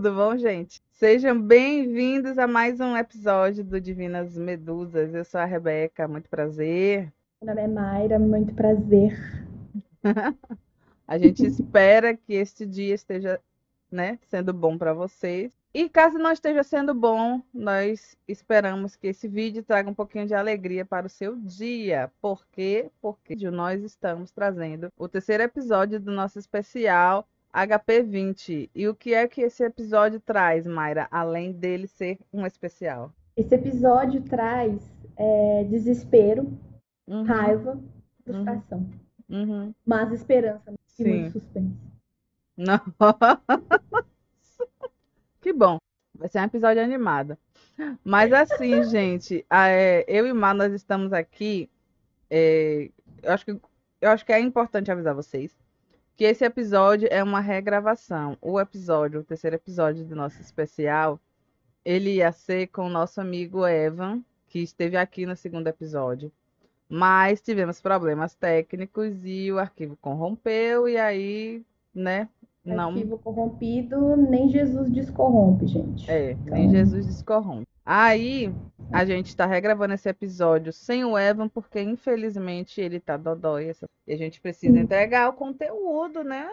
Tudo 0.00 0.14
bom, 0.14 0.34
gente? 0.34 0.80
Sejam 0.92 1.38
bem-vindos 1.38 2.38
a 2.38 2.46
mais 2.46 2.80
um 2.80 2.96
episódio 2.96 3.62
do 3.62 3.78
Divinas 3.78 4.34
Medusas. 4.34 5.12
Eu 5.12 5.26
sou 5.26 5.38
a 5.38 5.44
Rebeca, 5.44 6.08
muito 6.08 6.26
prazer. 6.30 7.12
Meu 7.42 7.54
nome 7.54 7.60
é 7.60 7.68
Mayra, 7.68 8.18
muito 8.18 8.54
prazer. 8.54 9.14
a 11.06 11.18
gente 11.18 11.44
espera 11.44 12.16
que 12.16 12.32
este 12.32 12.64
dia 12.64 12.94
esteja, 12.94 13.38
né, 13.92 14.18
sendo 14.30 14.54
bom 14.54 14.78
para 14.78 14.94
vocês. 14.94 15.52
E 15.74 15.86
caso 15.86 16.16
não 16.16 16.32
esteja 16.32 16.62
sendo 16.62 16.94
bom, 16.94 17.42
nós 17.52 18.16
esperamos 18.26 18.96
que 18.96 19.08
esse 19.08 19.28
vídeo 19.28 19.62
traga 19.62 19.90
um 19.90 19.94
pouquinho 19.94 20.26
de 20.26 20.32
alegria 20.32 20.86
para 20.86 21.08
o 21.08 21.10
seu 21.10 21.36
dia. 21.36 22.10
Por 22.22 22.46
quê? 22.52 22.90
Porque 23.02 23.36
nós 23.50 23.82
estamos 23.82 24.30
trazendo 24.30 24.90
o 24.96 25.06
terceiro 25.06 25.42
episódio 25.42 26.00
do 26.00 26.10
nosso 26.10 26.38
especial 26.38 27.28
HP20. 27.54 28.70
E 28.74 28.88
o 28.88 28.94
que 28.94 29.14
é 29.14 29.26
que 29.26 29.40
esse 29.42 29.64
episódio 29.64 30.20
traz, 30.20 30.66
Mayra, 30.66 31.08
além 31.10 31.52
dele 31.52 31.86
ser 31.86 32.18
um 32.32 32.46
especial? 32.46 33.12
Esse 33.36 33.54
episódio 33.54 34.22
traz 34.22 34.80
é, 35.16 35.64
desespero, 35.64 36.52
uhum. 37.06 37.24
raiva, 37.24 37.80
frustração. 38.24 38.88
Uhum. 39.28 39.74
Mas 39.86 40.12
esperança 40.12 40.72
e 40.98 41.04
muito 41.04 41.32
suspense. 41.32 41.76
Não. 42.56 42.80
Que 45.40 45.54
bom. 45.54 45.78
Vai 46.14 46.28
ser 46.28 46.40
um 46.40 46.44
episódio 46.44 46.82
animado. 46.82 47.38
Mas 48.04 48.30
assim, 48.30 48.82
gente, 48.90 49.46
é, 49.50 50.04
eu 50.06 50.26
e 50.26 50.32
Mar, 50.34 50.54
nós 50.54 50.72
estamos 50.74 51.14
aqui. 51.14 51.70
É, 52.28 52.90
eu, 53.22 53.32
acho 53.32 53.46
que, 53.46 53.58
eu 54.00 54.10
acho 54.10 54.26
que 54.26 54.32
é 54.32 54.38
importante 54.38 54.90
avisar 54.92 55.14
vocês 55.14 55.56
que 56.20 56.24
esse 56.24 56.44
episódio 56.44 57.08
é 57.10 57.24
uma 57.24 57.40
regravação. 57.40 58.36
O 58.42 58.60
episódio, 58.60 59.20
o 59.20 59.24
terceiro 59.24 59.56
episódio 59.56 60.04
do 60.04 60.14
nosso 60.14 60.38
especial, 60.38 61.18
ele 61.82 62.16
ia 62.16 62.30
ser 62.30 62.66
com 62.66 62.82
o 62.82 62.88
nosso 62.90 63.22
amigo 63.22 63.66
Evan, 63.66 64.20
que 64.46 64.58
esteve 64.58 64.98
aqui 64.98 65.24
no 65.24 65.34
segundo 65.34 65.68
episódio. 65.68 66.30
Mas 66.86 67.40
tivemos 67.40 67.80
problemas 67.80 68.34
técnicos 68.34 69.24
e 69.24 69.50
o 69.50 69.58
arquivo 69.58 69.96
corrompeu, 69.96 70.86
e 70.86 70.98
aí, 70.98 71.64
né, 71.94 72.28
não. 72.62 72.90
Arquivo 72.90 73.16
corrompido, 73.16 74.14
nem 74.14 74.50
Jesus 74.50 74.90
descorrompe, 74.90 75.68
gente. 75.68 76.10
É, 76.10 76.32
então... 76.32 76.52
nem 76.52 76.68
Jesus 76.68 77.06
descorrompe. 77.06 77.66
Aí, 77.92 78.54
a 78.92 79.04
gente 79.04 79.30
está 79.30 79.46
regravando 79.46 79.94
esse 79.94 80.08
episódio 80.08 80.72
sem 80.72 81.04
o 81.04 81.18
Evan, 81.18 81.48
porque 81.48 81.80
infelizmente 81.82 82.80
ele 82.80 83.00
tá 83.00 83.16
dodói. 83.16 83.72
E 84.06 84.12
a 84.12 84.16
gente 84.16 84.40
precisa 84.40 84.78
entregar 84.78 85.28
o 85.28 85.32
conteúdo, 85.32 86.22
né? 86.22 86.48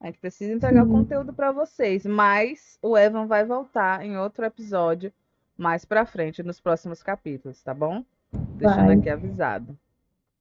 A 0.00 0.06
gente 0.06 0.18
precisa 0.18 0.50
entregar 0.50 0.86
Sim. 0.86 0.88
o 0.88 0.90
conteúdo 0.90 1.34
para 1.34 1.52
vocês. 1.52 2.06
Mas 2.06 2.78
o 2.80 2.96
Evan 2.96 3.26
vai 3.26 3.44
voltar 3.44 4.02
em 4.02 4.16
outro 4.16 4.42
episódio 4.42 5.12
mais 5.54 5.84
pra 5.84 6.06
frente, 6.06 6.42
nos 6.42 6.58
próximos 6.58 7.02
capítulos, 7.02 7.62
tá 7.62 7.74
bom? 7.74 8.02
Deixando 8.32 8.86
vai. 8.86 8.96
aqui 8.96 9.10
avisado. 9.10 9.76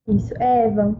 Isso. 0.07 0.33
Evan, 0.41 0.95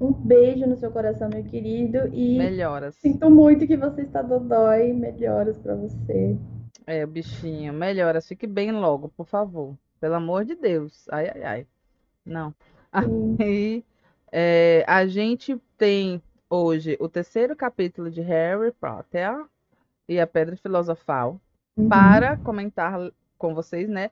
um 0.00 0.14
beijo 0.14 0.66
no 0.66 0.78
seu 0.78 0.90
coração, 0.90 1.28
meu 1.28 1.44
querido. 1.44 2.08
E 2.10 2.38
melhoras. 2.38 2.94
Sinto 2.94 3.28
muito 3.28 3.66
que 3.66 3.76
você 3.76 4.00
está 4.00 4.22
dodói. 4.22 4.94
Melhoras 4.94 5.58
para 5.58 5.74
você. 5.74 6.38
É, 6.86 7.04
bichinho, 7.06 7.72
melhoras. 7.72 8.26
Fique 8.26 8.46
bem 8.46 8.72
logo, 8.72 9.08
por 9.10 9.26
favor. 9.26 9.76
Pelo 10.00 10.14
amor 10.14 10.44
de 10.44 10.54
Deus. 10.54 11.08
Ai, 11.10 11.28
ai, 11.28 11.42
ai. 11.44 11.66
Não. 12.24 12.54
Aí, 13.40 13.84
é, 14.30 14.84
a 14.86 15.06
gente 15.06 15.60
tem 15.76 16.22
hoje 16.48 16.96
o 17.00 17.08
terceiro 17.08 17.56
capítulo 17.56 18.10
de 18.10 18.20
Harry 18.20 18.72
Potter 18.72 19.44
e 20.08 20.20
a 20.20 20.26
Pedra 20.26 20.56
Filosofal 20.56 21.40
uhum. 21.76 21.88
para 21.88 22.36
comentar 22.36 22.98
com 23.38 23.54
vocês, 23.54 23.88
né? 23.88 24.10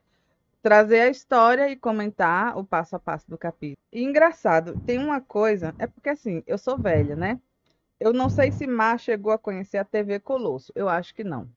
trazer 0.61 1.01
a 1.01 1.09
história 1.09 1.69
e 1.69 1.75
comentar 1.75 2.57
o 2.57 2.63
passo 2.63 2.95
a 2.95 2.99
passo 2.99 3.29
do 3.29 3.37
capítulo. 3.37 3.77
E 3.91 4.03
engraçado, 4.03 4.79
tem 4.85 4.99
uma 4.99 5.19
coisa, 5.19 5.73
é 5.79 5.87
porque 5.87 6.09
assim, 6.09 6.43
eu 6.45 6.57
sou 6.57 6.77
velha, 6.77 7.15
né? 7.15 7.39
Eu 7.99 8.13
não 8.13 8.29
sei 8.29 8.51
se 8.51 8.65
Mar 8.65 8.99
chegou 8.99 9.31
a 9.31 9.37
conhecer 9.37 9.77
a 9.77 9.83
TV 9.85 10.19
Colosso. 10.19 10.71
Eu 10.75 10.89
acho 10.89 11.13
que 11.13 11.23
não. 11.23 11.47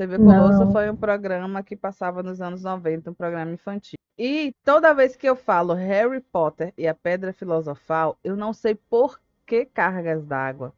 TV 0.00 0.16
Colosso 0.16 0.64
não. 0.64 0.72
foi 0.72 0.88
um 0.88 0.96
programa 0.96 1.62
que 1.62 1.76
passava 1.76 2.22
nos 2.22 2.40
anos 2.40 2.62
90, 2.62 3.10
um 3.10 3.14
programa 3.14 3.52
infantil. 3.52 3.98
E 4.16 4.54
toda 4.64 4.94
vez 4.94 5.14
que 5.14 5.28
eu 5.28 5.36
falo 5.36 5.74
Harry 5.74 6.20
Potter 6.20 6.72
e 6.78 6.88
a 6.88 6.94
Pedra 6.94 7.34
Filosofal, 7.34 8.18
eu 8.24 8.34
não 8.34 8.54
sei 8.54 8.74
por 8.74 9.20
que 9.44 9.66
cargas 9.66 10.24
d'água. 10.24 10.72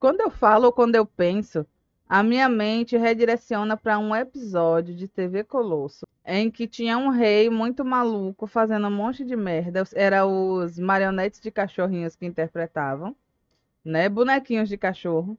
Quando 0.00 0.22
eu 0.22 0.30
falo 0.30 0.64
ou 0.64 0.72
quando 0.72 0.94
eu 0.94 1.04
penso, 1.04 1.66
a 2.08 2.22
minha 2.22 2.48
mente 2.48 2.96
redireciona 2.96 3.76
para 3.76 3.98
um 3.98 4.16
episódio 4.16 4.94
de 4.94 5.06
TV 5.06 5.44
Colosso 5.44 6.06
em 6.24 6.50
que 6.50 6.66
tinha 6.66 6.96
um 6.96 7.10
rei 7.10 7.50
muito 7.50 7.84
maluco 7.84 8.46
fazendo 8.46 8.86
um 8.86 8.90
monte 8.90 9.26
de 9.26 9.36
merda. 9.36 9.82
Era 9.94 10.24
os 10.24 10.78
marionetes 10.78 11.38
de 11.38 11.50
cachorrinhos 11.50 12.16
que 12.16 12.24
interpretavam, 12.24 13.14
né? 13.84 14.08
Bonequinhos 14.08 14.70
de 14.70 14.78
cachorro. 14.78 15.36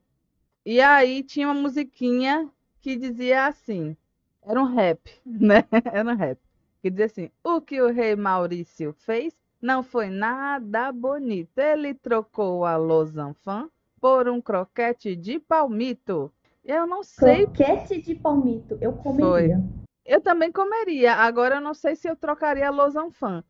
E 0.63 0.79
aí 0.79 1.23
tinha 1.23 1.47
uma 1.47 1.59
musiquinha 1.59 2.47
que 2.81 2.95
dizia 2.95 3.47
assim: 3.47 3.95
era 4.41 4.61
um 4.61 4.73
rap, 4.73 4.99
né? 5.25 5.65
Era 5.91 6.11
um 6.11 6.15
rap. 6.15 6.39
Que 6.81 6.89
dizia 6.89 7.05
assim: 7.05 7.31
o 7.43 7.61
que 7.61 7.81
o 7.81 7.91
rei 7.91 8.15
Maurício 8.15 8.93
fez 8.93 9.35
não 9.61 9.83
foi 9.83 10.09
nada 10.09 10.91
bonito. 10.91 11.57
Ele 11.57 11.93
trocou 11.93 12.65
a 12.65 12.77
Losanfan 12.77 13.69
por 13.99 14.29
um 14.29 14.41
croquete 14.41 15.15
de 15.15 15.39
palmito. 15.39 16.31
Eu 16.63 16.87
não 16.87 17.03
sei. 17.03 17.45
Croquete 17.45 18.01
de 18.01 18.15
palmito, 18.15 18.77
eu 18.79 18.93
comeria. 18.93 19.57
Foi. 19.57 19.79
Eu 20.05 20.21
também 20.21 20.51
comeria. 20.51 21.13
Agora 21.15 21.55
eu 21.55 21.61
não 21.61 21.73
sei 21.73 21.95
se 21.95 22.09
eu 22.09 22.15
trocaria 22.15 22.67
a 22.67 22.71
losanfan. 22.71 23.43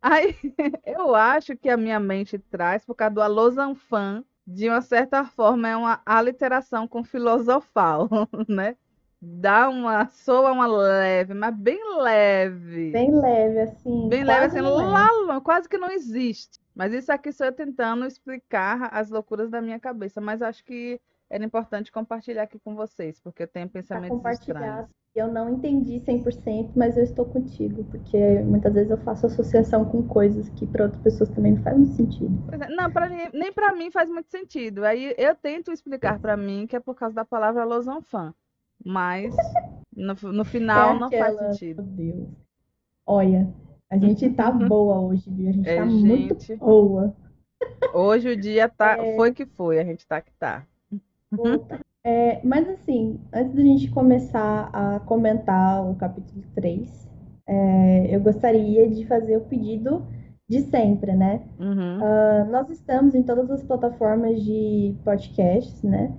Aí 0.00 0.34
eu 0.84 1.14
acho 1.14 1.56
que 1.56 1.68
a 1.68 1.76
minha 1.76 2.00
mente 2.00 2.38
traz, 2.38 2.84
por 2.84 2.94
causa 2.94 3.14
do 3.14 3.20
alosanfan, 3.20 4.24
de 4.46 4.68
uma 4.68 4.80
certa 4.80 5.24
forma 5.24 5.68
é 5.68 5.76
uma 5.76 6.00
aliteração 6.06 6.86
com 6.86 7.02
filosofal, 7.02 8.08
né? 8.48 8.76
Dá 9.20 9.68
uma, 9.68 10.06
soa 10.08 10.52
uma 10.52 10.66
leve, 10.66 11.34
mas 11.34 11.54
bem 11.56 11.80
leve. 11.98 12.92
Bem 12.92 13.18
leve, 13.18 13.60
assim. 13.60 14.08
Bem 14.08 14.22
leve, 14.22 14.46
assim, 14.46 14.60
lá, 14.60 15.40
quase 15.40 15.68
que 15.68 15.78
não 15.78 15.90
existe. 15.90 16.60
Mas 16.74 16.92
isso 16.92 17.10
aqui 17.10 17.32
sou 17.32 17.46
eu 17.46 17.52
tentando 17.52 18.04
explicar 18.04 18.90
as 18.92 19.10
loucuras 19.10 19.50
da 19.50 19.62
minha 19.62 19.80
cabeça. 19.80 20.20
Mas 20.20 20.42
acho 20.42 20.62
que 20.62 21.00
era 21.30 21.44
importante 21.44 21.90
compartilhar 21.90 22.42
aqui 22.42 22.58
com 22.58 22.76
vocês, 22.76 23.18
porque 23.18 23.44
eu 23.44 23.48
tenho 23.48 23.68
pensamentos 23.68 24.24
estranhos. 24.40 24.86
Eu 25.16 25.32
não 25.32 25.48
entendi 25.48 25.98
100%, 25.98 26.72
mas 26.76 26.94
eu 26.94 27.02
estou 27.02 27.24
contigo, 27.24 27.82
porque 27.84 28.18
muitas 28.40 28.74
vezes 28.74 28.90
eu 28.90 28.98
faço 28.98 29.24
associação 29.24 29.82
com 29.86 30.06
coisas 30.06 30.46
que 30.50 30.66
para 30.66 30.84
outras 30.84 31.00
pessoas 31.00 31.30
também 31.30 31.52
não 31.52 31.62
faz 31.62 31.74
muito 31.74 31.94
sentido. 31.94 32.44
É, 32.52 32.68
não, 32.68 32.90
pra, 32.90 33.08
nem 33.32 33.50
para 33.50 33.74
mim 33.74 33.90
faz 33.90 34.10
muito 34.10 34.30
sentido. 34.30 34.84
Aí 34.84 35.14
eu 35.16 35.34
tento 35.34 35.72
explicar 35.72 36.20
para 36.20 36.36
mim 36.36 36.66
que 36.66 36.76
é 36.76 36.80
por 36.80 36.94
causa 36.94 37.14
da 37.14 37.24
palavra 37.24 37.64
losanfan, 37.64 38.34
mas 38.84 39.34
no, 39.96 40.14
no 40.32 40.44
final 40.44 40.96
é 40.96 40.98
não 40.98 41.10
faz 41.10 41.38
sentido. 41.38 41.82
Meu 41.82 41.92
Deus. 41.94 42.28
Olha, 43.06 43.48
a 43.90 43.96
gente 43.96 44.28
tá 44.34 44.50
boa 44.68 45.00
hoje, 45.00 45.30
viu? 45.30 45.48
A 45.48 45.52
gente 45.52 45.66
é, 45.66 45.76
tá 45.76 45.88
gente... 45.88 46.04
muito 46.04 46.56
boa. 46.58 47.16
Hoje 47.94 48.28
o 48.28 48.36
dia 48.36 48.68
tá, 48.68 48.98
é... 48.98 49.16
foi 49.16 49.32
que 49.32 49.46
foi, 49.46 49.78
a 49.78 49.84
gente 49.84 50.06
tá 50.06 50.20
que 50.20 50.32
tá. 50.34 50.66
É, 52.06 52.40
mas 52.44 52.68
assim, 52.68 53.18
antes 53.34 53.52
da 53.52 53.62
gente 53.62 53.90
começar 53.90 54.70
a 54.72 55.00
comentar 55.00 55.84
o 55.84 55.96
capítulo 55.96 56.40
3, 56.54 57.08
é, 57.48 58.14
eu 58.14 58.20
gostaria 58.20 58.88
de 58.88 59.04
fazer 59.06 59.36
o 59.36 59.40
pedido 59.40 60.06
de 60.48 60.60
sempre, 60.60 61.16
né? 61.16 61.42
Uhum. 61.58 61.98
Uh, 61.98 62.50
nós 62.52 62.70
estamos 62.70 63.12
em 63.16 63.24
todas 63.24 63.50
as 63.50 63.64
plataformas 63.64 64.40
de 64.40 64.94
podcasts, 65.04 65.82
né? 65.82 66.12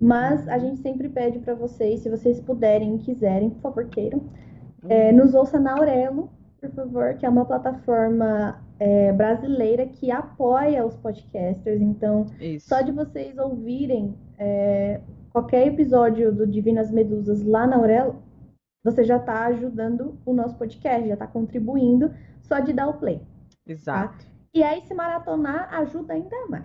Mas 0.00 0.48
a 0.48 0.58
gente 0.58 0.80
sempre 0.80 1.10
pede 1.10 1.38
para 1.40 1.54
vocês, 1.54 2.00
se 2.00 2.08
vocês 2.08 2.40
puderem 2.40 2.96
e 2.96 2.98
quiserem, 3.00 3.50
por 3.50 3.60
favor, 3.60 3.84
queiram, 3.90 4.22
é, 4.88 5.10
uhum. 5.10 5.18
nos 5.18 5.34
ouça 5.34 5.60
na 5.60 5.72
Aurelo, 5.76 6.30
por 6.58 6.70
favor, 6.70 7.14
que 7.18 7.26
é 7.26 7.28
uma 7.28 7.44
plataforma 7.44 8.64
é, 8.80 9.12
brasileira 9.12 9.84
que 9.84 10.10
apoia 10.10 10.86
os 10.86 10.96
podcasters. 10.96 11.82
Então, 11.82 12.24
Isso. 12.40 12.66
só 12.66 12.80
de 12.80 12.92
vocês 12.92 13.36
ouvirem 13.36 14.14
é, 14.38 15.00
qualquer 15.34 15.66
episódio 15.66 16.32
do 16.32 16.46
Divinas 16.46 16.92
Medusas 16.92 17.42
lá 17.42 17.66
na 17.66 17.74
Aurelo, 17.74 18.22
você 18.84 19.02
já 19.02 19.16
está 19.16 19.46
ajudando 19.46 20.16
o 20.24 20.32
nosso 20.32 20.56
podcast, 20.56 21.08
já 21.08 21.14
está 21.14 21.26
contribuindo 21.26 22.14
só 22.40 22.60
de 22.60 22.72
dar 22.72 22.86
o 22.86 22.94
play. 22.94 23.18
Tá? 23.18 23.24
Exato. 23.66 24.24
Tá? 24.24 24.30
E 24.54 24.62
aí, 24.62 24.80
se 24.82 24.94
maratonar, 24.94 25.74
ajuda 25.74 26.14
ainda 26.14 26.46
mais. 26.46 26.64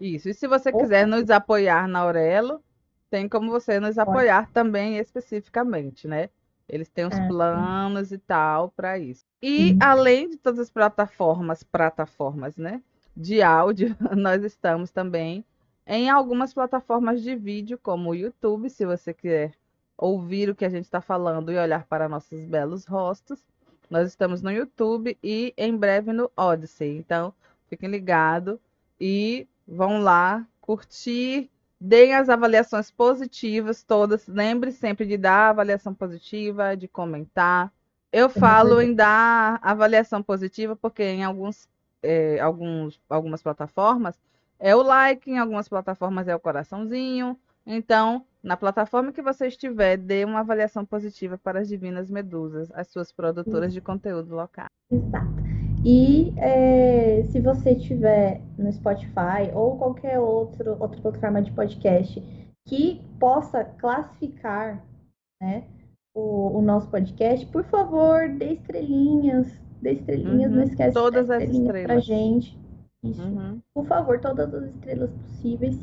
Isso. 0.00 0.28
E 0.28 0.34
se 0.34 0.46
você 0.46 0.68
Opa. 0.68 0.78
quiser 0.78 1.08
nos 1.08 1.28
apoiar 1.28 1.88
na 1.88 2.00
Aurelo, 2.00 2.62
tem 3.10 3.28
como 3.28 3.50
você 3.50 3.80
nos 3.80 3.98
apoiar 3.98 4.42
Pode. 4.42 4.52
também 4.52 4.98
especificamente, 4.98 6.06
né? 6.06 6.28
Eles 6.68 6.88
têm 6.88 7.06
os 7.06 7.18
é, 7.18 7.26
planos 7.26 8.12
e 8.12 8.18
tal 8.18 8.70
para 8.70 8.96
isso. 8.96 9.24
E 9.42 9.72
uhum. 9.72 9.78
além 9.80 10.30
de 10.30 10.36
todas 10.36 10.60
as 10.60 10.70
plataformas, 10.70 11.64
plataformas, 11.64 12.56
né, 12.56 12.80
de 13.16 13.42
áudio, 13.42 13.94
nós 14.16 14.44
estamos 14.44 14.90
também 14.90 15.44
em 15.86 16.08
algumas 16.08 16.54
plataformas 16.54 17.22
de 17.22 17.36
vídeo, 17.36 17.78
como 17.78 18.10
o 18.10 18.14
YouTube, 18.14 18.70
se 18.70 18.86
você 18.86 19.12
quer 19.12 19.52
ouvir 19.96 20.48
o 20.50 20.54
que 20.54 20.64
a 20.64 20.68
gente 20.68 20.84
está 20.84 21.00
falando 21.00 21.52
e 21.52 21.58
olhar 21.58 21.84
para 21.86 22.08
nossos 22.08 22.40
belos 22.44 22.84
rostos, 22.86 23.44
nós 23.90 24.08
estamos 24.08 24.40
no 24.42 24.50
YouTube 24.50 25.16
e 25.22 25.52
em 25.56 25.76
breve 25.76 26.12
no 26.12 26.30
Odyssey. 26.36 26.96
Então, 26.96 27.34
fiquem 27.68 27.88
ligados 27.88 28.58
e 28.98 29.46
vão 29.68 30.00
lá 30.00 30.46
curtir, 30.60 31.50
deem 31.78 32.14
as 32.14 32.28
avaliações 32.30 32.90
positivas 32.90 33.82
todas. 33.82 34.26
Lembre 34.26 34.72
sempre 34.72 35.06
de 35.06 35.18
dar 35.18 35.50
avaliação 35.50 35.92
positiva, 35.94 36.76
de 36.76 36.88
comentar. 36.88 37.70
Eu 38.10 38.30
falo 38.30 38.80
em 38.80 38.94
dar 38.94 39.58
avaliação 39.62 40.22
positiva 40.22 40.74
porque 40.74 41.02
em 41.02 41.24
alguns, 41.24 41.68
é, 42.02 42.40
alguns, 42.40 42.98
algumas 43.08 43.42
plataformas 43.42 44.18
é 44.64 44.74
o 44.74 44.82
like, 44.82 45.30
em 45.30 45.36
algumas 45.36 45.68
plataformas 45.68 46.26
é 46.26 46.34
o 46.34 46.40
coraçãozinho. 46.40 47.38
Então, 47.66 48.24
na 48.42 48.56
plataforma 48.56 49.12
que 49.12 49.20
você 49.20 49.48
estiver, 49.48 49.98
dê 49.98 50.24
uma 50.24 50.40
avaliação 50.40 50.86
positiva 50.86 51.36
para 51.36 51.60
as 51.60 51.68
Divinas 51.68 52.10
Medusas, 52.10 52.70
as 52.72 52.88
suas 52.88 53.12
produtoras 53.12 53.74
de 53.74 53.82
conteúdo 53.82 54.34
local. 54.34 54.68
Exato. 54.90 55.34
E 55.84 56.32
é, 56.38 57.24
se 57.24 57.40
você 57.40 57.72
estiver 57.72 58.40
no 58.56 58.72
Spotify 58.72 59.52
ou 59.52 59.76
qualquer 59.76 60.18
outro, 60.18 60.78
outra 60.80 60.98
plataforma 60.98 61.42
de 61.42 61.52
podcast 61.52 62.22
que 62.66 63.02
possa 63.20 63.64
classificar 63.64 64.82
né, 65.42 65.64
o, 66.14 66.58
o 66.58 66.62
nosso 66.62 66.88
podcast, 66.88 67.44
por 67.48 67.64
favor, 67.64 68.30
dê 68.30 68.54
estrelinhas, 68.54 69.46
dê 69.82 69.92
estrelinhas, 69.92 70.50
uhum. 70.50 70.56
não 70.56 70.64
esquece 70.64 70.94
Todas 70.94 71.28
as 71.28 71.42
estrelas 71.42 71.82
pra 71.82 71.98
gente. 71.98 72.63
Isso. 73.04 73.22
Uhum. 73.22 73.60
Por 73.74 73.86
favor, 73.86 74.18
todas 74.18 74.52
as 74.54 74.64
estrelas 74.70 75.10
possíveis. 75.10 75.76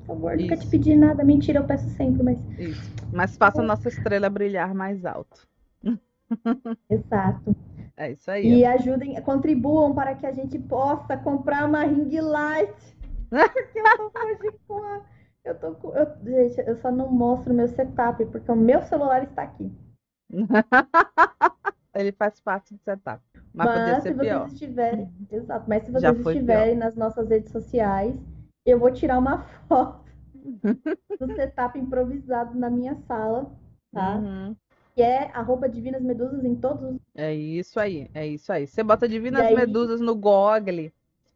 Por 0.00 0.06
favor, 0.06 0.34
Isso. 0.34 0.42
nunca 0.42 0.56
te 0.56 0.66
pedi 0.68 0.94
nada. 0.94 1.24
Mentira, 1.24 1.60
eu 1.60 1.64
peço 1.64 1.88
sempre, 1.90 2.22
mas. 2.22 2.38
Isso. 2.58 2.94
Mas 3.12 3.36
faça 3.36 3.62
a 3.62 3.64
nossa 3.64 3.88
estrela 3.88 4.28
brilhar 4.28 4.74
mais 4.74 5.04
alto. 5.04 5.48
Exato. 6.90 7.56
É 7.96 8.12
isso 8.12 8.30
aí. 8.30 8.60
E 8.60 8.64
ajudem, 8.64 9.20
contribuam 9.22 9.94
para 9.94 10.14
que 10.14 10.26
a 10.26 10.32
gente 10.32 10.58
possa 10.58 11.16
comprar 11.16 11.66
uma 11.66 11.84
ring 11.84 12.20
light. 12.20 12.96
Porque 13.28 13.78
eu 13.78 14.10
tô 14.10 14.18
hoje 14.24 14.58
com 14.66 14.82
a. 14.82 15.02
Eu 15.44 15.54
tô 15.58 15.72
com. 15.74 15.94
Eu, 15.94 16.06
gente, 16.24 16.60
eu 16.66 16.76
só 16.76 16.90
não 16.90 17.10
mostro 17.10 17.54
meu 17.54 17.68
setup, 17.68 18.24
porque 18.26 18.50
o 18.50 18.56
meu 18.56 18.82
celular 18.82 19.22
está 19.22 19.42
aqui. 19.42 19.72
Ele 21.94 22.12
faz 22.12 22.38
parte 22.40 22.74
do 22.74 22.80
setup. 22.80 23.22
Mas, 23.52 23.66
mas 23.66 23.94
se 23.96 24.00
vocês 24.00 24.18
pior. 24.18 24.46
estiverem. 24.46 25.12
Exato, 25.30 25.64
mas 25.68 25.82
se 25.84 25.90
vocês 25.90 26.18
estiverem 26.18 26.76
pior. 26.76 26.84
nas 26.84 26.96
nossas 26.96 27.28
redes 27.28 27.50
sociais, 27.50 28.14
eu 28.64 28.78
vou 28.78 28.92
tirar 28.92 29.18
uma 29.18 29.38
foto 29.68 30.10
do 31.18 31.34
setup 31.34 31.78
improvisado 31.78 32.58
na 32.58 32.70
minha 32.70 32.96
sala, 33.06 33.50
tá? 33.92 34.16
Uhum 34.16 34.56
que 34.94 35.02
é 35.02 35.30
arroba 35.32 35.68
Divinas 35.68 36.02
Medusas 36.02 36.44
em 36.44 36.54
todos 36.54 36.82
os. 36.82 37.00
É 37.14 37.32
isso 37.34 37.78
aí, 37.78 38.10
é 38.12 38.26
isso 38.26 38.52
aí. 38.52 38.66
Você 38.66 38.82
bota 38.82 39.08
Divinas 39.08 39.42
aí... 39.42 39.54
Medusas 39.54 40.00
no 40.00 40.14
Google 40.14 40.90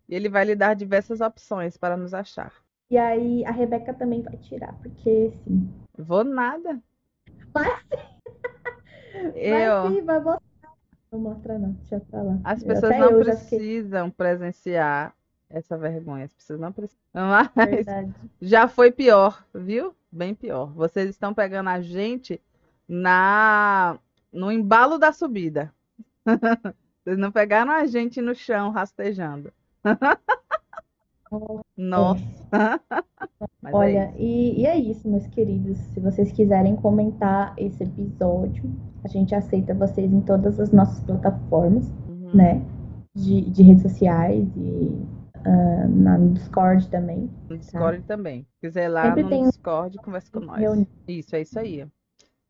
e 0.06 0.14
ele 0.14 0.28
vai 0.28 0.44
lhe 0.44 0.55
dar 0.55 0.75
diversas 0.75 1.20
opções 1.20 1.76
para 1.76 1.96
nos 1.96 2.12
achar. 2.12 2.52
E 2.90 2.99
aí 2.99 3.44
a 3.46 3.50
Rebeca 3.50 3.94
também 3.94 4.20
vai 4.20 4.37
tirar, 4.37 4.75
porque 4.82 5.32
sim. 5.44 5.72
Vou 5.96 6.25
nada. 6.25 6.78
Vai 7.52 7.70
sim. 7.70 9.32
Eu... 9.34 9.82
Vai 9.82 9.93
sim, 9.93 10.02
vai 10.02 10.20
mostrar. 10.20 10.54
Não 11.14 11.20
mostra 11.20 11.56
não, 11.56 11.70
deixa 11.70 12.00
pra 12.00 12.22
lá. 12.22 12.40
As 12.43 12.64
pessoas 12.64 12.90
Até 12.90 12.99
não 12.99 13.20
precisam 13.20 14.11
fiquei... 14.11 14.16
presenciar 14.16 15.14
essa 15.49 15.78
vergonha. 15.78 16.25
As 16.25 16.32
pessoas 16.32 16.58
não 16.58 16.72
precisam. 16.72 17.00
Mas 17.55 17.70
Verdade. 17.70 18.12
já 18.43 18.66
foi 18.66 18.90
pior, 18.90 19.46
viu? 19.55 19.94
Bem 20.11 20.34
pior. 20.34 20.72
Vocês 20.72 21.08
estão 21.08 21.32
pegando 21.32 21.69
a 21.69 21.81
gente 21.81 22.43
na 22.88 23.96
no 24.32 24.50
embalo 24.50 24.99
da 24.99 25.12
subida. 25.12 25.72
Vocês 27.05 27.16
não 27.16 27.31
pegaram 27.31 27.70
a 27.70 27.87
gente 27.87 28.20
no 28.20 28.34
chão 28.34 28.72
rastejando. 28.72 29.52
Nossa. 31.77 32.23
Mas 33.61 33.75
Olha, 33.75 33.99
é 33.99 34.15
e, 34.19 34.61
e, 34.61 34.67
é 34.67 34.77
isso, 34.77 35.09
meus 35.09 35.27
queridos. 35.27 35.79
Se 35.79 36.01
vocês 36.01 36.31
quiserem 36.33 36.77
comentar 36.77 37.55
esse 37.57 37.83
episódio, 37.83 38.71
a 39.03 39.09
gente 39.09 39.35
aceita 39.35 39.75
vocês 39.75 40.13
em 40.13 40.21
todas 40.21 40.61
as 40.61 40.71
nossas 40.71 41.01
plataformas, 41.01 41.91
uhum. 42.09 42.31
né? 42.35 42.63
De, 43.15 43.43
de 43.43 43.63
redes 43.63 43.83
sociais 43.83 44.47
e 44.57 45.07
uh, 45.47 45.89
na, 45.89 46.19
no 46.19 46.33
Discord 46.33 46.89
também. 46.89 47.31
No 47.49 47.57
Discord 47.57 48.01
tá? 48.01 48.17
também. 48.17 48.43
Se 48.43 48.61
quiser 48.61 48.89
lá 48.89 49.05
Sempre 49.05 49.23
no 49.23 49.29
tem... 49.29 49.45
Discord, 49.45 49.97
conversa 49.99 50.31
com 50.33 50.41
nós. 50.41 50.87
Isso, 51.07 51.37
é 51.37 51.41
isso 51.41 51.59
aí. 51.59 51.87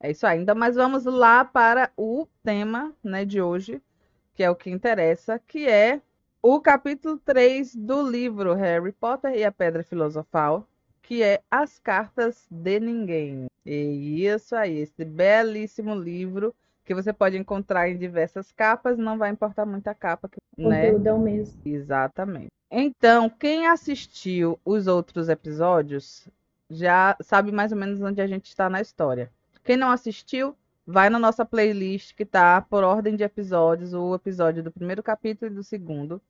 É 0.00 0.10
isso 0.10 0.26
aí. 0.26 0.42
Então, 0.42 0.54
mas 0.54 0.76
vamos 0.76 1.04
lá 1.04 1.44
para 1.44 1.90
o 1.96 2.26
tema 2.42 2.92
né, 3.02 3.24
de 3.24 3.40
hoje, 3.40 3.80
que 4.34 4.42
é 4.42 4.50
o 4.50 4.56
que 4.56 4.70
interessa, 4.70 5.38
que 5.38 5.66
é 5.66 6.00
o 6.46 6.60
capítulo 6.60 7.16
3 7.24 7.74
do 7.74 8.06
livro 8.06 8.52
Harry 8.52 8.92
Potter 8.92 9.34
e 9.34 9.42
a 9.42 9.50
Pedra 9.50 9.82
Filosofal, 9.82 10.68
que 11.00 11.22
é 11.22 11.40
As 11.50 11.78
Cartas 11.78 12.46
de 12.50 12.78
Ninguém. 12.78 13.46
E 13.64 14.26
isso 14.26 14.54
aí, 14.54 14.80
esse 14.80 15.06
belíssimo 15.06 15.94
livro 15.94 16.54
que 16.84 16.94
você 16.94 17.14
pode 17.14 17.38
encontrar 17.38 17.88
em 17.88 17.96
diversas 17.96 18.52
capas, 18.52 18.98
não 18.98 19.16
vai 19.16 19.30
importar 19.30 19.64
muita 19.64 19.94
capa. 19.94 20.30
O 20.58 20.68
né? 20.68 20.88
é 20.88 21.12
o 21.14 21.18
mesmo. 21.18 21.58
Exatamente. 21.64 22.48
Então, 22.70 23.30
quem 23.30 23.66
assistiu 23.66 24.60
os 24.66 24.86
outros 24.86 25.30
episódios 25.30 26.28
já 26.68 27.16
sabe 27.22 27.52
mais 27.52 27.72
ou 27.72 27.78
menos 27.78 28.02
onde 28.02 28.20
a 28.20 28.26
gente 28.26 28.48
está 28.48 28.68
na 28.68 28.82
história. 28.82 29.32
Quem 29.64 29.78
não 29.78 29.90
assistiu, 29.90 30.54
vai 30.86 31.08
na 31.08 31.18
nossa 31.18 31.42
playlist 31.46 32.14
que 32.14 32.26
tá 32.26 32.60
por 32.60 32.84
ordem 32.84 33.16
de 33.16 33.24
episódios, 33.24 33.94
o 33.94 34.14
episódio 34.14 34.62
do 34.62 34.70
primeiro 34.70 35.02
capítulo 35.02 35.50
e 35.50 35.54
do 35.54 35.64
segundo, 35.64 36.20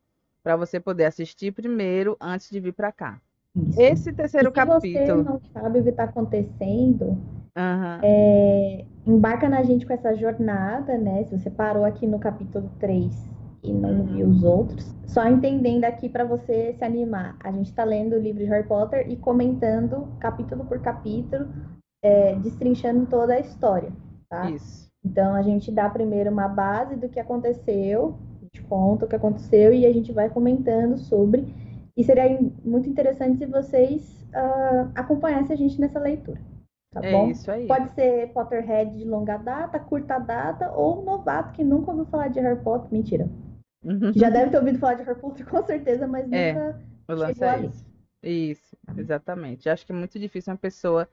para 0.44 0.56
você 0.56 0.78
poder 0.78 1.06
assistir 1.06 1.52
primeiro 1.52 2.16
antes 2.20 2.50
de 2.50 2.60
vir 2.60 2.74
para 2.74 2.92
cá. 2.92 3.18
Isso. 3.56 3.80
Esse 3.80 4.12
terceiro 4.12 4.48
e 4.48 4.50
se 4.50 4.54
capítulo. 4.54 4.82
Se 4.82 5.06
você 5.06 5.22
não 5.22 5.40
sabe 5.52 5.78
o 5.78 5.82
que 5.82 5.88
está 5.88 6.04
acontecendo, 6.04 7.04
uhum. 7.06 8.00
é, 8.02 8.84
embarca 9.06 9.48
na 9.48 9.62
gente 9.62 9.86
com 9.86 9.92
essa 9.94 10.14
jornada, 10.14 10.98
né? 10.98 11.24
Se 11.24 11.38
você 11.38 11.50
parou 11.50 11.84
aqui 11.84 12.06
no 12.06 12.18
capítulo 12.18 12.70
3 12.78 13.30
e 13.62 13.72
não 13.72 13.90
uhum. 13.90 14.06
viu 14.06 14.28
os 14.28 14.42
outros, 14.42 14.94
só 15.06 15.26
entendendo 15.26 15.84
aqui 15.84 16.08
para 16.08 16.24
você 16.24 16.74
se 16.76 16.84
animar. 16.84 17.36
A 17.42 17.50
gente 17.50 17.70
está 17.70 17.84
lendo 17.84 18.14
o 18.14 18.20
livro 18.20 18.44
de 18.44 18.50
Harry 18.50 18.66
Potter 18.68 19.08
e 19.08 19.16
comentando 19.16 20.08
capítulo 20.20 20.64
por 20.66 20.80
capítulo 20.80 21.48
é, 22.02 22.34
destrinchando 22.36 23.06
toda 23.06 23.34
a 23.34 23.40
história, 23.40 23.90
tá? 24.28 24.50
Isso. 24.50 24.84
Então 25.02 25.34
a 25.34 25.42
gente 25.42 25.72
dá 25.72 25.88
primeiro 25.88 26.30
uma 26.30 26.48
base 26.48 26.96
do 26.96 27.08
que 27.08 27.18
aconteceu, 27.18 28.18
gente 28.54 28.62
conta 28.62 29.04
o 29.04 29.08
que 29.08 29.16
aconteceu 29.16 29.72
e 29.72 29.84
a 29.84 29.92
gente 29.92 30.12
vai 30.12 30.30
comentando 30.30 30.96
sobre. 30.96 31.44
E 31.96 32.04
seria 32.04 32.38
muito 32.64 32.88
interessante 32.88 33.38
se 33.38 33.46
vocês 33.46 34.26
uh, 34.30 34.90
acompanhassem 34.94 35.54
a 35.54 35.56
gente 35.56 35.80
nessa 35.80 35.98
leitura. 35.98 36.40
Tá 36.92 37.00
é 37.02 37.10
bom? 37.10 37.28
isso 37.28 37.50
aí. 37.50 37.66
Pode 37.66 37.92
ser 37.94 38.32
Potterhead 38.32 38.96
de 38.96 39.04
longa 39.04 39.36
data, 39.36 39.78
curta 39.78 40.18
data, 40.18 40.72
ou 40.72 41.04
novato 41.04 41.52
que 41.52 41.64
nunca 41.64 41.90
ouviu 41.90 42.06
falar 42.06 42.28
de 42.28 42.40
Harry 42.40 42.60
Potter. 42.60 42.88
Mentira. 42.92 43.28
Uhum. 43.84 44.12
Já 44.14 44.30
deve 44.30 44.50
ter 44.50 44.58
ouvido 44.58 44.78
falar 44.78 44.94
de 44.94 45.02
Harry 45.02 45.20
Potter 45.20 45.46
com 45.46 45.62
certeza, 45.64 46.06
mas 46.06 46.30
é, 46.32 46.52
nunca 46.52 46.80
o 47.08 47.14
lance 47.14 47.34
chegou 47.34 47.48
é 47.48 47.54
ali. 47.54 47.66
Isso. 47.66 47.86
isso, 48.22 48.76
exatamente. 48.96 49.68
Acho 49.68 49.84
que 49.84 49.92
é 49.92 49.96
muito 49.96 50.18
difícil 50.18 50.52
uma 50.52 50.58
pessoa 50.58 51.08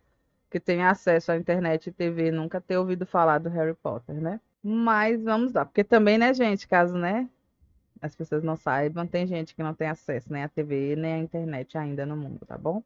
que 0.49 0.59
tem 0.59 0.83
acesso 0.83 1.31
à 1.31 1.37
internet 1.37 1.87
e 1.87 1.91
TV 1.91 2.31
nunca 2.31 2.59
ter 2.59 2.77
ouvido 2.77 3.05
falar 3.05 3.39
do 3.39 3.49
Harry 3.49 3.73
Potter, 3.73 4.15
né? 4.15 4.39
Mas 4.63 5.23
vamos 5.23 5.53
lá, 5.53 5.65
porque 5.65 5.83
também, 5.83 6.17
né, 6.17 6.33
gente, 6.33 6.67
caso, 6.67 6.95
né, 6.97 7.27
as 8.01 8.15
pessoas 8.15 8.43
não 8.43 8.55
saibam, 8.55 9.05
tem 9.05 9.27
gente 9.27 9.55
que 9.55 9.61
não 9.61 9.73
tem 9.73 9.87
acesso 9.87 10.31
nem 10.33 10.43
à 10.43 10.49
TV 10.49 10.95
nem 10.95 11.13
à 11.13 11.17
internet 11.19 11.77
ainda 11.77 12.05
no 12.05 12.17
mundo, 12.17 12.45
tá 12.45 12.57
bom? 12.57 12.83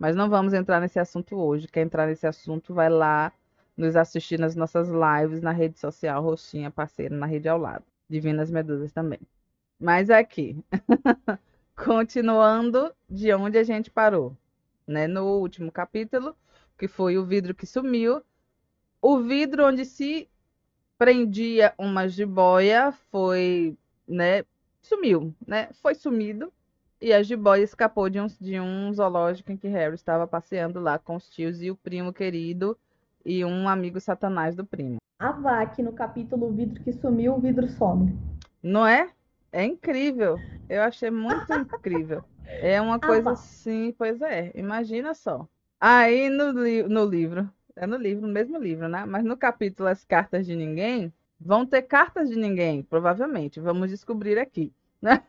Mas 0.00 0.16
não 0.16 0.30
vamos 0.30 0.54
entrar 0.54 0.80
nesse 0.80 0.98
assunto 0.98 1.36
hoje. 1.36 1.68
Quer 1.68 1.82
entrar 1.82 2.06
nesse 2.06 2.26
assunto, 2.26 2.72
vai 2.72 2.88
lá 2.88 3.30
nos 3.76 3.96
assistir 3.96 4.38
nas 4.40 4.56
nossas 4.56 4.88
lives 4.88 5.42
na 5.42 5.52
rede 5.52 5.78
social 5.78 6.22
Roxinha 6.22 6.70
Parceira, 6.70 7.14
na 7.14 7.26
rede 7.26 7.50
ao 7.50 7.58
lado. 7.58 7.84
Divinas 8.08 8.50
Medusas 8.50 8.92
também. 8.92 9.20
Mas 9.78 10.08
aqui, 10.08 10.56
continuando 11.76 12.94
de 13.10 13.30
onde 13.34 13.58
a 13.58 13.62
gente 13.62 13.90
parou, 13.90 14.34
né? 14.86 15.06
No 15.06 15.38
último 15.38 15.70
capítulo, 15.70 16.34
que 16.78 16.88
foi 16.88 17.18
o 17.18 17.24
vidro 17.26 17.54
que 17.54 17.66
sumiu. 17.66 18.22
O 19.02 19.18
vidro 19.20 19.66
onde 19.66 19.84
se 19.84 20.29
prendia 21.00 21.72
uma 21.78 22.06
jiboia 22.06 22.92
foi, 23.10 23.74
né, 24.06 24.44
sumiu, 24.82 25.34
né? 25.46 25.70
Foi 25.80 25.94
sumido 25.94 26.52
e 27.00 27.10
a 27.10 27.22
jiboia 27.22 27.62
escapou 27.62 28.10
de 28.10 28.20
um, 28.20 28.26
de 28.26 28.60
um 28.60 28.92
zoológico 28.92 29.50
em 29.50 29.56
que 29.56 29.66
Harry 29.66 29.94
estava 29.94 30.26
passeando 30.26 30.78
lá 30.78 30.98
com 30.98 31.16
os 31.16 31.26
tios 31.30 31.62
e 31.62 31.70
o 31.70 31.76
primo 31.76 32.12
querido 32.12 32.76
e 33.24 33.42
um 33.42 33.66
amigo 33.66 33.98
satanás 33.98 34.54
do 34.54 34.62
primo. 34.62 34.98
A 35.18 35.32
VAC 35.32 35.82
no 35.82 35.94
capítulo 35.94 36.48
o 36.48 36.52
vidro 36.52 36.84
que 36.84 36.92
sumiu, 36.92 37.34
o 37.34 37.40
vidro 37.40 37.66
some. 37.66 38.14
Não 38.62 38.86
é? 38.86 39.08
É 39.50 39.64
incrível. 39.64 40.36
Eu 40.68 40.82
achei 40.82 41.10
muito 41.10 41.50
incrível. 41.50 42.22
É 42.44 42.78
uma 42.78 43.00
coisa 43.00 43.30
assim, 43.30 43.94
pois 43.96 44.20
é. 44.20 44.52
Imagina 44.54 45.14
só. 45.14 45.48
Aí 45.80 46.28
no, 46.28 46.50
li 46.50 46.82
no 46.82 47.06
livro, 47.06 47.50
É 47.76 47.86
no 47.86 47.96
livro, 47.96 48.26
no 48.26 48.32
mesmo 48.32 48.58
livro, 48.58 48.88
né? 48.88 49.04
Mas 49.06 49.24
no 49.24 49.36
capítulo 49.36 49.88
As 49.88 50.04
Cartas 50.04 50.46
de 50.46 50.54
Ninguém, 50.56 51.12
vão 51.40 51.64
ter 51.64 51.82
cartas 51.82 52.28
de 52.28 52.36
ninguém, 52.36 52.82
provavelmente. 52.82 53.58
Vamos 53.60 53.90
descobrir 53.90 54.38
aqui. 54.38 54.72
Né? 55.02 55.22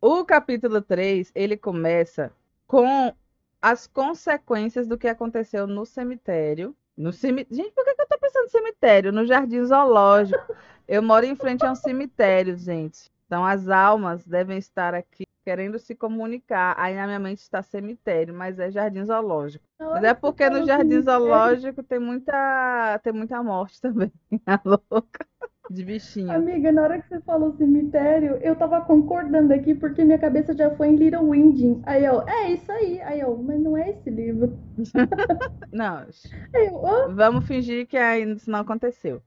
O 0.00 0.24
capítulo 0.24 0.80
3, 0.80 1.30
ele 1.34 1.58
começa 1.58 2.32
com 2.66 3.12
as 3.60 3.86
consequências 3.86 4.86
do 4.86 4.96
que 4.96 5.06
aconteceu 5.06 5.66
no 5.66 5.84
cemitério. 5.84 6.74
No 6.96 7.12
cemitério. 7.12 7.54
Gente, 7.54 7.74
por 7.74 7.84
que, 7.84 7.94
que 7.94 8.00
eu 8.00 8.08
tô 8.08 8.18
pensando 8.18 8.44
no 8.44 8.50
cemitério? 8.50 9.12
No 9.12 9.26
jardim 9.26 9.62
zoológico. 9.62 10.56
Eu 10.88 11.02
moro 11.02 11.26
em 11.26 11.36
frente 11.36 11.66
a 11.66 11.72
um 11.72 11.74
cemitério, 11.74 12.56
gente. 12.56 13.12
Então 13.30 13.44
as 13.44 13.68
almas 13.68 14.26
devem 14.26 14.58
estar 14.58 14.92
aqui 14.92 15.22
querendo 15.44 15.78
se 15.78 15.94
comunicar. 15.94 16.74
Aí 16.76 16.96
na 16.96 17.06
minha 17.06 17.20
mente 17.20 17.38
está 17.38 17.62
cemitério, 17.62 18.34
mas 18.34 18.58
é 18.58 18.72
jardim 18.72 19.04
zoológico. 19.04 19.64
Mas 19.78 20.02
é 20.02 20.12
porque 20.12 20.50
no 20.50 20.66
jardim 20.66 21.00
zoológico 21.00 21.80
tem 21.80 22.00
muita, 22.00 22.98
tem 23.04 23.12
muita 23.12 23.40
morte 23.40 23.80
também. 23.80 24.12
A 24.44 24.60
louca 24.66 25.24
de 25.70 25.84
bichinho. 25.84 26.32
Amiga, 26.32 26.72
na 26.72 26.82
hora 26.82 27.00
que 27.00 27.06
você 27.06 27.20
falou 27.20 27.52
cemitério, 27.52 28.36
eu 28.42 28.56
tava 28.56 28.80
concordando 28.80 29.54
aqui 29.54 29.76
porque 29.76 30.04
minha 30.04 30.18
cabeça 30.18 30.52
já 30.52 30.74
foi 30.74 30.88
em 30.88 30.96
Little 30.96 31.30
Winding. 31.30 31.82
Aí 31.84 32.04
eu, 32.04 32.28
é 32.28 32.50
isso 32.50 32.72
aí. 32.72 33.00
Aí 33.02 33.20
eu, 33.20 33.36
mas 33.36 33.60
não 33.60 33.76
é 33.76 33.90
esse 33.90 34.10
livro. 34.10 34.58
não. 35.70 36.04
Eu, 36.52 36.74
oh. 36.74 37.14
Vamos 37.14 37.46
fingir 37.46 37.86
que 37.86 37.96
ainda 37.96 38.32
isso 38.32 38.50
não 38.50 38.58
aconteceu. 38.58 39.22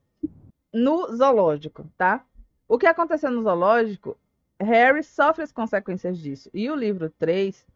No 0.74 1.16
zoológico, 1.16 1.86
tá? 1.98 2.26
O 2.74 2.78
que 2.80 2.88
aconteceu 2.88 3.30
no 3.30 3.44
zoológico, 3.44 4.18
Harry 4.60 5.04
sofre 5.04 5.44
as 5.44 5.52
consequências 5.52 6.18
disso. 6.18 6.50
E 6.52 6.72
o 6.72 6.76
livro 6.76 7.08
3, 7.20 7.68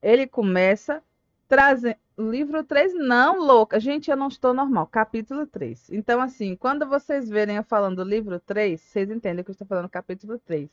ele 0.00 0.26
começa 0.26 1.02
trazendo. 1.46 1.98
Livro 2.16 2.64
3, 2.64 2.94
não, 2.94 3.38
louca. 3.38 3.78
Gente, 3.78 4.10
eu 4.10 4.16
não 4.16 4.28
estou 4.28 4.54
normal. 4.54 4.86
Capítulo 4.86 5.46
3. 5.46 5.90
Então, 5.90 6.22
assim, 6.22 6.56
quando 6.56 6.88
vocês 6.88 7.28
verem 7.28 7.56
eu 7.56 7.64
falando 7.64 8.02
livro 8.02 8.40
3, 8.40 8.80
vocês 8.80 9.10
entendem 9.10 9.44
que 9.44 9.50
eu 9.50 9.52
estou 9.52 9.66
falando 9.66 9.90
capítulo 9.90 10.38
3. 10.38 10.70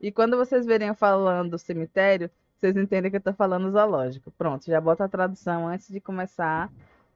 E 0.00 0.12
quando 0.12 0.36
vocês 0.36 0.64
verem 0.64 0.86
eu 0.86 0.94
falando 0.94 1.58
cemitério, 1.58 2.30
vocês 2.60 2.76
entendem 2.76 3.10
que 3.10 3.16
eu 3.16 3.18
estou 3.18 3.34
falando 3.34 3.68
zoológico. 3.68 4.30
Pronto, 4.38 4.64
já 4.64 4.80
bota 4.80 5.06
a 5.06 5.08
tradução 5.08 5.66
antes 5.66 5.88
de 5.88 6.00
começar 6.00 6.70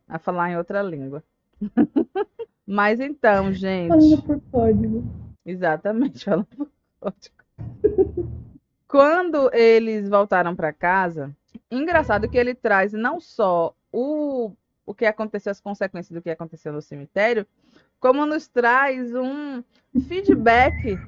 a 0.08 0.18
falar 0.18 0.50
em 0.50 0.56
outra 0.56 0.82
língua. 0.82 1.22
Mas 2.66 2.98
então, 2.98 3.52
gente. 3.52 3.90
Falando 3.90 4.22
por 4.22 4.40
código. 4.50 5.27
Exatamente, 5.49 6.26
falando. 6.28 6.76
Quando 8.87 9.50
eles 9.55 10.07
voltaram 10.07 10.55
para 10.55 10.75
casa, 10.75 11.35
engraçado 11.71 12.28
que 12.28 12.37
ele 12.37 12.55
traz 12.55 12.93
não 12.93 13.19
só 13.19 13.75
o, 13.90 14.52
o 14.85 14.95
que 14.95 15.07
aconteceu, 15.07 15.50
as 15.50 15.61
consequências 15.61 16.14
do 16.14 16.21
que 16.21 16.28
aconteceu 16.28 16.71
no 16.71 16.83
cemitério, 16.83 17.47
como 17.99 18.26
nos 18.26 18.47
traz 18.47 19.14
um 19.14 19.64
feedback 20.07 21.00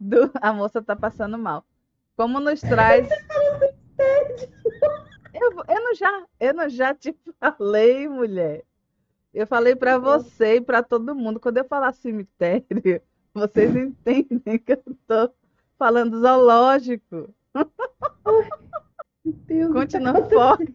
do. 0.00 0.30
A 0.40 0.54
moça 0.54 0.80
tá 0.80 0.96
passando 0.96 1.36
mal. 1.36 1.62
Como 2.16 2.40
nos 2.40 2.60
traz. 2.64 3.06
Eu, 5.34 5.52
eu, 5.68 5.84
não 5.84 5.94
já, 5.94 6.24
eu 6.40 6.54
não 6.54 6.68
já 6.70 6.94
te 6.94 7.14
falei, 7.38 8.08
mulher. 8.08 8.64
Eu 9.34 9.46
falei 9.46 9.76
para 9.76 9.98
você 9.98 10.56
e 10.56 10.60
para 10.62 10.82
todo 10.82 11.14
mundo. 11.14 11.38
Quando 11.38 11.58
eu 11.58 11.64
falar 11.66 11.92
cemitério, 11.92 13.02
vocês 13.36 13.76
entendem 13.76 14.58
que 14.58 14.72
eu 14.72 14.82
tô 15.06 15.30
falando 15.78 16.18
zoológico. 16.20 17.28
Deus 19.24 19.72
Continua, 19.72 20.14
foca. 20.28 20.66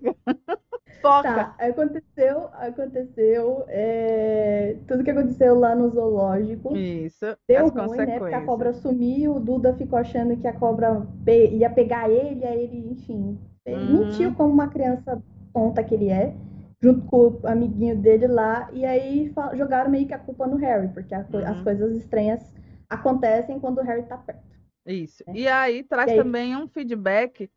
foca. 1.02 1.34
Tá, 1.34 1.56
aconteceu, 1.58 2.50
aconteceu 2.54 3.66
é, 3.68 4.76
tudo 4.88 5.04
que 5.04 5.12
aconteceu 5.12 5.58
lá 5.58 5.74
no 5.74 5.90
zoológico. 5.90 6.76
Isso, 6.76 7.26
deu 7.48 7.70
ruim, 7.70 7.98
né? 7.98 8.20
Porque 8.20 8.36
a 8.36 8.46
cobra 8.46 8.74
sumiu, 8.74 9.36
o 9.36 9.40
Duda 9.40 9.74
ficou 9.74 9.98
achando 9.98 10.36
que 10.38 10.48
a 10.48 10.54
cobra 10.54 11.08
ia 11.28 11.70
pegar 11.70 12.10
ele, 12.10 12.46
aí 12.46 12.64
ele, 12.64 12.92
enfim, 12.92 13.40
uhum. 13.66 14.06
mentiu 14.06 14.34
como 14.34 14.54
uma 14.54 14.68
criança 14.68 15.22
tonta 15.54 15.84
que 15.84 15.96
ele 15.96 16.10
é, 16.10 16.36
junto 16.82 17.06
com 17.06 17.40
o 17.42 17.48
amiguinho 17.48 17.96
dele 17.96 18.28
lá, 18.28 18.70
e 18.74 18.86
aí 18.86 19.32
jogaram 19.54 19.90
meio 19.90 20.08
que 20.08 20.14
a 20.14 20.20
culpa 20.20 20.48
no 20.48 20.58
Harry, 20.58 20.88
porque 20.90 21.14
a, 21.14 21.20
uhum. 21.32 21.48
as 21.48 21.62
coisas 21.62 21.96
estranhas 21.96 22.42
acontecem 22.90 23.60
quando 23.60 23.78
o 23.78 23.84
Harry 23.84 24.04
tá 24.04 24.18
perto. 24.18 24.42
Isso. 24.86 25.24
É. 25.28 25.34
E 25.34 25.48
aí 25.48 25.84
traz 25.84 26.10
e 26.10 26.14
aí... 26.14 26.18
também 26.18 26.56
um 26.56 26.68
feedback 26.68 27.50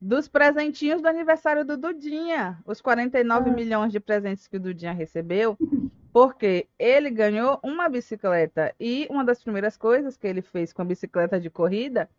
dos 0.00 0.26
presentinhos 0.26 1.00
do 1.00 1.06
aniversário 1.06 1.64
do 1.64 1.76
Dudinha, 1.76 2.58
os 2.66 2.80
49 2.80 3.50
ah. 3.50 3.52
milhões 3.52 3.92
de 3.92 4.00
presentes 4.00 4.48
que 4.48 4.56
o 4.56 4.60
Dudinha 4.60 4.92
recebeu, 4.92 5.56
porque 6.12 6.66
ele 6.76 7.08
ganhou 7.08 7.60
uma 7.62 7.88
bicicleta 7.88 8.74
e 8.80 9.06
uma 9.08 9.24
das 9.24 9.40
primeiras 9.40 9.76
coisas 9.76 10.16
que 10.16 10.26
ele 10.26 10.42
fez 10.42 10.72
com 10.72 10.82
a 10.82 10.84
bicicleta 10.84 11.38
de 11.38 11.48
corrida 11.48 12.10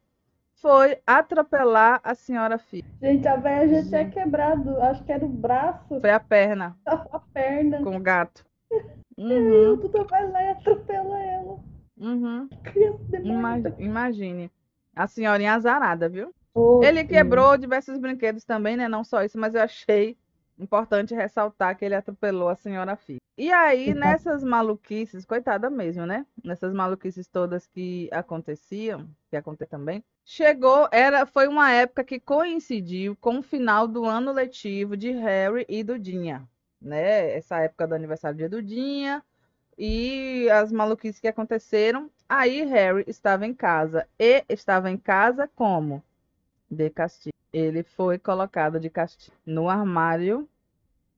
foi 0.63 0.97
atropelar 1.05 1.99
a 2.05 2.15
senhora 2.15 2.57
filha. 2.57 2.85
Gente, 3.01 3.27
a 3.27 3.35
velha 3.35 3.83
já 3.83 3.89
tinha 3.89 4.09
quebrado, 4.09 4.81
acho 4.81 5.03
que 5.03 5.11
era 5.11 5.25
o 5.25 5.27
braço. 5.27 5.99
Foi 5.99 6.09
a 6.09 6.21
perna. 6.21 6.77
A 6.87 7.19
perna. 7.19 7.83
Com 7.83 7.97
o 7.97 7.99
gato. 7.99 8.45
Uhum. 9.15 9.73
o 9.73 9.75
Dudu 9.77 10.07
vai 10.09 10.27
lá 10.27 10.41
e 10.41 10.49
atropela 10.49 11.19
ela. 11.19 11.59
Uhum. 11.99 12.49
Imagine. 13.77 14.49
A 14.95 15.05
senhorinha 15.05 15.53
azarada, 15.53 16.09
viu? 16.09 16.33
Oh, 16.55 16.81
ele 16.83 17.03
quebrou 17.03 17.55
diversos 17.55 17.99
brinquedos 17.99 18.43
também, 18.43 18.75
né? 18.75 18.87
Não 18.87 19.03
só 19.03 19.23
isso, 19.23 19.37
mas 19.37 19.53
eu 19.53 19.61
achei 19.61 20.17
importante 20.59 21.13
ressaltar 21.13 21.77
que 21.77 21.85
ele 21.85 21.95
atropelou 21.95 22.49
a 22.49 22.55
senhora 22.55 22.95
filha. 22.95 23.19
E 23.37 23.51
aí, 23.51 23.93
nessas 23.93 24.43
maluquices, 24.43 25.25
coitada 25.25 25.69
mesmo, 25.69 26.05
né? 26.05 26.25
Nessas 26.43 26.73
maluquices 26.73 27.27
todas 27.27 27.65
que 27.65 28.07
aconteciam, 28.11 29.09
que 29.29 29.35
acontecem 29.35 29.71
também, 29.71 30.03
chegou, 30.23 30.87
era, 30.91 31.25
foi 31.25 31.47
uma 31.47 31.71
época 31.71 32.03
que 32.03 32.19
coincidiu 32.19 33.15
com 33.19 33.39
o 33.39 33.43
final 33.43 33.87
do 33.87 34.05
ano 34.05 34.31
letivo 34.31 34.95
de 34.95 35.11
Harry 35.11 35.65
e 35.67 35.83
Dudinha, 35.83 36.47
né? 36.81 37.35
Essa 37.35 37.59
época 37.59 37.87
do 37.87 37.95
aniversário 37.95 38.37
de 38.37 38.47
Dudinha 38.47 39.23
e 39.77 40.47
as 40.51 40.71
maluquices 40.71 41.19
que 41.19 41.27
aconteceram. 41.27 42.09
Aí 42.29 42.63
Harry 42.65 43.03
estava 43.07 43.45
em 43.45 43.53
casa 43.53 44.07
e 44.19 44.45
estava 44.47 44.91
em 44.91 44.97
casa 44.97 45.49
como? 45.55 46.03
de 46.73 46.89
castigo. 46.89 47.32
Ele 47.53 47.83
foi 47.83 48.17
colocado 48.17 48.79
de 48.79 48.89
castigo 48.89 49.37
no 49.45 49.69
armário 49.69 50.49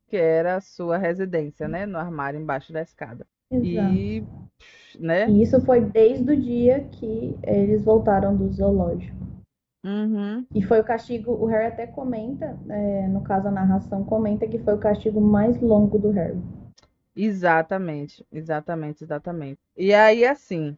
que 0.08 0.18
era 0.18 0.58
a 0.58 0.62
sua 0.62 0.98
residência, 0.98 1.68
né? 1.68 1.86
No 1.86 1.98
armário 1.98 2.40
embaixo 2.40 2.72
da 2.72 2.82
escada. 2.82 3.26
Exato. 3.52 3.94
E, 3.94 4.24
né? 5.00 5.30
E 5.30 5.42
isso 5.42 5.60
foi 5.62 5.82
desde 5.82 6.32
o 6.32 6.40
dia 6.40 6.84
que 6.92 7.36
eles 7.44 7.84
voltaram 7.84 8.36
do 8.36 8.52
zoológico. 8.52 9.16
Uhum. 9.84 10.46
E 10.54 10.64
foi 10.64 10.80
o 10.80 10.84
castigo, 10.84 11.32
o 11.32 11.46
Harry 11.46 11.68
até 11.68 11.86
comenta, 11.86 12.58
é, 12.70 13.08
no 13.08 13.22
caso 13.22 13.48
a 13.48 13.52
narração 13.52 14.04
comenta 14.04 14.48
que 14.48 14.58
foi 14.58 14.74
o 14.74 14.80
castigo 14.80 15.22
mais 15.22 15.62
longo 15.62 16.00
do 16.00 16.10
Harry. 16.10 16.42
Exatamente, 17.16 18.26
exatamente, 18.32 19.04
exatamente. 19.04 19.60
E 19.78 19.94
aí, 19.94 20.26
assim, 20.26 20.76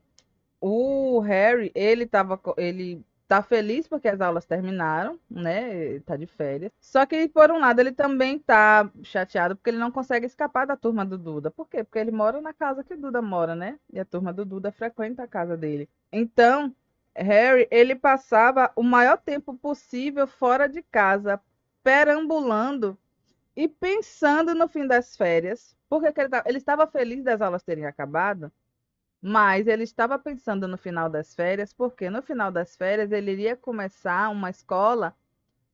o 0.59 1.19
Harry, 1.19 1.71
ele 1.73 2.05
tava, 2.05 2.39
ele 2.57 3.01
tá 3.27 3.41
feliz 3.41 3.88
porque 3.88 4.07
as 4.07 4.22
aulas 4.22 4.46
terminaram, 4.46 5.19
né? 5.29 6.00
Tá 6.00 6.15
de 6.15 6.25
férias. 6.25 6.72
Só 6.79 7.05
que, 7.05 7.27
por 7.27 7.51
um 7.51 7.60
lado, 7.60 7.79
ele 7.79 7.91
também 7.91 8.39
tá 8.39 8.89
chateado 9.03 9.55
porque 9.55 9.69
ele 9.69 9.77
não 9.77 9.91
consegue 9.91 10.25
escapar 10.25 10.65
da 10.65 10.77
turma 10.77 11.05
do 11.05 11.17
Duda. 11.17 11.51
Por 11.51 11.67
quê? 11.67 11.84
Porque 11.84 12.00
ele 12.00 12.12
mora 12.12 12.41
na 12.41 12.53
casa 12.53 12.84
que 12.84 12.93
o 12.93 12.98
Duda 12.98 13.22
mora, 13.22 13.55
né? 13.55 13.77
E 13.91 14.00
a 14.00 14.05
turma 14.05 14.31
do 14.31 14.46
Duda 14.46 14.72
frequenta 14.72 15.24
a 15.24 15.27
casa 15.27 15.57
dele. 15.57 15.89
Então, 16.12 16.74
Harry, 17.15 17.67
ele 17.69 17.96
passava 17.96 18.72
o 18.75 18.84
maior 18.84 19.17
tempo 19.17 19.53
possível 19.55 20.25
fora 20.27 20.67
de 20.67 20.81
casa, 20.81 21.41
perambulando 21.84 22.98
e 23.55 23.67
pensando 23.67 24.55
no 24.55 24.67
fim 24.67 24.88
das 24.88 25.17
férias. 25.17 25.75
Porque 25.89 26.07
ele, 26.07 26.29
ele 26.46 26.57
estava 26.57 26.88
feliz 26.88 27.24
das 27.24 27.41
aulas 27.41 27.63
terem 27.63 27.86
acabado 27.86 28.51
mas 29.21 29.67
ele 29.67 29.83
estava 29.83 30.17
pensando 30.19 30.67
no 30.67 30.77
final 30.77 31.09
das 31.09 31.33
férias, 31.33 31.74
porque 31.74 32.09
no 32.09 32.21
final 32.21 32.51
das 32.51 32.75
férias 32.75 33.12
ele 33.12 33.31
iria 33.31 33.55
começar 33.55 34.29
uma 34.29 34.50
escola 34.50 35.13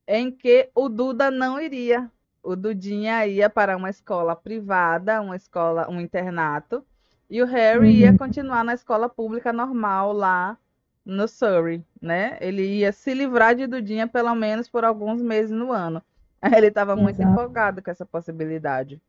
em 0.08 0.32
que 0.32 0.70
o 0.74 0.90
Duda 0.90 1.30
não 1.30 1.60
iria. 1.60 2.10
O 2.42 2.56
Dudinha 2.56 3.26
ia 3.26 3.50
para 3.50 3.78
uma 3.78 3.90
escola 3.90 4.36
privada, 4.36 5.22
uma 5.22 5.36
escola, 5.36 5.90
um 5.90 6.02
internato, 6.02 6.86
e 7.30 7.42
o 7.42 7.46
Harry 7.46 7.88
uhum. 7.88 7.92
ia 7.92 8.18
continuar 8.18 8.64
na 8.64 8.74
escola 8.74 9.08
pública 9.08 9.54
normal 9.54 10.12
lá 10.12 10.58
no 11.06 11.28
Surrey, 11.28 11.84
né? 12.02 12.38
Ele 12.42 12.64
ia 12.64 12.92
se 12.92 13.14
livrar 13.14 13.56
de 13.56 13.68
Dudinha 13.68 14.08
pelo 14.08 14.34
menos 14.36 14.70
por 14.70 14.84
alguns 14.84 15.22
meses 15.22 15.52
no 15.52 15.72
ano. 15.72 16.02
Ele 16.56 16.68
estava 16.68 16.96
muito 16.96 17.22
empolgado 17.22 17.82
com 17.82 17.90
essa 17.90 18.06
possibilidade. 18.06 19.02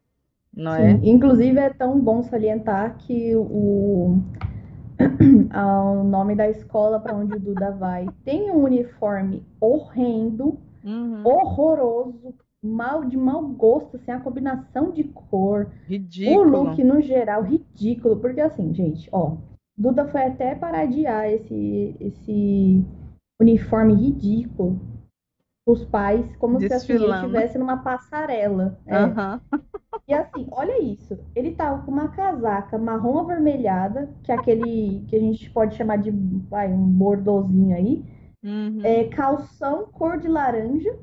Não 0.57 0.73
Sim. 0.73 0.83
é? 0.83 1.01
Inclusive 1.03 1.59
é 1.59 1.71
tão 1.71 2.01
bom 2.01 2.23
salientar 2.23 2.97
que 2.99 3.35
o, 3.35 4.19
o 6.01 6.05
nome 6.05 6.35
da 6.35 6.49
escola 6.49 7.01
para 7.01 7.15
onde 7.15 7.35
o 7.35 7.41
Duda 7.41 7.73
vai 7.73 8.09
tem 8.25 8.51
um 8.51 8.63
uniforme 8.63 9.45
horrendo, 9.61 10.59
uhum. 10.85 11.23
horroroso, 11.25 12.35
mal 12.63 13.05
de 13.05 13.17
mau 13.17 13.43
gosto, 13.49 13.97
assim, 13.97 14.11
a 14.11 14.21
combinação 14.21 14.91
de 14.91 15.05
cor, 15.05 15.69
Ridículo. 15.87 16.41
o 16.41 16.43
look 16.45 16.83
no 16.83 17.01
geral, 17.01 17.43
ridículo. 17.43 18.17
Porque 18.17 18.41
assim, 18.41 18.73
gente, 18.73 19.09
ó, 19.13 19.37
Duda 19.77 20.07
foi 20.07 20.23
até 20.23 20.55
paradiar 20.55 21.29
esse, 21.29 21.97
esse 22.01 22.85
uniforme 23.41 23.95
ridículo 23.95 24.79
os 25.67 25.83
pais, 25.85 26.25
como 26.37 26.61
se 26.61 26.73
assim, 26.73 26.93
ele 26.93 27.11
estivesse 27.11 27.59
numa 27.59 27.79
passarela. 27.79 28.79
É. 28.87 29.05
Uhum. 29.05 29.41
E 30.07 30.13
assim, 30.13 30.47
olha 30.51 30.83
isso. 30.83 31.19
Ele 31.35 31.53
tava 31.53 31.83
com 31.83 31.91
uma 31.91 32.09
casaca 32.09 32.77
marrom 32.77 33.21
avermelhada, 33.21 34.11
que 34.23 34.31
é 34.31 34.35
aquele 34.35 35.05
que 35.09 35.17
a 35.17 35.21
gente 35.21 35.51
pode 35.51 35.75
chamar 35.77 35.97
de 35.97 36.11
vai, 36.51 36.71
um 36.71 36.87
bordozinho 36.87 37.75
aí. 37.75 38.05
Uhum. 38.43 38.81
É, 38.85 39.05
calção 39.05 39.87
cor 39.91 40.19
de 40.19 40.29
laranja. 40.29 40.95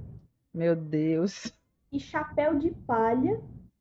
Meu 0.54 0.76
Deus. 0.76 1.52
E 1.92 2.00
chapéu 2.00 2.60
de 2.60 2.70
palha 2.70 3.40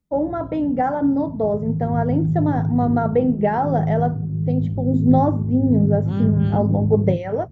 com 0.09 0.25
uma 0.25 0.43
bengala 0.45 1.03
nodosa. 1.03 1.67
Então, 1.67 1.95
além 1.95 2.25
de 2.25 2.33
ser 2.33 2.39
uma, 2.39 2.65
uma, 2.65 2.87
uma 2.87 3.09
bengala, 3.09 3.89
ela 3.89 4.19
tem 4.47 4.61
tipo 4.61 4.81
uns 4.81 5.05
nozinhos 5.05 5.93
assim 5.93 6.31
uhum. 6.31 6.55
ao 6.55 6.67
longo 6.67 6.97
dela, 6.97 7.51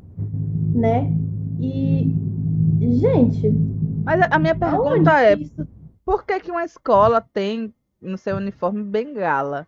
né? 0.75 1.15
E 1.61 2.17
gente, 2.81 3.51
mas 4.05 4.21
a 4.31 4.39
minha 4.39 4.55
pergunta 4.55 5.21
é, 5.21 5.35
isso... 5.35 5.69
por 6.05 6.25
que 6.25 6.41
que 6.41 6.51
uma 6.51 6.65
escola 6.65 7.21
tem 7.21 7.75
no 8.01 8.17
seu 8.17 8.37
uniforme 8.37 8.83
bengala? 8.83 9.67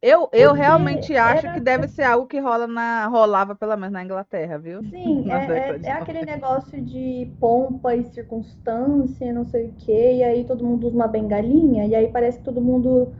Eu, 0.00 0.28
eu 0.32 0.52
realmente 0.52 1.16
acho 1.16 1.52
que 1.52 1.60
deve 1.60 1.88
ser 1.88 2.04
algo 2.04 2.26
que 2.26 2.38
rola 2.38 2.66
na, 2.66 3.06
rolava 3.06 3.54
pelo 3.54 3.76
menos 3.76 3.92
na 3.92 4.04
Inglaterra, 4.04 4.58
viu? 4.58 4.82
Sim, 4.84 5.28
é, 5.32 5.46
é, 5.46 5.80
é, 5.82 5.92
aquele 5.92 6.24
negócio 6.24 6.80
de 6.80 7.30
pompa 7.40 7.94
e 7.94 8.04
circunstância, 8.04 9.32
não 9.32 9.44
sei 9.44 9.66
o 9.66 9.72
quê, 9.72 10.14
e 10.16 10.22
aí 10.22 10.44
todo 10.44 10.64
mundo 10.64 10.86
usa 10.86 10.96
uma 10.96 11.08
bengalinha, 11.08 11.86
e 11.86 11.94
aí 11.94 12.08
parece 12.08 12.38
que 12.38 12.44
todo 12.44 12.60
mundo 12.60 13.12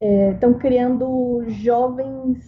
estão 0.00 0.50
é, 0.50 0.58
criando 0.58 1.44
jovens 1.48 2.44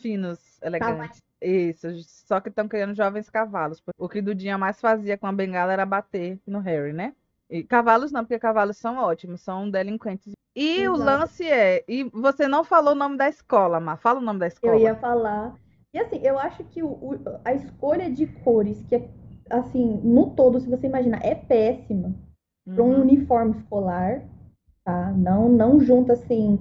finos, 0.00 0.38
elegantes. 0.62 1.22
Isso, 1.40 1.88
só 2.26 2.40
que 2.40 2.48
estão 2.48 2.68
criando 2.68 2.94
jovens 2.94 3.30
cavalos. 3.30 3.82
O 3.98 4.08
que 4.08 4.20
Dudinha 4.20 4.58
mais 4.58 4.80
fazia 4.80 5.16
com 5.16 5.26
a 5.26 5.32
bengala 5.32 5.72
era 5.72 5.86
bater 5.86 6.38
no 6.46 6.58
Harry, 6.60 6.92
né? 6.92 7.14
E 7.48 7.64
cavalos 7.64 8.12
não, 8.12 8.22
porque 8.22 8.38
cavalos 8.38 8.76
são 8.76 8.98
ótimos, 8.98 9.40
são 9.40 9.70
delinquentes 9.70 10.34
e 10.54 10.82
Exato. 10.82 11.00
o 11.00 11.04
lance 11.04 11.48
é, 11.48 11.84
e 11.86 12.04
você 12.04 12.48
não 12.48 12.64
falou 12.64 12.92
o 12.92 12.96
nome 12.96 13.16
da 13.16 13.28
escola, 13.28 13.78
Mar. 13.78 13.98
Fala 13.98 14.18
o 14.18 14.22
nome 14.22 14.40
da 14.40 14.48
escola. 14.48 14.74
Eu 14.74 14.80
ia 14.80 14.94
falar. 14.96 15.54
E 15.94 15.98
assim, 15.98 16.20
eu 16.22 16.38
acho 16.38 16.64
que 16.64 16.82
o, 16.82 16.88
o, 16.88 17.20
a 17.44 17.54
escolha 17.54 18.10
de 18.10 18.26
cores, 18.26 18.82
que 18.88 18.96
é, 18.96 19.08
assim, 19.48 20.00
no 20.02 20.30
todo, 20.30 20.60
se 20.60 20.68
você 20.68 20.86
imaginar, 20.86 21.24
é 21.24 21.34
péssima 21.34 22.14
uhum. 22.66 22.74
para 22.74 22.84
um 22.84 23.00
uniforme 23.00 23.56
escolar, 23.58 24.22
tá? 24.84 25.12
Não, 25.12 25.48
não 25.48 25.80
junta 25.80 26.14
assim. 26.14 26.58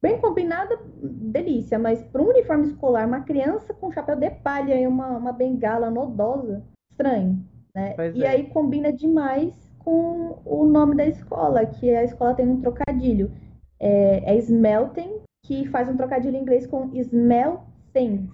Bem 0.00 0.20
combinada, 0.20 0.78
delícia, 1.02 1.78
mas 1.78 2.00
para 2.04 2.22
um 2.22 2.28
uniforme 2.28 2.68
escolar, 2.68 3.06
uma 3.06 3.22
criança 3.22 3.74
com 3.74 3.90
chapéu 3.90 4.14
de 4.14 4.30
palha 4.30 4.80
e 4.80 4.86
uma, 4.86 5.16
uma 5.16 5.32
bengala 5.32 5.90
nodosa, 5.90 6.62
estranho, 6.90 7.44
né? 7.74 7.94
Pois 7.94 8.14
e 8.14 8.22
é. 8.22 8.28
aí 8.28 8.46
combina 8.50 8.92
demais 8.92 9.52
com 9.78 10.40
o 10.44 10.64
nome 10.66 10.94
da 10.94 11.06
escola, 11.06 11.66
que 11.66 11.90
a 11.90 12.04
escola 12.04 12.34
tem 12.34 12.48
um 12.48 12.60
trocadilho. 12.60 13.32
É, 13.80 14.34
é 14.34 14.36
Smelting, 14.36 15.20
que 15.44 15.66
faz 15.68 15.88
um 15.88 15.96
trocadilho 15.96 16.36
em 16.36 16.42
inglês 16.42 16.66
com 16.66 16.90
smell 16.94 17.62
things, 17.92 18.30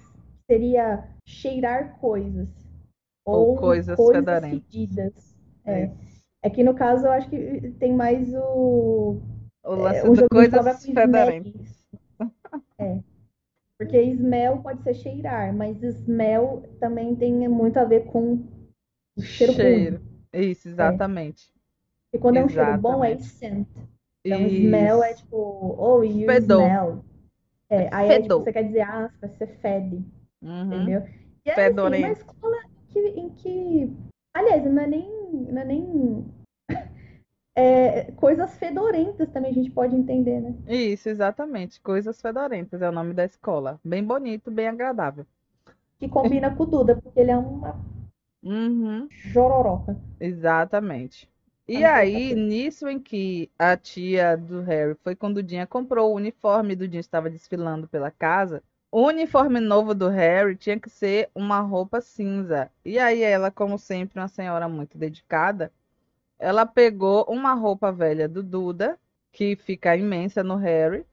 seria 0.50 1.04
cheirar 1.26 1.98
coisas. 1.98 2.48
Ou, 3.26 3.50
ou 3.50 3.56
coisas, 3.56 3.96
coisas 3.96 4.44
fedidas. 4.44 5.34
É. 5.64 5.90
é 6.42 6.50
que 6.50 6.62
no 6.62 6.74
caso 6.74 7.06
eu 7.06 7.12
acho 7.12 7.28
que 7.30 7.70
tem 7.78 7.94
mais 7.94 8.34
o. 8.34 9.20
O 9.64 9.74
lance 9.74 10.06
é, 10.06 10.10
de 10.10 10.28
coisas 10.28 10.84
fedorentas. 10.84 11.86
É. 12.78 12.98
Porque 13.78 14.00
smell 14.02 14.58
pode 14.58 14.82
ser 14.82 14.94
cheirar, 14.94 15.54
mas 15.54 15.82
smell 15.82 16.62
também 16.78 17.16
tem 17.16 17.48
muito 17.48 17.78
a 17.78 17.84
ver 17.84 18.04
com 18.04 18.46
cheiro. 19.18 19.52
cheiro. 19.52 19.96
Ruim. 19.96 20.50
Isso, 20.50 20.68
exatamente. 20.68 21.50
É. 22.12 22.16
E 22.16 22.20
quando 22.20 22.36
exatamente. 22.36 22.58
é 22.58 22.62
um 22.62 22.66
cheiro 22.66 22.80
bom, 22.80 23.04
é 23.04 23.18
scent. 23.18 23.68
Então, 24.24 24.40
Isso. 24.40 24.54
smell 24.56 25.02
é 25.02 25.14
tipo, 25.14 25.76
oh, 25.78 26.02
you 26.02 26.26
Fedor. 26.26 26.62
smell. 26.62 27.04
É, 27.68 27.88
aí 27.92 28.08
é, 28.10 28.22
tipo, 28.22 28.38
você 28.38 28.52
quer 28.52 28.62
dizer, 28.64 28.82
ah, 28.82 29.10
você 29.20 29.46
fede. 29.46 30.04
Uhum. 30.42 30.74
Entendeu? 30.74 31.02
E 31.44 31.50
é 31.50 31.66
assim, 31.66 31.80
uma 31.80 32.12
escola 32.12 32.56
que, 32.88 32.98
em 33.00 33.28
que. 33.30 33.92
Aliás, 34.32 34.64
não 34.64 34.82
é 34.82 34.86
nem. 34.86 35.10
Não 35.50 35.60
é 35.60 35.64
nem. 35.64 36.24
É, 37.56 38.10
coisas 38.12 38.56
fedorentas 38.56 39.30
também 39.30 39.50
a 39.50 39.54
gente 39.54 39.70
pode 39.70 39.94
entender, 39.94 40.40
né? 40.40 40.54
Isso, 40.66 41.08
exatamente. 41.08 41.80
Coisas 41.80 42.20
fedorentas 42.20 42.82
é 42.82 42.88
o 42.88 42.92
nome 42.92 43.14
da 43.14 43.24
escola. 43.24 43.78
Bem 43.84 44.02
bonito, 44.02 44.50
bem 44.50 44.68
agradável. 44.68 45.24
Que 46.00 46.08
combina 46.08 46.54
com 46.54 46.64
o 46.64 46.66
Duda, 46.66 46.96
porque 46.96 47.20
ele 47.20 47.30
é 47.30 47.36
uma 47.36 47.78
Uhum. 48.42 49.08
Jororoca. 49.10 49.96
Exatamente. 50.20 51.28
E 51.66 51.82
aí, 51.82 52.34
nisso 52.34 52.86
em 52.86 52.98
que 52.98 53.50
a 53.58 53.74
tia 53.74 54.36
do 54.36 54.60
Harry 54.60 54.94
foi 55.02 55.16
quando 55.16 55.38
o 55.38 55.42
Dinha 55.42 55.66
comprou 55.66 56.12
o 56.12 56.16
uniforme, 56.16 56.76
do 56.76 56.86
Dinha 56.86 57.00
estava 57.00 57.30
desfilando 57.30 57.88
pela 57.88 58.10
casa, 58.10 58.62
o 58.92 59.06
uniforme 59.06 59.60
novo 59.60 59.94
do 59.94 60.08
Harry 60.08 60.56
tinha 60.56 60.78
que 60.78 60.90
ser 60.90 61.30
uma 61.34 61.60
roupa 61.60 62.02
cinza. 62.02 62.70
E 62.84 62.98
aí 62.98 63.22
ela, 63.22 63.50
como 63.50 63.78
sempre, 63.78 64.20
uma 64.20 64.28
senhora 64.28 64.68
muito 64.68 64.98
dedicada, 64.98 65.72
ela 66.44 66.66
pegou 66.66 67.24
uma 67.26 67.54
roupa 67.54 67.90
velha 67.90 68.28
do 68.28 68.42
Duda, 68.42 68.98
que 69.32 69.56
fica 69.56 69.96
imensa 69.96 70.44
no 70.44 70.56
Harry, 70.56 71.06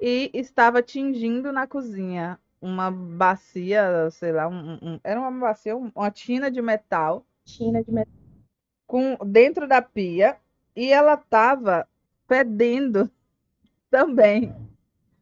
e 0.00 0.30
estava 0.32 0.80
tingindo 0.80 1.50
na 1.50 1.66
cozinha 1.66 2.38
uma 2.60 2.88
bacia, 2.88 4.08
sei 4.12 4.30
lá, 4.30 4.46
um, 4.46 4.78
um, 4.80 5.00
era 5.02 5.20
uma 5.20 5.32
bacia, 5.32 5.76
uma 5.76 6.10
tina 6.12 6.48
de 6.48 6.62
metal. 6.62 7.26
Tina 7.44 7.82
de 7.82 7.90
metal. 7.90 8.12
Com, 8.86 9.16
dentro 9.26 9.66
da 9.66 9.82
pia 9.82 10.36
e 10.74 10.92
ela 10.92 11.16
tava 11.16 11.88
fedendo 12.28 13.10
também. 13.90 14.54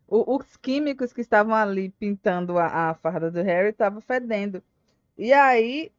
O, 0.07 0.37
os 0.37 0.59
químicos 0.59 1.11
que 1.11 1.23
estavam 1.23 1.55
ali 1.55 1.89
pintando 1.89 2.59
a, 2.59 2.91
a 2.91 2.95
farda 2.95 3.31
do 3.31 3.43
Harry 3.43 3.71
estavam 3.71 4.03
fedendo. 4.03 4.63
E 5.17 5.33
aí, 5.33 5.91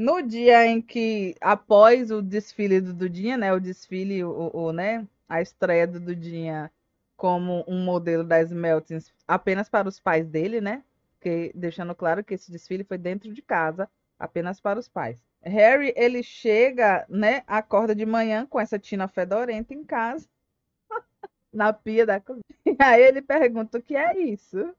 no 0.00 0.22
dia 0.22 0.66
em 0.66 0.80
que, 0.80 1.36
após 1.42 2.10
o 2.10 2.22
desfile 2.22 2.80
do 2.80 2.94
Dudinha, 2.94 3.36
né, 3.36 3.52
o 3.52 3.60
desfile, 3.60 4.24
o, 4.24 4.50
o 4.50 4.72
né, 4.72 5.06
a 5.28 5.42
estreia 5.42 5.86
do 5.86 6.00
Dudinha 6.00 6.72
como 7.18 7.62
um 7.68 7.84
modelo 7.84 8.24
da 8.24 8.40
Smeltings 8.40 9.12
apenas 9.28 9.68
para 9.68 9.86
os 9.86 10.00
pais 10.00 10.26
dele, 10.26 10.58
né? 10.58 10.82
Que, 11.20 11.52
deixando 11.54 11.94
claro 11.94 12.24
que 12.24 12.32
esse 12.32 12.50
desfile 12.50 12.82
foi 12.82 12.96
dentro 12.96 13.30
de 13.30 13.42
casa, 13.42 13.90
apenas 14.18 14.58
para 14.58 14.78
os 14.78 14.88
pais. 14.88 15.18
Harry, 15.42 15.92
ele 15.94 16.22
chega, 16.22 17.04
né, 17.06 17.42
acorda 17.46 17.94
de 17.94 18.06
manhã 18.06 18.46
com 18.46 18.58
essa 18.58 18.78
tina 18.78 19.06
fedorenta 19.06 19.74
em 19.74 19.84
casa, 19.84 20.26
na 21.52 21.74
pia 21.74 22.06
da 22.06 22.18
cozinha. 22.18 22.42
Aí 22.78 23.02
ele 23.02 23.20
pergunta 23.20 23.76
o 23.76 23.82
que 23.82 23.94
é 23.94 24.18
isso. 24.18 24.74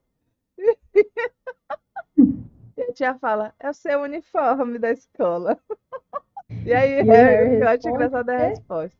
E 2.82 2.90
a 2.90 2.92
tia 2.92 3.14
fala, 3.18 3.54
é 3.60 3.70
o 3.70 3.74
seu 3.74 4.00
uniforme 4.00 4.78
da 4.78 4.90
escola. 4.90 5.58
E 6.66 6.72
aí 6.74 7.00
e 7.00 7.02
Harry, 7.10 7.60
eu 7.60 7.68
acho 7.68 7.88
engraçada 7.88 8.34
a 8.34 8.48
resposta. 8.48 8.98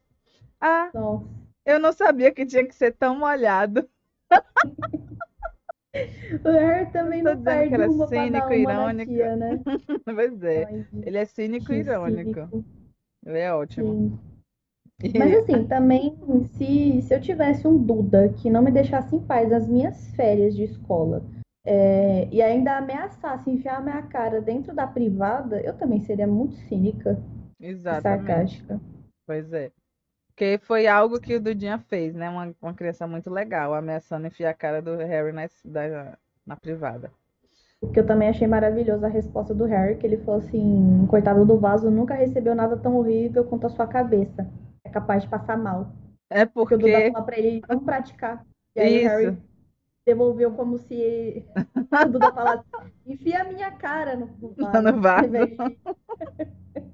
Ah, 0.58 0.90
Nossa. 0.94 1.26
Eu 1.66 1.78
não 1.78 1.92
sabia 1.92 2.32
que 2.32 2.46
tinha 2.46 2.66
que 2.66 2.74
ser 2.74 2.92
tão 2.92 3.18
molhado. 3.18 3.86
O 6.42 6.48
Harry 6.48 6.90
também 6.90 7.22
não 7.22 7.40
perde 7.42 7.68
que 7.68 7.74
era 7.74 7.90
uma 7.90 8.08
cínico, 8.08 8.52
irônico. 8.54 9.12
Tia, 9.12 9.36
né? 9.36 9.60
pois 10.02 10.42
é. 10.42 10.64
Ai, 10.64 10.86
ele 11.02 11.18
é 11.18 11.24
cínico 11.26 11.70
e 11.70 11.80
irônico. 11.80 12.32
Cínico. 12.32 12.64
Ele 13.26 13.38
é 13.38 13.52
ótimo. 13.52 14.18
Mas 15.14 15.34
assim, 15.34 15.64
também, 15.66 16.18
se, 16.54 17.02
se 17.02 17.14
eu 17.14 17.20
tivesse 17.20 17.68
um 17.68 17.76
Duda 17.76 18.30
que 18.30 18.48
não 18.48 18.62
me 18.62 18.70
deixasse 18.70 19.14
em 19.14 19.20
paz 19.20 19.50
nas 19.50 19.68
minhas 19.68 20.08
férias 20.12 20.56
de 20.56 20.64
escola 20.64 21.22
é, 21.64 22.28
e 22.32 22.42
ainda 22.42 22.76
ameaçasse 22.76 23.50
enfiar 23.50 23.76
a 23.76 23.80
minha 23.80 24.02
cara 24.02 24.40
dentro 24.40 24.74
da 24.74 24.86
privada, 24.86 25.60
eu 25.60 25.76
também 25.76 26.00
seria 26.00 26.26
muito 26.26 26.56
cínica 26.68 27.18
Exatamente. 27.60 28.26
sarcástica. 28.26 28.80
Pois 29.26 29.52
é. 29.52 29.70
Porque 30.28 30.58
foi 30.62 30.86
algo 30.86 31.20
que 31.20 31.36
o 31.36 31.40
Dudinha 31.40 31.78
fez, 31.78 32.14
né? 32.14 32.28
Uma, 32.28 32.54
uma 32.60 32.74
criança 32.74 33.06
muito 33.06 33.30
legal, 33.30 33.74
ameaçando 33.74 34.26
enfiar 34.26 34.50
a 34.50 34.54
cara 34.54 34.82
do 34.82 34.96
Harry 34.96 35.32
na, 35.32 35.46
da, 35.64 36.18
na 36.44 36.56
privada. 36.56 37.12
O 37.80 37.88
que 37.88 38.00
eu 38.00 38.06
também 38.06 38.28
achei 38.28 38.46
maravilhoso 38.46 39.04
a 39.04 39.08
resposta 39.08 39.54
do 39.54 39.64
Harry, 39.64 39.96
que 39.96 40.06
ele 40.06 40.16
falou 40.18 40.40
assim, 40.40 41.06
coitado 41.08 41.44
do 41.44 41.58
vaso, 41.58 41.90
nunca 41.90 42.14
recebeu 42.14 42.54
nada 42.54 42.76
tão 42.76 42.96
horrível 42.96 43.44
quanto 43.44 43.66
a 43.66 43.70
sua 43.70 43.86
cabeça. 43.86 44.48
É 44.84 44.88
capaz 44.88 45.22
de 45.22 45.28
passar 45.28 45.58
mal. 45.58 45.92
É 46.30 46.44
porque... 46.46 46.74
porque 46.74 46.74
o 46.74 46.78
Duda 46.78 47.12
falou 47.12 47.26
pra 47.26 47.38
ele, 47.38 47.60
vamos 47.68 47.84
praticar. 47.84 48.44
E 48.74 48.80
aí 48.80 48.96
Isso. 48.96 49.06
o 49.06 49.08
Harry 49.08 49.38
devolveu 50.04 50.52
como 50.52 50.78
se 50.78 51.46
o 52.06 52.10
Duda 52.10 52.32
falasse, 52.32 52.64
enfia 53.06 53.42
a 53.42 53.44
minha 53.44 53.70
cara 53.70 54.16
no, 54.16 54.26
vaso. 54.26 54.82
No 54.82 55.00
vaso. 55.00 55.32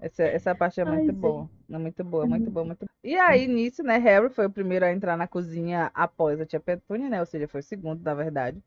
essa, 0.00 0.24
essa 0.24 0.54
parte 0.54 0.80
é 0.80 0.84
muito 0.84 1.10
Ai, 1.10 1.16
boa. 1.16 1.50
Muito 1.68 2.02
boa, 2.02 2.26
muito 2.26 2.50
boa, 2.50 2.66
muito 2.66 2.80
boa. 2.80 2.90
E 3.04 3.16
aí, 3.16 3.46
nisso, 3.46 3.82
né, 3.82 3.98
Harry 3.98 4.30
foi 4.30 4.46
o 4.46 4.50
primeiro 4.50 4.84
a 4.84 4.92
entrar 4.92 5.16
na 5.16 5.28
cozinha 5.28 5.90
após 5.94 6.40
a 6.40 6.46
tia 6.46 6.60
Petúnia, 6.60 7.08
né? 7.08 7.20
Ou 7.20 7.26
seja, 7.26 7.46
foi 7.46 7.60
o 7.60 7.64
segundo, 7.64 8.02
na 8.02 8.14
verdade. 8.14 8.60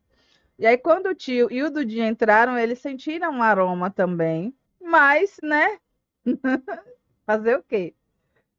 E 0.58 0.66
aí, 0.66 0.78
quando 0.78 1.08
o 1.08 1.16
tio 1.16 1.52
e 1.52 1.62
o 1.64 1.70
Dudinha 1.70 2.08
entraram, 2.08 2.58
eles 2.58 2.80
sentiram 2.80 3.32
um 3.32 3.44
aroma 3.44 3.90
também. 3.90 4.56
Mas, 4.82 5.38
né? 5.44 5.78
Fazer 7.26 7.58
o 7.58 7.64
quê? 7.64 7.94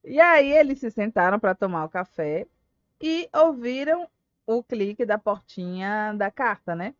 E 0.04 0.20
aí, 0.20 0.52
eles 0.52 0.80
se 0.80 0.90
sentaram 0.90 1.38
para 1.38 1.54
tomar 1.54 1.84
o 1.84 1.88
café 1.88 2.46
e 3.00 3.28
ouviram 3.34 4.08
o 4.46 4.62
clique 4.62 5.04
da 5.04 5.18
portinha 5.18 6.12
da 6.16 6.30
carta, 6.30 6.74
né? 6.74 6.94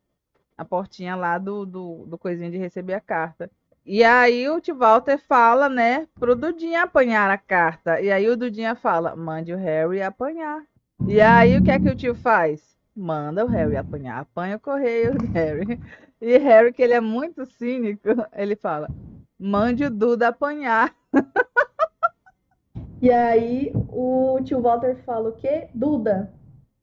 A 0.57 0.65
portinha 0.65 1.17
lá 1.17 1.39
do, 1.39 1.67
do, 1.67 2.07
do 2.07 2.19
coisinho 2.19 2.51
de 2.51 2.59
receber 2.59 2.95
a 2.95 3.01
carta. 3.01 3.51
E 3.85 4.03
aí 4.03 4.49
o 4.49 4.61
tio 4.61 4.77
Walter 4.77 5.19
fala, 5.19 5.69
né, 5.69 6.09
pro 6.15 6.35
Dudinha 6.35 6.85
apanhar 6.85 7.31
a 7.31 7.37
carta. 7.37 8.01
E 8.01 8.11
aí 8.11 8.27
o 8.29 8.37
Dudinha 8.37 8.75
fala, 8.75 9.15
mande 9.15 9.53
o 9.53 9.59
Harry 9.59 10.01
apanhar. 10.01 10.63
E 11.07 11.21
aí 11.21 11.59
o 11.59 11.63
que 11.63 11.71
é 11.71 11.79
que 11.79 11.91
o 11.91 11.95
tio 11.95 12.15
faz? 12.15 12.79
Manda 12.97 13.45
o 13.45 13.49
Harry 13.49 13.77
apanhar. 13.77 14.21
Apanha 14.21 14.57
o 14.57 14.61
correio 14.61 15.13
Harry. 15.35 15.79
E 16.21 16.39
Harry, 16.39 16.73
que 16.73 16.83
ele 16.83 16.95
é 16.95 17.01
muito 17.01 17.45
cínico, 17.45 18.09
ele 18.33 18.57
fala, 18.57 18.89
mande 19.39 19.85
o 19.85 19.91
Duda 19.91 20.29
apanhar. 20.29 20.95
E 23.05 23.11
aí 23.11 23.71
o 23.91 24.41
tio 24.43 24.63
Walter 24.63 24.97
fala 25.05 25.29
o 25.29 25.33
quê? 25.33 25.69
Duda, 25.75 26.33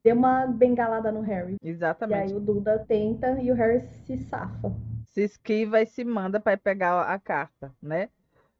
dê 0.03 0.13
uma 0.13 0.47
bengalada 0.47 1.11
no 1.11 1.21
Harry. 1.21 1.55
Exatamente. 1.63 2.29
E 2.29 2.31
aí 2.31 2.37
o 2.37 2.39
Duda 2.39 2.83
tenta 2.87 3.39
e 3.41 3.51
o 3.51 3.55
Harry 3.55 3.81
se 4.05 4.17
safa 4.17 4.71
se 5.11 5.23
esquiva 5.23 5.81
e 5.81 5.85
se 5.85 6.03
manda 6.03 6.39
para 6.39 6.57
pegar 6.57 7.01
a 7.01 7.19
carta, 7.19 7.71
né? 7.81 8.09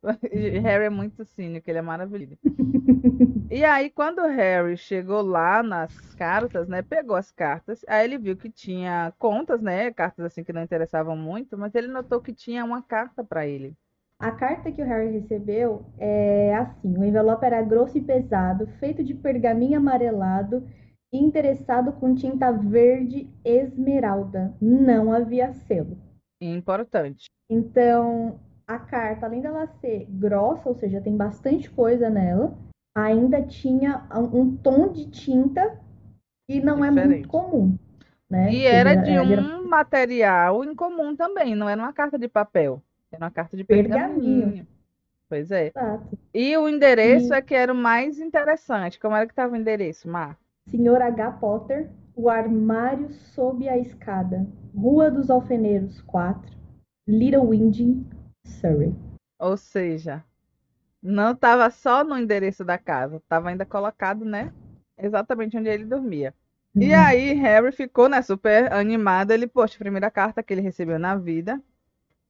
Harry 0.64 0.86
é 0.86 0.90
muito 0.90 1.24
cínico, 1.24 1.70
ele 1.70 1.80
é 1.80 1.82
maravilhoso. 1.82 2.38
e 3.50 3.64
aí, 3.64 3.90
quando 3.90 4.20
o 4.20 4.28
Harry 4.28 4.76
chegou 4.76 5.22
lá 5.22 5.62
nas 5.62 5.94
cartas, 6.16 6.68
né? 6.68 6.82
Pegou 6.82 7.16
as 7.16 7.32
cartas, 7.32 7.86
aí 7.88 8.06
ele 8.06 8.18
viu 8.18 8.36
que 8.36 8.50
tinha 8.50 9.14
contas, 9.18 9.62
né? 9.62 9.92
Cartas 9.92 10.26
assim 10.26 10.44
que 10.44 10.52
não 10.52 10.64
interessavam 10.64 11.16
muito, 11.16 11.58
mas 11.58 11.76
ele 11.76 11.88
notou 11.88 12.20
que 12.20 12.34
tinha 12.34 12.66
uma 12.66 12.82
carta 12.82 13.24
para 13.24 13.46
ele. 13.46 13.76
A 14.20 14.32
carta 14.32 14.72
que 14.72 14.82
o 14.82 14.86
Harry 14.86 15.12
recebeu 15.12 15.86
é 15.98 16.56
assim: 16.56 16.98
o 16.98 17.04
envelope 17.04 17.46
era 17.46 17.62
grosso 17.62 17.98
e 17.98 18.02
pesado, 18.02 18.68
feito 18.80 19.04
de 19.04 19.14
pergaminho 19.14 19.78
amarelado 19.78 20.68
interessado 21.12 21.92
com 21.94 22.16
tinta 22.16 22.52
verde 22.52 23.30
esmeralda. 23.44 24.54
Não 24.62 25.12
havia 25.12 25.54
selo. 25.54 25.98
Importante. 26.40 27.26
Então, 27.50 28.40
a 28.66 28.80
carta, 28.80 29.26
além 29.26 29.42
dela 29.42 29.68
ser 29.80 30.06
grossa, 30.10 30.70
ou 30.70 30.76
seja, 30.76 31.02
tem 31.02 31.16
bastante 31.16 31.70
coisa 31.70 32.10
nela, 32.10 32.58
ainda 32.96 33.42
tinha 33.42 34.08
um 34.34 34.56
tom 34.56 34.92
de 34.92 35.10
tinta 35.10 35.80
que 36.48 36.62
não 36.62 36.78
Diferente. 36.78 37.00
é 37.00 37.08
muito 37.08 37.28
comum. 37.28 37.78
Né? 38.30 38.54
E 38.54 38.66
era 38.66 38.96
de 38.96 39.20
um 39.20 39.68
material 39.68 40.64
incomum 40.64 41.16
também, 41.16 41.54
não 41.54 41.68
era 41.68 41.82
uma 41.82 41.92
carta 41.92 42.18
de 42.18 42.30
papel, 42.30 42.82
era 43.12 43.26
uma 43.26 43.32
carta 43.32 43.58
de 43.58 43.64
pergaminho. 43.66 44.42
pergaminho. 44.42 44.68
Pois 45.28 45.52
é. 45.52 45.68
Exato. 45.68 46.18
E 46.34 46.58
o 46.58 46.68
endereço 46.68 47.34
e... 47.34 47.38
é 47.38 47.42
que 47.42 47.56
era 47.56 47.72
o 47.72 47.76
mais 47.76 48.20
interessante. 48.20 49.00
Como 49.00 49.16
era 49.16 49.26
que 49.26 49.32
estava 49.32 49.54
o 49.54 49.58
endereço, 49.58 50.10
Mar? 50.10 50.38
Senhor 50.68 51.02
H. 51.02 51.32
Potter, 51.34 51.90
o 52.16 52.30
armário 52.30 53.10
sob 53.12 53.68
a 53.68 53.78
escada. 53.78 54.48
Rua 54.76 55.12
dos 55.12 55.30
Alfeneiros 55.30 56.02
4, 56.02 56.50
Little 57.08 57.50
Winding, 57.50 58.08
Surrey. 58.46 58.96
Ou 59.40 59.58
seja, 59.58 60.24
não 61.02 61.32
estava 61.32 61.70
só 61.70 62.04
no 62.04 62.18
endereço 62.18 62.64
da 62.64 62.78
casa, 62.78 63.18
estava 63.18 63.50
ainda 63.50 63.66
colocado, 63.66 64.24
né? 64.24 64.54
Exatamente 64.98 65.58
onde 65.58 65.68
ele 65.68 65.84
dormia. 65.84 66.34
Uhum. 66.76 66.84
E 66.84 66.94
aí, 66.94 67.34
Harry 67.34 67.72
ficou, 67.72 68.08
né, 68.08 68.22
super 68.22 68.72
animado. 68.72 69.32
Ele, 69.32 69.48
poxa, 69.48 69.76
a 69.76 69.80
primeira 69.80 70.10
carta 70.10 70.44
que 70.44 70.54
ele 70.54 70.62
recebeu 70.62 70.98
na 70.98 71.16
vida. 71.16 71.62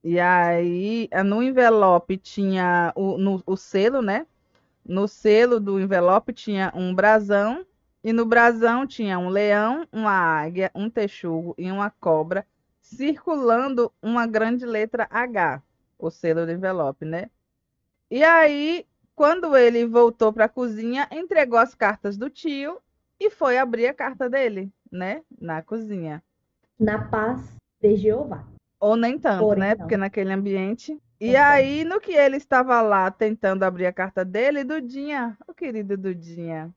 E 0.04 0.20
aí, 0.20 1.08
no 1.24 1.44
envelope 1.44 2.18
tinha 2.18 2.92
o, 2.96 3.18
no, 3.18 3.44
o 3.46 3.56
selo, 3.56 4.02
né? 4.02 4.26
No 4.84 5.08
selo 5.08 5.60
do 5.60 5.80
envelope 5.80 6.34
tinha 6.34 6.72
um 6.74 6.96
brasão 6.96 7.64
e 8.04 8.12
no 8.12 8.26
brasão 8.26 8.88
tinha 8.88 9.20
um 9.20 9.30
leão, 9.30 9.88
uma 9.92 10.12
águia, 10.12 10.72
um 10.74 10.90
texugo 10.90 11.54
e 11.58 11.72
uma 11.72 11.90
cobra 11.90 12.46
circulando 12.82 13.92
uma 14.02 14.26
grande 14.26 14.66
letra 14.66 15.08
H, 15.10 15.62
o 15.98 16.10
selo 16.10 16.46
do 16.46 16.52
envelope, 16.52 17.06
né? 17.06 17.30
E 18.10 18.24
aí, 18.24 18.86
quando 19.16 19.56
ele 19.56 19.86
voltou 19.86 20.34
para 20.34 20.46
a 20.46 20.50
cozinha, 20.50 21.08
entregou 21.12 21.60
as 21.60 21.76
cartas 21.76 22.18
do 22.18 22.30
tio 22.30 22.80
e 23.20 23.30
foi 23.30 23.58
abrir 23.58 23.88
a 23.88 23.94
carta 23.94 24.30
dele, 24.30 24.72
né? 24.92 25.22
Na 25.40 25.62
cozinha. 25.62 26.24
Na 26.80 27.08
paz 27.08 27.56
de 27.80 27.96
Jeová. 27.96 28.44
Ou 28.80 28.96
nem 28.96 29.18
tanto, 29.18 29.44
Por 29.44 29.58
né? 29.58 29.72
Então. 29.72 29.86
Porque 29.86 29.96
naquele 29.96 30.34
ambiente. 30.34 31.00
E 31.20 31.36
aí, 31.36 31.84
no 31.86 32.00
que 32.00 32.14
ele 32.14 32.38
estava 32.38 32.82
lá 32.82 33.12
tentando 33.12 33.62
abrir 33.62 33.86
a 33.86 33.94
carta 33.94 34.26
dele, 34.26 34.64
Dudinha, 34.64 35.38
o 35.48 35.54
querido 35.54 35.96
Dudinha, 35.96 36.74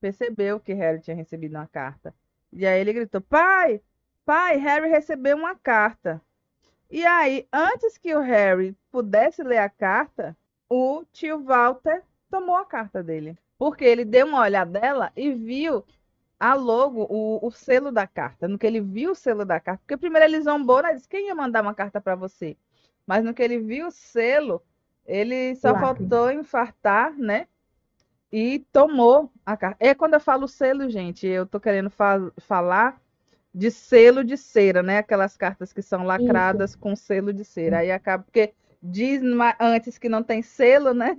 percebeu 0.00 0.58
que 0.58 0.72
Harry 0.72 1.00
tinha 1.00 1.16
recebido 1.16 1.56
uma 1.56 1.66
carta. 1.66 2.14
E 2.52 2.66
aí 2.66 2.80
ele 2.80 2.92
gritou: 2.92 3.20
Pai, 3.20 3.80
pai, 4.24 4.56
Harry 4.56 4.88
recebeu 4.88 5.36
uma 5.36 5.54
carta. 5.54 6.20
E 6.90 7.06
aí, 7.06 7.46
antes 7.52 7.96
que 7.96 8.14
o 8.14 8.20
Harry 8.20 8.76
pudesse 8.90 9.42
ler 9.44 9.58
a 9.58 9.68
carta, 9.68 10.36
o 10.68 11.04
tio 11.12 11.42
Walter 11.44 12.02
tomou 12.28 12.56
a 12.56 12.64
carta 12.64 13.02
dele. 13.02 13.38
Porque 13.56 13.84
ele 13.84 14.04
deu 14.04 14.26
uma 14.26 14.40
olhadela 14.40 15.12
e 15.14 15.32
viu 15.32 15.84
a 16.38 16.54
logo, 16.54 17.06
o, 17.10 17.46
o 17.46 17.50
selo 17.50 17.92
da 17.92 18.06
carta. 18.06 18.48
No 18.48 18.58
que 18.58 18.66
ele 18.66 18.80
viu 18.80 19.12
o 19.12 19.14
selo 19.14 19.44
da 19.44 19.60
carta, 19.60 19.82
porque 19.82 19.96
primeiro 19.96 20.26
ele 20.26 20.40
zombou, 20.40 20.82
né? 20.82 20.94
Disse, 20.94 21.08
quem 21.08 21.26
ia 21.26 21.34
mandar 21.34 21.62
uma 21.62 21.74
carta 21.74 22.00
para 22.00 22.16
você? 22.16 22.56
Mas 23.06 23.22
no 23.22 23.34
que 23.34 23.42
ele 23.42 23.58
viu 23.58 23.88
o 23.88 23.90
selo, 23.90 24.62
ele 25.04 25.54
só 25.56 25.74
faltou 25.78 26.30
infartar, 26.32 27.12
né? 27.16 27.46
E 28.32 28.60
tomou 28.72 29.30
a 29.44 29.56
carta. 29.56 29.76
É 29.80 29.94
quando 29.94 30.14
eu 30.14 30.20
falo 30.20 30.46
selo, 30.46 30.88
gente, 30.88 31.26
eu 31.26 31.46
tô 31.46 31.58
querendo 31.58 31.90
fa 31.90 32.30
falar 32.38 33.00
de 33.52 33.70
selo 33.70 34.22
de 34.22 34.36
cera, 34.36 34.82
né? 34.82 34.98
Aquelas 34.98 35.36
cartas 35.36 35.72
que 35.72 35.82
são 35.82 36.04
lacradas 36.04 36.70
Isso. 36.70 36.78
com 36.78 36.94
selo 36.94 37.32
de 37.32 37.44
cera. 37.44 37.78
Aí 37.78 37.90
acaba 37.90 38.22
porque 38.22 38.54
diz 38.80 39.20
antes 39.58 39.98
que 39.98 40.08
não 40.08 40.22
tem 40.22 40.42
selo, 40.42 40.94
né? 40.94 41.16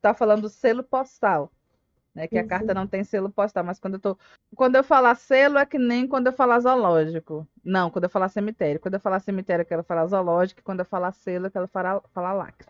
Tá 0.00 0.12
falando 0.12 0.48
selo 0.48 0.82
postal. 0.82 1.50
Né, 2.14 2.28
que 2.28 2.36
Isso. 2.36 2.44
a 2.44 2.48
carta 2.48 2.74
não 2.74 2.86
tem 2.86 3.02
selo 3.02 3.30
postal, 3.30 3.64
mas 3.64 3.78
quando 3.78 3.94
eu 3.94 4.00
tô. 4.00 4.18
Quando 4.54 4.76
eu 4.76 4.84
falar 4.84 5.14
selo 5.14 5.56
é 5.56 5.64
que 5.64 5.78
nem 5.78 6.06
quando 6.06 6.26
eu 6.26 6.32
falar 6.32 6.60
zoológico. 6.60 7.48
Não, 7.64 7.90
quando 7.90 8.04
eu 8.04 8.10
falar 8.10 8.28
cemitério. 8.28 8.78
Quando 8.78 8.94
eu 8.94 9.00
falar 9.00 9.20
cemitério, 9.20 9.62
eu 9.62 9.66
quero 9.66 9.82
falar 9.82 10.06
zoológico, 10.06 10.62
quando 10.62 10.80
eu 10.80 10.84
falar 10.84 11.12
selo, 11.12 11.46
eu 11.46 11.50
quero 11.50 11.68
falar, 11.68 12.02
falar 12.12 12.34
lacre. 12.34 12.68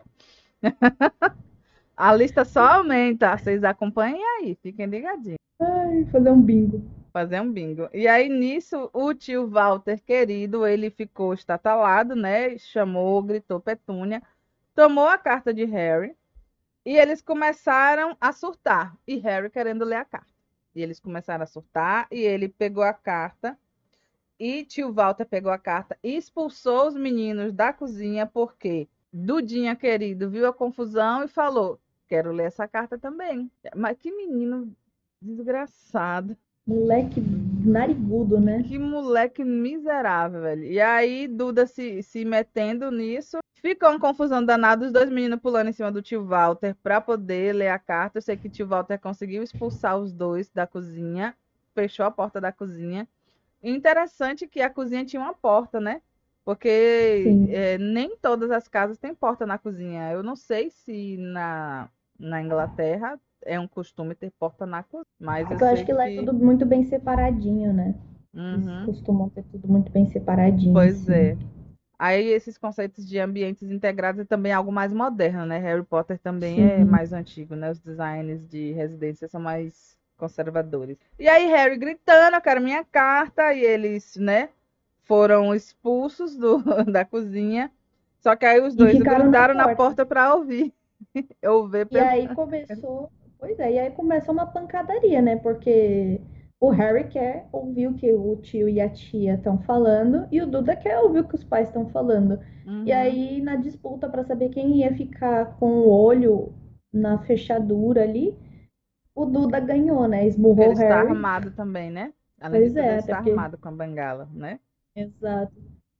A 1.95 2.13
lista 2.13 2.43
só 2.43 2.61
aumenta. 2.61 3.37
Vocês 3.37 3.63
acompanhem 3.63 4.23
aí, 4.23 4.57
fiquem 4.61 4.87
ligadinhos. 4.87 5.37
Ai, 5.59 6.05
fazer 6.11 6.31
um 6.31 6.41
bingo. 6.41 6.83
Fazer 7.11 7.39
um 7.39 7.51
bingo. 7.51 7.87
E 7.93 8.07
aí, 8.07 8.27
nisso, 8.27 8.89
o 8.91 9.13
tio 9.13 9.47
Walter, 9.47 10.01
querido, 10.01 10.65
ele 10.65 10.89
ficou 10.89 11.33
estatalado, 11.33 12.15
né? 12.15 12.57
Chamou, 12.57 13.21
gritou 13.21 13.59
Petúnia, 13.59 14.21
tomou 14.73 15.07
a 15.07 15.17
carta 15.17 15.53
de 15.53 15.65
Harry 15.65 16.15
e 16.83 16.97
eles 16.97 17.21
começaram 17.21 18.17
a 18.19 18.31
surtar. 18.31 18.97
E 19.07 19.17
Harry 19.17 19.49
querendo 19.51 19.85
ler 19.85 19.97
a 19.97 20.05
carta. 20.05 20.33
E 20.75 20.81
eles 20.81 20.99
começaram 20.99 21.43
a 21.43 21.47
surtar 21.47 22.07
e 22.11 22.19
ele 22.21 22.49
pegou 22.49 22.83
a 22.83 22.93
carta 22.93 23.55
e 24.39 24.65
tio 24.65 24.91
Walter 24.91 25.25
pegou 25.25 25.51
a 25.51 25.59
carta 25.59 25.95
e 26.03 26.17
expulsou 26.17 26.87
os 26.87 26.95
meninos 26.95 27.53
da 27.53 27.71
cozinha 27.71 28.25
porque 28.25 28.89
Dudinha, 29.15 29.75
querido, 29.75 30.27
viu 30.27 30.47
a 30.47 30.53
confusão 30.53 31.23
e 31.23 31.27
falou: 31.27 31.79
Quero 32.13 32.31
ler 32.31 32.43
essa 32.43 32.67
carta 32.67 32.95
também. 32.95 33.49
Mas 33.75 33.97
que 33.97 34.11
menino 34.11 34.71
desgraçado. 35.19 36.37
Moleque 36.67 37.19
narigudo, 37.19 38.39
né? 38.39 38.61
Que 38.61 38.77
moleque 38.77 39.43
miserável, 39.43 40.43
velho. 40.43 40.63
E 40.63 40.79
aí, 40.79 41.27
Duda 41.27 41.65
se, 41.65 42.03
se 42.03 42.23
metendo 42.23 42.91
nisso. 42.91 43.39
Ficou 43.55 43.89
uma 43.89 43.99
confusão 43.99 44.45
danada, 44.45 44.85
os 44.85 44.91
dois 44.91 45.09
meninos 45.09 45.39
pulando 45.39 45.71
em 45.71 45.73
cima 45.73 45.91
do 45.91 46.03
tio 46.03 46.23
Walter 46.23 46.75
para 46.83 47.01
poder 47.01 47.51
ler 47.55 47.69
a 47.69 47.79
carta. 47.79 48.19
Eu 48.19 48.21
sei 48.21 48.37
que 48.37 48.47
o 48.47 48.51
tio 48.51 48.67
Walter 48.67 48.99
conseguiu 48.99 49.41
expulsar 49.41 49.97
os 49.97 50.13
dois 50.13 50.51
da 50.51 50.67
cozinha, 50.67 51.35
fechou 51.73 52.05
a 52.05 52.11
porta 52.11 52.39
da 52.39 52.51
cozinha. 52.51 53.07
Interessante 53.63 54.45
que 54.45 54.61
a 54.61 54.69
cozinha 54.69 55.03
tinha 55.03 55.19
uma 55.19 55.33
porta, 55.33 55.79
né? 55.79 55.99
Porque 56.45 57.47
é, 57.49 57.79
nem 57.79 58.15
todas 58.17 58.51
as 58.51 58.67
casas 58.67 58.99
têm 58.99 59.15
porta 59.15 59.47
na 59.47 59.57
cozinha. 59.57 60.11
Eu 60.11 60.21
não 60.21 60.35
sei 60.35 60.69
se 60.69 61.17
na, 61.17 61.89
na 62.19 62.41
Inglaterra 62.41 63.19
é 63.45 63.59
um 63.59 63.67
costume 63.67 64.15
ter 64.15 64.31
porta 64.31 64.65
na 64.65 64.83
cozinha. 64.83 65.05
Mas 65.19 65.49
eu, 65.49 65.57
eu 65.57 65.67
acho 65.67 65.85
que 65.85 65.93
lá 65.93 66.09
é 66.09 66.15
tudo 66.15 66.33
muito 66.33 66.65
bem 66.65 66.83
separadinho, 66.83 67.73
né? 67.73 67.95
Uhum. 68.33 68.53
Eles 68.53 68.85
costumam 68.85 69.29
ter 69.29 69.43
tudo 69.51 69.67
muito 69.67 69.91
bem 69.91 70.05
separadinho. 70.05 70.73
Pois 70.73 71.09
assim. 71.09 71.13
é. 71.13 71.37
Aí 71.99 72.27
esses 72.27 72.57
conceitos 72.57 73.07
de 73.07 73.19
ambientes 73.19 73.69
integrados 73.69 74.21
é 74.21 74.25
também 74.25 74.51
algo 74.51 74.71
mais 74.71 74.91
moderno, 74.91 75.45
né? 75.45 75.57
Harry 75.59 75.83
Potter 75.83 76.19
também 76.19 76.55
Sim. 76.55 76.61
é 76.61 76.85
mais 76.85 77.13
antigo, 77.13 77.55
né? 77.55 77.71
Os 77.71 77.79
designs 77.79 78.47
de 78.47 78.71
residência 78.73 79.27
são 79.27 79.39
mais 79.39 79.95
conservadores. 80.17 80.97
E 81.19 81.27
aí 81.27 81.47
Harry 81.47 81.77
gritando, 81.77 82.35
eu 82.35 82.41
quero 82.41 82.61
minha 82.61 82.83
carta, 82.83 83.53
e 83.53 83.63
eles, 83.63 84.15
né, 84.15 84.49
foram 85.03 85.53
expulsos 85.53 86.35
do, 86.35 86.57
da 86.91 87.05
cozinha. 87.05 87.71
Só 88.19 88.35
que 88.35 88.45
aí 88.45 88.61
os 88.61 88.75
dois 88.75 88.97
grudaram 88.97 89.53
na 89.53 89.75
porta 89.75 90.05
para 90.05 90.33
ouvir. 90.33 90.73
Eu 91.41 91.67
ver 91.67 91.87
E 91.91 91.97
aí 91.97 92.33
começou, 92.33 93.11
pois 93.39 93.59
é, 93.59 93.73
e 93.73 93.79
aí 93.79 93.91
começou 93.91 94.33
uma 94.33 94.47
pancadaria, 94.47 95.21
né? 95.21 95.35
Porque 95.37 96.21
o 96.59 96.69
Harry 96.69 97.07
quer 97.09 97.47
ouvir 97.51 97.87
o 97.87 97.93
que 97.93 98.13
o 98.13 98.37
tio 98.37 98.69
e 98.69 98.79
a 98.79 98.89
tia 98.89 99.35
estão 99.35 99.61
falando 99.63 100.27
e 100.31 100.41
o 100.41 100.47
Duda 100.47 100.75
quer 100.75 100.97
ouvir 100.99 101.19
o 101.19 101.27
que 101.27 101.35
os 101.35 101.43
pais 101.43 101.67
estão 101.67 101.89
falando. 101.89 102.39
Uhum. 102.65 102.85
E 102.85 102.91
aí, 102.91 103.41
na 103.41 103.57
disputa 103.57 104.09
para 104.09 104.23
saber 104.23 104.49
quem 104.49 104.77
ia 104.77 104.95
ficar 104.95 105.57
com 105.57 105.81
o 105.81 105.89
olho 105.89 106.53
na 106.91 107.19
fechadura 107.19 108.03
ali, 108.03 108.37
o 109.15 109.25
Duda 109.25 109.59
ganhou, 109.59 110.07
né? 110.07 110.25
Esmurrou 110.25 110.71
Ele 110.71 110.75
o 110.75 110.77
Harry. 110.77 110.95
está 110.95 110.99
armado 111.01 111.51
também, 111.51 111.91
né? 111.91 112.13
Além 112.39 112.61
pois 112.61 112.73
de 112.73 112.79
tudo, 112.79 112.79
é, 112.79 112.91
ele 112.91 112.99
está 112.99 113.15
porque... 113.15 113.29
armado 113.29 113.57
com 113.57 113.69
a 113.69 113.71
bengala, 113.71 114.29
né? 114.33 114.59
Exato. 114.95 115.53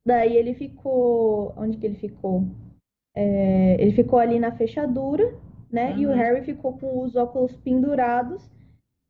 Daí 0.06 0.36
ele 0.36 0.54
ficou. 0.54 1.52
Onde 1.56 1.78
que 1.78 1.86
ele 1.86 1.96
ficou? 1.96 2.46
É... 3.14 3.76
Ele 3.80 3.92
ficou 3.92 4.18
ali 4.18 4.38
na 4.38 4.52
fechadura, 4.52 5.34
né? 5.70 5.92
Uhum. 5.92 5.98
E 5.98 6.06
o 6.06 6.10
uhum. 6.10 6.16
Harry 6.16 6.42
ficou 6.42 6.78
com 6.78 7.02
os 7.02 7.16
óculos 7.16 7.56
pendurados 7.56 8.50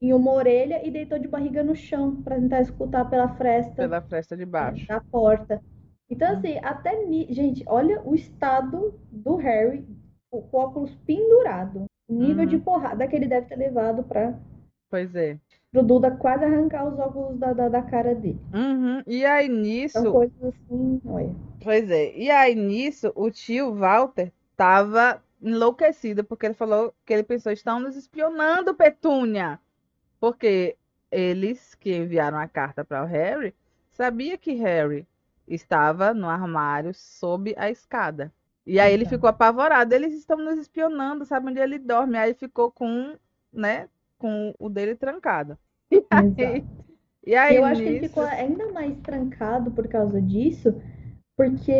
em 0.00 0.12
uma 0.12 0.32
orelha 0.32 0.86
e 0.86 0.90
deitou 0.90 1.18
de 1.18 1.28
barriga 1.28 1.62
no 1.62 1.74
chão 1.74 2.22
para 2.22 2.36
tentar 2.36 2.60
escutar 2.60 3.04
pela 3.06 3.28
fresta. 3.28 3.74
Pela 3.74 4.02
fresta 4.02 4.36
de 4.36 4.44
baixo. 4.44 4.86
Da 4.86 5.00
porta. 5.00 5.62
Então, 6.10 6.34
hum. 6.34 6.36
assim, 6.36 6.58
até. 6.62 7.06
Gente, 7.30 7.64
olha 7.66 8.02
o 8.02 8.14
estado 8.14 8.98
do 9.10 9.36
Harry 9.36 9.86
com 10.30 10.46
o 10.52 10.58
óculos 10.58 10.94
pendurado. 11.06 11.86
O 12.08 12.14
nível 12.14 12.44
uhum. 12.44 12.48
de 12.48 12.58
porrada 12.58 13.08
que 13.08 13.16
ele 13.16 13.26
deve 13.26 13.46
ter 13.46 13.56
levado 13.56 14.02
pra. 14.04 14.38
Pois 14.94 15.12
é. 15.16 15.40
Pro 15.72 15.82
Duda 15.82 16.12
quase 16.12 16.44
arrancar 16.44 16.86
os 16.86 16.96
óculos 16.96 17.36
da, 17.36 17.52
da, 17.52 17.68
da 17.68 17.82
cara 17.82 18.14
dele. 18.14 18.38
Uhum. 18.54 19.02
E 19.04 19.24
aí 19.24 19.48
nisso. 19.48 20.00
São 20.00 20.12
coisas 20.12 20.40
assim, 20.40 21.00
olha. 21.04 21.34
Pois 21.60 21.90
é. 21.90 22.16
E 22.16 22.30
aí 22.30 22.54
nisso, 22.54 23.10
o 23.16 23.28
tio 23.28 23.74
Walter 23.74 24.30
tava 24.56 25.20
enlouquecido 25.42 26.22
porque 26.22 26.46
ele 26.46 26.54
falou 26.54 26.94
que 27.04 27.12
ele 27.12 27.24
pensou: 27.24 27.50
estão 27.50 27.80
nos 27.80 27.96
espionando, 27.96 28.72
Petúnia. 28.72 29.58
Porque 30.20 30.76
eles 31.10 31.74
que 31.74 31.96
enviaram 31.96 32.38
a 32.38 32.46
carta 32.46 32.84
para 32.84 33.02
o 33.02 33.06
Harry 33.06 33.52
sabia 33.90 34.38
que 34.38 34.52
Harry 34.52 35.04
estava 35.48 36.14
no 36.14 36.28
armário 36.28 36.94
sob 36.94 37.52
a 37.58 37.68
escada. 37.68 38.32
E 38.64 38.78
aí 38.78 38.94
ele 38.94 39.02
então. 39.02 39.18
ficou 39.18 39.28
apavorado. 39.28 39.92
Eles 39.92 40.14
estão 40.14 40.36
nos 40.36 40.56
espionando, 40.56 41.24
sabe 41.24 41.50
onde 41.50 41.58
ele 41.58 41.80
dorme. 41.80 42.16
Aí 42.16 42.32
ficou 42.32 42.70
com, 42.70 43.16
né, 43.52 43.88
com 44.24 44.54
o 44.58 44.70
dele 44.70 44.94
trancado. 44.94 45.58
E 45.92 46.44
aí, 46.44 46.64
e 47.26 47.34
aí 47.34 47.56
eu 47.56 47.64
acho 47.64 47.80
nisso... 47.80 47.92
que 47.92 47.98
ele 47.98 48.08
ficou 48.08 48.22
ainda 48.24 48.72
mais 48.72 48.96
trancado 49.00 49.70
por 49.70 49.86
causa 49.86 50.20
disso, 50.20 50.74
porque 51.36 51.70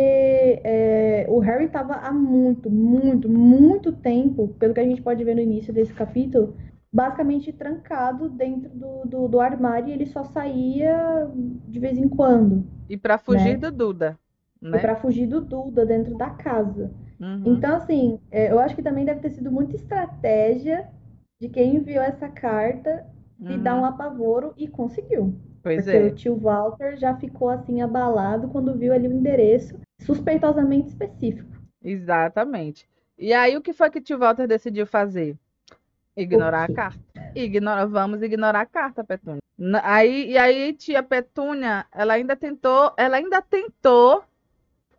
é, 0.63 1.25
o 1.27 1.39
Harry 1.39 1.65
estava 1.65 1.95
há 1.95 2.11
muito, 2.11 2.69
muito, 2.69 3.27
muito 3.27 3.91
tempo, 3.91 4.49
pelo 4.59 4.73
que 4.73 4.79
a 4.79 4.83
gente 4.83 5.01
pode 5.01 5.23
ver 5.23 5.35
no 5.35 5.41
início 5.41 5.73
desse 5.73 5.93
capítulo, 5.93 6.55
basicamente 6.93 7.51
trancado 7.51 8.29
dentro 8.29 8.69
do, 8.69 9.05
do, 9.05 9.27
do, 9.27 9.39
armário 9.39 9.89
e 9.89 9.93
ele 9.93 10.05
só 10.05 10.23
saía 10.23 11.27
de 11.67 11.79
vez 11.79 11.97
em 11.97 12.07
quando. 12.07 12.63
E 12.87 12.95
para 12.95 13.17
fugir 13.17 13.53
né? 13.53 13.57
do 13.57 13.71
Duda. 13.71 14.19
Né? 14.61 14.77
E 14.77 14.81
para 14.81 14.95
fugir 14.95 15.27
do 15.27 15.41
Duda 15.41 15.85
dentro 15.85 16.15
da 16.15 16.29
casa. 16.29 16.91
Uhum. 17.19 17.43
Então, 17.45 17.75
assim, 17.75 18.19
é, 18.31 18.51
eu 18.51 18.59
acho 18.59 18.75
que 18.75 18.83
também 18.83 19.05
deve 19.05 19.19
ter 19.19 19.31
sido 19.31 19.51
muita 19.51 19.75
estratégia 19.75 20.87
de 21.39 21.49
quem 21.49 21.75
enviou 21.75 22.03
essa 22.03 22.29
carta 22.29 23.05
uhum. 23.39 23.51
e 23.51 23.57
dar 23.57 23.75
um 23.75 23.85
apavoro 23.85 24.53
e 24.57 24.67
conseguiu. 24.67 25.35
Pois 25.61 25.83
porque 25.83 25.97
é. 25.97 26.03
o 26.03 26.15
tio 26.15 26.37
Walter 26.37 26.97
já 26.97 27.15
ficou 27.15 27.49
assim 27.49 27.81
abalado 27.81 28.47
quando 28.49 28.77
viu 28.77 28.93
ali 28.93 29.07
o 29.07 29.13
endereço 29.13 29.79
suspeitosamente 29.99 30.89
específico. 30.89 31.49
Exatamente. 31.83 32.87
E 33.17 33.33
aí 33.33 33.55
o 33.57 33.61
que 33.61 33.73
foi 33.73 33.89
que 33.89 33.99
o 33.99 34.01
tio 34.01 34.19
Walter 34.19 34.47
decidiu 34.47 34.85
fazer? 34.85 35.37
Ignorar 36.15 36.69
a 36.69 36.73
carta. 36.73 36.99
Ignora, 37.35 37.85
vamos 37.85 38.21
ignorar 38.21 38.61
a 38.61 38.65
carta, 38.65 39.03
Petúnia. 39.03 39.41
Aí, 39.83 40.31
e 40.31 40.37
aí, 40.37 40.73
tia 40.73 41.03
Petúnia, 41.03 41.85
ela 41.91 42.13
ainda 42.13 42.35
tentou, 42.35 42.93
ela 42.97 43.17
ainda 43.17 43.41
tentou 43.41 44.23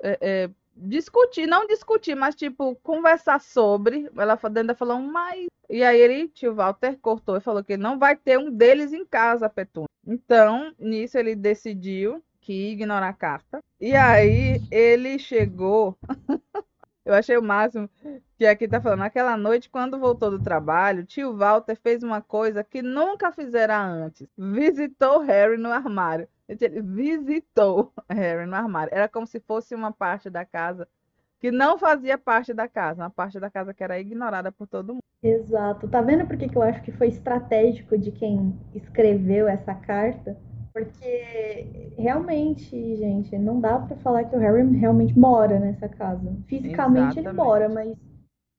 é, 0.02 0.18
é, 0.20 0.50
discutir, 0.76 1.46
não 1.46 1.66
discutir, 1.66 2.14
mas 2.14 2.34
tipo, 2.34 2.76
conversar 2.76 3.40
sobre. 3.40 4.10
Ela 4.16 4.38
ainda 4.56 4.74
falou, 4.74 5.00
mas. 5.00 5.46
E 5.68 5.82
aí 5.82 6.00
ele, 6.00 6.28
tio 6.28 6.54
Walter, 6.54 6.96
cortou 7.00 7.36
e 7.36 7.40
falou 7.40 7.64
que 7.64 7.76
não 7.76 7.98
vai 7.98 8.14
ter 8.14 8.38
um 8.38 8.50
deles 8.50 8.92
em 8.92 9.04
casa, 9.04 9.48
Petúnia. 9.48 9.88
Então, 10.06 10.72
nisso 10.78 11.18
ele 11.18 11.34
decidiu 11.34 12.22
que 12.40 12.52
ia 12.52 12.72
ignorar 12.72 13.08
a 13.08 13.12
carta. 13.12 13.60
E 13.80 13.96
aí 13.96 14.62
ele 14.70 15.18
chegou. 15.18 15.96
Eu 17.04 17.14
achei 17.14 17.36
o 17.36 17.42
máximo 17.42 17.88
que 18.36 18.44
aqui 18.44 18.66
tá 18.66 18.80
falando. 18.80 19.00
Naquela 19.00 19.36
noite, 19.36 19.70
quando 19.70 19.98
voltou 19.98 20.28
do 20.28 20.42
trabalho, 20.42 21.04
tio 21.04 21.36
Walter 21.36 21.76
fez 21.76 22.02
uma 22.02 22.20
coisa 22.20 22.64
que 22.64 22.82
nunca 22.82 23.30
fizera 23.30 23.80
antes. 23.80 24.28
Visitou 24.36 25.20
Harry 25.20 25.56
no 25.56 25.70
armário. 25.70 26.28
Ele 26.48 26.80
visitou 26.82 27.92
Harry 28.08 28.46
no 28.46 28.54
armário. 28.54 28.94
Era 28.94 29.08
como 29.08 29.26
se 29.26 29.40
fosse 29.40 29.74
uma 29.74 29.92
parte 29.92 30.30
da 30.30 30.44
casa 30.44 30.88
que 31.38 31.50
não 31.50 31.78
fazia 31.78 32.16
parte 32.16 32.54
da 32.54 32.66
casa, 32.66 33.02
uma 33.02 33.10
parte 33.10 33.38
da 33.38 33.50
casa 33.50 33.74
que 33.74 33.84
era 33.84 34.00
ignorada 34.00 34.50
por 34.50 34.66
todo 34.66 34.94
mundo. 34.94 35.02
Exato. 35.22 35.88
Tá 35.88 36.00
vendo 36.00 36.26
por 36.26 36.36
que 36.36 36.54
eu 36.54 36.62
acho 36.62 36.82
que 36.82 36.92
foi 36.92 37.08
estratégico 37.08 37.98
de 37.98 38.10
quem 38.12 38.58
escreveu 38.74 39.48
essa 39.48 39.74
carta? 39.74 40.36
Porque 40.72 41.92
realmente, 41.96 42.96
gente, 42.96 43.36
não 43.38 43.60
dá 43.60 43.78
para 43.78 43.96
falar 43.96 44.24
que 44.24 44.36
o 44.36 44.38
Harry 44.38 44.62
realmente 44.76 45.18
mora 45.18 45.58
nessa 45.58 45.88
casa. 45.88 46.36
Fisicamente 46.46 47.18
Exatamente. 47.18 47.28
ele 47.28 47.32
mora, 47.32 47.68
mas 47.68 47.96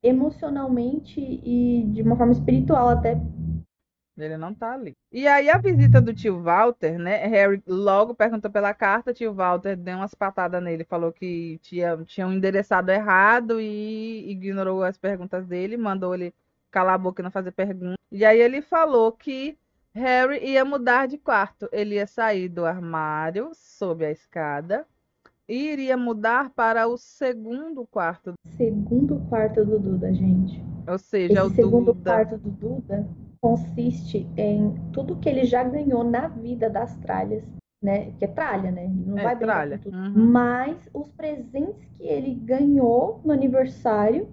emocionalmente 0.04 1.20
e 1.20 1.84
de 1.94 2.02
uma 2.02 2.16
forma 2.16 2.34
espiritual 2.34 2.90
até. 2.90 3.20
Ele 4.18 4.38
não 4.38 4.54
tá 4.54 4.74
ali. 4.74 4.96
E 5.12 5.28
aí 5.28 5.50
a 5.50 5.58
visita 5.58 6.02
do 6.02 6.14
tio 6.14 6.42
Walter, 6.42 6.98
né? 6.98 7.26
Harry 7.28 7.62
logo 7.68 8.16
perguntou 8.16 8.50
pela 8.50 8.74
carta, 8.74 9.14
tio 9.14 9.34
Walter 9.34 9.76
deu 9.76 9.98
umas 9.98 10.14
patadas 10.14 10.62
nele, 10.62 10.84
falou 10.84 11.12
que 11.12 11.60
tinha, 11.62 11.98
tinha 12.06 12.28
um 12.28 12.34
endereçado 12.34 12.92
errado 12.92 13.62
e 13.62 14.30
ignorou 14.30 14.84
as 14.84 14.98
perguntas 14.98 15.46
dele, 15.46 15.78
mandou 15.78 16.14
ele 16.16 16.34
calar 16.72 16.96
a 16.96 16.98
boca 16.98 17.22
e 17.22 17.24
não 17.24 17.32
fazer 17.32 17.52
perguntas. 17.52 17.98
E 18.12 18.26
aí 18.26 18.40
ele 18.40 18.62
falou 18.62 19.12
que 19.12 19.58
Harry 19.94 20.40
ia 20.46 20.64
mudar 20.64 21.08
de 21.08 21.18
quarto. 21.18 21.68
Ele 21.72 21.96
ia 21.96 22.08
sair 22.08 22.50
do 22.50 22.66
armário 22.66 23.52
sob 23.54 24.06
a 24.06 24.12
escada 24.12 24.86
e 25.48 25.72
iria 25.72 25.96
mudar 25.96 26.50
para 26.50 26.88
o 26.88 26.98
segundo 26.98 27.86
quarto. 27.86 28.34
Segundo 28.58 29.20
quarto 29.30 29.66
do 29.66 29.80
Duda, 29.80 30.14
gente. 30.14 30.62
Ou 30.88 30.98
seja, 30.98 31.34
Esse 31.34 31.42
o 31.42 31.50
segundo 31.50 31.94
Duda... 31.94 32.12
quarto 32.12 32.38
do 32.38 32.50
Duda 32.50 33.08
consiste 33.42 34.28
em 34.36 34.74
tudo 34.92 35.18
que 35.18 35.30
ele 35.30 35.46
já 35.46 35.64
ganhou 35.64 36.04
na 36.04 36.28
vida 36.28 36.70
das 36.70 36.96
tralhas, 36.98 37.44
né? 37.82 38.12
Que 38.20 38.26
é 38.26 38.28
tralha, 38.28 38.72
né? 38.72 38.88
Não 38.88 39.18
é, 39.18 39.24
vai 39.24 39.38
tralha. 39.38 39.80
tudo. 39.80 39.96
Uhum. 39.96 40.32
Mas 40.32 40.90
os 40.94 41.10
presentes 41.12 41.86
que 41.98 42.04
ele 42.04 42.34
ganhou 42.34 43.22
no 43.24 43.32
aniversário, 43.32 44.28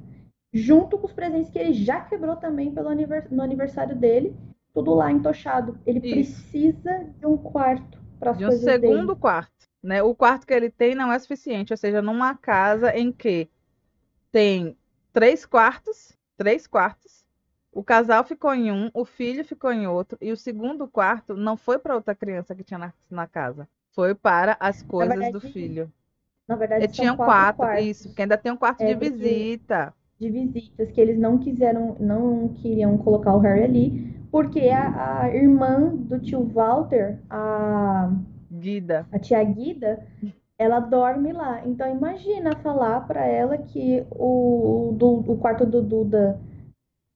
junto 0.53 0.99
com 0.99 1.07
os 1.07 1.13
presentes 1.13 1.51
que 1.51 1.59
ele 1.59 1.73
já 1.73 2.01
quebrou 2.01 2.37
também 2.37 2.73
pelo 2.73 2.89
anivers... 2.89 3.31
no 3.31 3.43
aniversário 3.43 3.97
dele 3.97 4.35
tudo 4.75 4.93
lá 4.93 5.11
entochado. 5.11 5.79
Ele 5.87 6.01
Isso. 6.01 6.43
precisa 6.43 7.07
de 7.17 7.25
um 7.25 7.37
quarto 7.37 7.99
para 8.19 8.33
as 8.33 8.37
coisas 8.37 8.61
dele. 8.61 8.79
De 8.79 8.87
um 8.87 8.91
segundo 8.91 9.17
quarto. 9.17 9.53
Né? 9.81 10.03
O 10.03 10.15
quarto 10.15 10.47
que 10.47 10.53
ele 10.53 10.69
tem 10.69 10.95
não 10.95 11.13
é 11.13 11.19
suficiente, 11.19 11.73
ou 11.73 11.77
seja, 11.77 12.03
numa 12.03 12.35
casa 12.35 12.91
em 12.97 13.13
que 13.13 13.49
tem 14.33 14.77
três 15.13 15.47
quartos, 15.47 16.19
três 16.37 16.67
quartos, 16.67 17.24
o 17.75 17.83
casal 17.83 18.25
ficou 18.25 18.55
em 18.55 18.71
um, 18.71 18.91
o 18.95 19.05
filho 19.05 19.45
ficou 19.45 19.73
em 19.73 19.87
outro, 19.87 20.17
e 20.21 20.31
o 20.31 20.37
segundo 20.37 20.87
quarto 20.87 21.35
não 21.35 21.57
foi 21.57 21.79
para 21.79 21.95
outra 21.95 22.15
criança 22.15 22.55
que 22.55 22.63
tinha 22.63 22.79
na, 22.79 22.93
na, 23.11 23.27
casa, 23.27 23.69
foi 23.93 24.15
para 24.15 24.57
as 24.61 24.83
coisas 24.83 25.09
verdade, 25.09 25.33
do 25.33 25.41
filho. 25.41 25.93
Na 26.47 26.57
verdade, 26.57 26.89
tinha 26.89 27.15
quatro, 27.17 27.65
quatro 27.65 27.83
isso, 27.83 28.09
porque 28.09 28.23
ainda 28.23 28.39
tem 28.39 28.53
um 28.53 28.57
quarto 28.57 28.83
é, 28.83 28.87
de 28.87 28.95
visita. 28.95 29.93
De 30.19 30.31
visitas 30.31 30.91
que 30.91 31.01
eles 31.01 31.19
não 31.19 31.39
quiseram, 31.39 31.97
não 31.99 32.49
queriam 32.49 32.97
colocar 32.99 33.35
o 33.35 33.41
Harry 33.41 33.65
ali, 33.65 34.15
porque 34.31 34.69
a, 34.69 35.23
a 35.23 35.35
irmã 35.35 35.95
do 35.95 36.21
tio 36.21 36.45
Walter, 36.45 37.19
a 37.29 38.13
Guida, 38.51 39.07
a 39.11 39.19
tia 39.19 39.43
Guida, 39.43 40.07
ela 40.59 40.81
dorme 40.81 41.33
lá. 41.33 41.63
Então 41.67 41.91
imagina 41.91 42.57
falar 42.57 43.07
para 43.07 43.25
ela 43.27 43.59
que 43.59 44.05
o, 44.11 44.95
do, 44.97 45.33
o 45.33 45.39
quarto 45.39 45.67
do 45.67 45.83
Duda, 45.83 46.39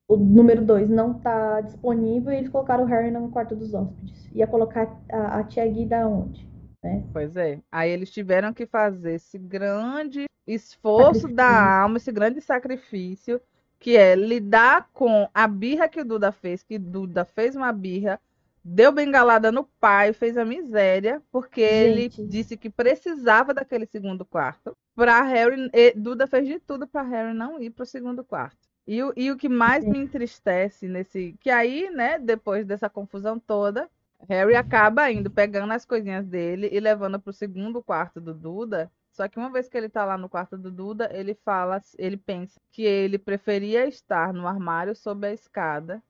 o 0.09 0.17
número 0.17 0.65
2, 0.65 0.89
não 0.89 1.15
tá 1.15 1.61
disponível 1.61 2.33
e 2.33 2.37
eles 2.37 2.49
colocaram 2.49 2.85
o 2.85 2.87
Harry 2.87 3.11
no 3.11 3.29
quarto 3.29 3.55
dos 3.55 3.75
hóspedes. 3.75 4.29
Ia 4.35 4.47
colocar 4.47 4.99
a, 5.13 5.41
a 5.41 5.45
tia 5.45 5.67
Guida 5.67 6.09
onde? 6.09 6.49
né? 6.83 7.05
Pois 7.13 7.37
é. 7.37 7.61
Aí 7.71 7.91
eles 7.91 8.11
tiveram 8.11 8.53
que 8.53 8.67
fazer 8.67 9.15
esse 9.15 9.39
grande 9.39 10.25
esforço 10.47 11.21
sacrifício. 11.21 11.37
da 11.37 11.81
alma, 11.83 11.97
esse 11.99 12.13
grande 12.13 12.41
sacrifício, 12.41 13.41
que 13.79 13.97
é 13.97 14.15
lidar 14.15 14.89
com 14.93 15.29
a 15.33 15.47
birra 15.47 15.89
que 15.89 16.01
o 16.01 16.05
Duda 16.05 16.33
fez, 16.33 16.63
que 16.63 16.79
Duda 16.79 17.25
fez 17.25 17.55
uma 17.55 17.73
birra, 17.73 18.21
deu 18.65 18.91
bengalada 18.93 19.53
no 19.53 19.65
pai, 19.65 20.13
fez 20.13 20.37
a 20.37 20.45
miséria, 20.45 21.23
porque 21.31 21.61
Gente. 21.61 22.21
ele 22.21 22.29
disse 22.29 22.57
que 22.57 22.71
precisava 22.71 23.53
daquele 23.53 23.87
segundo 23.87 24.25
quarto. 24.25 24.77
Para 24.95 25.23
Harry, 25.23 25.71
Duda 25.95 26.27
fez 26.27 26.47
de 26.47 26.59
tudo 26.59 26.87
para 26.87 27.03
Harry 27.03 27.35
não 27.35 27.61
ir 27.61 27.71
para 27.71 27.85
o 27.85 27.87
segundo 27.87 28.25
quarto. 28.25 28.68
E, 28.89 29.01
e 29.17 29.31
o 29.31 29.37
que 29.37 29.51
mais 29.51 29.85
me 29.85 29.99
entristece 29.99 30.89
nesse. 30.89 31.37
Que 31.41 31.51
aí, 31.51 31.91
né, 31.91 32.19
depois 32.19 32.65
dessa 32.65 32.89
confusão 32.89 33.39
toda, 33.39 33.87
Harry 34.27 34.57
acaba 34.57 35.13
indo, 35.13 35.31
pegando 35.31 35.75
as 35.75 35.85
coisinhas 35.85 36.27
dele 36.27 36.71
e 36.73 36.81
levando 36.81 37.21
para 37.21 37.29
o 37.29 37.35
segundo 37.35 37.83
quarto 37.83 38.19
do 38.19 38.33
Duda. 38.33 38.91
Só 39.13 39.29
que 39.29 39.39
uma 39.39 39.53
vez 39.53 39.69
que 39.69 39.77
ele 39.77 39.91
tá 39.91 40.07
lá 40.07 40.17
no 40.17 40.27
quarto 40.27 40.57
do 40.57 40.71
Duda, 40.71 41.11
ele 41.13 41.35
fala, 41.35 41.83
ele 41.99 42.17
pensa 42.17 42.59
que 42.73 42.83
ele 42.83 43.19
preferia 43.19 43.87
estar 43.87 44.33
no 44.33 44.49
armário 44.49 44.97
sob 44.97 45.27
a 45.27 45.35
escada 45.35 46.03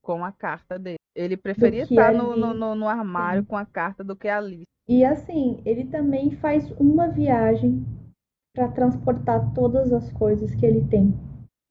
com 0.00 0.24
a 0.24 0.32
carta 0.32 0.78
dele. 0.78 0.96
Ele 1.14 1.36
preferia 1.36 1.82
estar 1.82 2.14
no, 2.14 2.34
no, 2.34 2.54
no, 2.54 2.74
no, 2.74 2.88
armário 2.88 3.42
Sim. 3.42 3.48
com 3.48 3.56
a 3.58 3.66
carta 3.66 4.02
do 4.02 4.16
que 4.16 4.28
ali. 4.28 4.62
E 4.88 5.04
assim, 5.04 5.60
ele 5.66 5.84
também 5.84 6.30
faz 6.30 6.70
uma 6.72 7.08
viagem 7.08 7.84
para 8.54 8.68
transportar 8.68 9.52
todas 9.52 9.92
as 9.92 10.10
coisas 10.12 10.54
que 10.54 10.64
ele 10.64 10.86
tem. 10.88 11.14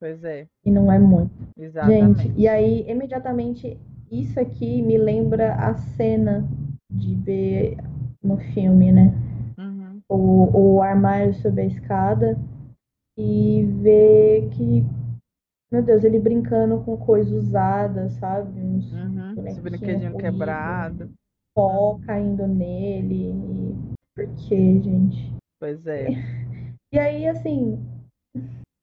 Pois 0.01 0.23
é. 0.23 0.47
E 0.65 0.71
não 0.71 0.91
é 0.91 0.97
muito. 0.97 1.31
Exatamente. 1.55 2.23
Gente, 2.23 2.33
e 2.35 2.47
aí, 2.47 2.89
imediatamente, 2.89 3.79
isso 4.11 4.39
aqui 4.39 4.81
me 4.81 4.97
lembra 4.97 5.53
a 5.53 5.75
cena 5.75 6.43
de 6.89 7.13
ver 7.13 7.77
no 8.23 8.35
filme, 8.37 8.91
né? 8.91 9.13
Uhum. 9.59 10.01
O, 10.09 10.77
o 10.77 10.81
armário 10.81 11.35
sob 11.35 11.61
a 11.61 11.65
escada 11.65 12.35
e 13.15 13.63
ver 13.83 14.49
que, 14.49 14.83
meu 15.71 15.83
Deus, 15.83 16.03
ele 16.03 16.17
brincando 16.17 16.81
com 16.81 16.97
coisa 16.97 17.35
usada, 17.35 18.09
sabe? 18.09 18.59
Uns 18.59 18.91
uhum. 18.91 19.47
Esse 19.47 19.61
brinquedinho 19.61 20.17
quebrado. 20.17 21.11
Pó 21.53 21.99
caindo 22.07 22.47
nele. 22.47 23.35
Por 24.15 24.25
quê, 24.47 24.81
gente? 24.81 25.31
Pois 25.59 25.85
é. 25.85 26.07
E 26.93 26.99
aí, 26.99 27.25
assim, 27.25 27.79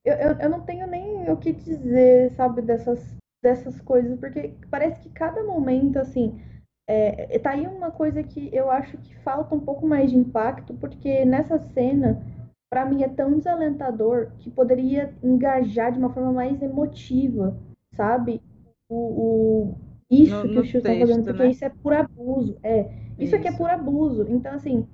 eu, 0.09 0.15
eu, 0.15 0.39
eu 0.39 0.49
não 0.49 0.61
tenho 0.61 0.87
nem 0.87 1.29
o 1.31 1.37
que 1.37 1.53
dizer, 1.53 2.31
sabe, 2.31 2.61
dessas, 2.61 2.99
dessas 3.43 3.79
coisas, 3.81 4.19
porque 4.19 4.53
parece 4.69 4.99
que 5.01 5.09
cada 5.09 5.43
momento, 5.43 5.97
assim, 5.97 6.41
é, 6.87 7.37
tá 7.37 7.51
aí 7.51 7.67
uma 7.67 7.91
coisa 7.91 8.23
que 8.23 8.49
eu 8.51 8.71
acho 8.71 8.97
que 8.97 9.15
falta 9.19 9.53
um 9.53 9.59
pouco 9.59 9.85
mais 9.85 10.09
de 10.09 10.17
impacto, 10.17 10.73
porque 10.73 11.23
nessa 11.23 11.59
cena, 11.59 12.21
para 12.69 12.85
mim, 12.85 13.03
é 13.03 13.07
tão 13.07 13.37
desalentador 13.37 14.31
que 14.39 14.49
poderia 14.49 15.13
engajar 15.23 15.91
de 15.91 15.99
uma 15.99 16.11
forma 16.11 16.31
mais 16.31 16.61
emotiva, 16.61 17.55
sabe? 17.95 18.41
O, 18.89 18.95
o 18.95 19.75
isso 20.09 20.35
no, 20.35 20.41
que 20.41 20.55
no 20.55 20.61
o 20.61 20.65
Chiu 20.65 20.81
tá 20.81 20.89
fazendo, 20.89 21.23
porque 21.23 21.43
né? 21.43 21.49
isso 21.51 21.63
é 21.63 21.69
por 21.69 21.93
abuso. 21.93 22.57
É, 22.63 22.81
isso, 23.11 23.23
isso 23.25 23.35
aqui 23.35 23.47
é 23.47 23.51
por 23.51 23.69
abuso. 23.69 24.25
Então, 24.27 24.53
assim, 24.53 24.87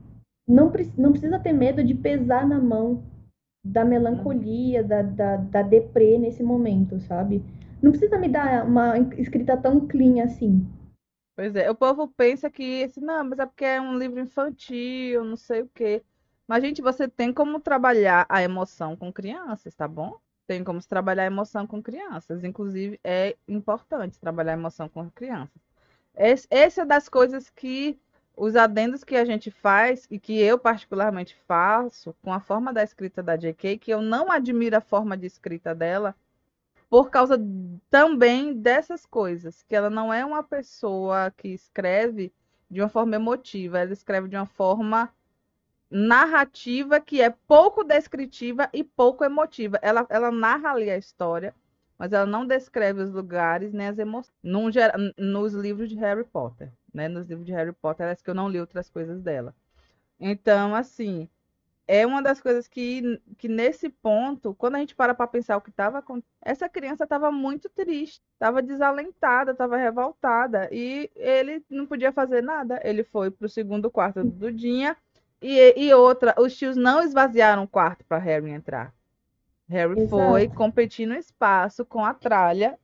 não, 0.45 0.71
não 0.97 1.11
precisa 1.11 1.39
ter 1.39 1.53
medo 1.53 1.81
de 1.81 1.93
pesar 1.93 2.45
na 2.45 2.59
mão 2.59 3.03
da 3.65 3.83
melancolia, 3.83 4.83
da, 4.83 5.01
da, 5.01 5.37
da 5.37 5.61
deprê 5.63 6.19
nesse 6.19 6.43
momento, 6.43 6.99
sabe? 6.99 7.43
Não 7.81 7.91
precisa 7.91 8.17
me 8.17 8.29
dar 8.29 8.63
uma 8.65 8.97
escrita 9.17 9.57
tão 9.57 9.87
clean 9.87 10.23
assim. 10.23 10.65
Pois 11.35 11.55
é, 11.55 11.69
o 11.69 11.75
povo 11.75 12.07
pensa 12.07 12.49
que 12.49 12.63
esse, 12.63 13.01
não, 13.01 13.23
mas 13.25 13.39
é 13.39 13.45
porque 13.45 13.65
é 13.65 13.81
um 13.81 13.97
livro 13.97 14.19
infantil, 14.19 15.25
não 15.25 15.35
sei 15.35 15.63
o 15.63 15.69
quê. 15.73 16.03
Mas, 16.47 16.63
gente, 16.63 16.81
você 16.81 17.07
tem 17.07 17.33
como 17.33 17.59
trabalhar 17.59 18.25
a 18.29 18.41
emoção 18.41 18.95
com 18.95 19.11
crianças, 19.11 19.75
tá 19.75 19.87
bom? 19.87 20.17
Tem 20.45 20.63
como 20.63 20.79
trabalhar 20.85 21.23
a 21.23 21.27
emoção 21.27 21.65
com 21.65 21.81
crianças. 21.81 22.43
Inclusive, 22.43 22.99
é 23.03 23.35
importante 23.47 24.19
trabalhar 24.19 24.51
a 24.51 24.57
emoção 24.57 24.87
com 24.87 25.09
crianças. 25.09 25.59
Essa 26.13 26.83
é 26.83 26.85
das 26.85 27.09
coisas 27.09 27.49
que 27.49 27.99
os 28.37 28.55
adendos 28.55 29.03
que 29.03 29.15
a 29.15 29.25
gente 29.25 29.49
faz 29.49 30.07
e 30.09 30.19
que 30.19 30.39
eu 30.39 30.59
particularmente 30.59 31.35
faço 31.47 32.15
com 32.21 32.33
a 32.33 32.39
forma 32.39 32.73
da 32.73 32.83
escrita 32.83 33.23
da 33.23 33.35
J.K., 33.35 33.77
que 33.77 33.91
eu 33.91 34.01
não 34.01 34.31
admiro 34.31 34.77
a 34.77 34.81
forma 34.81 35.15
de 35.15 35.25
escrita 35.25 35.73
dela, 35.73 36.15
por 36.89 37.09
causa 37.09 37.39
também 37.89 38.53
dessas 38.53 39.05
coisas, 39.05 39.63
que 39.63 39.75
ela 39.75 39.89
não 39.89 40.13
é 40.13 40.25
uma 40.25 40.43
pessoa 40.43 41.31
que 41.35 41.49
escreve 41.49 42.31
de 42.69 42.81
uma 42.81 42.89
forma 42.89 43.15
emotiva, 43.15 43.79
ela 43.79 43.93
escreve 43.93 44.27
de 44.27 44.35
uma 44.35 44.45
forma 44.45 45.09
narrativa 45.89 46.99
que 46.99 47.21
é 47.21 47.29
pouco 47.29 47.83
descritiva 47.83 48.69
e 48.73 48.83
pouco 48.83 49.23
emotiva. 49.23 49.79
Ela, 49.81 50.05
ela 50.09 50.31
narra 50.31 50.71
ali 50.71 50.89
a 50.89 50.97
história, 50.97 51.53
mas 51.97 52.11
ela 52.11 52.25
não 52.25 52.45
descreve 52.45 53.01
os 53.01 53.11
lugares 53.11 53.71
nem 53.71 53.87
as 53.87 53.97
emoções 53.97 54.33
nos 55.17 55.53
livros 55.53 55.89
de 55.89 55.95
Harry 55.95 56.25
Potter 56.25 56.71
né, 56.95 57.09
nos 57.09 57.27
livros 57.27 57.45
de 57.45 57.51
Harry 57.51 57.73
Potter, 57.73 58.05
parece 58.05 58.23
que 58.23 58.29
eu 58.29 58.33
não 58.33 58.49
li 58.49 58.59
outras 58.59 58.89
coisas 58.89 59.21
dela. 59.21 59.53
Então, 60.19 60.73
assim, 60.73 61.29
é 61.85 62.05
uma 62.05 62.21
das 62.21 62.39
coisas 62.41 62.67
que, 62.67 63.21
que 63.37 63.49
nesse 63.49 63.89
ponto, 63.89 64.55
quando 64.55 64.75
a 64.75 64.79
gente 64.79 64.95
para 64.95 65.13
para 65.13 65.27
pensar 65.27 65.57
o 65.57 65.61
que 65.61 65.69
estava 65.69 65.99
acontecendo, 65.99 66.31
essa 66.41 66.69
criança 66.69 67.03
estava 67.03 67.31
muito 67.31 67.69
triste, 67.69 68.21
estava 68.33 68.61
desalentada, 68.61 69.51
estava 69.51 69.75
revoltada, 69.75 70.69
e 70.71 71.11
ele 71.15 71.63
não 71.69 71.85
podia 71.85 72.11
fazer 72.13 72.41
nada. 72.41 72.79
Ele 72.83 73.03
foi 73.03 73.29
para 73.29 73.45
o 73.45 73.49
segundo 73.49 73.91
quarto 73.91 74.23
do 74.23 74.31
Dudinha, 74.31 74.95
e, 75.41 75.73
e 75.77 75.93
outra, 75.93 76.33
os 76.39 76.55
tios 76.55 76.77
não 76.77 77.03
esvaziaram 77.03 77.63
o 77.63 77.67
quarto 77.67 78.05
para 78.05 78.17
Harry 78.17 78.51
entrar. 78.51 78.93
Harry 79.67 79.99
Exato. 79.99 80.09
foi 80.09 80.47
competir 80.47 81.05
no 81.05 81.15
espaço 81.15 81.83
com 81.83 82.05
a 82.05 82.13
tralha 82.13 82.79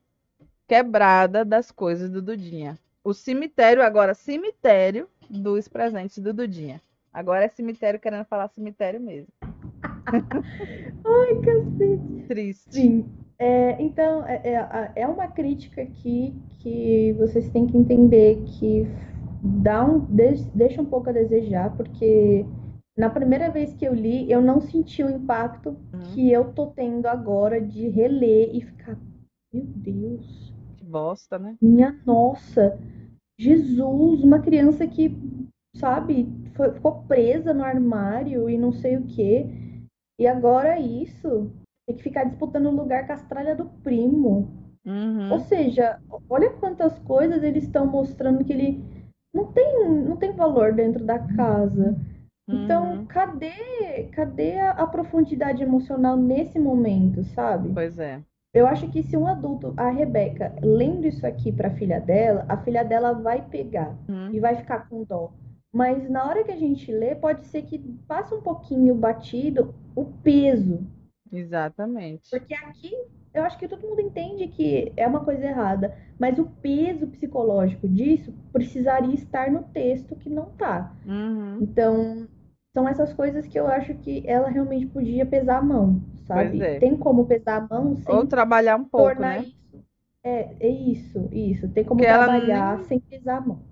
quebrada 0.68 1.46
das 1.46 1.72
coisas 1.72 2.10
do 2.10 2.22
Dudinha 2.22 2.78
o 3.04 3.14
cemitério, 3.14 3.84
agora 3.84 4.14
cemitério 4.14 5.08
dos 5.30 5.68
presentes 5.68 6.18
do 6.20 6.34
Dudinha. 6.34 6.82
Agora 7.14 7.46
é 7.46 7.50
cemitério 7.50 8.00
querendo 8.00 8.26
falar 8.26 8.48
cemitério 8.50 9.00
mesmo. 9.00 9.32
Ai, 11.06 11.36
cacete. 11.42 12.28
Triste. 12.28 12.74
Sim. 12.74 13.06
É, 13.38 13.82
então, 13.82 14.26
é, 14.28 14.42
é, 14.44 14.92
é 15.02 15.08
uma 15.08 15.28
crítica 15.28 15.82
aqui 15.82 16.34
que 16.60 17.14
vocês 17.14 17.50
têm 17.50 17.66
que 17.66 17.76
entender 17.76 18.44
que 18.46 18.88
dá 19.42 19.84
um, 19.84 20.06
deixa 20.54 20.82
um 20.82 20.86
pouco 20.86 21.10
a 21.10 21.14
desejar, 21.14 21.76
porque 21.76 22.46
na 22.96 23.10
primeira 23.10 23.50
vez 23.50 23.74
que 23.74 23.84
eu 23.84 23.94
li, 23.94 24.32
eu 24.32 24.42
não 24.42 24.62
senti 24.62 25.04
o 25.04 25.10
impacto 25.10 25.70
uhum. 25.70 26.00
que 26.14 26.32
eu 26.32 26.54
tô 26.54 26.68
tendo 26.68 27.08
agora 27.08 27.60
de 27.60 27.88
reler 27.88 28.56
e 28.56 28.62
ficar, 28.62 28.96
meu 29.52 29.66
Deus, 29.66 30.51
bosta, 30.92 31.40
né? 31.40 31.56
Minha 31.62 31.98
nossa, 32.06 32.78
Jesus, 33.40 34.24
uma 34.24 34.40
criança 34.40 34.86
que, 34.86 35.18
sabe, 35.76 36.28
foi, 36.56 36.72
ficou 36.74 37.04
presa 37.08 37.54
no 37.54 37.64
armário 37.64 38.50
e 38.50 38.58
não 38.58 38.72
sei 38.72 38.98
o 38.98 39.08
quê. 39.08 39.48
E 40.20 40.28
agora 40.28 40.80
isso, 40.80 41.52
tem 41.88 41.96
que 41.96 42.04
ficar 42.04 42.26
disputando 42.26 42.68
o 42.68 42.76
lugar 42.76 43.08
com 43.08 43.14
a 43.14 43.18
tralha 43.18 43.56
do 43.56 43.66
primo. 43.84 44.48
Uhum. 44.86 45.32
Ou 45.32 45.40
seja, 45.40 46.00
olha 46.30 46.52
quantas 46.52 46.98
coisas 47.00 47.42
eles 47.44 47.64
estão 47.64 47.86
mostrando 47.86 48.44
que 48.44 48.54
ele 48.54 48.84
não 49.34 49.52
tem, 49.52 49.90
não 49.90 50.18
tem 50.18 50.34
valor 50.34 50.74
dentro 50.74 51.04
da 51.04 51.18
casa. 51.20 51.96
Então, 52.48 52.98
uhum. 52.98 53.06
cadê, 53.06 54.10
cadê 54.12 54.60
a, 54.60 54.72
a, 54.72 54.88
profundidade 54.88 55.64
emocional 55.64 56.18
nesse 56.18 56.60
momento, 56.60 57.24
sabe? 57.24 57.72
Pois 57.74 57.98
é. 57.98 58.22
Eu 58.54 58.68
acho 58.68 58.90
que 58.90 59.02
se 59.02 59.16
um 59.16 59.28
adulto, 59.28 59.74
a 59.78 59.90
Rebeca, 59.90 60.54
lendo 60.62 61.08
isso 61.08 61.26
aqui 61.26 61.52
para 61.52 61.70
a 61.70 61.76
filha 61.76 62.02
dela, 62.02 62.46
a 62.50 62.58
filha 62.58 62.84
dela 62.84 63.14
vai 63.14 63.42
pegar 63.42 63.96
hum. 64.10 64.30
e 64.32 64.40
vai 64.42 64.58
ficar 64.58 64.90
com 64.90 65.06
dó. 65.06 65.32
Mas 65.72 66.10
na 66.10 66.28
hora 66.28 66.44
que 66.44 66.52
a 66.52 66.58
gente 66.58 66.92
lê, 66.92 67.16
pode 67.16 67.48
ser 67.48 67.62
que 67.62 67.80
passe 68.06 68.34
um 68.34 68.42
pouquinho 68.42 68.94
batido 68.94 69.74
o 69.96 70.04
peso. 70.04 70.86
Exatamente. 71.32 72.30
Porque 72.30 72.54
aqui 72.54 72.92
eu 73.34 73.44
acho 73.44 73.58
que 73.58 73.70
todo 73.70 73.88
mundo 73.88 74.02
entende 74.02 74.46
que 74.50 74.92
é 74.98 75.08
uma 75.08 75.24
coisa 75.24 75.46
errada, 75.46 75.98
mas 76.20 76.38
o 76.38 76.46
peso 76.62 77.08
psicológico 77.08 77.88
disso 77.88 78.34
precisaria 78.52 79.16
estar 79.16 79.50
no 79.50 79.64
texto 79.64 80.14
que 80.18 80.30
não 80.30 80.48
tá. 80.58 80.94
Uhum. 81.06 81.60
Então, 81.62 82.28
são 82.74 82.86
essas 82.86 83.14
coisas 83.14 83.48
que 83.48 83.58
eu 83.58 83.68
acho 83.68 83.94
que 83.96 84.22
ela 84.28 84.50
realmente 84.50 84.88
podia 84.88 85.26
pesar 85.26 85.60
a 85.60 85.62
mão 85.62 86.02
sabe? 86.26 86.62
É. 86.62 86.80
Tem 86.80 86.96
como 86.98 87.26
pesar 87.26 87.58
a 87.58 87.68
mão 87.68 87.96
sem 87.98 88.14
Ou 88.14 88.26
trabalhar 88.26 88.76
um 88.76 88.84
pouco, 88.84 89.20
né? 89.20 89.44
Isso. 89.44 89.84
É, 90.24 90.56
é 90.60 90.68
isso, 90.68 91.30
isso. 91.32 91.68
Tem 91.70 91.84
como 91.84 92.00
Porque 92.00 92.12
trabalhar 92.12 92.78
nem... 92.78 92.86
sem 92.86 93.00
pesar 93.00 93.38
a 93.38 93.42
mão. 93.42 93.72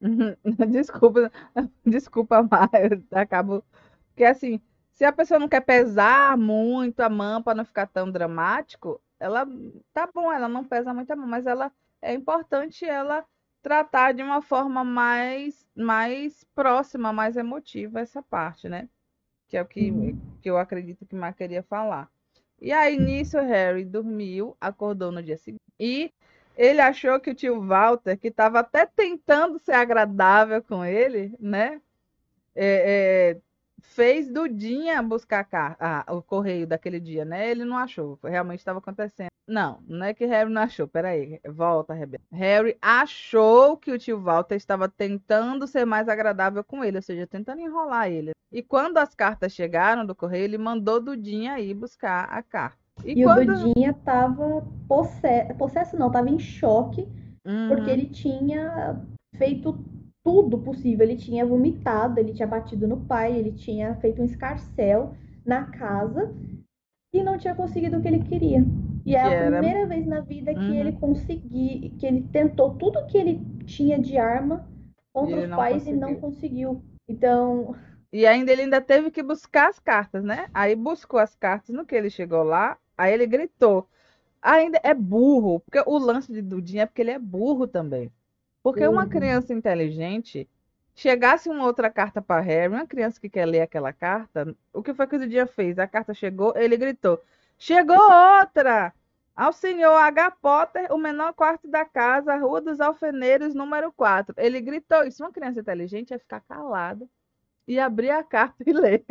desculpa, 0.70 1.30
desculpa, 1.84 2.42
Mar, 2.42 2.70
eu 2.74 3.18
acabo. 3.18 3.64
Porque 4.08 4.24
assim, 4.24 4.60
se 4.92 5.04
a 5.04 5.12
pessoa 5.12 5.38
não 5.38 5.48
quer 5.48 5.60
pesar 5.60 6.36
muito 6.36 7.00
a 7.00 7.08
mão 7.08 7.42
para 7.42 7.54
não 7.54 7.64
ficar 7.64 7.86
tão 7.86 8.10
dramático, 8.10 9.00
ela 9.18 9.46
tá 9.92 10.08
bom, 10.12 10.32
ela 10.32 10.48
não 10.48 10.64
pesa 10.64 10.92
muito 10.94 11.10
a 11.12 11.16
mão, 11.16 11.26
mas 11.26 11.46
ela 11.46 11.72
é 12.00 12.14
importante 12.14 12.84
ela 12.84 13.24
tratar 13.62 14.12
de 14.12 14.22
uma 14.22 14.40
forma 14.40 14.84
mais, 14.84 15.66
mais 15.76 16.44
próxima, 16.54 17.12
mais 17.12 17.36
emotiva 17.36 18.00
essa 18.00 18.22
parte, 18.22 18.68
né? 18.68 18.88
Que 19.48 19.56
é 19.56 19.62
o 19.62 19.66
que, 19.66 19.90
uhum. 19.90 20.18
que 20.42 20.50
eu 20.50 20.58
acredito 20.58 21.06
que 21.06 21.16
Mar 21.16 21.34
queria 21.34 21.62
falar. 21.62 22.10
E 22.60 22.72
aí, 22.72 22.98
nisso, 22.98 23.38
Harry 23.38 23.84
dormiu, 23.84 24.56
acordou 24.60 25.10
no 25.10 25.22
dia 25.22 25.38
seguinte. 25.38 25.62
E 25.78 26.12
ele 26.56 26.80
achou 26.80 27.20
que 27.20 27.30
o 27.30 27.34
tio 27.34 27.60
Walter, 27.60 28.18
que 28.18 28.28
estava 28.28 28.60
até 28.60 28.84
tentando 28.84 29.58
ser 29.60 29.72
agradável 29.72 30.62
com 30.62 30.84
ele, 30.84 31.34
né? 31.38 31.80
É, 32.54 33.36
é, 33.36 33.40
fez 33.80 34.28
Dudinha 34.28 35.00
buscar 35.02 35.46
a, 35.52 36.04
a, 36.10 36.14
o 36.14 36.22
correio 36.22 36.66
daquele 36.66 36.98
dia, 36.98 37.24
né? 37.24 37.48
Ele 37.48 37.64
não 37.64 37.76
achou, 37.76 38.18
realmente 38.24 38.58
estava 38.58 38.80
acontecendo. 38.80 39.27
Não, 39.48 39.78
não 39.88 40.04
é 40.04 40.12
que 40.12 40.26
Harry 40.26 40.50
não 40.50 40.60
achou, 40.60 40.86
peraí, 40.86 41.40
volta, 41.48 41.94
Rebecca. 41.94 42.22
Harry 42.30 42.76
achou 42.82 43.78
que 43.78 43.90
o 43.90 43.98
tio 43.98 44.20
Walter 44.20 44.56
estava 44.56 44.90
tentando 44.90 45.66
ser 45.66 45.86
mais 45.86 46.06
agradável 46.06 46.62
com 46.62 46.84
ele, 46.84 46.98
ou 46.98 47.02
seja, 47.02 47.26
tentando 47.26 47.62
enrolar 47.62 48.10
ele. 48.10 48.32
E 48.52 48.62
quando 48.62 48.98
as 48.98 49.14
cartas 49.14 49.52
chegaram 49.52 50.04
do 50.04 50.14
correio, 50.14 50.44
ele 50.44 50.58
mandou 50.58 51.00
Dudinha 51.00 51.58
ir 51.58 51.72
buscar 51.72 52.24
a 52.24 52.42
carta. 52.42 52.76
E, 53.02 53.20
e 53.20 53.24
quando... 53.24 53.48
o 53.48 53.54
Dudinha 53.54 53.90
estava 53.92 54.66
possesso, 54.86 55.54
possesso 55.54 55.98
não, 55.98 56.08
estava 56.08 56.28
em 56.28 56.38
choque, 56.38 57.08
uhum. 57.46 57.68
porque 57.68 57.90
ele 57.90 58.06
tinha 58.06 59.02
feito 59.36 59.78
tudo 60.22 60.58
possível. 60.58 61.06
Ele 61.06 61.16
tinha 61.16 61.46
vomitado, 61.46 62.20
ele 62.20 62.34
tinha 62.34 62.46
batido 62.46 62.86
no 62.86 62.98
pai, 62.98 63.34
ele 63.34 63.52
tinha 63.52 63.94
feito 63.94 64.20
um 64.20 64.26
escarcel 64.26 65.14
na 65.42 65.64
casa 65.64 66.34
e 67.14 67.22
não 67.22 67.38
tinha 67.38 67.54
conseguido 67.54 67.96
o 67.96 68.02
que 68.02 68.08
ele 68.08 68.22
queria. 68.24 68.62
E 69.08 69.14
é 69.14 69.46
a 69.46 69.50
primeira 69.50 69.86
vez 69.86 70.06
na 70.06 70.20
vida 70.20 70.52
que 70.52 70.60
uhum. 70.60 70.74
ele 70.74 70.92
conseguiu, 70.92 71.90
que 71.98 72.06
ele 72.06 72.28
tentou 72.30 72.74
tudo 72.74 73.06
que 73.06 73.16
ele 73.16 73.40
tinha 73.64 73.98
de 73.98 74.18
arma 74.18 74.68
contra 75.12 75.40
os 75.40 75.48
pais 75.48 75.84
conseguiu. 75.84 75.96
e 75.96 76.00
não 76.00 76.14
conseguiu. 76.16 76.84
Então. 77.08 77.74
E 78.12 78.26
ainda 78.26 78.52
ele 78.52 78.62
ainda 78.62 78.82
teve 78.82 79.10
que 79.10 79.22
buscar 79.22 79.70
as 79.70 79.78
cartas, 79.78 80.22
né? 80.22 80.48
Aí 80.52 80.76
buscou 80.76 81.18
as 81.18 81.34
cartas 81.34 81.74
no 81.74 81.86
que 81.86 81.94
ele 81.94 82.10
chegou 82.10 82.42
lá, 82.42 82.76
aí 82.98 83.14
ele 83.14 83.26
gritou. 83.26 83.88
Ainda 84.42 84.78
é 84.82 84.92
burro, 84.92 85.60
porque 85.60 85.82
o 85.86 85.98
lance 85.98 86.30
de 86.30 86.42
Dudinha 86.42 86.82
é 86.82 86.86
porque 86.86 87.00
ele 87.00 87.10
é 87.10 87.18
burro 87.18 87.66
também. 87.66 88.12
Porque 88.62 88.86
uhum. 88.86 88.92
uma 88.92 89.06
criança 89.06 89.54
inteligente 89.54 90.46
chegasse 90.94 91.48
uma 91.48 91.64
outra 91.64 91.88
carta 91.88 92.20
para 92.20 92.42
Harry, 92.42 92.74
uma 92.74 92.86
criança 92.86 93.18
que 93.18 93.30
quer 93.30 93.46
ler 93.46 93.62
aquela 93.62 93.92
carta, 93.92 94.54
o 94.70 94.82
que 94.82 94.92
foi 94.92 95.06
que 95.06 95.16
o 95.16 95.28
dia 95.28 95.46
fez? 95.46 95.78
A 95.78 95.86
carta 95.86 96.12
chegou, 96.12 96.52
ele 96.56 96.76
gritou: 96.76 97.18
Chegou 97.58 97.98
outra! 97.98 98.94
Ao 99.34 99.52
senhor 99.52 99.96
H. 99.96 100.30
Potter, 100.40 100.92
o 100.92 100.98
menor 100.98 101.32
quarto 101.32 101.68
da 101.68 101.84
casa, 101.84 102.36
Rua 102.36 102.60
dos 102.60 102.80
Alfeneiros, 102.80 103.54
número 103.54 103.92
4. 103.92 104.34
Ele 104.36 104.60
gritou 104.60 105.04
isso. 105.04 105.22
Uma 105.22 105.32
criança 105.32 105.60
inteligente 105.60 106.10
ia 106.10 106.18
ficar 106.18 106.40
calada 106.40 107.06
e 107.66 107.78
abrir 107.78 108.10
a 108.10 108.22
carta 108.22 108.64
e 108.66 108.72
ler. 108.72 109.04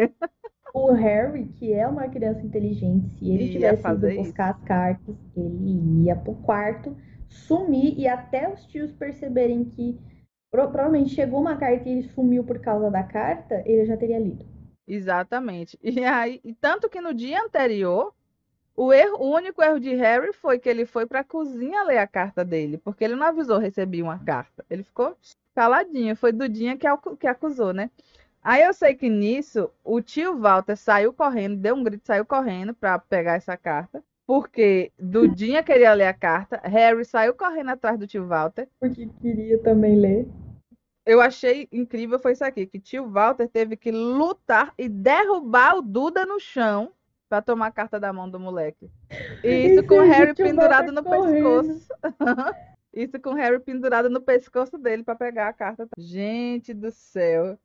O 0.73 0.91
Harry, 0.91 1.47
que 1.47 1.73
é 1.73 1.87
uma 1.87 2.09
criança 2.09 2.41
inteligente, 2.41 3.09
se 3.17 3.29
ele 3.29 3.49
tivesse 3.49 3.87
ido 3.87 4.09
buscar 4.11 4.51
isso. 4.51 4.59
as 4.59 4.67
cartas, 4.67 5.15
ele 5.35 6.03
ia 6.03 6.15
pro 6.15 6.35
quarto 6.35 6.95
sumir 7.29 7.97
e 7.97 8.07
até 8.07 8.51
os 8.51 8.65
tios 8.65 8.91
perceberem 8.91 9.65
que 9.65 9.97
provavelmente 10.51 11.15
chegou 11.15 11.39
uma 11.39 11.57
carta 11.57 11.87
e 11.87 11.93
ele 11.93 12.09
sumiu 12.09 12.43
por 12.43 12.59
causa 12.59 12.91
da 12.91 13.03
carta, 13.03 13.61
ele 13.65 13.85
já 13.85 13.95
teria 13.97 14.19
lido. 14.19 14.45
Exatamente. 14.87 15.77
E 15.81 16.03
aí, 16.03 16.39
e 16.43 16.53
tanto 16.53 16.89
que 16.89 17.01
no 17.01 17.13
dia 17.13 17.41
anterior, 17.41 18.13
o, 18.78 18.93
erro, 18.93 19.17
o 19.17 19.36
único 19.36 19.61
erro 19.61 19.80
de 19.80 19.93
Harry 19.95 20.32
foi 20.32 20.59
que 20.59 20.69
ele 20.69 20.86
foi 20.86 21.05
para 21.05 21.21
a 21.21 21.23
cozinha 21.23 21.84
ler 21.84 21.97
a 21.97 22.07
carta 22.07 22.45
dele, 22.45 22.78
porque 22.78 23.03
ele 23.03 23.15
não 23.15 23.25
avisou 23.25 23.57
recebi 23.57 24.01
uma 24.03 24.19
carta. 24.19 24.63
Ele 24.69 24.84
ficou 24.84 25.17
caladinho. 25.55 26.15
Foi 26.15 26.32
Dudinha 26.32 26.78
que, 26.78 26.88
que 27.19 27.28
acusou, 27.28 27.73
né? 27.73 27.89
Aí 28.43 28.63
eu 28.63 28.73
sei 28.73 28.93
que 28.93 29.09
nisso 29.09 29.69
o 29.84 29.99
tio 29.99 30.38
Walter 30.38 30.78
saiu 30.78 31.11
correndo, 31.11 31.57
deu 31.57 31.75
um 31.75 31.84
grito, 31.84 32.05
saiu 32.05 32.25
correndo 32.25 32.73
para 32.73 32.99
pegar 32.99 33.34
essa 33.34 33.57
carta 33.57 34.01
porque 34.28 34.91
Dudinha 34.99 35.63
queria 35.63 35.93
ler 35.93 36.07
a 36.07 36.13
carta, 36.13 36.59
Harry 36.65 37.05
saiu 37.05 37.34
correndo 37.34 37.69
atrás 37.69 37.97
do 37.97 38.05
tio 38.05 38.28
Walter. 38.28 38.67
Porque 38.78 39.07
queria 39.21 39.57
também 39.63 39.95
ler. 39.95 40.28
Eu 41.05 41.21
achei 41.21 41.69
incrível 41.71 42.19
foi 42.19 42.34
isso 42.34 42.43
aqui, 42.43 42.67
que 42.67 42.78
tio 42.78 43.09
Walter 43.09 43.47
teve 43.47 43.78
que 43.78 43.89
lutar 43.89 44.73
e 44.78 44.89
derrubar 44.89 45.78
o 45.78 45.82
Duda 45.82 46.25
no 46.25 46.38
chão 46.38 46.91
para 47.30 47.41
tomar 47.41 47.67
a 47.67 47.71
carta 47.71 47.99
da 47.99 48.11
mão 48.13 48.30
do 48.30 48.39
moleque. 48.39 48.89
E 49.43 49.49
isso 49.49 49.86
com 49.86 49.95
o 49.95 50.03
Harry 50.03 50.34
pendurado 50.34 50.91
no 50.91 51.03
correndo. 51.03 51.63
pescoço. 51.63 51.88
isso 52.93 53.19
com 53.19 53.32
o 53.32 53.36
Harry 53.36 53.59
pendurado 53.59 54.09
no 54.09 54.21
pescoço 54.21 54.78
dele 54.78 55.03
para 55.03 55.15
pegar 55.15 55.49
a 55.49 55.53
carta. 55.53 55.88
Gente 55.97 56.73
do 56.73 56.91
céu. 56.91 57.57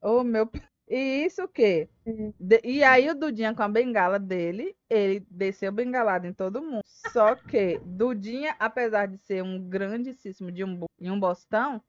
Oh, 0.00 0.24
meu 0.24 0.48
e 0.88 1.24
isso 1.24 1.44
o 1.44 1.48
quê? 1.48 1.88
Uhum. 2.04 2.34
De, 2.38 2.60
e 2.62 2.84
aí 2.84 3.08
o 3.08 3.14
Dudinha 3.14 3.54
com 3.54 3.62
a 3.62 3.68
bengala 3.68 4.18
dele, 4.18 4.76
ele 4.90 5.26
desceu 5.30 5.72
bengalado 5.72 6.26
em 6.26 6.34
todo 6.34 6.60
mundo. 6.60 6.82
Só 6.84 7.34
que 7.34 7.80
Dudinha, 7.82 8.54
apesar 8.58 9.06
de 9.06 9.16
ser 9.18 9.42
um 9.42 9.58
grandíssimo 9.58 10.52
de 10.52 10.64
um, 10.64 10.84
e 11.00 11.10
um 11.10 11.18
bostão, 11.18 11.80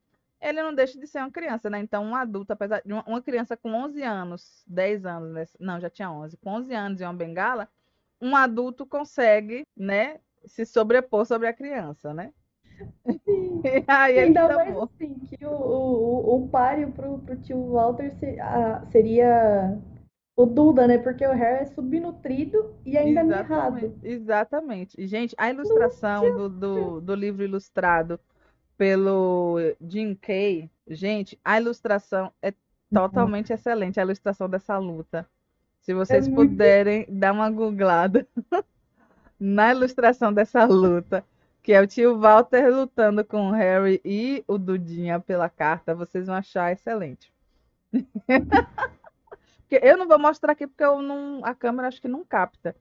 ele 0.43 0.61
não 0.61 0.75
deixa 0.75 0.99
de 0.99 1.07
ser 1.07 1.19
uma 1.19 1.31
criança, 1.31 1.69
né? 1.69 1.79
Então, 1.79 2.03
um 2.03 2.15
adulto, 2.15 2.51
apesar 2.51 2.81
de 2.85 2.91
uma, 2.91 3.21
criança 3.21 3.55
com 3.55 3.73
11 3.73 4.03
anos, 4.03 4.63
10 4.67 5.05
anos, 5.05 5.31
né? 5.31 5.45
não, 5.59 5.79
já 5.79 5.89
tinha 5.89 6.11
11, 6.11 6.37
com 6.37 6.51
11 6.51 6.73
anos 6.73 7.01
e 7.01 7.03
uma 7.03 7.13
bengala, 7.13 7.69
um 8.21 8.35
adulto 8.35 8.85
consegue, 8.85 9.65
né, 9.75 10.19
se 10.45 10.65
sobrepor 10.65 11.25
sobre 11.25 11.47
a 11.47 11.53
criança, 11.53 12.13
né? 12.13 12.33
Aí 13.87 14.19
Ainda 14.19 14.47
mais 14.53 14.75
assim, 14.77 15.15
que 15.19 15.45
o, 15.45 15.51
o, 15.51 16.35
o 16.35 16.47
páreo 16.49 16.91
pro, 16.91 17.19
pro 17.19 17.35
tio 17.37 17.71
Walter 17.71 18.11
se, 18.15 18.39
a, 18.39 18.85
seria 18.91 19.79
o 20.35 20.45
Duda, 20.45 20.87
né? 20.87 20.97
Porque 20.97 21.25
o 21.25 21.31
Harry 21.31 21.63
é 21.63 21.65
subnutrido 21.65 22.75
e 22.85 22.97
ainda 22.97 23.21
exatamente, 23.21 23.81
mirrado. 23.81 23.99
Exatamente. 24.03 25.07
Gente, 25.07 25.35
a 25.37 25.49
ilustração 25.49 26.35
do, 26.35 26.49
do, 26.49 27.01
do, 27.01 27.15
livro 27.15 27.43
ilustrado 27.43 28.19
pelo 28.83 29.59
Jim 29.79 30.13
Kay, 30.13 30.69
gente, 30.89 31.39
a 31.41 31.57
ilustração 31.57 32.33
é 32.41 32.53
totalmente 32.93 33.49
uhum. 33.49 33.55
excelente, 33.55 33.97
a 33.97 34.03
ilustração 34.03 34.49
dessa 34.49 34.77
luta. 34.77 35.25
Se 35.79 35.93
vocês 35.93 36.27
é 36.27 36.29
puderem 36.29 36.97
muito... 37.07 37.13
dar 37.13 37.31
uma 37.31 37.49
googlada 37.49 38.27
na 39.39 39.71
ilustração 39.71 40.33
dessa 40.33 40.65
luta, 40.65 41.23
que 41.61 41.71
é 41.71 41.79
o 41.79 41.87
tio 41.87 42.19
Walter 42.19 42.75
lutando 42.75 43.23
com 43.23 43.47
o 43.47 43.51
Harry 43.53 44.01
e 44.03 44.43
o 44.49 44.57
Dudinha 44.57 45.17
pela 45.17 45.47
carta, 45.47 45.95
vocês 45.95 46.27
vão 46.27 46.35
achar 46.35 46.73
excelente. 46.73 47.31
eu 49.71 49.97
não 49.97 50.09
vou 50.09 50.19
mostrar 50.19 50.51
aqui 50.51 50.67
porque 50.67 50.83
eu 50.83 51.01
não, 51.01 51.39
a 51.45 51.55
câmera 51.55 51.87
acho 51.87 52.01
que 52.01 52.09
não 52.09 52.25
capta. 52.25 52.75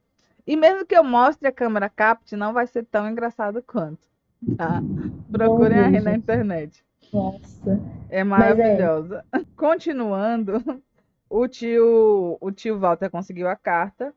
E 0.44 0.56
mesmo 0.56 0.84
que 0.84 0.96
eu 0.96 1.04
mostre 1.04 1.46
a 1.46 1.52
câmera 1.52 1.88
capte, 1.88 2.34
não 2.34 2.52
vai 2.52 2.66
ser 2.66 2.84
tão 2.86 3.08
engraçado 3.08 3.62
quanto. 3.62 4.10
Tá? 4.56 4.82
Procurem 5.30 5.78
aí 5.78 5.92
gente. 5.92 6.04
na 6.04 6.14
internet. 6.14 6.84
Nossa. 7.12 7.80
É 8.08 8.24
maravilhosa. 8.24 9.24
É... 9.32 9.40
Continuando, 9.56 10.82
o 11.30 11.46
tio, 11.48 12.36
o 12.40 12.50
tio 12.50 12.78
Walter 12.78 13.10
conseguiu 13.10 13.48
a 13.48 13.56
carta, 13.56 14.14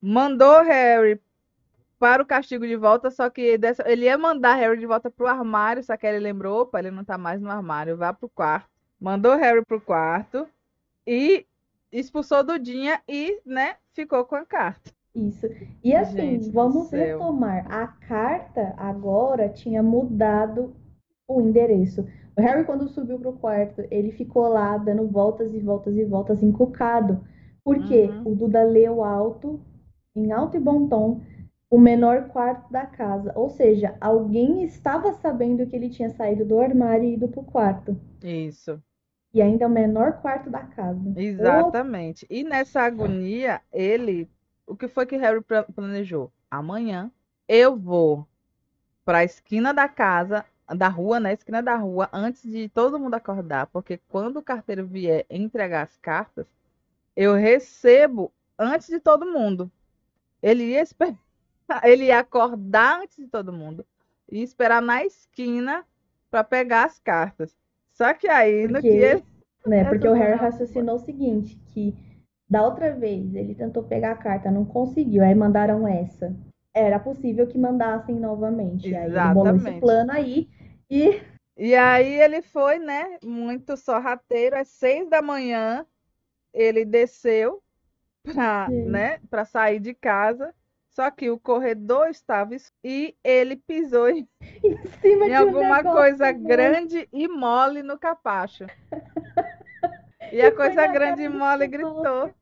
mandou 0.00 0.62
Harry 0.62 1.20
para 1.98 2.22
o 2.22 2.26
castigo 2.26 2.66
de 2.66 2.76
volta, 2.76 3.10
só 3.10 3.28
que 3.28 3.58
dessa, 3.58 3.82
ele 3.90 4.04
ia 4.04 4.16
mandar 4.16 4.54
Harry 4.54 4.78
de 4.78 4.86
volta 4.86 5.10
pro 5.10 5.26
armário, 5.26 5.82
só 5.82 5.96
que 5.96 6.06
ele 6.06 6.20
lembrou, 6.20 6.62
opa, 6.62 6.78
ele 6.78 6.90
não 6.90 7.04
tá 7.04 7.18
mais 7.18 7.40
no 7.40 7.50
armário, 7.50 7.96
vá 7.96 8.12
pro 8.12 8.28
quarto. 8.28 8.70
Mandou 9.00 9.36
Harry 9.36 9.64
pro 9.64 9.80
quarto 9.80 10.48
e 11.06 11.44
expulsou 11.90 12.44
Dudinha 12.44 13.02
e, 13.08 13.40
né, 13.44 13.76
ficou 13.92 14.24
com 14.24 14.36
a 14.36 14.46
carta. 14.46 14.90
Isso. 15.26 15.46
E 15.82 15.94
assim, 15.94 16.40
Gente 16.40 16.50
vamos 16.50 16.90
retomar. 16.90 17.66
A 17.70 17.86
carta 17.86 18.74
agora 18.76 19.48
tinha 19.48 19.82
mudado 19.82 20.74
o 21.26 21.40
endereço. 21.40 22.06
O 22.36 22.40
Harry, 22.40 22.64
quando 22.64 22.88
subiu 22.88 23.18
pro 23.18 23.32
quarto, 23.32 23.82
ele 23.90 24.12
ficou 24.12 24.48
lá 24.48 24.78
dando 24.78 25.08
voltas 25.08 25.52
e 25.52 25.58
voltas 25.58 25.96
e 25.96 26.04
voltas, 26.04 26.42
encucado. 26.42 27.20
Porque 27.64 28.04
uhum. 28.04 28.32
o 28.32 28.34
Duda 28.36 28.62
leu 28.62 29.02
alto, 29.02 29.60
em 30.14 30.32
alto 30.32 30.56
e 30.56 30.60
bom 30.60 30.88
tom, 30.88 31.20
o 31.70 31.78
menor 31.78 32.28
quarto 32.28 32.70
da 32.72 32.86
casa. 32.86 33.32
Ou 33.34 33.50
seja, 33.50 33.94
alguém 34.00 34.62
estava 34.62 35.12
sabendo 35.14 35.66
que 35.66 35.76
ele 35.76 35.90
tinha 35.90 36.10
saído 36.10 36.44
do 36.44 36.58
armário 36.60 37.04
e 37.04 37.14
ido 37.14 37.28
pro 37.28 37.42
quarto. 37.42 38.00
Isso. 38.22 38.80
E 39.34 39.42
ainda 39.42 39.66
o 39.66 39.70
menor 39.70 40.20
quarto 40.22 40.48
da 40.48 40.60
casa. 40.60 41.12
Exatamente. 41.16 42.26
E 42.30 42.42
nessa 42.42 42.80
agonia, 42.82 43.60
ele. 43.72 44.28
O 44.68 44.76
que 44.76 44.86
foi 44.86 45.06
que 45.06 45.16
Harry 45.16 45.42
planejou? 45.74 46.30
Amanhã 46.50 47.10
eu 47.48 47.74
vou 47.74 48.28
para 49.02 49.18
a 49.18 49.24
esquina 49.24 49.72
da 49.72 49.88
casa, 49.88 50.44
da 50.76 50.88
rua, 50.88 51.18
na 51.18 51.30
né? 51.30 51.32
esquina 51.32 51.62
da 51.62 51.74
rua, 51.74 52.10
antes 52.12 52.42
de 52.42 52.68
todo 52.68 52.98
mundo 52.98 53.14
acordar, 53.14 53.66
porque 53.68 53.98
quando 54.08 54.36
o 54.36 54.42
carteiro 54.42 54.86
vier 54.86 55.24
entregar 55.30 55.84
as 55.84 55.96
cartas, 55.96 56.46
eu 57.16 57.34
recebo 57.34 58.30
antes 58.58 58.88
de 58.88 59.00
todo 59.00 59.24
mundo. 59.24 59.72
Ele 60.42 60.64
ia 60.64 60.82
esperar 60.82 61.18
ele 61.84 62.04
ia 62.04 62.18
acordar 62.18 63.00
antes 63.00 63.16
de 63.16 63.26
todo 63.26 63.52
mundo 63.52 63.86
e 64.30 64.42
esperar 64.42 64.82
na 64.82 65.02
esquina 65.02 65.82
para 66.30 66.44
pegar 66.44 66.84
as 66.84 66.98
cartas. 66.98 67.56
Só 67.90 68.12
que 68.12 68.28
aí, 68.28 68.68
porque, 68.68 68.72
no 68.72 68.80
que 68.82 68.88
ele... 68.88 69.24
né, 69.66 69.84
porque 69.88 70.06
o 70.06 70.12
Harry 70.12 70.36
raciocinou 70.38 70.96
o 70.96 71.00
seguinte, 71.00 71.58
que 71.68 71.96
da 72.48 72.64
outra 72.64 72.92
vez 72.92 73.34
ele 73.34 73.54
tentou 73.54 73.82
pegar 73.82 74.12
a 74.12 74.16
carta, 74.16 74.50
não 74.50 74.64
conseguiu, 74.64 75.22
aí 75.22 75.34
mandaram 75.34 75.86
essa. 75.86 76.34
Era 76.74 76.98
possível 76.98 77.46
que 77.46 77.58
mandassem 77.58 78.14
novamente. 78.14 78.88
Exatamente. 78.88 78.98
Aí 78.98 79.24
ele 79.24 79.34
bolou 79.34 79.56
esse 79.56 79.80
plano 79.80 80.12
aí 80.12 80.48
e 80.90 81.20
e 81.60 81.74
aí 81.74 82.20
ele 82.20 82.40
foi, 82.40 82.78
né, 82.78 83.18
muito 83.24 83.76
sorrateiro, 83.76 84.56
às 84.56 84.68
seis 84.68 85.10
da 85.10 85.20
manhã 85.20 85.84
ele 86.54 86.84
desceu 86.84 87.60
para, 88.22 88.68
né, 88.70 89.18
para 89.28 89.44
sair 89.44 89.80
de 89.80 89.92
casa, 89.92 90.54
só 90.88 91.10
que 91.10 91.30
o 91.30 91.38
corredor 91.38 92.08
estava 92.08 92.54
e 92.84 93.16
ele 93.24 93.56
pisou 93.56 94.08
em, 94.08 94.28
em, 95.04 95.28
em 95.28 95.34
alguma 95.34 95.82
coisa 95.82 96.30
grande 96.30 97.08
e 97.12 97.26
mole 97.26 97.82
no 97.82 97.98
capacho. 97.98 98.66
E 100.30 100.42
a 100.42 100.52
coisa 100.54 100.86
grande 100.86 101.22
e 101.22 101.28
mole 101.28 101.66
gritou. 101.66 102.34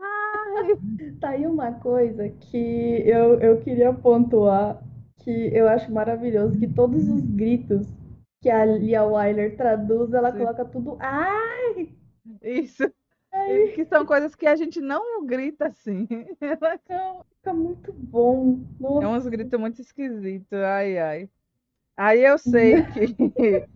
Ai! 0.00 0.78
Tá 1.20 1.30
aí 1.30 1.46
uma 1.46 1.72
coisa 1.72 2.28
que 2.28 3.02
eu, 3.06 3.40
eu 3.40 3.60
queria 3.60 3.92
pontuar, 3.92 4.82
que 5.18 5.30
eu 5.30 5.68
acho 5.68 5.92
maravilhoso, 5.92 6.58
que 6.58 6.68
todos 6.68 7.08
os 7.08 7.20
gritos 7.20 7.86
que 8.40 8.50
a 8.50 8.64
Lia 8.64 9.02
Wyler 9.04 9.56
traduz, 9.56 10.12
ela 10.12 10.30
Sim. 10.32 10.38
coloca 10.38 10.64
tudo. 10.64 10.96
Ai! 11.00 11.94
Isso. 12.42 12.90
Ai. 13.32 13.68
Que 13.74 13.84
são 13.84 14.04
coisas 14.04 14.34
que 14.34 14.46
a 14.46 14.54
gente 14.54 14.80
não 14.80 15.24
grita 15.26 15.68
assim. 15.68 16.06
Ela... 16.40 16.78
Fica 17.36 17.52
muito 17.52 17.92
bom. 17.92 18.60
Nossa. 18.78 19.04
É 19.04 19.08
uns 19.08 19.26
gritos 19.26 19.58
muito 19.58 19.80
esquisitos. 19.80 20.52
Ai, 20.52 20.98
ai. 20.98 21.30
Aí 21.96 22.24
eu 22.24 22.36
sei 22.38 22.82
que. 22.92 23.66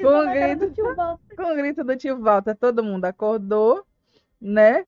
Com 0.00 0.08
o 0.08 0.30
grito, 0.30 0.66
do 0.66 0.72
tio 0.72 0.94
Walter. 0.94 1.36
Com 1.36 1.52
o 1.52 1.56
grito 1.56 1.84
do 1.84 1.96
tio 1.96 2.20
Walter, 2.20 2.56
todo 2.56 2.84
mundo 2.84 3.06
acordou, 3.06 3.84
né? 4.40 4.84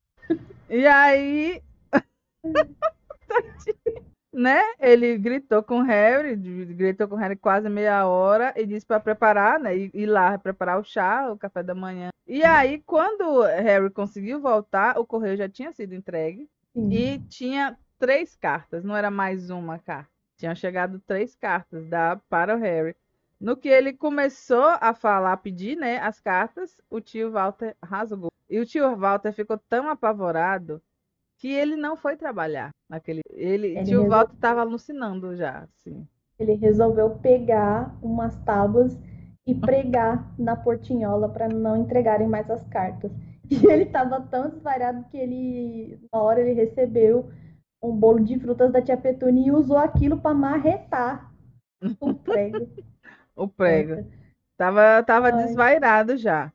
E 0.69 0.87
aí. 0.87 1.63
né? 4.33 4.61
Ele 4.79 5.17
gritou 5.17 5.63
com 5.63 5.81
o 5.81 5.83
Harry, 5.83 6.37
gritou 6.37 7.09
com 7.09 7.15
o 7.15 7.19
Harry 7.19 7.37
quase 7.37 7.69
meia 7.69 8.07
hora 8.07 8.53
e 8.57 8.67
disse 8.67 8.85
para 8.85 9.01
preparar, 9.01 9.59
né? 9.59 9.75
Ir 9.77 10.07
lá 10.07 10.37
preparar 10.39 10.79
o 10.79 10.85
chá, 10.85 11.31
o 11.31 11.39
café 11.39 11.63
da 11.63 11.75
manhã. 11.75 12.11
E 12.27 12.45
aí, 12.45 12.83
quando 12.85 13.43
Harry 13.43 13.89
conseguiu 13.91 14.41
voltar, 14.41 14.99
o 14.99 15.07
correio 15.07 15.37
já 15.37 15.49
tinha 15.49 15.73
sido 15.73 15.95
entregue 15.95 16.49
Sim. 16.75 16.91
e 16.91 17.19
tinha 17.21 17.79
três 17.99 18.37
cartas, 18.37 18.85
não 18.85 18.97
era 18.97 19.11
mais 19.11 19.49
uma 19.49 19.79
carta. 19.79 20.11
Tinha 20.37 20.55
chegado 20.55 21.01
três 21.07 21.35
cartas 21.35 21.87
da, 21.87 22.21
para 22.29 22.55
o 22.55 22.59
Harry. 22.59 22.95
No 23.39 23.57
que 23.57 23.69
ele 23.69 23.93
começou 23.93 24.65
a 24.81 24.95
falar, 24.95 25.33
a 25.33 25.37
pedir, 25.37 25.77
né, 25.77 25.99
as 25.99 26.21
cartas, 26.21 26.81
o 26.91 27.01
tio 27.01 27.31
Walter 27.31 27.77
rasgou. 27.85 28.31
E 28.49 28.59
o 28.59 28.65
tio 28.65 28.97
Walter 28.97 29.33
ficou 29.33 29.59
tão 29.69 29.89
apavorado 29.89 30.81
que 31.39 31.49
ele 31.49 31.77
não 31.77 31.97
foi 31.97 32.17
trabalhar 32.17 32.71
naquele. 32.89 33.21
Ele, 33.31 33.69
ele 33.69 33.85
tio 33.85 34.03
resol... 34.03 34.09
Walter 34.09 34.35
estava 34.35 34.61
alucinando 34.63 35.37
já, 35.37 35.65
assim. 35.65 36.07
Ele 36.39 36.55
resolveu 36.55 37.11
pegar 37.19 37.95
umas 38.03 38.37
tábuas 38.43 38.99
e 39.47 39.55
pregar 39.55 40.35
na 40.39 40.57
portinhola 40.57 41.29
para 41.29 41.49
não 41.49 41.77
entregarem 41.77 42.29
mais 42.29 42.51
as 42.51 42.67
cartas. 42.69 43.11
E 43.49 43.65
ele 43.65 43.85
estava 43.85 44.21
tão 44.23 44.51
desvairado 44.51 45.05
que 45.09 45.17
ele, 45.17 46.01
uma 46.13 46.21
hora 46.21 46.41
ele 46.41 46.53
recebeu 46.53 47.31
um 47.81 47.95
bolo 47.95 48.19
de 48.19 48.37
frutas 48.41 48.73
da 48.73 48.83
tia 48.83 48.97
Petúnia 48.97 49.47
e 49.47 49.53
usou 49.53 49.77
aquilo 49.77 50.19
para 50.19 50.35
marretar 50.35 51.33
o 52.01 52.13
prego. 52.13 52.67
o 53.37 53.47
prego. 53.47 54.11
Tava, 54.57 55.03
tava 55.05 55.31
desvairado 55.31 56.17
já. 56.17 56.51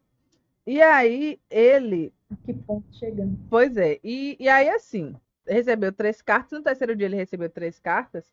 E 0.65 0.81
aí 0.81 1.39
ele 1.49 2.13
que 2.37 2.53
ponto 2.53 2.85
chegando? 2.93 3.37
Pois 3.49 3.77
é. 3.77 3.99
E, 4.03 4.37
e 4.39 4.47
aí, 4.49 4.69
assim, 4.69 5.15
recebeu 5.45 5.91
três 5.91 6.21
cartas. 6.21 6.51
No 6.57 6.63
terceiro 6.63 6.95
dia 6.95 7.07
ele 7.07 7.15
recebeu 7.15 7.49
três 7.49 7.79
cartas. 7.79 8.25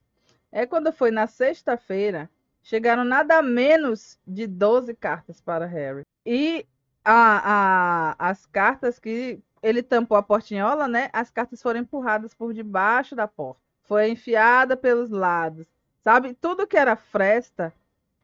É 0.51 0.67
quando 0.67 0.93
foi 0.93 1.11
na 1.11 1.27
sexta-feira, 1.27 2.31
chegaram 2.63 3.05
nada 3.05 3.43
menos 3.43 4.19
de 4.27 4.47
12 4.47 4.95
cartas 4.95 5.41
para 5.41 5.67
Harry. 5.67 6.03
E 6.25 6.67
a, 7.05 8.15
a, 8.19 8.31
as 8.31 8.47
cartas 8.47 8.99
que 8.99 9.41
ele 9.63 9.83
tampou 9.83 10.17
a 10.17 10.23
portinhola, 10.23 10.87
né? 10.87 11.11
As 11.13 11.31
cartas 11.31 11.61
foram 11.61 11.81
empurradas 11.81 12.33
por 12.35 12.55
debaixo 12.55 13.15
da 13.15 13.27
porta. 13.27 13.61
Foi 13.83 14.09
enfiada 14.09 14.77
pelos 14.77 15.11
lados. 15.11 15.67
Sabe? 16.03 16.35
Tudo 16.35 16.67
que 16.67 16.77
era 16.77 16.97
fresta, 16.97 17.75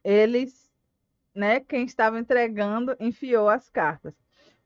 eles, 0.05 0.71
né? 1.33 1.59
Quem 1.59 1.83
estava 1.83 2.19
entregando, 2.19 2.95
enfiou 2.99 3.49
as 3.49 3.67
cartas. 3.69 4.13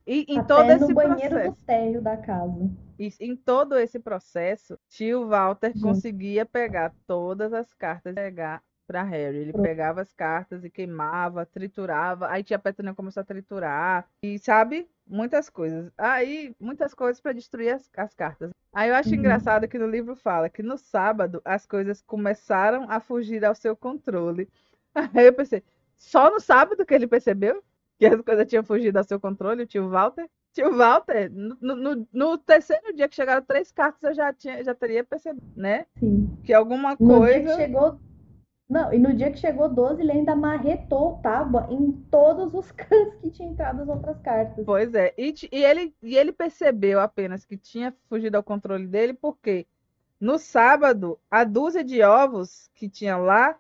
E 0.06 0.26
em 0.28 0.40
Até 0.40 0.48
todo 0.48 0.72
esse 0.72 0.94
banheiro 0.94 1.36
processo, 1.36 1.52
do 1.52 1.66
térreo 1.66 2.02
da 2.02 2.18
casa. 2.18 2.70
E 2.98 3.14
em 3.20 3.36
todo 3.36 3.78
esse 3.78 4.00
processo, 4.00 4.78
tio 4.90 5.28
Walter 5.28 5.72
Sim. 5.74 5.82
conseguia 5.82 6.46
pegar 6.46 6.94
todas 7.08 7.54
as 7.54 7.74
cartas 7.74 8.12
e 8.12 8.16
pegar 8.16 8.62
para 8.90 9.04
Harry. 9.04 9.38
Ele 9.38 9.52
Pronto. 9.52 9.66
pegava 9.66 10.02
as 10.02 10.12
cartas 10.12 10.66
e 10.66 10.70
queimava, 10.70 11.46
triturava. 11.46 12.28
Aí 12.28 12.44
tia 12.44 12.58
Petúnia 12.58 12.96
começou 12.96 13.22
a 13.22 13.24
triturar. 13.24 14.10
E 14.24 14.40
sabe? 14.40 14.90
Muitas 15.08 15.48
coisas. 15.48 15.92
Aí, 15.96 16.56
muitas 16.60 16.96
coisas 16.96 17.22
para 17.22 17.34
destruir 17.34 17.76
as, 17.76 17.88
as, 17.96 18.16
cartas. 18.16 18.50
Aí 18.74 18.90
eu 18.90 18.96
acho 18.96 19.10
uhum. 19.10 19.16
engraçado 19.16 19.68
que 19.68 19.78
no 19.78 19.88
livro 19.88 20.16
fala 20.16 20.50
que 20.50 20.64
no 20.64 20.78
sábado 20.78 21.40
as 21.46 21.68
coisas 21.68 22.02
começaram 22.02 22.90
a 22.90 23.00
fugir 23.00 23.46
ao 23.46 23.54
seu 23.54 23.76
controle. 23.76 24.50
Aí 25.14 25.26
eu 25.26 25.34
pensei, 25.34 25.64
só 25.98 26.30
no 26.30 26.40
sábado 26.40 26.86
que 26.86 26.94
ele 26.94 27.08
percebeu? 27.08 27.64
que 28.00 28.06
as 28.06 28.22
coisas 28.22 28.48
tinham 28.48 28.64
fugido 28.64 28.98
ao 28.98 29.04
seu 29.04 29.20
controle, 29.20 29.64
o 29.64 29.68
tio 29.68 29.90
Walter. 29.90 30.28
Tio 30.54 30.76
Walter, 30.76 31.30
no, 31.30 31.76
no, 31.76 32.08
no, 32.12 32.38
terceiro 32.38 32.96
dia 32.96 33.08
que 33.08 33.16
chegaram 33.16 33.44
três 33.46 33.72
cartas, 33.72 34.02
eu 34.02 34.16
já, 34.16 34.34
tinha, 34.34 34.64
já 34.64 34.74
teria 34.74 35.04
percebido, 35.04 35.46
né? 35.56 35.86
Sim. 36.00 36.36
Que 36.44 36.54
alguma 36.54 36.96
coisa. 36.96 37.14
No 37.14 37.26
dia 37.26 37.44
que 37.44 37.56
chegou. 37.56 38.00
Não, 38.68 38.94
e 38.94 39.00
no 39.00 39.14
dia 39.14 39.32
que 39.32 39.38
chegou 39.38 39.68
12, 39.68 40.02
ele 40.02 40.12
ainda 40.12 40.36
marretou 40.36 41.20
tábua 41.22 41.68
em 41.70 41.92
todos 42.10 42.54
os 42.54 42.72
cantos 42.72 43.20
que 43.20 43.32
tinha 43.32 43.50
entrado 43.50 43.82
as 43.82 43.90
outras 43.90 44.18
cartas. 44.22 44.66
Pois 44.66 44.94
é. 44.96 45.14
E, 45.18 45.34
e, 45.52 45.64
ele, 45.64 45.94
e 46.02 46.16
ele 46.16 46.32
percebeu 46.32 47.00
apenas 47.00 47.46
que 47.46 47.58
tinha 47.58 47.94
fugido 48.08 48.38
ao 48.38 48.44
controle 48.44 48.88
dele, 48.88 49.14
porque 49.14 49.68
no 50.20 50.38
sábado, 50.38 51.20
a 51.30 51.44
dúzia 51.44 51.84
de 51.84 52.02
ovos 52.02 52.70
que 52.74 52.88
tinha 52.88 53.18
lá, 53.18 53.58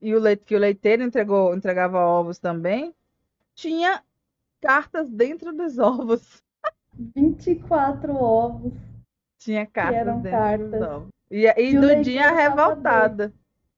e 0.00 0.14
o 0.14 0.18
leite, 0.18 0.44
que 0.44 0.54
o 0.54 0.58
leiteiro 0.58 1.02
entregou, 1.02 1.54
entregava 1.54 1.98
ovos 1.98 2.38
também, 2.38 2.94
tinha 3.54 4.02
cartas 4.60 5.08
dentro 5.10 5.52
dos 5.52 5.78
ovos. 5.78 6.42
24 6.94 8.14
ovos. 8.14 8.72
Tinha 9.38 9.66
cartas 9.66 10.22
dentro 10.22 10.30
cartas. 10.30 10.70
dos 10.70 10.82
ovos. 10.82 11.08
E, 11.30 11.46
e, 11.46 11.70
e 11.70 11.78
Dudinha 11.78 12.30
revoltada. 12.30 13.32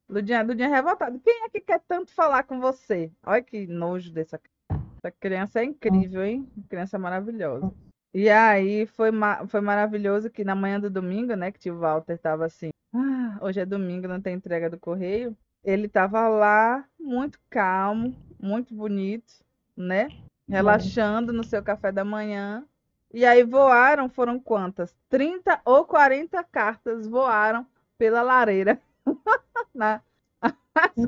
Ludinha, 0.08 0.44
Dudinha 0.44 0.68
revoltada. 0.68 1.18
Quem 1.18 1.44
é 1.44 1.48
que 1.48 1.60
quer 1.60 1.80
tanto 1.86 2.12
falar 2.12 2.42
com 2.44 2.60
você? 2.60 3.10
Olha 3.24 3.42
que 3.42 3.66
nojo 3.66 4.12
dessa 4.12 4.40
Essa 4.70 5.10
criança 5.18 5.60
é 5.60 5.64
incrível, 5.64 6.24
hein? 6.24 6.46
Criança 6.68 6.98
maravilhosa. 6.98 7.72
E 8.14 8.28
aí 8.28 8.84
foi, 8.86 9.10
ma 9.10 9.46
foi 9.46 9.60
maravilhoso 9.62 10.30
que 10.30 10.44
na 10.44 10.54
manhã 10.54 10.78
do 10.78 10.90
domingo, 10.90 11.34
né, 11.34 11.50
que 11.50 11.58
tio 11.58 11.78
Walter 11.78 12.18
tava 12.18 12.44
assim, 12.44 12.68
ah, 12.94 13.38
hoje 13.40 13.60
é 13.60 13.64
domingo, 13.64 14.06
não 14.06 14.20
tem 14.20 14.34
entrega 14.34 14.68
do 14.68 14.78
correio. 14.78 15.34
Ele 15.64 15.88
tava 15.88 16.28
lá, 16.28 16.84
muito 16.98 17.38
calmo, 17.48 18.14
muito 18.40 18.74
bonito, 18.74 19.32
né? 19.76 20.08
Relaxando 20.48 21.32
no 21.32 21.44
seu 21.44 21.62
café 21.62 21.92
da 21.92 22.04
manhã. 22.04 22.64
E 23.12 23.24
aí 23.24 23.44
voaram, 23.44 24.08
foram 24.08 24.40
quantas? 24.40 24.94
30 25.08 25.60
ou 25.64 25.84
40 25.84 26.42
cartas 26.44 27.06
voaram 27.06 27.66
pela 27.96 28.22
lareira. 28.22 28.80
Na, 29.74 30.00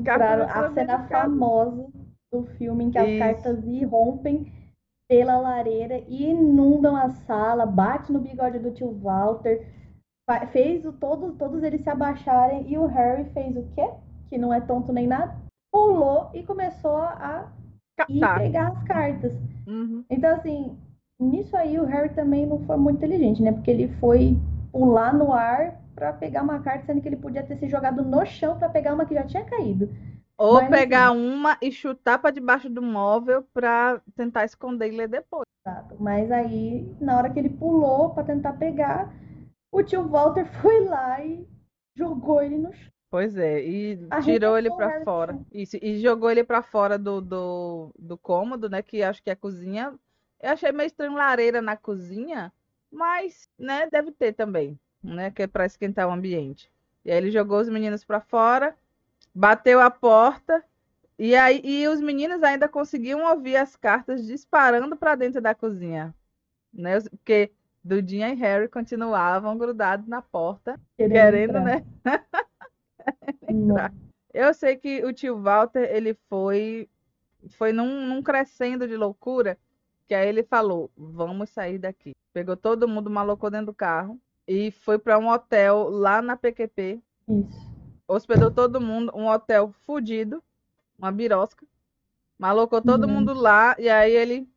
cartas 0.03 0.49
a 0.49 0.73
cena 0.73 1.07
famosa 1.07 1.87
do 2.31 2.43
filme 2.57 2.85
em 2.85 2.91
que 2.91 2.97
Isso. 2.97 3.23
as 3.23 3.43
cartas 3.43 3.65
irrompem 3.65 4.51
pela 5.07 5.37
lareira 5.37 6.03
e 6.07 6.29
inundam 6.29 6.95
a 6.95 7.09
sala, 7.09 7.65
bate 7.65 8.11
no 8.11 8.19
bigode 8.19 8.59
do 8.59 8.71
tio 8.71 8.91
Walter, 8.91 9.67
fez 10.51 10.85
o, 10.85 10.93
todo, 10.93 11.33
todos 11.33 11.61
eles 11.61 11.81
se 11.81 11.89
abaixarem 11.89 12.71
e 12.71 12.77
o 12.77 12.87
Harry 12.87 13.25
fez 13.31 13.55
o 13.55 13.67
quê? 13.75 13.87
Que 14.29 14.37
não 14.37 14.53
é 14.53 14.61
tonto 14.61 14.91
nem 14.91 15.07
nada, 15.07 15.35
pulou 15.71 16.29
e 16.33 16.43
começou 16.43 16.97
a 16.97 17.51
e 18.09 18.19
pegar 18.19 18.69
as 18.69 18.83
cartas. 18.83 19.33
Uhum. 19.67 20.03
Então, 20.09 20.35
assim, 20.35 20.77
nisso 21.19 21.55
aí 21.55 21.79
o 21.79 21.85
Harry 21.85 22.09
também 22.09 22.45
não 22.45 22.59
foi 22.65 22.77
muito 22.77 22.97
inteligente, 22.97 23.41
né? 23.41 23.51
Porque 23.51 23.71
ele 23.71 23.87
foi 23.99 24.37
pular 24.71 25.13
no 25.13 25.31
ar 25.31 25.81
para 25.95 26.11
pegar 26.11 26.43
uma 26.43 26.59
carta, 26.59 26.85
sendo 26.85 27.01
que 27.01 27.07
ele 27.07 27.15
podia 27.15 27.43
ter 27.43 27.55
se 27.57 27.69
jogado 27.69 28.03
no 28.03 28.25
chão 28.25 28.57
para 28.57 28.69
pegar 28.69 28.93
uma 28.93 29.05
que 29.05 29.13
já 29.13 29.23
tinha 29.23 29.45
caído. 29.45 29.89
Ou 30.37 30.55
Mas, 30.55 30.69
pegar 30.69 31.11
assim, 31.11 31.33
uma 31.33 31.57
e 31.61 31.71
chutar 31.71 32.19
para 32.19 32.31
debaixo 32.31 32.69
do 32.69 32.81
móvel 32.81 33.45
para 33.53 34.01
tentar 34.15 34.43
esconder 34.43 34.91
e 34.91 34.97
ler 34.97 35.07
depois. 35.07 35.45
Exato. 35.65 35.95
Mas 35.97 36.29
aí, 36.29 36.93
na 36.99 37.17
hora 37.17 37.29
que 37.29 37.39
ele 37.39 37.49
pulou 37.49 38.09
para 38.09 38.25
tentar 38.25 38.53
pegar, 38.53 39.13
o 39.71 39.81
tio 39.81 40.05
Walter 40.07 40.45
foi 40.61 40.83
lá 40.85 41.23
e 41.23 41.47
jogou 41.95 42.41
ele 42.41 42.57
no 42.57 42.73
chão. 42.73 42.94
Pois 43.09 43.37
é, 43.37 43.61
e 43.61 43.99
tirou 44.23 44.57
ele 44.57 44.69
para 44.69 45.03
fora. 45.03 45.39
Isso, 45.51 45.77
e 45.81 45.99
jogou 45.99 46.29
ele 46.29 46.43
para 46.43 46.61
fora 46.61 46.97
do, 46.97 47.21
do, 47.21 47.91
do 47.97 48.17
cômodo, 48.17 48.69
né? 48.69 48.81
Que 48.81 49.03
acho 49.03 49.23
que 49.23 49.29
é 49.29 49.33
a 49.33 49.37
cozinha. 49.37 49.93
Eu 50.41 50.51
achei 50.51 50.71
meio 50.71 50.87
estranho 50.87 51.13
lareira 51.13 51.61
na 51.61 51.77
cozinha, 51.77 52.51
mas, 52.91 53.49
né, 53.57 53.87
deve 53.89 54.11
ter 54.11 54.33
também, 54.33 54.77
né? 55.01 55.31
Que 55.31 55.43
é 55.43 55.47
para 55.47 55.65
esquentar 55.65 56.07
o 56.07 56.11
ambiente. 56.11 56.71
E 57.05 57.11
aí 57.11 57.17
ele 57.17 57.31
jogou 57.31 57.59
os 57.59 57.69
meninos 57.69 58.03
para 58.03 58.19
fora, 58.19 58.75
bateu 59.33 59.79
a 59.79 59.89
porta, 59.89 60.63
e 61.17 61.35
aí 61.35 61.61
e 61.63 61.87
os 61.87 62.01
meninos 62.01 62.43
ainda 62.43 62.67
conseguiam 62.67 63.23
ouvir 63.31 63.55
as 63.55 63.75
cartas 63.75 64.25
disparando 64.25 64.97
para 64.97 65.15
dentro 65.15 65.39
da 65.39 65.55
cozinha, 65.55 66.13
né? 66.73 66.99
Porque 67.01 67.51
Dudinha 67.83 68.29
e 68.29 68.35
Harry 68.35 68.67
continuavam 68.67 69.57
grudados 69.57 70.07
na 70.07 70.21
porta, 70.21 70.79
querendo, 70.97 71.13
querendo 71.13 71.59
né? 71.61 71.85
Eu 74.33 74.53
sei 74.53 74.75
que 74.75 75.03
o 75.05 75.13
tio 75.13 75.41
Walter, 75.41 75.89
ele 75.95 76.13
foi 76.29 76.89
foi 77.51 77.71
num, 77.71 78.07
num, 78.07 78.23
crescendo 78.23 78.87
de 78.87 78.97
loucura, 78.97 79.57
que 80.07 80.15
aí 80.15 80.27
ele 80.27 80.43
falou: 80.43 80.91
"Vamos 80.97 81.49
sair 81.49 81.77
daqui". 81.77 82.13
Pegou 82.33 82.57
todo 82.57 82.87
mundo, 82.87 83.09
malocou 83.09 83.49
dentro 83.49 83.67
do 83.67 83.73
carro 83.73 84.19
e 84.47 84.71
foi 84.71 84.97
para 84.97 85.17
um 85.17 85.29
hotel 85.29 85.89
lá 85.89 86.21
na 86.21 86.35
PQP. 86.35 87.01
Isso. 87.29 87.75
Hospedou 88.07 88.51
todo 88.51 88.81
mundo, 88.81 89.11
um 89.15 89.27
hotel 89.27 89.71
fudido, 89.85 90.43
uma 90.97 91.11
birosca. 91.11 91.65
Malocou 92.37 92.81
todo 92.81 93.07
uhum. 93.07 93.13
mundo 93.13 93.33
lá 93.33 93.75
e 93.79 93.89
aí 93.89 94.11
ele 94.13 94.49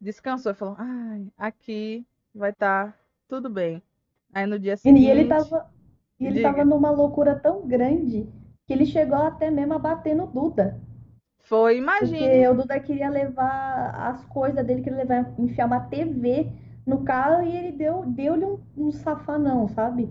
descansou 0.00 0.52
e 0.52 0.54
falou: 0.54 0.76
"Ai, 0.78 1.26
aqui 1.36 2.06
vai 2.34 2.50
estar 2.50 2.92
tá 2.92 2.98
tudo 3.26 3.50
bem". 3.50 3.82
Aí 4.32 4.46
no 4.46 4.58
dia 4.58 4.76
seguinte, 4.76 5.02
e 5.02 5.10
ele 5.10 5.26
tava 5.26 5.68
e 6.20 6.26
ele 6.26 6.36
Diga. 6.36 6.50
tava 6.50 6.64
numa 6.64 6.90
loucura 6.90 7.34
tão 7.36 7.66
grande 7.66 8.28
que 8.66 8.72
ele 8.72 8.84
chegou 8.84 9.18
até 9.18 9.50
mesmo 9.50 9.74
a 9.74 9.78
bater 9.78 10.14
no 10.14 10.26
Duda. 10.26 10.80
Foi, 11.44 11.78
imagina. 11.78 12.18
Porque 12.18 12.48
o 12.48 12.54
Duda 12.54 12.80
queria 12.80 13.08
levar 13.08 13.94
as 13.94 14.24
coisas 14.26 14.64
dele, 14.66 14.82
queria 14.82 14.98
levar, 14.98 15.32
enfiar 15.38 15.66
uma 15.66 15.80
TV 15.80 16.52
no 16.86 17.02
carro 17.04 17.42
e 17.42 17.56
ele 17.56 17.72
deu, 17.72 18.04
deu-lhe 18.04 18.44
um, 18.44 18.58
um 18.76 18.90
safanão, 18.90 19.68
sabe? 19.68 20.10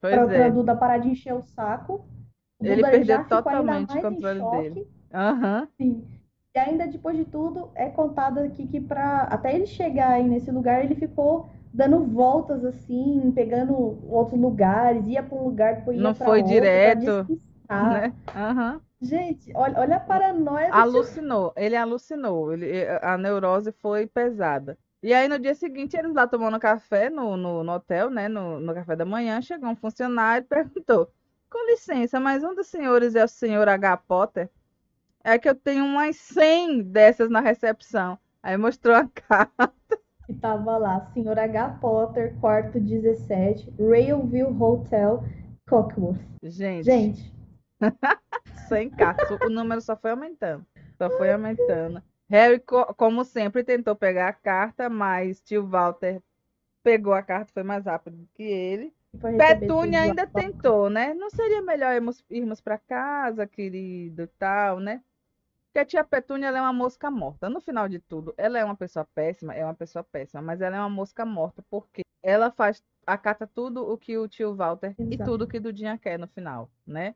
Pois 0.00 0.14
pra, 0.14 0.22
é. 0.24 0.38
pra 0.38 0.48
Duda 0.48 0.76
parar 0.76 0.98
de 0.98 1.08
encher 1.08 1.34
o 1.34 1.42
saco. 1.42 2.06
O 2.58 2.64
ele 2.64 2.76
Duda 2.76 2.90
perdeu 2.90 3.24
totalmente 3.28 3.98
o 3.98 4.00
controle 4.00 4.40
dele. 4.50 4.88
Uhum. 5.12 5.68
Sim. 5.76 6.04
E 6.54 6.58
ainda 6.58 6.86
depois 6.86 7.16
de 7.16 7.24
tudo, 7.24 7.70
é 7.74 7.88
contado 7.88 8.38
aqui 8.38 8.66
que 8.66 8.80
para 8.80 9.22
até 9.22 9.54
ele 9.54 9.66
chegar 9.66 10.12
aí 10.12 10.28
nesse 10.28 10.50
lugar, 10.50 10.84
ele 10.84 10.94
ficou 10.94 11.48
dando 11.72 12.04
voltas 12.04 12.64
assim, 12.64 13.32
pegando 13.34 13.74
outros 14.08 14.40
lugares, 14.40 15.06
ia 15.06 15.22
para 15.22 15.38
um 15.38 15.44
lugar, 15.44 15.76
depois 15.76 15.96
ia 15.96 16.02
Não 16.02 16.14
foi 16.14 16.38
outro, 16.40 16.52
direto, 16.52 17.26
né? 17.68 18.12
Uhum. 18.34 18.80
Gente, 19.00 19.50
olha, 19.56 19.80
olha 19.80 19.96
a 19.96 20.00
paranoia. 20.00 20.72
Alucinou, 20.72 21.52
ele 21.56 21.74
alucinou, 21.74 22.52
ele, 22.52 22.86
a 23.00 23.16
neurose 23.16 23.72
foi 23.72 24.06
pesada. 24.06 24.78
E 25.02 25.12
aí 25.12 25.26
no 25.26 25.38
dia 25.38 25.54
seguinte, 25.54 25.96
eles 25.96 26.14
lá 26.14 26.26
tomando 26.28 26.60
café 26.60 27.10
no, 27.10 27.36
no, 27.36 27.64
no 27.64 27.72
hotel, 27.72 28.08
né, 28.08 28.28
no, 28.28 28.60
no 28.60 28.72
café 28.72 28.94
da 28.94 29.04
manhã, 29.04 29.42
chegou 29.42 29.68
um 29.68 29.74
funcionário 29.74 30.44
e 30.44 30.46
perguntou, 30.48 31.10
com 31.50 31.66
licença, 31.70 32.20
mas 32.20 32.44
um 32.44 32.54
dos 32.54 32.68
senhores 32.68 33.14
é 33.16 33.24
o 33.24 33.28
senhor 33.28 33.68
H. 33.68 33.96
Potter? 33.96 34.48
É 35.24 35.38
que 35.38 35.48
eu 35.48 35.54
tenho 35.54 35.84
umas 35.84 36.16
100 36.16 36.82
dessas 36.82 37.28
na 37.30 37.40
recepção. 37.40 38.18
Aí 38.42 38.56
mostrou 38.56 38.94
a 38.94 39.08
carta. 39.28 39.72
E 40.28 40.34
tava 40.34 40.76
lá, 40.76 41.00
Sr. 41.12 41.38
H. 41.38 41.68
Potter, 41.80 42.34
quarto 42.40 42.78
17, 42.78 43.72
Railview 43.78 44.62
Hotel, 44.62 45.24
Cockworth. 45.68 46.20
Gente. 46.42 46.84
Gente. 46.84 47.34
Sem 48.68 48.88
cartas. 48.88 49.40
O 49.40 49.50
número 49.50 49.80
só 49.80 49.96
foi 49.96 50.12
aumentando. 50.12 50.64
Só 50.96 51.10
foi 51.10 51.32
aumentando. 51.32 52.02
Harry, 52.30 52.62
como 52.96 53.24
sempre, 53.24 53.62
tentou 53.62 53.94
pegar 53.94 54.28
a 54.28 54.32
carta, 54.32 54.88
mas 54.88 55.42
tio 55.42 55.66
Walter 55.66 56.22
pegou 56.82 57.12
a 57.12 57.22
carta, 57.22 57.52
foi 57.52 57.62
mais 57.62 57.84
rápido 57.84 58.26
que 58.34 58.42
ele. 58.42 58.92
Petúnia 59.36 60.00
ainda 60.00 60.26
tentou, 60.26 60.88
né? 60.88 61.12
Não 61.12 61.28
seria 61.28 61.60
melhor 61.60 61.94
irmos, 61.94 62.24
irmos 62.30 62.60
para 62.60 62.78
casa, 62.78 63.46
querido, 63.46 64.26
tal, 64.38 64.80
né? 64.80 65.02
Porque 65.72 65.78
a 65.78 65.86
tia 65.86 66.04
Petúnia 66.04 66.48
é 66.48 66.60
uma 66.60 66.72
mosca 66.72 67.10
morta. 67.10 67.48
No 67.48 67.58
final 67.58 67.88
de 67.88 67.98
tudo, 67.98 68.34
ela 68.36 68.58
é 68.58 68.64
uma 68.64 68.76
pessoa 68.76 69.08
péssima, 69.14 69.54
é 69.54 69.64
uma 69.64 69.72
pessoa 69.72 70.04
péssima, 70.04 70.42
mas 70.42 70.60
ela 70.60 70.76
é 70.76 70.78
uma 70.78 70.90
mosca 70.90 71.24
morta 71.24 71.64
porque 71.70 72.02
ela 72.22 72.50
faz, 72.50 72.84
acata 73.06 73.46
tudo 73.46 73.90
o 73.90 73.96
que 73.96 74.18
o 74.18 74.28
tio 74.28 74.54
Walter 74.54 74.94
Exato. 74.98 75.14
e 75.14 75.16
tudo 75.24 75.48
que 75.48 75.58
Dudinha 75.58 75.96
quer 75.96 76.18
no 76.18 76.28
final, 76.28 76.70
né? 76.86 77.14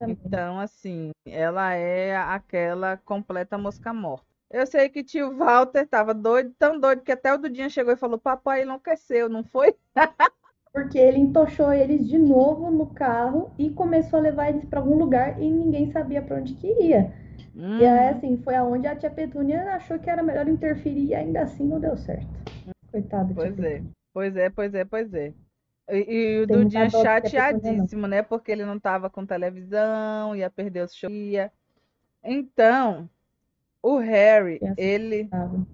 Também. 0.00 0.16
Então, 0.24 0.58
assim, 0.58 1.10
ela 1.26 1.74
é 1.74 2.16
aquela 2.16 2.96
completa 2.96 3.58
mosca 3.58 3.92
morta. 3.92 4.26
Eu 4.50 4.66
sei 4.66 4.88
que 4.88 5.04
tio 5.04 5.36
Walter 5.36 5.86
tava 5.86 6.14
doido, 6.14 6.54
tão 6.58 6.80
doido 6.80 7.02
que 7.02 7.12
até 7.12 7.34
o 7.34 7.36
Dudinha 7.36 7.68
chegou 7.68 7.92
e 7.92 7.96
falou: 7.96 8.18
Papai 8.18 8.62
enlouqueceu, 8.62 9.28
não 9.28 9.44
foi? 9.44 9.76
Porque 10.72 10.98
ele 10.98 11.18
entochou 11.18 11.74
eles 11.74 12.08
de 12.08 12.16
novo 12.16 12.70
no 12.70 12.86
carro 12.86 13.52
e 13.58 13.68
começou 13.68 14.18
a 14.18 14.22
levar 14.22 14.48
eles 14.48 14.64
para 14.64 14.80
algum 14.80 14.96
lugar 14.96 15.42
e 15.42 15.50
ninguém 15.50 15.90
sabia 15.92 16.22
para 16.22 16.36
onde 16.36 16.54
que 16.54 16.68
ia. 16.82 17.27
Hum. 17.58 17.78
E 17.80 17.84
aí, 17.84 18.08
assim, 18.10 18.36
foi 18.36 18.54
aonde 18.54 18.86
a 18.86 18.94
tia 18.94 19.10
Petúnia 19.10 19.74
achou 19.74 19.98
que 19.98 20.08
era 20.08 20.22
melhor 20.22 20.46
interferir 20.46 21.06
e 21.06 21.14
ainda 21.14 21.42
assim 21.42 21.66
não 21.66 21.80
deu 21.80 21.96
certo. 21.96 22.28
Coitada 22.92 23.34
Pois 23.34 23.58
tia 23.58 23.66
é, 23.66 23.82
pois 24.14 24.36
é, 24.36 24.50
pois 24.50 24.74
é, 24.74 24.84
pois 24.84 25.12
é. 25.12 25.34
E, 25.90 26.40
o 26.42 26.46
Dudinha 26.46 26.88
chateadíssimo, 26.88 28.06
né? 28.06 28.22
Porque 28.22 28.52
ele 28.52 28.64
não 28.64 28.78
tava 28.78 29.10
com 29.10 29.26
televisão, 29.26 30.36
ia 30.36 30.48
perder 30.48 30.84
os 30.84 30.94
shows. 30.94 31.12
Então, 32.22 33.08
o 33.82 33.96
Harry, 33.96 34.60
ele. 34.76 35.28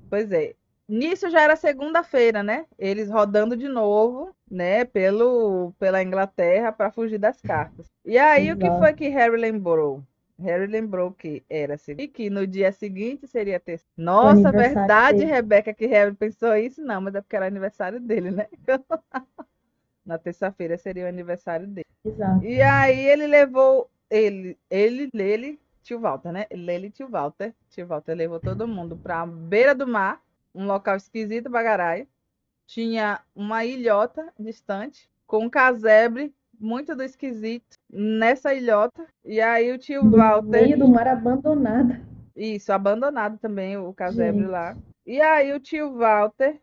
Pois 0.08 0.32
é. 0.32 0.54
Nisso 0.88 1.30
já 1.30 1.42
era 1.42 1.56
segunda-feira, 1.56 2.42
né? 2.42 2.66
Eles 2.78 3.10
rodando 3.10 3.56
de 3.56 3.68
novo, 3.68 4.34
né? 4.50 4.84
Pelo, 4.84 5.72
pela 5.78 6.02
Inglaterra 6.02 6.70
para 6.70 6.92
fugir 6.92 7.18
das 7.18 7.40
cartas. 7.40 7.86
E 8.04 8.16
aí, 8.16 8.48
Exato. 8.48 8.66
o 8.66 8.70
que 8.70 8.78
foi 8.78 8.92
que 8.92 9.08
Harry 9.08 9.36
lembrou? 9.36 10.02
Harry 10.44 10.66
lembrou 10.66 11.10
que 11.10 11.42
era 11.48 11.76
segunda 11.78 12.02
e 12.02 12.08
que 12.08 12.28
no 12.28 12.46
dia 12.46 12.70
seguinte 12.70 13.26
seria 13.26 13.58
terça. 13.58 13.84
Nossa, 13.96 14.52
verdade, 14.52 15.18
dele. 15.18 15.30
Rebeca, 15.30 15.74
que 15.74 15.86
Harry 15.86 16.14
pensou 16.14 16.54
isso? 16.56 16.82
Não, 16.82 17.00
mas 17.00 17.14
é 17.14 17.20
porque 17.20 17.36
era 17.36 17.46
aniversário 17.46 17.98
dele, 17.98 18.30
né? 18.30 18.46
Na 20.04 20.18
terça-feira 20.18 20.76
seria 20.76 21.06
o 21.06 21.08
aniversário 21.08 21.66
dele. 21.66 21.86
Exato. 22.04 22.44
E 22.44 22.60
aí 22.60 23.06
ele 23.06 23.26
levou 23.26 23.90
ele, 24.10 24.58
ele, 24.70 25.10
ele, 25.14 25.60
tio 25.82 25.98
Walter, 25.98 26.30
né? 26.30 26.46
Ele, 26.50 26.90
tio 26.90 27.08
Walter, 27.08 27.54
tio 27.70 27.86
Walter 27.86 28.14
levou 28.14 28.38
todo 28.38 28.68
mundo 28.68 28.96
para 28.96 29.24
beira 29.24 29.74
do 29.74 29.86
mar, 29.86 30.22
um 30.54 30.66
local 30.66 30.96
esquisito, 30.96 31.48
bagaraio. 31.48 32.06
Tinha 32.66 33.20
uma 33.34 33.64
ilhota 33.64 34.32
distante 34.38 35.10
com 35.26 35.46
um 35.46 35.50
casebre 35.50 36.34
muito 36.60 36.94
do 36.94 37.02
esquisito 37.02 37.76
nessa 37.90 38.54
ilhota. 38.54 39.06
E 39.24 39.40
aí 39.40 39.72
o 39.72 39.78
tio 39.78 40.08
Walter. 40.10 40.62
Meio 40.62 40.78
do 40.78 40.88
mar 40.88 41.06
abandonado. 41.06 41.96
Isso, 42.36 42.72
abandonado 42.72 43.38
também 43.38 43.76
o 43.76 43.92
casebre 43.92 44.40
Gente. 44.40 44.50
lá. 44.50 44.76
E 45.06 45.20
aí 45.20 45.52
o 45.52 45.60
tio 45.60 45.96
Walter 45.96 46.60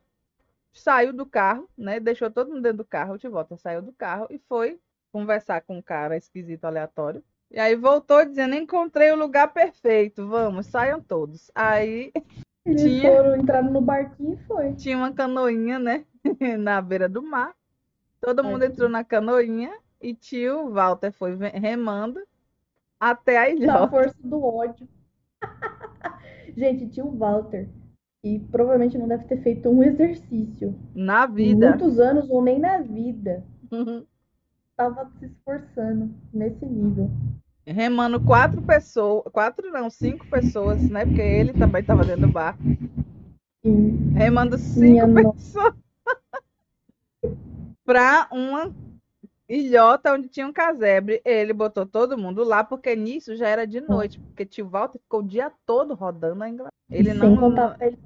saiu 0.74 1.14
do 1.14 1.26
carro, 1.26 1.68
né? 1.78 2.00
Deixou 2.00 2.30
todo 2.30 2.50
mundo 2.50 2.62
dentro 2.62 2.80
do 2.80 2.86
carro. 2.86 3.14
O 3.14 3.18
tio 3.18 3.32
Walter 3.32 3.58
saiu 3.58 3.82
do 3.82 3.94
carro 3.94 4.28
e 4.30 4.40
foi 4.50 4.80
conversar 5.12 5.62
com 5.62 5.78
um 5.78 5.82
cara 5.82 6.18
esquisito 6.18 6.66
aleatório. 6.66 7.24
E 7.50 7.60
aí 7.60 7.76
voltou 7.76 8.26
dizendo: 8.26 8.56
encontrei 8.56 9.12
o 9.12 9.18
lugar 9.18 9.54
perfeito, 9.54 10.28
vamos, 10.28 10.68
saiam 10.68 11.02
todos. 11.02 11.52
Aí. 11.54 12.12
Eles 12.64 12.84
tinha... 12.84 13.12
foram 13.12 13.36
entrar 13.38 13.64
no 13.64 13.82
barquinho 13.82 14.34
e 14.34 14.46
foi. 14.46 14.74
Tinha 14.76 14.96
uma 14.96 15.12
canoinha, 15.12 15.80
né? 15.80 16.06
Na 16.60 16.80
beira 16.80 17.10
do 17.10 17.24
mar. 17.24 17.56
Todo 18.22 18.44
mundo 18.44 18.64
entrou 18.64 18.88
na 18.88 19.04
canoinha 19.04 19.74
e 20.02 20.14
tio 20.14 20.70
Walter 20.70 21.12
foi 21.12 21.36
remando 21.36 22.20
até 23.00 23.38
a 23.38 23.50
ilha. 23.50 23.68
Na 23.68 23.88
força 23.88 24.16
do 24.24 24.44
ódio. 24.44 24.88
Gente, 26.56 26.88
tio 26.88 27.10
Walter. 27.12 27.70
E 28.24 28.40
provavelmente 28.40 28.98
não 28.98 29.08
deve 29.08 29.26
ter 29.26 29.42
feito 29.42 29.70
um 29.70 29.82
exercício. 29.82 30.78
Na 30.94 31.26
vida. 31.26 31.70
Muitos 31.70 32.00
anos 32.00 32.30
ou 32.30 32.42
nem 32.44 32.60
na 32.60 32.80
vida. 32.80 33.44
Uhum. 33.72 34.06
Tava 34.76 35.10
se 35.18 35.26
esforçando 35.26 36.14
nesse 36.32 36.66
nível. 36.66 37.10
Remando 37.66 38.20
quatro 38.22 38.62
pessoas. 38.62 39.24
Quatro 39.32 39.72
não, 39.72 39.90
cinco 39.90 40.28
pessoas, 40.28 40.88
né? 40.90 41.06
Porque 41.06 41.22
ele 41.22 41.54
também 41.54 41.84
tava 41.84 42.04
dentro 42.04 42.28
do 42.28 42.32
barco. 42.32 42.62
Sim. 43.64 44.12
Remando 44.14 44.58
cinco 44.58 45.08
Minha 45.08 45.08
pessoas 45.34 45.76
para 47.84 48.28
uma 48.32 48.74
ilhota 49.52 50.14
onde 50.14 50.30
tinha 50.30 50.48
um 50.48 50.54
casebre. 50.54 51.22
Ele 51.26 51.54
botou 51.54 51.86
todo 51.86 52.18
mundo 52.18 52.44
lá, 52.44 52.64
porque 52.64 52.96
nisso 52.96 53.36
já 53.36 53.48
era 53.48 53.68
de 53.68 53.82
noite, 53.82 54.20
porque 54.20 54.46
tio 54.46 54.68
Walter 54.68 55.00
ficou 55.00 55.20
o 55.20 55.28
dia 55.28 55.52
todo 55.66 55.94
rodando 55.94 56.44
a 56.44 56.50
Inglaterra. 56.50 56.72
Ele 56.90 57.12
Sem 57.12 57.20
não. 57.20 57.38
Contar 57.38 57.78
ele 57.82 57.98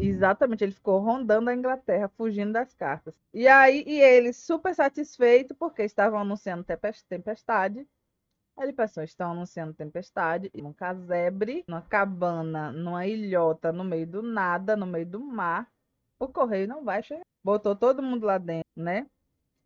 Exatamente, 0.00 0.62
ele 0.62 0.72
ficou 0.72 1.00
rondando 1.00 1.50
a 1.50 1.54
Inglaterra, 1.54 2.08
fugindo 2.16 2.52
das 2.52 2.72
cartas. 2.74 3.12
E 3.34 3.48
aí, 3.48 3.82
e 3.86 4.00
ele 4.00 4.32
super 4.32 4.74
satisfeito, 4.74 5.54
porque 5.54 5.82
estavam 5.82 6.20
anunciando 6.20 6.64
tempestade. 7.08 7.86
Ele 8.60 8.72
pensou, 8.72 9.02
estão 9.02 9.32
anunciando 9.32 9.74
tempestade, 9.74 10.50
um 10.54 10.72
casebre, 10.72 11.64
numa 11.68 11.82
cabana, 11.82 12.72
numa 12.72 13.06
ilhota, 13.06 13.72
no 13.72 13.84
meio 13.84 14.06
do 14.06 14.22
nada, 14.22 14.76
no 14.76 14.86
meio 14.86 15.06
do 15.06 15.20
mar. 15.20 15.68
O 16.18 16.28
correio 16.28 16.66
não 16.66 16.84
vai 16.84 17.02
chegar. 17.02 17.22
Botou 17.42 17.74
todo 17.74 18.02
mundo 18.02 18.26
lá 18.26 18.38
dentro, 18.38 18.68
né? 18.76 19.06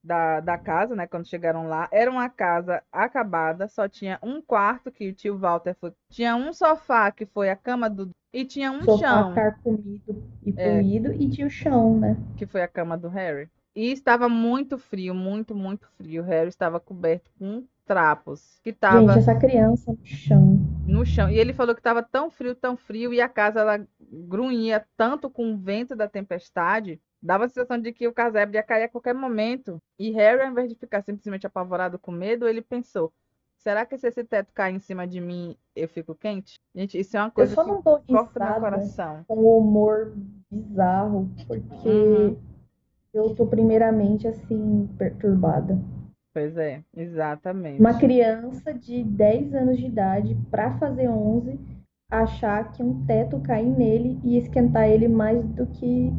Da, 0.04 0.40
da 0.40 0.58
casa, 0.58 0.96
né? 0.96 1.06
Quando 1.06 1.28
chegaram 1.28 1.68
lá. 1.68 1.88
Era 1.92 2.10
uma 2.10 2.28
casa 2.28 2.82
acabada, 2.90 3.68
só 3.68 3.88
tinha 3.88 4.18
um 4.22 4.42
quarto 4.42 4.90
que 4.90 5.08
o 5.08 5.14
tio 5.14 5.38
Walter 5.38 5.76
foi. 5.80 5.92
Tinha 6.10 6.34
um 6.34 6.52
sofá 6.52 7.10
que 7.12 7.24
foi 7.24 7.50
a 7.50 7.56
cama 7.56 7.88
do. 7.88 8.10
E 8.32 8.44
tinha 8.44 8.72
um 8.72 8.82
Sofá 8.82 9.00
chão, 9.00 9.34
carcomido 9.34 10.22
e 10.44 10.52
É. 10.56 10.80
poluído 10.80 11.12
e 11.12 11.28
tinha 11.30 11.46
o 11.46 11.50
chão, 11.50 11.98
né? 12.00 12.16
que 12.36 12.46
foi 12.46 12.62
a 12.62 12.68
cama 12.68 12.96
do 12.98 13.08
Harry. 13.08 13.48
E 13.74 13.90
estava 13.90 14.28
muito 14.28 14.76
frio, 14.78 15.14
muito, 15.14 15.54
muito 15.54 15.88
frio. 15.96 16.22
O 16.22 16.26
Harry 16.26 16.48
estava 16.48 16.78
coberto 16.78 17.30
com 17.38 17.66
trapos, 17.86 18.60
que 18.62 18.70
estava 18.70 19.00
Gente, 19.00 19.18
essa 19.18 19.34
criança 19.34 19.92
no 19.92 20.06
chão. 20.06 20.58
no 20.86 21.06
chão. 21.06 21.30
E 21.30 21.38
ele 21.38 21.52
falou 21.52 21.74
que 21.74 21.80
estava 21.80 22.02
tão 22.02 22.30
frio, 22.30 22.54
tão 22.54 22.76
frio, 22.76 23.12
e 23.12 23.20
a 23.20 23.28
casa 23.28 23.60
ela 23.60 23.86
grunhia 24.00 24.86
tanto 24.96 25.30
com 25.30 25.52
o 25.52 25.56
vento 25.58 25.96
da 25.96 26.08
tempestade, 26.08 27.00
dava 27.20 27.44
a 27.46 27.48
sensação 27.48 27.78
de 27.78 27.92
que 27.92 28.06
o 28.06 28.12
casebre 28.12 28.56
ia 28.56 28.62
cair 28.62 28.84
a 28.84 28.88
qualquer 28.88 29.14
momento. 29.14 29.78
E 29.98 30.10
Harry, 30.10 30.42
ao 30.42 30.50
invés 30.50 30.68
de 30.68 30.74
ficar 30.74 31.02
simplesmente 31.02 31.46
apavorado 31.46 31.98
com 31.98 32.12
medo, 32.12 32.46
ele 32.46 32.60
pensou: 32.62 33.12
será 33.56 33.86
que 33.86 33.96
se 33.96 34.08
esse 34.08 34.24
teto 34.24 34.52
cair 34.52 34.74
em 34.74 34.80
cima 34.80 35.06
de 35.06 35.20
mim, 35.20 35.56
eu 35.74 35.88
fico 35.88 36.14
quente? 36.14 36.54
Gente, 36.74 36.98
isso 36.98 37.16
é 37.16 37.20
uma 37.20 37.28
Eu 37.28 37.34
coisa 37.34 37.54
só 37.54 37.62
que 37.64 37.70
não 37.70 37.82
corta 37.82 38.08
meu 38.10 38.26
coração. 38.26 39.24
com 39.26 39.34
o 39.36 39.58
humor 39.58 40.12
bizarro, 40.50 41.28
porque 41.46 41.88
Uhum. 41.88 42.51
Eu 43.12 43.34
tô 43.34 43.46
primeiramente 43.46 44.26
assim, 44.26 44.88
perturbada. 44.98 45.78
Pois 46.32 46.56
é, 46.56 46.82
exatamente. 46.96 47.78
Uma 47.78 47.98
criança 47.98 48.72
de 48.72 49.04
10 49.04 49.54
anos 49.54 49.76
de 49.78 49.86
idade, 49.86 50.34
pra 50.50 50.78
fazer 50.78 51.08
11, 51.08 51.58
achar 52.10 52.72
que 52.72 52.82
um 52.82 53.04
teto 53.04 53.40
cair 53.40 53.68
nele 53.68 54.18
e 54.24 54.38
esquentar 54.38 54.88
ele 54.88 55.08
mais 55.08 55.44
do 55.50 55.66
que 55.66 56.10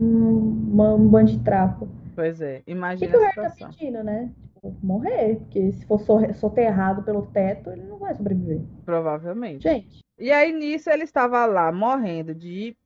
um, 0.00 0.72
um 0.94 1.08
bando 1.08 1.30
de 1.32 1.40
trapo. 1.40 1.88
Pois 2.14 2.40
é, 2.40 2.58
O 2.58 2.64
que, 2.64 2.70
imagina 2.72 3.10
que 3.10 3.16
o 3.16 3.20
Harry 3.20 3.34
tá 3.34 3.50
pedindo, 3.50 4.02
né? 4.04 4.32
Tipo, 4.54 4.74
morrer, 4.82 5.36
porque 5.36 5.72
se 5.72 5.84
for 5.86 6.00
so- 6.00 6.32
soterrado 6.34 7.02
pelo 7.02 7.26
teto, 7.26 7.70
ele 7.70 7.82
não 7.82 7.98
vai 7.98 8.14
sobreviver. 8.14 8.60
Provavelmente. 8.84 9.62
Gente, 9.62 10.00
E 10.18 10.30
aí 10.30 10.52
nisso 10.52 10.88
ele 10.90 11.04
estava 11.04 11.44
lá 11.44 11.70
morrendo 11.72 12.34
de 12.34 12.76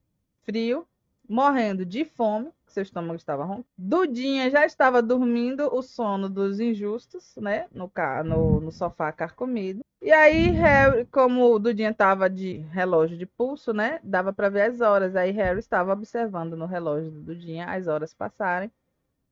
frio, 0.44 0.86
morrendo 1.28 1.84
de 1.84 2.04
fome, 2.04 2.50
seu 2.72 2.82
estômago 2.82 3.16
estava 3.16 3.44
roncando. 3.44 3.66
Dudinha 3.76 4.50
já 4.50 4.64
estava 4.64 5.02
dormindo 5.02 5.74
o 5.74 5.82
sono 5.82 6.28
dos 6.28 6.60
injustos, 6.60 7.34
né? 7.36 7.66
No, 7.72 7.90
no, 8.24 8.60
no 8.60 8.72
sofá 8.72 9.12
carcomido. 9.12 9.80
E 10.00 10.12
aí, 10.12 10.50
Harry, 10.52 11.06
como 11.06 11.52
o 11.52 11.58
Dudinha 11.58 11.90
estava 11.90 12.30
de 12.30 12.58
relógio 12.70 13.18
de 13.18 13.26
pulso, 13.26 13.72
né? 13.72 14.00
Dava 14.02 14.32
para 14.32 14.48
ver 14.48 14.62
as 14.62 14.80
horas. 14.80 15.16
Aí 15.16 15.30
Harry 15.32 15.58
estava 15.58 15.92
observando 15.92 16.56
no 16.56 16.66
relógio 16.66 17.10
do 17.10 17.20
Dudinha 17.20 17.66
as 17.66 17.86
horas 17.88 18.14
passarem. 18.14 18.70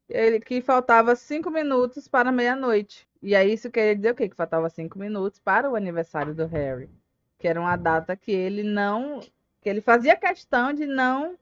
Ele 0.09 0.41
que 0.41 0.61
faltava 0.61 1.16
cinco 1.16 1.51
minutos 1.51 2.09
para 2.09 2.32
meia-noite. 2.32 3.09
E 3.22 3.34
aí 3.34 3.53
isso 3.53 3.70
queria 3.70 3.97
dizer 3.97 4.12
o 4.12 4.14
quê? 4.14 4.28
Que 4.28 4.37
faltava 4.37 4.68
cinco 4.70 4.99
minutos 4.99 5.39
para 5.41 5.70
o 5.70 5.76
aniversário 5.76 6.34
do 6.34 6.47
Harry 6.47 6.89
que 7.39 7.49
era 7.49 7.61
uma 7.61 7.76
data 7.76 8.16
que 8.16 8.32
ele 8.32 8.62
não, 8.62 9.20
que 9.61 9.68
ele 9.68 9.80
fazia 9.80 10.16
questão 10.16 10.72
de 10.72 10.87
não, 10.87 11.37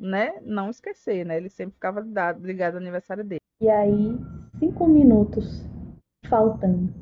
né, 0.00 0.40
não 0.42 0.70
esquecer, 0.70 1.24
né? 1.24 1.36
Ele 1.36 1.48
sempre 1.50 1.74
ficava 1.74 2.00
ligado, 2.00 2.44
ligado 2.44 2.74
ao 2.74 2.80
aniversário 2.80 3.24
dele. 3.24 3.40
e 3.62 3.68
aí, 3.68 4.18
cinco 4.58 4.88
minutos 4.88 5.62
faltando. 6.28 6.92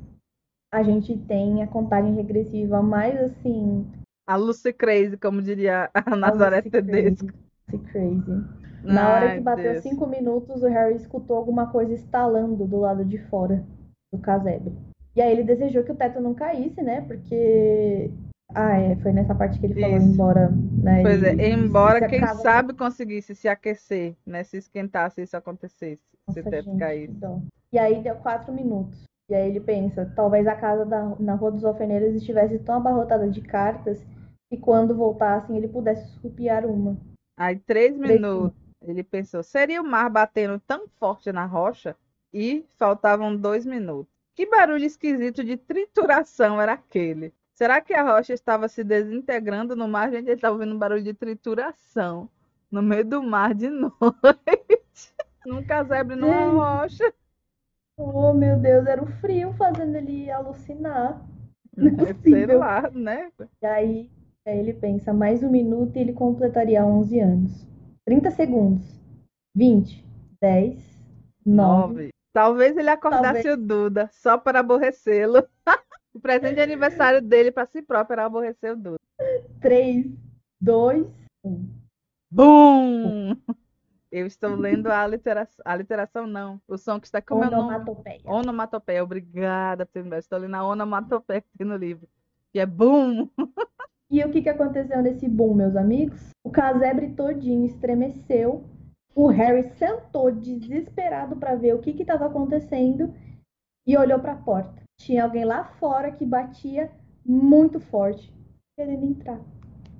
A 0.74 0.82
gente 0.82 1.16
tem 1.26 1.62
a 1.62 1.66
contagem 1.66 2.14
regressiva 2.14 2.82
mais 2.82 3.18
assim, 3.20 3.86
A 4.28 4.36
Lucy 4.36 4.72
Crazy, 4.72 5.16
como 5.16 5.40
diria 5.40 5.90
a 5.94 6.16
Nazaré 6.16 6.58
Lucy 6.58 6.70
Tedesco. 6.70 7.32
crazy, 7.70 7.84
crazy. 7.92 8.44
Na 8.82 9.12
hora 9.12 9.30
Ai, 9.30 9.34
que 9.34 9.40
bateu 9.40 9.72
Deus. 9.72 9.82
cinco 9.82 10.06
minutos, 10.06 10.62
o 10.62 10.68
Harry 10.68 10.96
escutou 10.96 11.36
alguma 11.36 11.70
coisa 11.72 11.92
estalando 11.94 12.66
do 12.66 12.78
lado 12.80 13.04
de 13.04 13.18
fora 13.28 13.64
do 14.12 14.18
casebre. 14.20 14.72
E 15.16 15.20
aí 15.22 15.32
ele 15.32 15.42
desejou 15.44 15.82
que 15.84 15.92
o 15.92 15.96
teto 15.96 16.20
não 16.20 16.34
caísse, 16.34 16.80
né? 16.82 17.00
Porque. 17.02 18.10
Ah, 18.54 18.76
é, 18.76 18.96
foi 18.96 19.12
nessa 19.12 19.34
parte 19.34 19.58
que 19.60 19.66
ele 19.66 19.80
falou, 19.80 19.96
Isso. 19.96 20.06
embora, 20.06 20.50
né? 20.50 21.02
Pois 21.02 21.22
é, 21.22 21.50
embora 21.52 22.00
se 22.00 22.08
quem 22.08 22.20
casa- 22.20 22.42
sabe 22.42 22.74
conseguisse 22.74 23.34
se 23.34 23.48
aquecer, 23.48 24.16
né, 24.26 24.42
se 24.42 24.56
esquentar, 24.56 25.10
se 25.10 25.22
isso 25.22 25.36
acontecesse, 25.36 26.02
se 26.28 26.40
Nossa, 26.40 26.50
teto 26.50 26.70
que 26.70 26.78
caísse. 26.78 27.14
dó. 27.14 27.40
E 27.72 27.78
aí 27.78 28.02
deu 28.02 28.16
quatro 28.16 28.52
minutos. 28.52 29.04
E 29.30 29.34
aí 29.34 29.50
ele 29.50 29.60
pensa, 29.60 30.10
talvez 30.16 30.46
a 30.46 30.56
casa 30.56 30.86
da, 30.86 31.14
na 31.20 31.34
Rua 31.34 31.52
dos 31.52 31.64
Alfeneiros 31.64 32.14
estivesse 32.14 32.58
tão 32.60 32.76
abarrotada 32.76 33.28
de 33.28 33.42
cartas 33.42 34.02
que 34.50 34.56
quando 34.56 34.94
voltassem 34.96 35.56
ele 35.56 35.68
pudesse 35.68 36.08
esculpiar 36.08 36.64
uma. 36.64 36.96
Aí, 37.36 37.56
três 37.58 37.94
Três 37.96 38.20
minutos, 38.20 38.58
ele 38.82 39.04
pensou, 39.04 39.42
seria 39.42 39.82
o 39.82 39.84
mar 39.84 40.08
batendo 40.08 40.58
tão 40.66 40.88
forte 40.98 41.30
na 41.30 41.44
rocha? 41.44 41.94
E 42.32 42.64
faltavam 42.76 43.36
dois 43.36 43.64
minutos. 43.66 44.12
Que 44.34 44.46
barulho 44.46 44.84
esquisito 44.84 45.44
de 45.44 45.56
trituração 45.56 46.60
era 46.60 46.72
aquele? 46.72 47.32
Será 47.58 47.80
que 47.80 47.92
a 47.92 48.04
rocha 48.04 48.32
estava 48.32 48.68
se 48.68 48.84
desintegrando 48.84 49.74
no 49.74 49.88
mar? 49.88 50.12
Gente, 50.12 50.26
ele 50.26 50.34
estava 50.34 50.54
ouvindo 50.54 50.76
um 50.76 50.78
barulho 50.78 51.02
de 51.02 51.12
trituração 51.12 52.30
no 52.70 52.80
meio 52.80 53.04
do 53.04 53.20
mar 53.20 53.52
de 53.52 53.66
noite. 53.68 55.12
Num 55.44 55.64
casebre 55.64 56.14
numa 56.14 56.44
Gente. 56.44 56.54
rocha. 56.54 57.14
Oh, 57.96 58.32
meu 58.32 58.56
Deus, 58.60 58.86
era 58.86 59.02
o 59.02 59.08
frio 59.20 59.52
fazendo 59.54 59.96
ele 59.96 60.30
alucinar. 60.30 61.20
Não 61.76 62.06
é 62.06 62.14
Sei 62.14 62.46
lá, 62.46 62.88
né? 62.92 63.32
E 63.60 63.66
aí, 63.66 64.10
aí 64.46 64.56
ele 64.56 64.74
pensa, 64.74 65.12
mais 65.12 65.42
um 65.42 65.50
minuto 65.50 65.96
e 65.96 65.98
ele 65.98 66.12
completaria 66.12 66.86
11 66.86 67.18
anos. 67.18 67.66
30 68.04 68.30
segundos. 68.30 69.00
20, 69.56 70.06
10, 70.40 70.76
9. 71.44 71.92
Nove. 71.92 72.10
Talvez 72.32 72.76
ele 72.76 72.90
acordasse 72.90 73.42
Talvez. 73.42 73.46
o 73.46 73.56
Duda 73.56 74.08
só 74.12 74.38
para 74.38 74.60
aborrecê-lo. 74.60 75.42
O 76.14 76.20
presente 76.20 76.54
de 76.54 76.60
aniversário 76.60 77.20
dele 77.20 77.52
para 77.52 77.66
si 77.66 77.82
próprio 77.82 78.14
era 78.14 78.24
aborrecer 78.24 78.72
o 78.72 78.76
Duda. 78.76 78.98
3, 79.60 80.06
2, 80.60 81.06
1. 81.44 81.68
Bum! 82.30 83.36
Eu 84.10 84.26
estou 84.26 84.54
lendo 84.54 84.90
a 84.90 85.06
literação. 85.06 85.62
A 85.64 85.76
literação 85.76 86.26
não. 86.26 86.60
O 86.66 86.78
som 86.78 86.98
que 86.98 87.06
está 87.06 87.20
com 87.20 87.34
o 87.34 87.40
meu 87.40 87.50
nome. 87.50 87.62
Onomatopeia. 87.64 88.20
Onomatopeia. 88.24 89.04
Obrigada 89.04 89.84
por 89.84 89.92
ter 89.92 90.02
me 90.02 90.10
dado. 90.10 90.20
Estou 90.20 90.38
lendo 90.38 90.54
a 90.54 90.66
onomatopeia 90.66 91.42
que 91.42 91.58
tem 91.58 91.66
no 91.66 91.76
livro. 91.76 92.08
Que 92.52 92.60
é 92.60 92.66
bum! 92.66 93.28
E 94.10 94.24
o 94.24 94.30
que, 94.30 94.40
que 94.40 94.48
aconteceu 94.48 95.02
nesse 95.02 95.28
boom, 95.28 95.52
meus 95.52 95.76
amigos? 95.76 96.30
O 96.42 96.50
casebre 96.50 97.10
todinho 97.10 97.66
estremeceu. 97.66 98.64
O 99.14 99.26
Harry 99.26 99.64
sentou 99.76 100.30
desesperado 100.32 101.36
para 101.36 101.54
ver 101.54 101.74
o 101.74 101.80
que 101.80 101.90
estava 101.90 102.24
acontecendo 102.24 103.12
e 103.86 103.98
olhou 103.98 104.18
para 104.18 104.32
a 104.32 104.36
porta. 104.36 104.87
Tinha 105.00 105.24
alguém 105.24 105.44
lá 105.44 105.64
fora 105.64 106.10
que 106.12 106.26
batia 106.26 106.90
muito 107.24 107.80
forte, 107.80 108.32
querendo 108.76 109.04
entrar. 109.04 109.40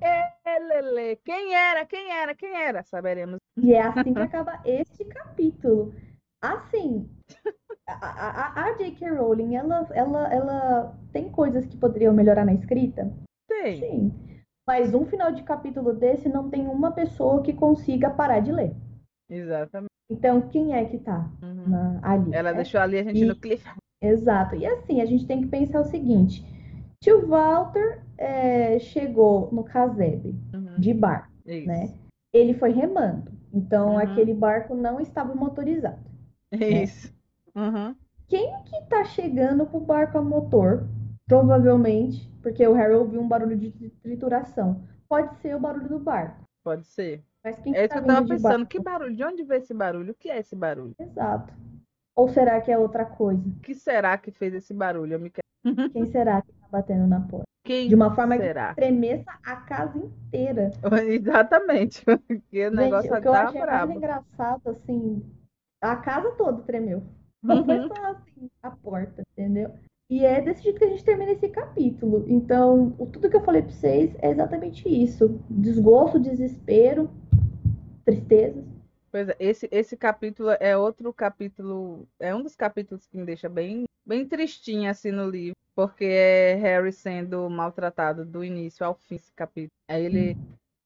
É, 0.01 0.59
Lele. 0.59 1.15
Quem 1.23 1.53
era? 1.55 1.85
Quem 1.85 2.11
era? 2.11 2.35
Quem 2.35 2.55
era? 2.55 2.83
Saberemos. 2.83 3.37
E 3.57 3.73
é 3.73 3.81
assim 3.81 4.13
que 4.13 4.19
acaba 4.19 4.61
este 4.65 5.05
capítulo. 5.05 5.93
Assim, 6.41 7.09
a, 7.87 7.93
a, 7.93 8.63
a 8.63 8.77
J.K. 8.77 9.09
Rowling, 9.11 9.55
ela, 9.55 9.87
ela, 9.93 10.33
ela 10.33 10.97
tem 11.11 11.29
coisas 11.29 11.65
que 11.65 11.77
poderiam 11.77 12.13
melhorar 12.13 12.45
na 12.45 12.53
escrita? 12.53 13.11
Tem. 13.47 13.79
Sim. 13.79 14.13
Mas 14.67 14.93
um 14.93 15.05
final 15.05 15.31
de 15.31 15.43
capítulo 15.43 15.93
desse 15.93 16.29
não 16.29 16.49
tem 16.49 16.67
uma 16.67 16.91
pessoa 16.91 17.41
que 17.41 17.53
consiga 17.53 18.09
parar 18.09 18.39
de 18.39 18.51
ler. 18.51 18.73
Exatamente. 19.29 19.89
Então, 20.11 20.41
quem 20.49 20.73
é 20.73 20.85
que 20.85 20.97
tá 20.99 21.29
Uhum. 21.41 21.67
na- 21.67 21.99
ali? 22.03 22.33
Ela 22.33 22.51
né? 22.51 22.57
deixou 22.57 22.79
ali 22.79 22.97
a 22.99 23.03
gente 23.03 23.21
E- 23.21 23.25
no 23.25 23.35
cliff. 23.35 23.67
Exato. 24.01 24.55
E 24.55 24.65
assim, 24.65 25.01
a 25.01 25.05
gente 25.05 25.25
tem 25.25 25.41
que 25.41 25.47
pensar 25.47 25.81
o 25.81 25.85
seguinte: 25.85 26.43
tio 26.99 27.27
Walter 27.27 28.01
é, 28.17 28.79
chegou 28.79 29.49
no 29.51 29.63
casebre 29.63 30.35
Uhum. 30.53 30.79
de 30.79 30.93
barco, 30.93 31.31
Isso. 31.45 31.67
né? 31.67 31.93
Ele 32.33 32.53
foi 32.53 32.71
remando. 32.71 33.31
Então, 33.53 33.93
Uhum. 33.93 33.97
aquele 33.99 34.33
barco 34.33 34.75
não 34.75 34.99
estava 34.99 35.33
motorizado. 35.33 35.99
Isso. 36.51 37.11
Uhum. 37.55 37.95
Quem 38.27 38.63
que 38.63 38.81
tá 38.87 39.03
chegando 39.05 39.65
pro 39.65 39.79
barco 39.79 40.17
a 40.17 40.21
motor? 40.21 40.87
Provavelmente, 41.27 42.29
porque 42.41 42.65
o 42.67 42.73
Harry 42.73 42.93
ouviu 42.93 43.21
um 43.21 43.27
barulho 43.27 43.57
de 43.57 43.71
trituração. 44.01 44.83
Pode 45.07 45.35
ser 45.41 45.55
o 45.55 45.59
barulho 45.59 45.87
do 45.89 45.99
barco. 45.99 46.43
Pode 46.63 46.85
ser. 46.85 47.23
Mas 47.43 47.57
quem 47.59 47.73
É 47.73 47.87
que 47.87 47.93
isso 47.95 47.95
tá 47.95 47.99
eu 48.01 48.05
tava 48.05 48.27
pensando. 48.27 48.41
barco? 48.57 48.65
Que 48.67 48.79
barulho? 48.79 49.15
De 49.15 49.23
onde 49.23 49.43
veio 49.43 49.57
esse 49.59 49.73
barulho? 49.73 50.11
O 50.11 50.15
que 50.15 50.29
é 50.29 50.37
esse 50.39 50.55
barulho? 50.55 50.93
Exato. 50.99 51.53
Ou 52.19 52.27
será 52.27 52.59
que 52.61 52.71
é 52.71 52.77
outra 52.77 53.05
coisa? 53.05 53.41
O 53.47 53.59
que 53.61 53.73
será 53.73 54.17
que 54.17 54.31
fez 54.31 54.53
esse 54.53 54.73
barulho? 54.73 55.13
Eu 55.13 55.19
me 55.19 55.29
quero... 55.29 55.47
Quem 55.93 56.05
será 56.11 56.41
que 56.41 56.51
tá 56.51 56.67
batendo 56.71 57.07
na 57.07 57.21
porta? 57.21 57.45
Quem 57.65 57.87
De 57.87 57.95
uma 57.95 58.13
forma 58.15 58.35
que 58.37 58.43
será? 58.43 58.73
tremeça 58.75 59.31
a 59.45 59.55
casa 59.57 59.97
inteira. 59.97 60.69
Exatamente. 61.07 62.03
Porque 62.27 62.67
o 62.67 62.71
Gente, 62.71 62.75
negócio 62.75 63.13
o 63.13 63.21
que 63.21 63.27
eu 63.27 63.33
achei 63.33 63.59
mais 63.59 63.71
brabo. 63.71 63.93
engraçado, 63.93 64.69
assim, 64.69 65.23
a 65.81 65.95
casa 65.95 66.31
toda 66.31 66.61
tremeu. 66.63 67.03
Não 67.41 67.63
foi 67.65 67.77
Uhum. 67.79 67.87
só 67.87 68.05
assim, 68.11 68.49
a 68.63 68.71
porta, 68.71 69.23
entendeu? 69.31 69.71
E 70.09 70.25
é 70.25 70.41
desse 70.41 70.63
jeito 70.63 70.79
que 70.79 70.85
a 70.85 70.89
gente 70.89 71.05
termina 71.05 71.31
esse 71.31 71.47
capítulo. 71.49 72.25
Então, 72.27 72.91
tudo 73.13 73.29
que 73.29 73.35
eu 73.35 73.43
falei 73.45 73.61
pra 73.61 73.71
vocês 73.71 74.13
é 74.19 74.31
exatamente 74.31 74.89
isso: 74.89 75.39
desgosto, 75.49 76.19
desespero, 76.19 77.09
tristeza. 78.03 78.63
Pois 79.11 79.29
é, 79.29 79.35
esse, 79.39 79.67
esse 79.71 79.97
capítulo 79.97 80.49
é 80.59 80.77
outro 80.77 81.11
capítulo, 81.13 82.07
é 82.19 82.33
um 82.33 82.43
dos 82.43 82.55
capítulos 82.55 83.07
que 83.07 83.17
me 83.17 83.25
deixa 83.25 83.49
bem, 83.49 83.85
bem 84.05 84.25
tristinha 84.25 84.91
assim 84.91 85.11
no 85.11 85.29
livro, 85.29 85.55
porque 85.75 86.05
é 86.05 86.55
Harry 86.55 86.91
sendo 86.91 87.49
maltratado 87.49 88.25
do 88.25 88.43
início 88.43 88.85
ao 88.85 88.95
fim 88.95 89.15
esse 89.15 89.31
capítulo. 89.33 89.71
Aí 89.87 90.05
ele 90.05 90.37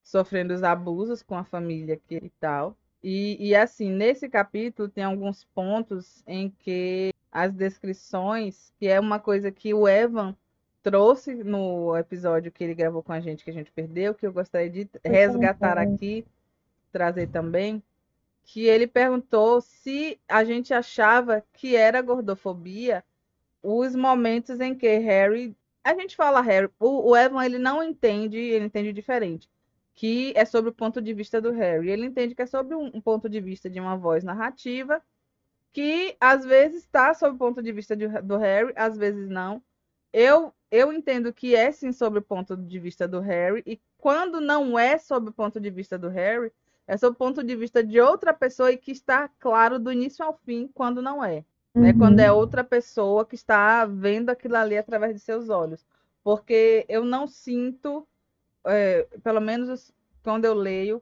sofrendo 0.03 0.53
os 0.53 0.63
abusos 0.63 1.23
com 1.23 1.35
a 1.35 1.43
família 1.43 1.97
que, 1.97 2.15
e 2.15 2.29
tal. 2.39 2.77
E, 3.01 3.49
e 3.49 3.55
assim, 3.55 3.89
nesse 3.91 4.29
capítulo 4.29 4.87
tem 4.87 5.03
alguns 5.03 5.43
pontos 5.43 6.23
em 6.25 6.49
que 6.49 7.11
as 7.31 7.51
descrições, 7.51 8.71
que 8.77 8.87
é 8.87 8.99
uma 8.99 9.19
coisa 9.19 9.51
que 9.51 9.73
o 9.73 9.87
Evan 9.87 10.35
trouxe 10.81 11.33
no 11.43 11.97
episódio 11.97 12.51
que 12.51 12.63
ele 12.63 12.75
gravou 12.75 13.01
com 13.01 13.13
a 13.13 13.19
gente, 13.19 13.43
que 13.43 13.49
a 13.49 13.53
gente 13.53 13.71
perdeu, 13.71 14.13
que 14.13 14.27
eu 14.27 14.31
gostaria 14.31 14.69
de 14.69 14.89
resgatar 15.03 15.77
aqui, 15.77 16.25
trazer 16.91 17.27
também, 17.27 17.81
que 18.43 18.65
ele 18.65 18.87
perguntou 18.87 19.61
se 19.61 20.19
a 20.27 20.43
gente 20.43 20.73
achava 20.73 21.43
que 21.53 21.75
era 21.75 22.01
gordofobia 22.01 23.03
os 23.61 23.95
momentos 23.95 24.59
em 24.59 24.75
que 24.75 24.97
Harry. 24.97 25.55
A 25.83 25.93
gente 25.95 26.15
fala 26.15 26.41
Harry, 26.41 26.69
o, 26.79 27.11
o 27.11 27.17
Evan 27.17 27.43
ele 27.45 27.57
não 27.57 27.83
entende, 27.83 28.37
ele 28.37 28.65
entende 28.65 28.93
diferente 28.93 29.49
que 29.95 30.33
é 30.35 30.45
sobre 30.45 30.69
o 30.69 30.73
ponto 30.73 31.01
de 31.01 31.13
vista 31.13 31.39
do 31.39 31.51
Harry. 31.51 31.89
Ele 31.89 32.05
entende 32.05 32.35
que 32.35 32.41
é 32.41 32.45
sobre 32.45 32.75
um, 32.75 32.91
um 32.93 33.01
ponto 33.01 33.29
de 33.29 33.39
vista 33.39 33.69
de 33.69 33.79
uma 33.79 33.95
voz 33.95 34.23
narrativa, 34.23 35.01
que 35.71 36.15
às 36.19 36.43
vezes 36.45 36.83
está 36.83 37.13
sob 37.13 37.35
o 37.35 37.37
ponto 37.37 37.61
de 37.61 37.71
vista 37.71 37.95
de, 37.95 38.07
do 38.21 38.37
Harry, 38.37 38.73
às 38.75 38.97
vezes 38.97 39.29
não. 39.29 39.61
Eu, 40.11 40.53
eu 40.71 40.91
entendo 40.93 41.33
que 41.33 41.55
é 41.55 41.71
sim 41.71 41.91
sobre 41.91 42.19
o 42.19 42.23
ponto 42.23 42.55
de 42.57 42.79
vista 42.79 43.07
do 43.07 43.19
Harry, 43.19 43.63
e 43.65 43.79
quando 43.97 44.41
não 44.41 44.77
é 44.77 44.97
sob 44.97 45.29
o 45.29 45.33
ponto 45.33 45.59
de 45.59 45.69
vista 45.69 45.97
do 45.97 46.09
Harry, 46.09 46.51
é 46.87 46.97
sob 46.97 47.15
o 47.15 47.17
ponto 47.17 47.43
de 47.43 47.55
vista 47.55 47.83
de 47.83 47.99
outra 47.99 48.33
pessoa 48.33 48.71
e 48.71 48.77
que 48.77 48.91
está 48.91 49.29
claro 49.39 49.79
do 49.79 49.91
início 49.91 50.23
ao 50.23 50.33
fim 50.45 50.69
quando 50.73 51.01
não 51.01 51.23
é. 51.23 51.43
Né? 51.73 51.91
Uhum. 51.91 51.97
Quando 51.97 52.19
é 52.19 52.31
outra 52.31 52.63
pessoa 52.63 53.25
que 53.25 53.35
está 53.35 53.85
vendo 53.85 54.29
aquilo 54.29 54.55
ali 54.55 54.77
através 54.77 55.13
de 55.13 55.19
seus 55.19 55.49
olhos. 55.49 55.85
Porque 56.23 56.85
eu 56.87 57.03
não 57.03 57.27
sinto 57.27 58.07
é, 58.65 59.07
pelo 59.23 59.41
menos 59.41 59.91
quando 60.23 60.45
eu 60.45 60.53
leio, 60.53 61.01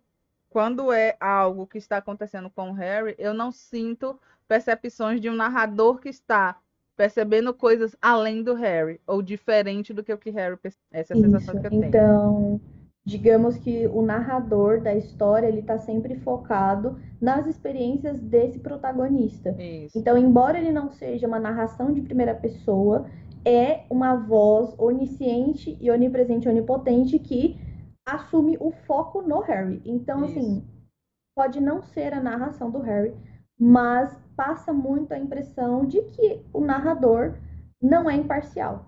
quando 0.49 0.91
é 0.91 1.15
algo 1.19 1.67
que 1.67 1.77
está 1.77 1.97
acontecendo 1.97 2.49
com 2.49 2.71
o 2.71 2.73
Harry, 2.73 3.15
eu 3.17 3.33
não 3.33 3.51
sinto 3.51 4.19
percepções 4.47 5.21
de 5.21 5.29
um 5.29 5.35
narrador 5.35 5.99
que 5.99 6.09
está 6.09 6.57
percebendo 6.97 7.53
coisas 7.53 7.95
além 8.01 8.43
do 8.43 8.53
Harry, 8.53 8.99
ou 9.07 9.21
diferente 9.21 9.93
do 9.93 10.03
que 10.03 10.13
o 10.13 10.17
que 10.17 10.29
Harry 10.29 10.57
percebe. 10.57 10.83
Essa 10.91 11.13
é 11.13 11.15
a 11.15 11.19
Isso. 11.19 11.31
sensação 11.31 11.61
que 11.61 11.67
eu 11.67 11.71
tenho. 11.71 11.85
Então, 11.85 12.61
digamos 13.05 13.57
que 13.57 13.87
o 13.87 14.01
narrador 14.01 14.81
da 14.81 14.93
história 14.93 15.47
ele 15.47 15.61
está 15.61 15.77
sempre 15.77 16.15
focado 16.17 16.99
nas 17.19 17.47
experiências 17.47 18.19
desse 18.19 18.59
protagonista. 18.59 19.51
Isso. 19.61 19.97
Então, 19.97 20.17
embora 20.17 20.59
ele 20.59 20.71
não 20.71 20.89
seja 20.91 21.27
uma 21.27 21.39
narração 21.39 21.91
de 21.91 22.01
primeira 22.01 22.35
pessoa, 22.35 23.09
é 23.43 23.85
uma 23.89 24.15
voz 24.15 24.75
onisciente 24.77 25.77
e 25.81 25.89
onipresente 25.89 26.47
onipotente 26.47 27.17
que 27.17 27.59
assume 28.05 28.57
o 28.59 28.71
foco 28.71 29.21
no 29.21 29.39
Harry. 29.39 29.81
Então, 29.83 30.23
Isso. 30.25 30.37
assim, 30.37 30.67
pode 31.35 31.59
não 31.59 31.81
ser 31.81 32.13
a 32.13 32.21
narração 32.21 32.69
do 32.69 32.79
Harry, 32.79 33.13
mas 33.59 34.15
passa 34.35 34.71
muito 34.71 35.13
a 35.13 35.19
impressão 35.19 35.85
de 35.85 36.01
que 36.03 36.41
o 36.53 36.61
narrador 36.61 37.35
não 37.81 38.09
é 38.09 38.15
imparcial. 38.15 38.85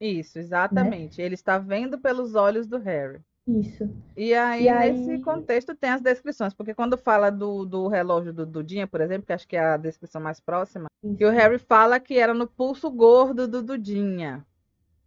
Isso, 0.00 0.38
exatamente. 0.38 1.18
Né? 1.18 1.24
Ele 1.24 1.34
está 1.34 1.58
vendo 1.58 1.98
pelos 1.98 2.34
olhos 2.34 2.66
do 2.66 2.78
Harry. 2.78 3.20
Isso. 3.46 3.90
E 4.16 4.32
aí, 4.32 4.66
e 4.66 4.72
nesse 4.72 5.10
aí... 5.10 5.22
contexto, 5.22 5.74
tem 5.74 5.90
as 5.90 6.00
descrições, 6.00 6.54
porque 6.54 6.72
quando 6.74 6.96
fala 6.96 7.30
do, 7.30 7.66
do 7.66 7.88
relógio 7.88 8.32
do 8.32 8.46
Dudinha, 8.46 8.86
por 8.86 9.00
exemplo, 9.02 9.26
que 9.26 9.32
acho 9.32 9.46
que 9.46 9.56
é 9.56 9.60
a 9.60 9.76
descrição 9.76 10.20
mais 10.20 10.40
próxima, 10.40 10.86
Isso. 11.02 11.16
que 11.16 11.24
o 11.26 11.30
Harry 11.30 11.58
fala 11.58 12.00
que 12.00 12.18
era 12.18 12.32
no 12.32 12.46
pulso 12.46 12.90
gordo 12.90 13.46
do 13.46 13.62
Dudinha. 13.62 14.44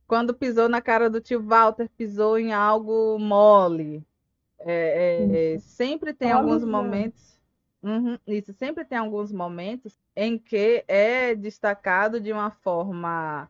Quando 0.07 0.33
pisou 0.33 0.69
na 0.69 0.81
cara 0.81 1.09
do 1.09 1.19
tio 1.19 1.41
Walter, 1.41 1.89
pisou 1.97 2.37
em 2.37 2.53
algo 2.53 3.17
mole. 3.19 4.05
É, 4.59 5.53
é, 5.55 5.59
sempre 5.59 6.13
tem 6.13 6.31
alguns 6.31 6.63
momentos. 6.63 7.37
Uhum, 7.83 8.17
isso, 8.25 8.53
sempre 8.53 8.85
tem 8.85 8.97
alguns 8.97 9.31
momentos 9.31 9.99
em 10.15 10.37
que 10.37 10.83
é 10.87 11.35
destacado 11.35 12.19
de 12.19 12.31
uma 12.31 12.51
forma 12.51 13.49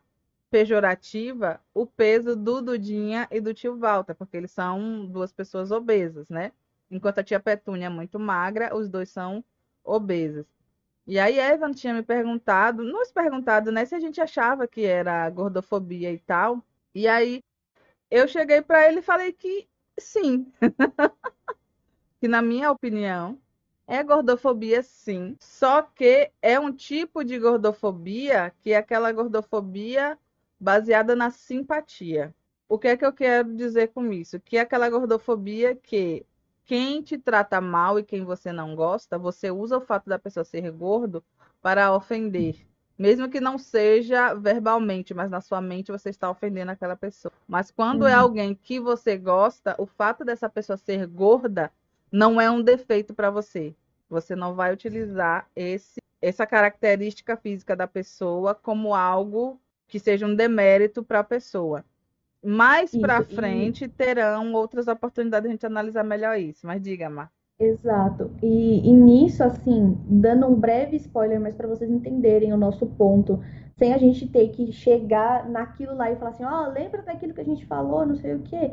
pejorativa 0.50 1.60
o 1.74 1.86
peso 1.86 2.34
do 2.36 2.62
Dudinha 2.62 3.28
e 3.30 3.40
do 3.40 3.54
tio 3.54 3.76
Walter, 3.76 4.14
porque 4.14 4.36
eles 4.36 4.50
são 4.50 5.06
duas 5.06 5.32
pessoas 5.32 5.70
obesas, 5.70 6.28
né? 6.28 6.52
Enquanto 6.90 7.18
a 7.18 7.24
tia 7.24 7.40
Petúnia 7.40 7.86
é 7.86 7.90
muito 7.90 8.18
magra, 8.18 8.74
os 8.74 8.88
dois 8.88 9.10
são 9.10 9.44
obesos. 9.84 10.46
E 11.06 11.18
aí 11.18 11.38
Evan 11.38 11.72
tinha 11.72 11.94
me 11.94 12.02
perguntado, 12.02 12.82
nos 12.82 13.10
perguntado, 13.10 13.72
né, 13.72 13.84
se 13.84 13.94
a 13.94 14.00
gente 14.00 14.20
achava 14.20 14.68
que 14.68 14.84
era 14.84 15.28
gordofobia 15.30 16.12
e 16.12 16.18
tal. 16.18 16.62
E 16.94 17.08
aí 17.08 17.42
eu 18.10 18.28
cheguei 18.28 18.62
para 18.62 18.88
ele 18.88 19.00
e 19.00 19.02
falei 19.02 19.32
que 19.32 19.68
sim. 19.98 20.52
que 22.20 22.28
na 22.28 22.42
minha 22.42 22.70
opinião 22.70 23.40
é 23.86 24.02
gordofobia 24.02 24.82
sim, 24.82 25.36
só 25.40 25.80
que 25.82 26.30
é 26.42 26.60
um 26.60 26.70
tipo 26.70 27.24
de 27.24 27.38
gordofobia 27.38 28.52
que 28.60 28.72
é 28.72 28.76
aquela 28.76 29.10
gordofobia 29.12 30.18
baseada 30.58 31.14
na 31.14 31.30
simpatia. 31.30 32.34
O 32.68 32.78
que 32.78 32.88
é 32.88 32.96
que 32.96 33.04
eu 33.04 33.12
quero 33.12 33.54
dizer 33.54 33.88
com 33.88 34.12
isso? 34.12 34.38
Que 34.40 34.58
é 34.58 34.60
aquela 34.60 34.90
gordofobia 34.90 35.74
que 35.74 36.26
quem 36.64 37.00
te 37.00 37.16
trata 37.16 37.60
mal 37.60 37.98
e 37.98 38.02
quem 38.02 38.24
você 38.24 38.52
não 38.52 38.76
gosta, 38.76 39.18
você 39.18 39.50
usa 39.50 39.78
o 39.78 39.80
fato 39.80 40.06
da 40.06 40.18
pessoa 40.18 40.44
ser 40.44 40.70
gordo 40.70 41.24
para 41.62 41.94
ofender. 41.94 42.66
Mesmo 42.98 43.30
que 43.30 43.40
não 43.40 43.56
seja 43.56 44.34
verbalmente, 44.34 45.14
mas 45.14 45.30
na 45.30 45.40
sua 45.40 45.60
mente 45.60 45.90
você 45.92 46.10
está 46.10 46.28
ofendendo 46.28 46.72
aquela 46.72 46.96
pessoa. 46.96 47.32
Mas 47.46 47.70
quando 47.70 48.06
é 48.06 48.10
uhum. 48.10 48.14
é 48.14 48.20
alguém 48.20 48.54
que 48.54 48.78
você 48.80 49.16
gosta, 49.16 49.74
o 49.78 49.86
fato 49.86 50.24
dessa 50.24 50.48
pessoa 50.48 50.76
ser 50.76 51.06
gorda 51.06 51.72
não 52.12 52.40
é 52.40 52.50
um 52.50 52.60
defeito 52.60 53.14
para 53.14 53.30
você. 53.30 53.74
Você 54.10 54.34
não 54.34 54.54
vai 54.54 54.72
utilizar 54.72 55.48
esse, 55.54 56.02
essa 56.20 56.46
característica 56.46 57.36
física 57.36 57.76
da 57.76 57.86
pessoa 57.86 58.54
como 58.54 58.94
algo 58.94 59.60
que 59.88 59.98
seja 59.98 60.26
um 60.26 60.34
demérito 60.34 61.02
para 61.02 61.20
a 61.20 61.24
pessoa. 61.24 61.84
Mais 62.44 62.92
para 62.96 63.24
frente 63.24 63.84
e... 63.84 63.88
terão 63.88 64.52
outras 64.52 64.86
oportunidades 64.86 65.44
de 65.44 65.48
a 65.48 65.52
gente 65.52 65.66
analisar 65.66 66.04
melhor 66.04 66.38
isso. 66.38 66.66
Mas 66.66 66.80
diga, 66.80 67.10
Mar. 67.10 67.32
Exato. 67.58 68.30
E, 68.40 68.88
e 68.88 68.92
nisso, 68.92 69.42
assim, 69.42 69.98
dando 70.08 70.46
um 70.46 70.54
breve 70.54 70.96
spoiler, 70.96 71.40
mas 71.40 71.56
para 71.56 71.66
vocês 71.66 71.90
entenderem 71.90 72.52
o 72.52 72.56
nosso 72.56 72.86
ponto, 72.86 73.42
sem 73.76 73.92
a 73.92 73.98
gente 73.98 74.28
ter 74.28 74.50
que 74.50 74.70
chegar 74.70 75.48
naquilo 75.48 75.96
lá 75.96 76.10
e 76.10 76.16
falar 76.16 76.30
assim, 76.30 76.44
ó, 76.44 76.66
oh, 76.66 76.72
lembra 76.72 77.02
daquilo 77.02 77.34
que 77.34 77.40
a 77.40 77.44
gente 77.44 77.66
falou, 77.66 78.06
não 78.06 78.14
sei 78.14 78.34
o 78.34 78.42
quê. 78.42 78.72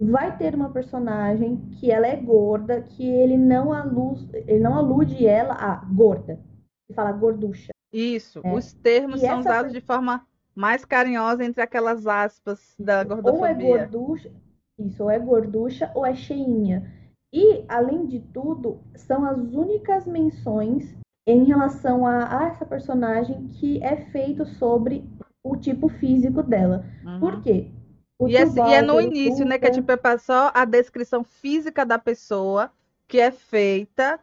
Vai 0.00 0.36
ter 0.36 0.54
uma 0.54 0.70
personagem 0.70 1.56
que 1.78 1.92
ela 1.92 2.06
é 2.06 2.16
gorda, 2.16 2.82
que 2.82 3.08
ele 3.08 3.36
não 3.36 3.72
alude, 3.72 4.28
ele 4.32 4.58
não 4.58 4.74
alude 4.74 5.24
ela 5.24 5.54
a 5.54 5.76
gorda. 5.84 6.40
Ele 6.88 6.96
fala 6.96 7.12
gorducha. 7.12 7.72
Isso, 7.92 8.40
é. 8.42 8.52
os 8.52 8.72
termos 8.72 9.22
e 9.22 9.26
são 9.26 9.38
usados 9.38 9.72
de 9.72 9.80
forma 9.80 10.26
mais 10.54 10.84
carinhosa 10.84 11.44
entre 11.44 11.62
aquelas 11.62 12.06
aspas 12.06 12.74
da 12.78 13.02
gordofobia. 13.04 13.66
Ou 13.66 13.76
é 13.76 13.86
gorducha, 13.86 14.32
isso, 14.78 15.02
ou 15.02 15.10
é 15.10 15.18
gorducha 15.18 15.90
ou 15.94 16.06
é 16.06 16.14
cheinha. 16.14 16.92
E, 17.32 17.64
além 17.68 18.06
de 18.06 18.20
tudo, 18.20 18.80
são 18.94 19.24
as 19.24 19.38
únicas 19.38 20.06
menções 20.06 20.94
em 21.26 21.44
relação 21.44 22.06
a, 22.06 22.38
a 22.38 22.48
essa 22.48 22.64
personagem 22.64 23.48
que 23.48 23.82
é 23.82 23.96
feito 23.96 24.46
sobre 24.46 25.04
o 25.42 25.56
tipo 25.56 25.88
físico 25.88 26.42
dela. 26.42 26.84
Uhum. 27.04 27.20
Por 27.20 27.42
quê? 27.42 27.70
e, 28.20 28.36
é, 28.36 28.44
e 28.44 28.74
é, 28.74 28.82
no 28.82 29.00
início, 29.00 29.44
né? 29.44 29.58
Que 29.58 29.66
é 29.66 29.70
tipo, 29.70 29.90
é 29.90 30.18
só 30.18 30.50
a 30.54 30.64
descrição 30.64 31.24
física 31.24 31.84
da 31.84 31.98
pessoa 31.98 32.70
que 33.08 33.18
é 33.18 33.30
feita 33.30 34.20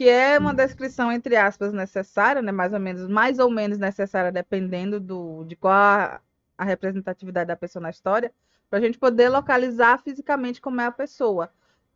que 0.00 0.08
é 0.08 0.38
uma 0.38 0.54
descrição 0.54 1.12
entre 1.12 1.36
aspas 1.36 1.74
necessária, 1.74 2.40
né, 2.40 2.50
mais 2.50 2.72
ou 2.72 2.80
menos, 2.80 3.06
mais 3.06 3.38
ou 3.38 3.50
menos 3.50 3.76
necessária 3.76 4.32
dependendo 4.32 4.98
do 4.98 5.44
de 5.44 5.54
qual 5.54 5.74
a, 5.74 6.20
a 6.56 6.64
representatividade 6.64 7.48
da 7.48 7.54
pessoa 7.54 7.82
na 7.82 7.90
história, 7.90 8.32
para 8.70 8.78
a 8.78 8.82
gente 8.82 8.98
poder 8.98 9.28
localizar 9.28 9.98
fisicamente 9.98 10.58
como 10.58 10.80
é 10.80 10.86
a 10.86 10.90
pessoa. 10.90 11.50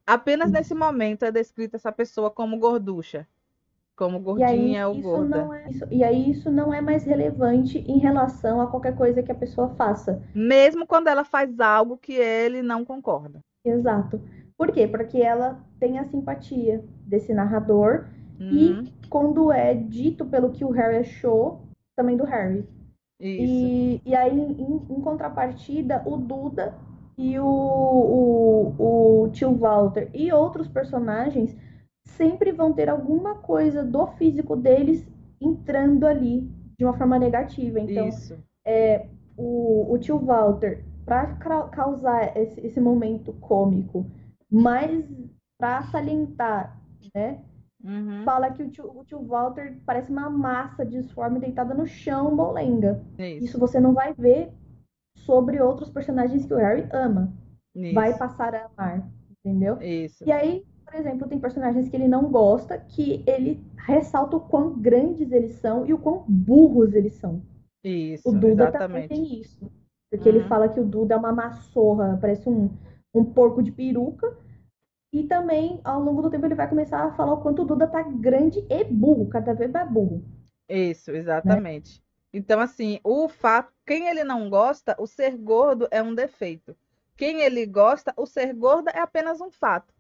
Apenas 0.07 0.51
nesse 0.51 0.75
momento 0.75 1.25
é 1.25 1.33
descrita 1.33 1.79
essa 1.79 1.91
pessoa 1.91 2.31
como 2.31 2.59
gorducha, 2.59 3.27
como 3.97 4.21
gordinha 4.21 4.87
ou 4.87 5.01
gorda. 5.01 5.49
É, 5.57 5.71
isso, 5.71 5.87
e 5.91 6.05
aí 6.05 6.31
isso 6.31 6.51
não 6.51 6.75
é 6.75 6.83
mais 6.83 7.05
relevante 7.05 7.79
em 7.79 8.01
relação 8.01 8.61
a 8.61 8.67
qualquer 8.67 8.95
coisa 8.95 9.23
que 9.23 9.33
a 9.33 9.35
pessoa 9.35 9.71
faça. 9.77 10.23
Mesmo 10.35 10.87
quando 10.87 11.09
ela 11.09 11.25
faz 11.25 11.59
algo 11.59 11.97
que 11.97 12.13
ele 12.13 12.61
não 12.61 12.85
concorda. 12.85 13.41
Exato. 13.65 14.21
Por 14.57 14.71
quê? 14.73 14.87
Porque 14.87 15.19
ela 15.19 15.61
tem 15.79 15.99
a 15.99 16.05
simpatia 16.05 16.85
desse 17.07 17.35
narrador 17.35 18.07
uhum. 18.41 18.51
e 18.51 18.93
quando 19.09 19.51
é 19.53 19.75
dito 19.75 20.25
pelo 20.27 20.51
que 20.51 20.65
o 20.65 20.71
Harry 20.71 20.99
achou, 20.99 21.63
também 21.97 22.17
do 22.17 22.25
Harry. 22.25 22.67
E, 23.21 24.03
e 24.05 24.15
aí, 24.15 24.39
em, 24.39 24.83
em, 24.91 25.01
contrapartida, 25.01 26.03
o 26.05 26.17
Duda 26.17 26.75
e 27.17 27.39
o, 27.39 27.47
o, 27.47 29.23
o 29.23 29.29
tio 29.31 29.55
Walter 29.55 30.11
e 30.13 30.33
outros 30.33 30.67
personagens 30.67 31.57
sempre 32.05 32.53
vão 32.53 32.73
ter 32.73 32.89
alguma 32.89 33.37
coisa 33.37 33.85
do 33.85 34.07
físico 34.09 34.57
deles 34.57 35.07
entrando 35.41 36.07
ali 36.07 36.51
de 36.77 36.85
uma 36.85 36.97
forma 36.97 37.19
negativa. 37.19 37.81
Então, 37.81 38.09
Isso. 38.09 38.37
É, 38.65 39.07
o, 39.37 39.93
o 39.93 39.99
tio 39.99 40.19
Walter, 40.19 40.85
para 41.05 41.27
causar 41.69 42.37
esse, 42.37 42.61
esse 42.67 42.81
momento 42.81 43.33
cômico, 43.35 44.07
mas 44.63 45.05
para 45.59 45.83
salientar, 45.85 46.81
né? 47.15 47.41
Uhum. 47.83 48.25
Fala 48.25 48.51
que 48.51 48.63
o 48.63 48.71
tio, 48.71 48.91
o 48.99 49.05
tio, 49.05 49.23
Walter 49.23 49.77
parece 49.85 50.11
uma 50.11 50.31
massa 50.31 50.87
disforme 50.87 51.39
deitada 51.39 51.75
no 51.75 51.87
chão, 51.87 52.35
molenga. 52.35 53.03
Isso. 53.19 53.45
Isso 53.45 53.59
você 53.59 53.79
não 53.79 53.93
vai 53.93 54.15
ver 54.15 54.51
sobre 55.17 55.61
outros 55.61 55.91
personagens 55.91 56.47
que 56.47 56.55
o 56.55 56.57
Harry 56.57 56.89
ama. 56.93 57.33
Isso. 57.75 57.95
Vai 57.95 58.17
passar 58.17 58.55
a 58.55 58.67
amar, 58.67 59.07
entendeu? 59.31 59.81
Isso. 59.83 60.25
E 60.27 60.33
aí, 60.33 60.65
por 60.85 60.95
exemplo, 60.95 61.29
tem 61.29 61.39
personagens 61.39 61.89
que 61.89 61.97
ele 61.97 62.09
não 62.09 62.31
gosta, 62.31 62.79
que 62.79 63.23
ele 63.27 63.63
ressalta 63.77 64.37
o 64.37 64.41
quão 64.41 64.79
grandes 64.79 65.31
eles 65.31 65.53
são 65.57 65.85
e 65.87 65.93
o 65.93 65.99
quão 65.99 66.25
burros 66.27 66.95
eles 66.95 67.15
são. 67.15 67.43
Isso, 67.83 68.29
o 68.29 68.33
Duda 68.33 68.69
exatamente. 68.69 68.79
também 68.79 69.09
tem 69.09 69.41
isso. 69.41 69.71
Porque 70.11 70.29
uhum. 70.29 70.37
ele 70.37 70.49
fala 70.49 70.69
que 70.69 70.81
o 70.81 70.85
Duda 70.85 71.15
é 71.15 71.19
uma 71.19 71.33
massorra, 71.33 72.17
parece 72.21 72.49
um, 72.49 72.71
um 73.15 73.25
porco 73.25 73.63
de 73.63 73.71
peruca. 73.71 74.37
E 75.15 75.23
também, 75.29 75.81
ao 75.85 76.01
longo 76.01 76.23
do 76.23 76.29
tempo, 76.29 76.45
ele 76.45 76.57
vai 76.57 76.69
começar 76.69 77.05
a 77.05 77.13
falar 77.13 77.35
o 77.35 77.41
quanto 77.41 77.63
o 77.63 77.65
Duda 77.65 77.87
tá 77.87 78.03
grande 78.03 78.67
e 78.69 78.83
burro, 78.83 79.29
cada 79.29 79.55
vez 79.55 79.71
mais 79.71 79.89
burro. 79.89 80.25
Isso, 80.69 81.13
exatamente. 81.13 81.99
Né? 81.99 82.05
Então, 82.33 82.59
assim, 82.59 82.99
o 83.05 83.29
fato, 83.29 83.73
quem 83.87 84.09
ele 84.09 84.25
não 84.25 84.51
gosta, 84.51 84.97
o 84.99 85.07
ser 85.07 85.39
gordo 85.39 85.87
é 85.93 86.03
um 86.03 86.17
defeito. 86.17 86.77
Quem 87.17 87.43
ele 87.43 87.65
gosta, 87.65 88.13
o 88.17 88.27
ser 88.27 88.53
gorda 88.55 88.91
é 88.91 88.99
apenas 88.99 89.41
um 89.41 89.53
fato. 89.53 89.95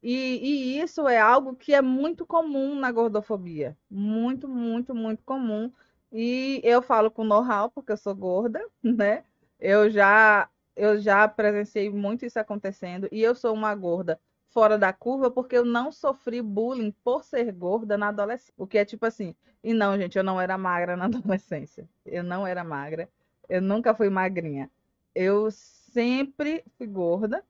E, 0.00 0.38
e, 0.40 0.80
isso 0.80 1.08
é 1.08 1.18
algo 1.18 1.56
que 1.56 1.74
é 1.74 1.82
muito 1.82 2.24
comum 2.24 2.76
na 2.76 2.92
gordofobia. 2.92 3.76
Muito, 3.90 4.48
muito, 4.48 4.94
muito 4.94 5.24
comum. 5.24 5.72
E 6.12 6.60
eu 6.62 6.80
falo 6.80 7.10
com 7.10 7.24
know-how, 7.24 7.68
porque 7.68 7.90
eu 7.90 7.96
sou 7.96 8.14
gorda, 8.14 8.64
né? 8.80 9.24
Eu 9.58 9.90
já, 9.90 10.48
eu 10.76 11.00
já 11.00 11.26
presenciei 11.26 11.90
muito 11.90 12.24
isso 12.24 12.38
acontecendo. 12.38 13.08
E 13.10 13.20
eu 13.20 13.34
sou 13.34 13.52
uma 13.52 13.74
gorda 13.74 14.20
fora 14.52 14.78
da 14.78 14.92
curva 14.92 15.30
porque 15.30 15.56
eu 15.56 15.64
não 15.64 15.90
sofri 15.90 16.42
bullying 16.42 16.92
por 17.02 17.24
ser 17.24 17.50
gorda 17.52 17.96
na 17.96 18.08
adolescência. 18.08 18.54
O 18.56 18.66
que 18.66 18.78
é 18.78 18.84
tipo 18.84 19.06
assim, 19.06 19.34
e 19.64 19.72
não, 19.72 19.96
gente, 19.98 20.16
eu 20.16 20.24
não 20.24 20.40
era 20.40 20.56
magra 20.58 20.96
na 20.96 21.06
adolescência. 21.06 21.88
Eu 22.04 22.22
não 22.22 22.46
era 22.46 22.62
magra. 22.62 23.08
Eu 23.48 23.62
nunca 23.62 23.94
fui 23.94 24.10
magrinha. 24.10 24.70
Eu 25.14 25.50
sempre 25.50 26.64
fui 26.76 26.86
gorda. 26.86 27.44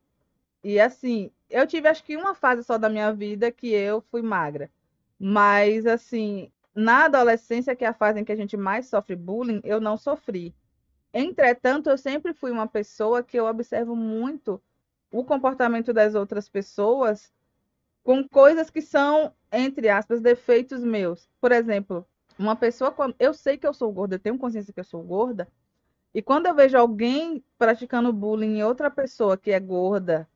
E 0.63 0.79
assim, 0.79 1.31
eu 1.49 1.67
tive 1.67 1.87
acho 1.87 2.03
que 2.03 2.15
uma 2.15 2.33
fase 2.33 2.63
só 2.63 2.77
da 2.77 2.89
minha 2.89 3.11
vida 3.13 3.51
que 3.51 3.67
eu 3.67 4.01
fui 4.01 4.21
magra. 4.21 4.71
Mas 5.19 5.85
assim, 5.85 6.51
na 6.73 7.05
adolescência, 7.05 7.75
que 7.75 7.85
é 7.85 7.87
a 7.87 7.93
fase 7.93 8.19
em 8.19 8.23
que 8.25 8.31
a 8.31 8.35
gente 8.35 8.57
mais 8.57 8.87
sofre 8.87 9.15
bullying, 9.15 9.61
eu 9.63 9.79
não 9.81 9.97
sofri. 9.97 10.55
Entretanto, 11.13 11.89
eu 11.89 11.97
sempre 11.97 12.33
fui 12.33 12.51
uma 12.51 12.67
pessoa 12.67 13.21
que 13.21 13.37
eu 13.37 13.45
observo 13.45 13.95
muito 13.95 14.61
o 15.13 15.23
comportamento 15.23 15.93
das 15.93 16.15
outras 16.15 16.49
pessoas 16.49 17.31
com 18.03 18.27
coisas 18.27 18.69
que 18.71 18.81
são, 18.81 19.31
entre 19.51 19.87
aspas, 19.87 20.19
defeitos 20.19 20.83
meus. 20.83 21.29
Por 21.39 21.51
exemplo, 21.51 22.05
uma 22.37 22.55
pessoa, 22.55 22.91
quando 22.91 23.15
eu 23.19 23.31
sei 23.33 23.57
que 23.57 23.67
eu 23.67 23.73
sou 23.73 23.91
gorda, 23.91 24.15
eu 24.15 24.19
tenho 24.19 24.39
consciência 24.39 24.73
que 24.73 24.79
eu 24.79 24.83
sou 24.83 25.03
gorda, 25.03 25.47
e 26.13 26.21
quando 26.21 26.47
eu 26.47 26.55
vejo 26.55 26.77
alguém 26.77 27.43
praticando 27.57 28.11
bullying 28.11 28.57
em 28.57 28.63
outra 28.63 28.89
pessoa 28.89 29.37
que 29.37 29.51
é 29.51 29.59
gorda, 29.59 30.27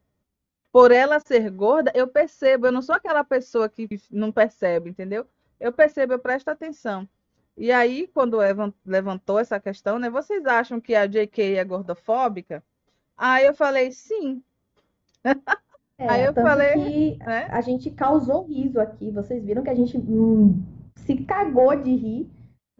por 0.71 0.91
ela 0.91 1.19
ser 1.19 1.49
gorda, 1.49 1.91
eu 1.95 2.07
percebo, 2.07 2.67
eu 2.67 2.71
não 2.71 2.81
sou 2.81 2.93
aquela 2.93 3.23
pessoa 3.23 3.67
que 3.67 3.87
não 4.11 4.31
percebe, 4.31 4.91
entendeu? 4.91 5.25
Eu 5.59 5.73
percebo, 5.73 6.13
eu 6.13 6.19
presto 6.19 6.49
atenção. 6.49 7.09
E 7.57 7.71
aí, 7.71 8.07
quando 8.13 8.41
Evan 8.43 8.71
levantou 8.85 9.39
essa 9.39 9.59
questão, 9.59 9.97
né? 9.97 10.07
Vocês 10.09 10.45
acham 10.45 10.79
que 10.79 10.93
a 10.93 11.07
JK 11.07 11.55
é 11.55 11.63
gordofóbica? 11.63 12.63
Aí 13.17 13.45
eu 13.45 13.55
falei, 13.55 13.91
sim, 13.91 14.43
é, 15.99 16.09
Aí 16.09 16.25
eu 16.25 16.33
falei. 16.33 16.73
Que 16.73 17.25
né? 17.25 17.47
A 17.49 17.61
gente 17.61 17.89
causou 17.91 18.45
riso 18.45 18.79
aqui. 18.79 19.11
Vocês 19.11 19.43
viram 19.43 19.63
que 19.63 19.69
a 19.69 19.75
gente 19.75 19.97
hum, 19.97 20.63
se 20.95 21.17
cagou 21.17 21.75
de 21.75 21.95
rir, 21.95 22.31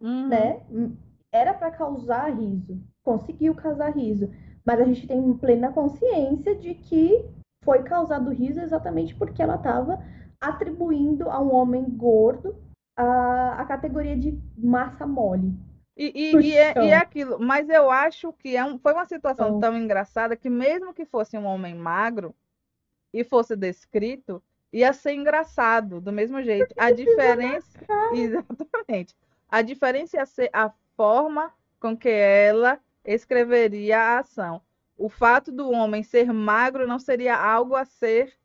uhum. 0.01 0.27
né? 0.27 0.61
Era 1.31 1.53
para 1.53 1.71
causar 1.71 2.29
riso. 2.33 2.81
Conseguiu 3.03 3.55
causar 3.55 3.89
riso. 3.89 4.29
Mas 4.65 4.81
a 4.81 4.85
gente 4.85 5.07
tem 5.07 5.33
plena 5.33 5.71
consciência 5.71 6.55
de 6.55 6.73
que 6.73 7.25
foi 7.63 7.83
causado 7.83 8.31
riso 8.31 8.59
exatamente 8.59 9.15
porque 9.15 9.41
ela 9.41 9.55
estava 9.55 9.99
atribuindo 10.39 11.29
a 11.29 11.41
um 11.41 11.53
homem 11.53 11.83
gordo 11.83 12.55
a, 12.95 13.61
a 13.61 13.65
categoria 13.65 14.17
de 14.17 14.39
massa 14.57 15.05
mole. 15.05 15.53
E, 15.97 16.11
e, 16.13 16.35
e, 16.35 16.55
é, 16.55 16.73
e, 16.77 16.89
é, 16.89 16.95
aquilo, 16.95 17.39
mas 17.39 17.67
eu 17.69 17.89
acho 17.89 18.31
que 18.33 18.55
é 18.55 18.63
um, 18.63 18.77
foi 18.77 18.93
uma 18.93 19.07
situação 19.07 19.47
então. 19.47 19.59
tão 19.59 19.77
engraçada 19.77 20.37
que, 20.37 20.47
mesmo 20.47 20.93
que 20.93 21.05
fosse 21.05 21.35
um 21.35 21.45
homem 21.45 21.73
magro 21.73 22.35
e 23.11 23.23
fosse 23.23 23.55
descrito, 23.55 24.41
ia 24.71 24.93
ser 24.93 25.13
engraçado 25.13 25.99
do 25.99 26.11
mesmo 26.11 26.41
jeito. 26.43 26.71
A 26.77 26.91
diferença. 26.91 27.79
Exatamente. 28.13 29.15
A 29.49 29.63
diferença 29.63 30.17
ia 30.17 30.25
ser 30.27 30.51
a 30.53 30.71
forma 30.95 31.51
com 31.79 31.97
que 31.97 32.09
ela 32.09 32.79
escreveria 33.03 33.99
a 33.99 34.19
ação. 34.19 34.61
O 34.95 35.09
fato 35.09 35.51
do 35.51 35.71
homem 35.71 36.03
ser 36.03 36.31
magro 36.31 36.85
não 36.85 36.99
seria 36.99 37.35
algo 37.35 37.75
a 37.75 37.85
ser 37.85 38.37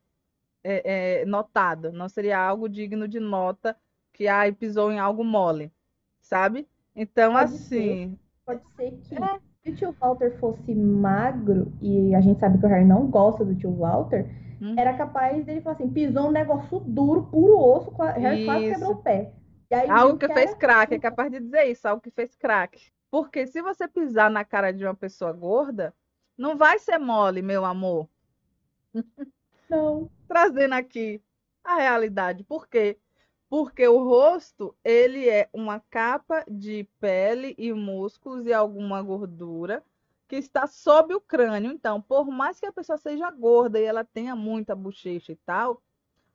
é, 0.64 1.20
é, 1.20 1.24
notado, 1.26 1.92
não 1.92 2.08
seria 2.08 2.38
algo 2.38 2.68
digno 2.68 3.08
de 3.08 3.18
nota 3.18 3.76
que 4.12 4.28
ai, 4.28 4.52
pisou 4.52 4.92
em 4.92 4.98
algo 4.98 5.24
mole, 5.24 5.72
sabe? 6.20 6.68
Então, 6.94 7.32
pode 7.32 7.54
assim. 7.54 7.68
Ser, 7.68 8.18
pode 8.44 8.62
ser 8.76 8.90
que 8.90 9.14
é. 9.14 9.38
se 9.62 9.70
o 9.70 9.74
tio 9.76 9.96
Walter 10.00 10.38
fosse 10.38 10.74
magro, 10.74 11.72
e 11.80 12.14
a 12.14 12.20
gente 12.20 12.38
sabe 12.40 12.58
que 12.58 12.66
o 12.66 12.68
Harry 12.68 12.84
não 12.84 13.06
gosta 13.06 13.44
do 13.44 13.54
tio 13.54 13.74
Walter, 13.74 14.28
hum. 14.60 14.74
era 14.78 14.96
capaz 14.96 15.44
dele 15.44 15.60
falar 15.60 15.76
assim: 15.76 15.90
pisou 15.90 16.28
um 16.28 16.32
negócio 16.32 16.80
duro, 16.80 17.24
puro 17.24 17.58
osso, 17.58 17.90
Harry 17.90 18.44
quase 18.44 18.70
quebrou 18.70 18.92
o 18.92 19.02
pé. 19.02 19.32
algo 19.88 20.18
que, 20.18 20.28
que 20.28 20.34
fez 20.34 20.54
crack, 20.54 20.94
é 20.94 20.98
capaz 20.98 21.30
de 21.30 21.40
dizer 21.40 21.64
isso, 21.64 21.88
algo 21.88 22.02
que 22.02 22.10
fez 22.10 22.34
crack. 22.34 22.92
Porque 23.10 23.46
se 23.46 23.60
você 23.60 23.86
pisar 23.86 24.30
na 24.30 24.44
cara 24.44 24.72
de 24.72 24.84
uma 24.84 24.94
pessoa 24.94 25.32
gorda, 25.32 25.94
não 26.36 26.56
vai 26.56 26.78
ser 26.78 26.98
mole, 26.98 27.42
meu 27.42 27.64
amor. 27.64 28.08
Não. 29.68 30.10
Trazendo 30.26 30.72
aqui 30.72 31.22
a 31.62 31.76
realidade. 31.76 32.42
Por 32.42 32.66
quê? 32.66 32.98
Porque 33.52 33.86
o 33.86 34.02
rosto 34.02 34.74
ele 34.82 35.28
é 35.28 35.46
uma 35.52 35.78
capa 35.78 36.42
de 36.48 36.88
pele 36.98 37.54
e 37.58 37.70
músculos 37.70 38.46
e 38.46 38.52
alguma 38.54 39.02
gordura 39.02 39.84
que 40.26 40.36
está 40.36 40.66
sob 40.66 41.14
o 41.14 41.20
crânio. 41.20 41.70
Então, 41.70 42.00
por 42.00 42.30
mais 42.30 42.58
que 42.58 42.64
a 42.64 42.72
pessoa 42.72 42.96
seja 42.96 43.30
gorda 43.30 43.78
e 43.78 43.84
ela 43.84 44.04
tenha 44.04 44.34
muita 44.34 44.74
bochecha 44.74 45.32
e 45.32 45.36
tal, 45.36 45.82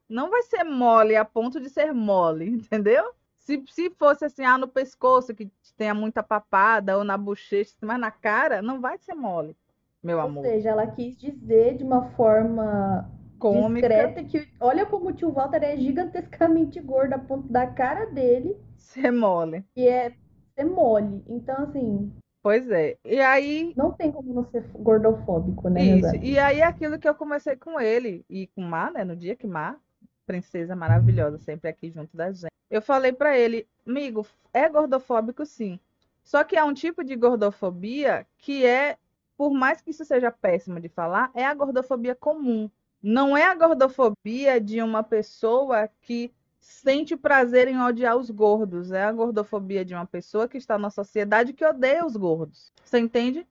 não 0.08 0.30
vai 0.30 0.44
ser 0.44 0.64
mole 0.64 1.16
a 1.16 1.26
ponto 1.26 1.60
de 1.60 1.72
ser 1.72 1.92
mole, 1.92 2.46
entendeu? 2.54 3.12
Se, 3.40 3.64
se 3.66 3.90
fosse 3.90 4.24
assim, 4.24 4.46
ah, 4.46 4.60
no 4.60 4.68
pescoço 4.68 5.34
que 5.34 5.52
tenha 5.76 5.96
muita 5.96 6.22
papada 6.22 7.00
ou 7.00 7.04
na 7.04 7.18
bochecha, 7.18 7.74
mas 7.82 8.00
na 8.00 8.12
cara, 8.12 8.62
não 8.62 8.80
vai 8.80 8.96
ser 9.00 9.16
mole, 9.16 9.58
meu 10.04 10.22
amor. 10.22 10.46
Ou 10.46 10.52
seja, 10.52 10.70
ela 10.70 10.86
quis 10.86 11.18
dizer 11.18 11.78
de 11.78 11.84
uma 11.84 12.12
forma 12.12 13.10
cômica. 13.38 13.88
Discreta, 13.88 14.24
que 14.24 14.48
olha 14.60 14.86
como 14.86 15.10
o 15.10 15.14
tio 15.14 15.32
Walter 15.32 15.64
é 15.64 15.78
gigantescamente 15.78 16.80
gordo 16.80 17.14
a 17.14 17.20
ponto 17.20 17.48
da 17.48 17.68
cara 17.68 18.06
dele. 18.06 18.58
Ser 18.78 19.12
mole. 19.12 19.64
E 19.76 19.88
é 19.88 20.14
ser 20.56 20.66
mole. 20.66 21.24
Então, 21.28 21.64
assim. 21.64 22.12
Pois 22.42 22.70
é. 22.70 22.98
E 23.04 23.20
aí. 23.20 23.74
Não 23.76 23.92
tem 23.92 24.12
como 24.12 24.34
não 24.34 24.46
ser 24.46 24.64
gordofóbico, 24.74 25.70
né? 25.70 25.82
Isso. 25.82 26.16
E 26.18 26.40
aí, 26.40 26.62
aquilo 26.62 27.00
que 27.00 27.08
eu 27.08 27.16
comecei 27.16 27.56
com 27.56 27.80
ele 27.80 28.26
e 28.30 28.48
com 28.48 28.62
Mar, 28.62 28.92
né? 28.92 29.04
No 29.04 29.16
dia 29.16 29.36
que 29.36 29.48
Mar, 29.48 29.80
princesa 30.26 30.76
maravilhosa, 30.76 31.38
sempre 31.40 31.70
aqui 31.70 31.90
junto 31.90 32.16
da 32.16 32.32
gente. 32.32 32.52
Eu 32.70 32.82
falei 32.82 33.14
para 33.14 33.38
ele, 33.38 33.66
amigo, 33.88 34.28
é 34.54 34.68
gordofóbico 34.68 35.46
sim. 35.46 35.80
Só 36.24 36.44
que 36.44 36.58
há 36.58 36.66
um 36.66 36.74
tipo 36.74 37.04
de 37.04 37.16
gordofobia 37.16 38.28
que 38.38 38.66
é, 38.66 38.98
por 39.38 39.52
mais 39.52 39.80
que 39.80 39.92
isso 39.92 40.04
seja 40.04 40.30
péssimo 40.30 40.80
de 40.80 40.90
falar, 40.90 41.32
é 41.34 41.46
a 41.46 41.54
gordofobia 41.54 42.14
comum. 42.14 42.70
Não 43.10 43.38
é 43.38 43.46
a 43.46 43.56
gordofobia 43.56 44.60
de 44.60 44.82
uma 44.82 45.02
pessoa 45.02 45.90
que 46.02 46.30
sente 46.60 47.16
prazer 47.16 47.70
em 47.70 47.82
odiar 47.82 48.18
os 48.18 48.30
gordos. 48.30 48.92
É 48.92 49.02
a 49.02 49.14
gordofobia 49.14 49.86
de 49.86 49.94
uma 49.94 50.06
pessoa 50.06 50.46
que 50.46 50.58
está 50.58 50.78
na 50.78 50.90
sociedade 50.90 51.54
que 51.54 51.64
odeia 51.64 52.06
os 52.06 52.18
gordos. 52.18 52.70
Você 52.84 53.00
entende? 53.00 53.48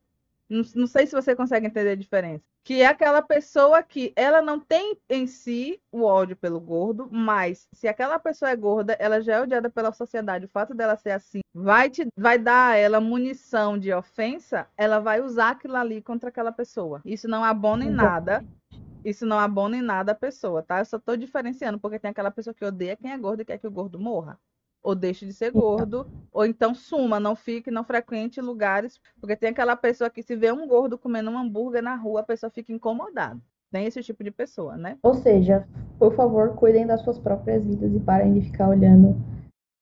Não, 0.46 0.62
não 0.74 0.86
sei 0.86 1.06
se 1.06 1.14
você 1.14 1.34
consegue 1.34 1.66
entender 1.66 1.88
a 1.88 1.96
diferença. 1.96 2.44
Que 2.62 2.82
é 2.82 2.86
aquela 2.86 3.22
pessoa 3.22 3.82
que 3.82 4.12
ela 4.14 4.42
não 4.42 4.60
tem 4.60 4.98
em 5.08 5.26
si 5.26 5.80
o 5.90 6.02
ódio 6.02 6.36
pelo 6.36 6.60
gordo, 6.60 7.08
mas 7.10 7.66
se 7.72 7.88
aquela 7.88 8.18
pessoa 8.18 8.50
é 8.50 8.56
gorda, 8.56 8.92
ela 8.98 9.22
já 9.22 9.36
é 9.36 9.40
odiada 9.40 9.70
pela 9.70 9.90
sociedade. 9.90 10.44
O 10.44 10.50
fato 10.50 10.74
dela 10.74 10.96
ser 10.96 11.12
assim 11.12 11.40
vai, 11.54 11.88
te, 11.88 12.06
vai 12.14 12.38
dar 12.38 12.72
a 12.72 12.76
ela 12.76 13.00
munição 13.00 13.78
de 13.78 13.90
ofensa, 13.90 14.66
ela 14.76 14.98
vai 14.98 15.22
usar 15.22 15.52
aquilo 15.52 15.76
ali 15.76 16.02
contra 16.02 16.28
aquela 16.28 16.52
pessoa. 16.52 17.00
Isso 17.06 17.26
não 17.26 17.42
abona 17.42 17.86
em 17.86 17.90
nada. 17.90 18.44
Isso 19.06 19.24
não 19.24 19.38
abona 19.38 19.76
em 19.76 19.82
nada 19.82 20.10
a 20.10 20.16
pessoa, 20.16 20.64
tá? 20.64 20.80
Eu 20.80 20.84
só 20.84 20.98
tô 20.98 21.16
diferenciando, 21.16 21.78
porque 21.78 21.98
tem 21.98 22.10
aquela 22.10 22.30
pessoa 22.30 22.52
que 22.52 22.64
odeia 22.64 22.96
quem 22.96 23.12
é 23.12 23.16
gordo 23.16 23.42
e 23.42 23.44
quer 23.44 23.56
que 23.56 23.66
o 23.66 23.70
gordo 23.70 24.00
morra 24.00 24.36
ou 24.82 24.94
deixe 24.94 25.26
de 25.26 25.32
ser 25.32 25.50
gordo, 25.50 26.06
ou 26.32 26.46
então 26.46 26.72
suma, 26.72 27.18
não 27.18 27.34
fique, 27.34 27.72
não 27.72 27.82
frequente 27.82 28.40
lugares, 28.40 29.00
porque 29.20 29.34
tem 29.34 29.48
aquela 29.48 29.74
pessoa 29.74 30.08
que 30.08 30.22
se 30.22 30.36
vê 30.36 30.52
um 30.52 30.68
gordo 30.68 30.96
comendo 30.96 31.28
um 31.28 31.36
hambúrguer 31.36 31.82
na 31.82 31.96
rua, 31.96 32.20
a 32.20 32.22
pessoa 32.22 32.50
fica 32.50 32.72
incomodada. 32.72 33.40
Tem 33.72 33.84
esse 33.84 34.00
tipo 34.00 34.22
de 34.22 34.30
pessoa, 34.30 34.76
né? 34.76 34.96
Ou 35.02 35.14
seja, 35.14 35.66
por 35.98 36.14
favor, 36.14 36.54
cuidem 36.54 36.86
das 36.86 37.02
suas 37.02 37.18
próprias 37.18 37.64
vidas 37.64 37.92
e 37.92 37.98
parem 37.98 38.32
de 38.32 38.42
ficar 38.42 38.68
olhando 38.68 39.16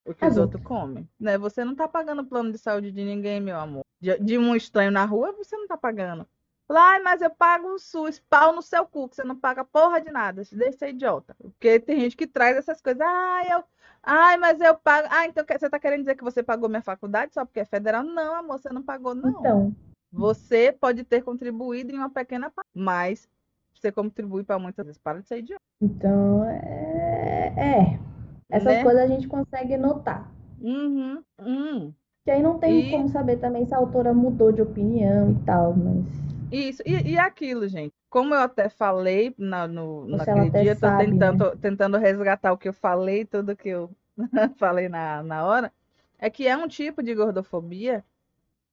o 0.07 0.13
que 0.13 0.25
os 0.25 0.37
outros 0.37 0.63
comem. 0.63 1.07
Né? 1.19 1.37
Você 1.37 1.63
não 1.63 1.75
tá 1.75 1.87
pagando 1.87 2.25
plano 2.25 2.51
de 2.51 2.57
saúde 2.57 2.91
de 2.91 3.05
ninguém, 3.05 3.39
meu 3.39 3.59
amor. 3.59 3.83
De, 4.01 4.17
de 4.17 4.39
um 4.39 4.55
estranho 4.55 4.91
na 4.91 5.05
rua, 5.05 5.31
você 5.33 5.55
não 5.55 5.67
tá 5.67 5.77
pagando. 5.77 6.27
Ai, 6.69 6.99
mas 6.99 7.21
eu 7.21 7.29
pago 7.29 7.67
o 7.69 7.79
SUS, 7.79 8.19
pau 8.29 8.53
no 8.53 8.61
seu 8.61 8.85
cu, 8.85 9.07
que 9.07 9.15
você 9.15 9.23
não 9.23 9.35
paga 9.35 9.63
porra 9.63 10.01
de 10.01 10.11
nada. 10.11 10.43
Deixa 10.51 10.55
de 10.55 10.77
ser 10.77 10.89
idiota. 10.89 11.35
Porque 11.39 11.79
tem 11.79 11.99
gente 11.99 12.17
que 12.17 12.25
traz 12.25 12.57
essas 12.57 12.81
coisas. 12.81 13.01
Ah, 13.01 13.41
eu 13.49 13.63
Ai, 14.05 14.37
mas 14.37 14.61
eu 14.61 14.75
pago. 14.75 15.07
Ah, 15.09 15.25
então 15.25 15.43
você 15.43 15.65
está 15.65 15.79
querendo 15.79 16.01
dizer 16.01 16.15
que 16.15 16.23
você 16.23 16.43
pagou 16.43 16.69
minha 16.69 16.81
faculdade 16.81 17.33
só 17.33 17.43
porque 17.43 17.61
é 17.61 17.65
federal? 17.65 18.03
Não, 18.03 18.35
amor, 18.35 18.59
você 18.59 18.69
não 18.69 18.83
pagou, 18.83 19.15
não. 19.15 19.31
Então. 19.31 19.75
Você 20.11 20.71
pode 20.71 21.03
ter 21.03 21.23
contribuído 21.23 21.91
em 21.91 21.97
uma 21.97 22.09
pequena 22.09 22.51
parte, 22.51 22.69
mas 22.73 23.27
você 23.73 23.91
contribui 23.91 24.43
para 24.43 24.59
muitas 24.59 24.85
vezes. 24.85 25.01
Para 25.01 25.19
de 25.19 25.27
ser 25.27 25.39
idiota. 25.39 25.61
Então, 25.81 26.45
é. 26.45 27.53
é. 27.57 27.99
Essas 28.47 28.75
né? 28.75 28.83
coisas 28.83 29.01
a 29.01 29.07
gente 29.07 29.27
consegue 29.27 29.75
notar. 29.75 30.31
Uhum. 30.61 31.23
Uhum. 31.41 31.93
Que 32.23 32.31
aí 32.31 32.43
não 32.43 32.59
tem 32.59 32.87
e... 32.87 32.91
como 32.91 33.09
saber 33.09 33.37
também 33.37 33.65
se 33.65 33.73
a 33.73 33.77
autora 33.77 34.13
mudou 34.13 34.51
de 34.51 34.61
opinião 34.61 35.31
e 35.31 35.45
tal, 35.45 35.75
mas. 35.75 36.05
Isso, 36.51 36.81
e, 36.85 37.11
e 37.11 37.17
aquilo, 37.17 37.67
gente. 37.67 37.93
Como 38.09 38.33
eu 38.33 38.39
até 38.39 38.69
falei 38.69 39.33
na, 39.37 39.67
no, 39.67 40.07
naquele 40.07 40.49
dia, 40.49 40.71
estou 40.71 40.97
tentando, 40.97 41.45
né? 41.45 41.57
tentando 41.61 41.97
resgatar 41.97 42.53
o 42.53 42.57
que 42.57 42.69
eu 42.69 42.73
falei, 42.73 43.25
tudo 43.25 43.55
que 43.55 43.69
eu 43.69 43.89
falei 44.57 44.87
na, 44.87 45.21
na 45.23 45.45
hora, 45.45 45.73
é 46.17 46.29
que 46.29 46.47
é 46.47 46.55
um 46.55 46.67
tipo 46.67 47.03
de 47.03 47.13
gordofobia 47.13 48.03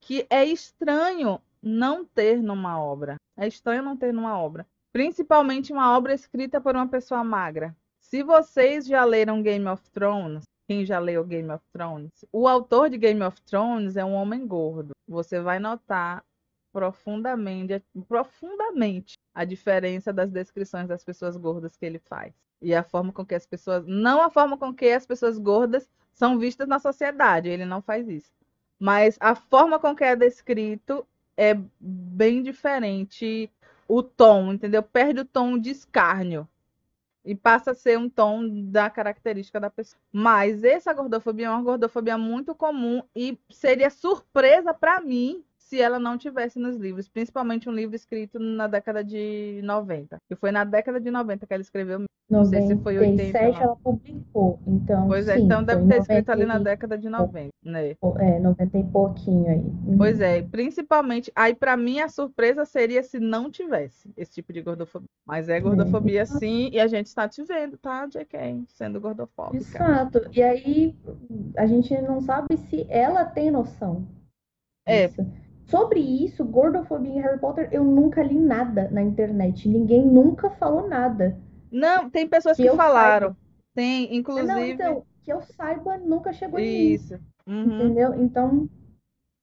que 0.00 0.26
é 0.30 0.44
estranho 0.44 1.40
não 1.62 2.04
ter 2.04 2.42
numa 2.42 2.80
obra. 2.80 3.16
É 3.36 3.46
estranho 3.46 3.82
não 3.82 3.96
ter 3.96 4.12
numa 4.12 4.38
obra. 4.38 4.66
Principalmente 4.92 5.72
uma 5.72 5.96
obra 5.96 6.12
escrita 6.12 6.60
por 6.60 6.74
uma 6.74 6.88
pessoa 6.88 7.24
magra. 7.24 7.74
Se 8.00 8.22
vocês 8.22 8.86
já 8.86 9.04
leram 9.04 9.42
Game 9.42 9.66
of 9.66 9.82
Thrones, 9.90 10.44
quem 10.68 10.84
já 10.84 10.98
leu 10.98 11.24
Game 11.24 11.50
of 11.50 11.64
Thrones, 11.72 12.10
o 12.32 12.46
autor 12.46 12.90
de 12.90 12.98
Game 12.98 13.22
of 13.22 13.40
Thrones 13.42 13.96
é 13.96 14.04
um 14.04 14.12
homem 14.12 14.46
gordo. 14.46 14.90
Você 15.08 15.40
vai 15.40 15.58
notar 15.58 16.22
profundamente, 16.72 17.82
profundamente 18.08 19.14
a 19.34 19.44
diferença 19.44 20.12
das 20.12 20.30
descrições 20.30 20.88
das 20.88 21.04
pessoas 21.04 21.36
gordas 21.36 21.76
que 21.76 21.84
ele 21.86 21.98
faz. 21.98 22.32
E 22.60 22.74
a 22.74 22.82
forma 22.82 23.12
com 23.12 23.24
que 23.24 23.34
as 23.34 23.46
pessoas. 23.46 23.84
Não 23.86 24.22
a 24.22 24.30
forma 24.30 24.56
com 24.56 24.72
que 24.72 24.88
as 24.90 25.04
pessoas 25.04 25.38
gordas 25.38 25.88
são 26.12 26.38
vistas 26.38 26.68
na 26.68 26.78
sociedade, 26.78 27.48
ele 27.48 27.64
não 27.64 27.82
faz 27.82 28.08
isso. 28.08 28.30
Mas 28.78 29.16
a 29.20 29.34
forma 29.34 29.78
com 29.78 29.94
que 29.94 30.04
é 30.04 30.16
descrito 30.16 31.06
é 31.36 31.56
bem 31.80 32.42
diferente 32.42 33.50
o 33.88 34.02
tom, 34.02 34.52
entendeu? 34.52 34.82
Perde 34.82 35.20
o 35.20 35.24
tom 35.24 35.58
de 35.58 35.70
escárnio 35.70 36.48
e 37.24 37.34
passa 37.34 37.70
a 37.70 37.74
ser 37.74 37.98
um 37.98 38.08
tom 38.08 38.64
da 38.70 38.90
característica 38.90 39.60
da 39.60 39.70
pessoa. 39.70 40.00
Mas 40.12 40.64
essa 40.64 40.92
gordofobia 40.92 41.46
é 41.46 41.50
uma 41.50 41.62
gordofobia 41.62 42.18
muito 42.18 42.54
comum 42.54 43.02
e 43.14 43.38
seria 43.50 43.90
surpresa 43.90 44.74
para 44.74 45.00
mim 45.00 45.44
se 45.72 45.80
ela 45.80 45.98
não 45.98 46.18
tivesse 46.18 46.58
nos 46.58 46.76
livros, 46.76 47.08
principalmente 47.08 47.66
um 47.66 47.72
livro 47.72 47.96
escrito 47.96 48.38
na 48.38 48.66
década 48.66 49.02
de 49.02 49.58
90. 49.64 50.18
Que 50.28 50.36
foi 50.36 50.52
na 50.52 50.64
década 50.64 51.00
de 51.00 51.10
90 51.10 51.46
que 51.46 51.54
ela 51.54 51.62
escreveu. 51.62 52.04
Não 52.28 52.44
sei 52.44 52.66
se 52.66 52.76
foi 52.76 52.98
80. 52.98 53.38
ela 53.38 53.76
publicou, 53.76 54.60
então. 54.66 55.06
Pois 55.08 55.28
é, 55.28 55.36
sim, 55.36 55.44
então 55.44 55.64
deve 55.64 55.86
ter 55.88 56.00
escrito 56.00 56.30
ali 56.30 56.44
na 56.44 56.58
década 56.58 56.98
de 56.98 57.08
90, 57.08 57.48
né? 57.64 57.96
É, 58.18 58.38
90 58.38 58.78
e 58.78 58.84
pouquinho 58.84 59.48
aí. 59.48 59.58
Uhum. 59.60 59.96
Pois 59.96 60.20
é, 60.20 60.42
principalmente, 60.42 61.32
aí 61.34 61.54
para 61.54 61.74
mim 61.74 62.00
a 62.00 62.08
surpresa 62.08 62.66
seria 62.66 63.02
se 63.02 63.18
não 63.18 63.50
tivesse 63.50 64.10
esse 64.14 64.32
tipo 64.32 64.52
de 64.52 64.60
gordofobia. 64.60 65.08
Mas 65.26 65.48
é 65.48 65.58
gordofobia 65.58 66.22
é. 66.22 66.26
sim, 66.26 66.68
e 66.70 66.78
a 66.78 66.86
gente 66.86 67.06
está 67.06 67.26
te 67.26 67.42
vendo, 67.44 67.78
tá, 67.78 68.06
JK? 68.06 68.64
Sendo 68.68 69.00
gordofóbica. 69.00 69.56
Exato. 69.56 70.20
E 70.32 70.42
aí 70.42 70.94
a 71.56 71.64
gente 71.64 71.98
não 72.02 72.20
sabe 72.20 72.58
se 72.68 72.86
ela 72.90 73.24
tem 73.24 73.50
noção. 73.50 74.06
É. 74.84 75.08
Disso. 75.08 75.26
Sobre 75.66 76.00
isso, 76.00 76.44
gordofobia 76.44 77.12
em 77.12 77.20
Harry 77.20 77.38
Potter, 77.38 77.68
eu 77.72 77.84
nunca 77.84 78.22
li 78.22 78.38
nada 78.38 78.88
na 78.90 79.02
internet. 79.02 79.68
Ninguém 79.68 80.04
nunca 80.04 80.50
falou 80.50 80.88
nada. 80.88 81.38
Não, 81.70 82.10
tem 82.10 82.28
pessoas 82.28 82.56
que, 82.56 82.68
que 82.68 82.76
falaram. 82.76 83.28
Saiba. 83.28 83.42
Tem, 83.74 84.14
inclusive. 84.14 84.46
Não, 84.48 84.64
então, 84.64 85.06
que 85.22 85.32
eu 85.32 85.40
saiba, 85.40 85.96
nunca 85.98 86.32
chegou 86.32 86.58
Isso. 86.58 87.18
Uhum. 87.46 87.76
Entendeu? 87.76 88.14
Então. 88.14 88.68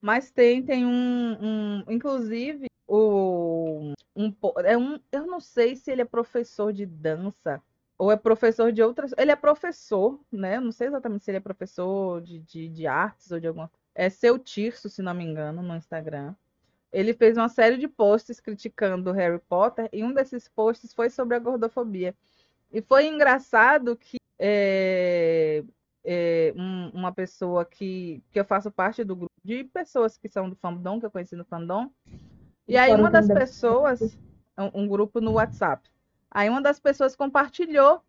Mas 0.02 0.32
tem, 0.32 0.64
tem 0.64 0.86
um, 0.86 1.38
um 1.42 1.84
inclusive, 1.90 2.68
o 2.88 3.94
um, 4.16 4.34
é 4.64 4.78
um, 4.78 5.00
eu 5.12 5.26
não 5.26 5.40
sei 5.40 5.76
se 5.76 5.92
ele 5.92 6.02
é 6.02 6.06
professor 6.06 6.72
de 6.72 6.86
dança 6.86 7.62
ou 7.98 8.12
é 8.12 8.16
professor 8.16 8.72
de 8.72 8.82
outras. 8.82 9.14
Ele 9.18 9.32
é 9.32 9.36
professor, 9.36 10.20
né? 10.32 10.60
não 10.60 10.72
sei 10.72 10.88
exatamente 10.88 11.26
se 11.26 11.32
ele 11.32 11.38
é 11.38 11.42
professor 11.42 12.22
de, 12.22 12.40
de, 12.40 12.70
de 12.70 12.88
artes 12.88 13.32
ou 13.32 13.40
de 13.40 13.48
alguma 13.48 13.70
é 14.00 14.10
seu 14.10 14.40
Tirso, 14.40 14.88
se 14.90 15.02
não 15.02 15.14
me 15.14 15.26
engano, 15.26 15.62
no 15.62 15.76
Instagram. 15.76 16.34
Ele 16.90 17.14
fez 17.14 17.36
uma 17.36 17.50
série 17.50 17.76
de 17.78 17.86
posts 17.86 18.40
criticando 18.40 19.12
Harry 19.12 19.40
Potter 19.40 19.90
e 19.92 20.02
um 20.06 20.14
desses 20.14 20.48
posts 20.48 20.94
foi 20.94 21.10
sobre 21.10 21.36
a 21.36 21.40
gordofobia. 21.40 22.16
E 22.72 22.82
foi 22.82 23.08
engraçado 23.08 23.98
que 23.98 24.16
é, 24.40 25.66
é, 26.06 26.54
um, 26.56 26.92
uma 26.94 27.12
pessoa 27.12 27.66
que, 27.66 28.24
que 28.32 28.40
eu 28.40 28.46
faço 28.46 28.72
parte 28.72 29.04
do 29.04 29.18
grupo 29.18 29.34
de 29.44 29.66
pessoas 29.66 30.18
que 30.18 30.30
são 30.30 30.50
do 30.50 30.56
fandom, 30.56 30.98
que 30.98 31.06
eu 31.06 31.12
conheci 31.12 31.36
no 31.36 31.44
fandom, 31.44 31.92
e 32.66 32.78
aí 32.78 32.96
uma 32.96 33.12
das 33.12 33.28
pessoas, 33.28 34.18
um, 34.58 34.84
um 34.84 34.88
grupo 34.88 35.20
no 35.20 35.34
WhatsApp, 35.34 35.90
aí 36.32 36.50
uma 36.50 36.62
das 36.62 36.80
pessoas 36.80 37.18
compartilhou 37.18 38.02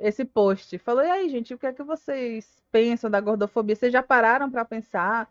esse 0.00 0.24
post. 0.24 0.76
Falou: 0.78 1.04
e 1.04 1.10
aí, 1.10 1.28
gente, 1.28 1.54
o 1.54 1.58
que 1.58 1.66
é 1.66 1.72
que 1.72 1.82
vocês 1.82 2.62
pensam 2.72 3.10
da 3.10 3.20
gordofobia? 3.20 3.76
Vocês 3.76 3.92
já 3.92 4.02
pararam 4.02 4.50
para 4.50 4.64
pensar 4.64 5.30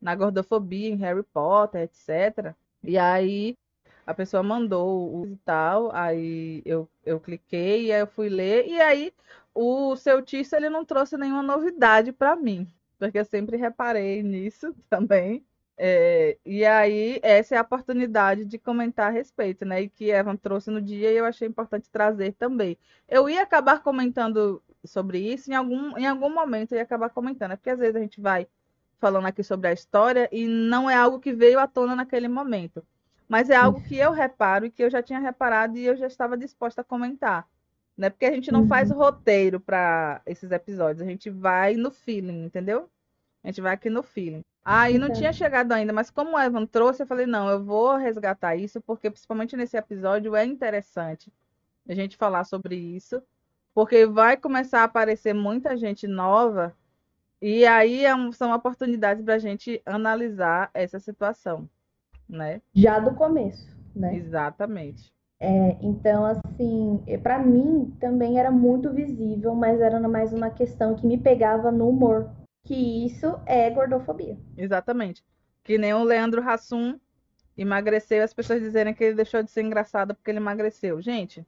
na 0.00 0.14
gordofobia 0.14 0.88
em 0.88 0.96
Harry 0.96 1.22
Potter, 1.22 1.82
etc. 1.82 2.54
E 2.82 2.96
aí 2.96 3.56
a 4.06 4.14
pessoa 4.14 4.42
mandou 4.42 5.22
o 5.22 5.38
tal, 5.44 5.90
aí 5.94 6.62
eu, 6.64 6.88
eu 7.04 7.18
cliquei 7.18 7.90
aí 7.92 8.00
eu 8.00 8.06
fui 8.06 8.28
ler, 8.28 8.66
e 8.68 8.80
aí 8.80 9.12
o 9.54 9.96
seu 9.96 10.20
Tício 10.22 10.56
ele 10.56 10.68
não 10.68 10.84
trouxe 10.84 11.16
nenhuma 11.16 11.42
novidade 11.42 12.12
para 12.12 12.36
mim, 12.36 12.68
porque 12.98 13.18
eu 13.18 13.24
sempre 13.24 13.56
reparei 13.56 14.22
nisso 14.22 14.74
também. 14.90 15.44
É, 15.76 16.38
e 16.44 16.64
aí, 16.64 17.18
essa 17.22 17.56
é 17.56 17.58
a 17.58 17.62
oportunidade 17.62 18.44
de 18.44 18.58
comentar 18.58 19.08
a 19.08 19.10
respeito, 19.10 19.64
né? 19.64 19.82
E 19.82 19.88
que 19.88 20.10
Evan 20.10 20.36
trouxe 20.36 20.70
no 20.70 20.80
dia 20.80 21.10
e 21.12 21.16
eu 21.16 21.24
achei 21.24 21.48
importante 21.48 21.90
trazer 21.90 22.32
também. 22.34 22.78
Eu 23.08 23.28
ia 23.28 23.42
acabar 23.42 23.82
comentando 23.82 24.62
sobre 24.84 25.18
isso 25.18 25.50
em 25.50 25.54
algum, 25.54 25.96
em 25.98 26.06
algum 26.06 26.32
momento, 26.32 26.72
eu 26.72 26.76
ia 26.78 26.84
acabar 26.84 27.10
comentando, 27.10 27.52
é 27.52 27.56
porque 27.56 27.70
às 27.70 27.78
vezes 27.78 27.96
a 27.96 28.00
gente 28.00 28.20
vai 28.20 28.46
falando 28.98 29.26
aqui 29.26 29.42
sobre 29.42 29.68
a 29.68 29.72
história 29.72 30.28
e 30.32 30.46
não 30.46 30.88
é 30.88 30.94
algo 30.94 31.20
que 31.20 31.32
veio 31.32 31.58
à 31.58 31.66
tona 31.66 31.96
naquele 31.96 32.28
momento. 32.28 32.84
Mas 33.28 33.50
é 33.50 33.56
algo 33.56 33.82
que 33.82 33.96
eu 33.96 34.12
reparo 34.12 34.66
e 34.66 34.70
que 34.70 34.82
eu 34.82 34.90
já 34.90 35.02
tinha 35.02 35.18
reparado 35.18 35.76
e 35.76 35.84
eu 35.84 35.96
já 35.96 36.06
estava 36.06 36.36
disposta 36.36 36.82
a 36.82 36.84
comentar. 36.84 37.48
Né? 37.96 38.10
Porque 38.10 38.26
a 38.26 38.32
gente 38.32 38.52
não 38.52 38.62
uhum. 38.62 38.68
faz 38.68 38.90
roteiro 38.90 39.60
para 39.60 40.20
esses 40.26 40.50
episódios, 40.50 41.00
a 41.00 41.10
gente 41.10 41.30
vai 41.30 41.74
no 41.74 41.90
feeling, 41.90 42.44
entendeu? 42.44 42.90
A 43.42 43.48
gente 43.48 43.60
vai 43.60 43.72
aqui 43.74 43.88
no 43.88 44.02
feeling. 44.02 44.42
Ah, 44.64 44.90
e 44.90 44.96
não 44.96 45.12
tinha 45.12 45.30
chegado 45.30 45.72
ainda, 45.72 45.92
mas 45.92 46.10
como 46.10 46.36
o 46.36 46.40
Evan 46.40 46.64
trouxe, 46.64 47.02
eu 47.02 47.06
falei, 47.06 47.26
não, 47.26 47.50
eu 47.50 47.62
vou 47.62 47.96
resgatar 47.96 48.56
isso, 48.56 48.80
porque 48.80 49.10
principalmente 49.10 49.56
nesse 49.56 49.76
episódio 49.76 50.34
é 50.34 50.44
interessante 50.44 51.30
a 51.86 51.94
gente 51.94 52.16
falar 52.16 52.44
sobre 52.44 52.74
isso, 52.74 53.22
porque 53.74 54.06
vai 54.06 54.38
começar 54.38 54.80
a 54.80 54.84
aparecer 54.84 55.34
muita 55.34 55.76
gente 55.76 56.06
nova, 56.06 56.74
e 57.42 57.66
aí 57.66 58.06
é 58.06 58.12
são 58.32 58.54
oportunidades 58.54 59.22
para 59.22 59.34
a 59.34 59.38
gente 59.38 59.82
analisar 59.84 60.70
essa 60.72 60.98
situação, 60.98 61.68
né? 62.26 62.62
Já 62.72 62.98
do 62.98 63.14
começo, 63.14 63.68
né? 63.94 64.16
Exatamente. 64.16 65.12
É, 65.38 65.76
então, 65.82 66.24
assim, 66.24 67.04
para 67.22 67.38
mim 67.38 67.94
também 68.00 68.38
era 68.38 68.50
muito 68.50 68.90
visível, 68.90 69.54
mas 69.54 69.78
era 69.78 70.00
mais 70.08 70.32
uma 70.32 70.48
questão 70.48 70.94
que 70.94 71.06
me 71.06 71.18
pegava 71.18 71.70
no 71.70 71.86
humor 71.86 72.30
que 72.64 73.06
isso 73.06 73.38
é 73.46 73.70
gordofobia. 73.70 74.38
Exatamente. 74.56 75.24
Que 75.62 75.78
nem 75.78 75.92
o 75.94 76.02
Leandro 76.02 76.42
Hassum 76.42 76.98
emagreceu 77.56 78.24
as 78.24 78.34
pessoas 78.34 78.60
dizerem 78.60 78.94
que 78.94 79.04
ele 79.04 79.14
deixou 79.14 79.42
de 79.42 79.50
ser 79.50 79.62
engraçado 79.62 80.14
porque 80.14 80.30
ele 80.30 80.38
emagreceu. 80.38 81.00
Gente, 81.00 81.46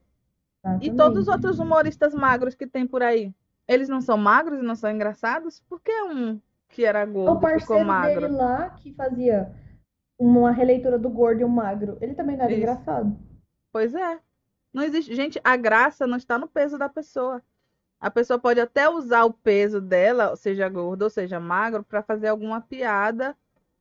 Exatamente. 0.65 0.89
e 0.89 0.97
todos 0.97 1.23
os 1.23 1.29
outros 1.29 1.59
humoristas 1.59 2.15
magros 2.15 2.55
que 2.55 2.67
tem 2.67 2.87
por 2.87 3.03
aí? 3.03 3.35
Eles 3.67 3.89
não 3.89 4.01
são 4.01 4.17
magros 4.17 4.61
e 4.61 4.63
não 4.63 4.77
são 4.77 4.91
engraçados? 4.91 5.61
Por 5.69 5.81
que 5.81 5.93
um 6.03 6.41
que 6.69 6.85
era 6.85 7.05
gordo 7.05 7.45
o 7.45 7.59
ficou 7.59 7.83
magro? 7.85 8.21
dele 8.21 8.33
lá 8.33 8.71
que 8.71 8.93
fazia 8.95 9.53
uma 10.19 10.51
releitura 10.51 10.99
do 10.99 11.11
gordo 11.11 11.41
e 11.41 11.45
o 11.45 11.49
magro, 11.49 11.99
ele 12.01 12.15
também 12.15 12.37
não 12.37 12.45
era 12.45 12.53
Isso. 12.53 12.61
engraçado. 12.61 13.19
Pois 13.73 13.95
é. 13.95 14.21
Não 14.73 14.83
existe. 14.83 15.15
Gente, 15.15 15.41
a 15.43 15.57
graça 15.57 16.07
não 16.07 16.17
está 16.17 16.39
no 16.39 16.47
peso 16.47 16.79
da 16.79 16.89
pessoa. 16.89 17.43
A 18.01 18.11
pessoa 18.11 18.39
pode 18.39 18.61
até 18.61 18.89
usar 18.89 19.25
o 19.25 19.33
peso 19.33 19.81
dela, 19.81 20.37
seja 20.37 20.69
gordo 20.69 21.03
ou 21.03 21.11
seja 21.11 21.41
magro, 21.41 21.83
para 21.83 22.03
fazer 22.03 22.29
alguma 22.29 22.61
piada, 22.61 23.37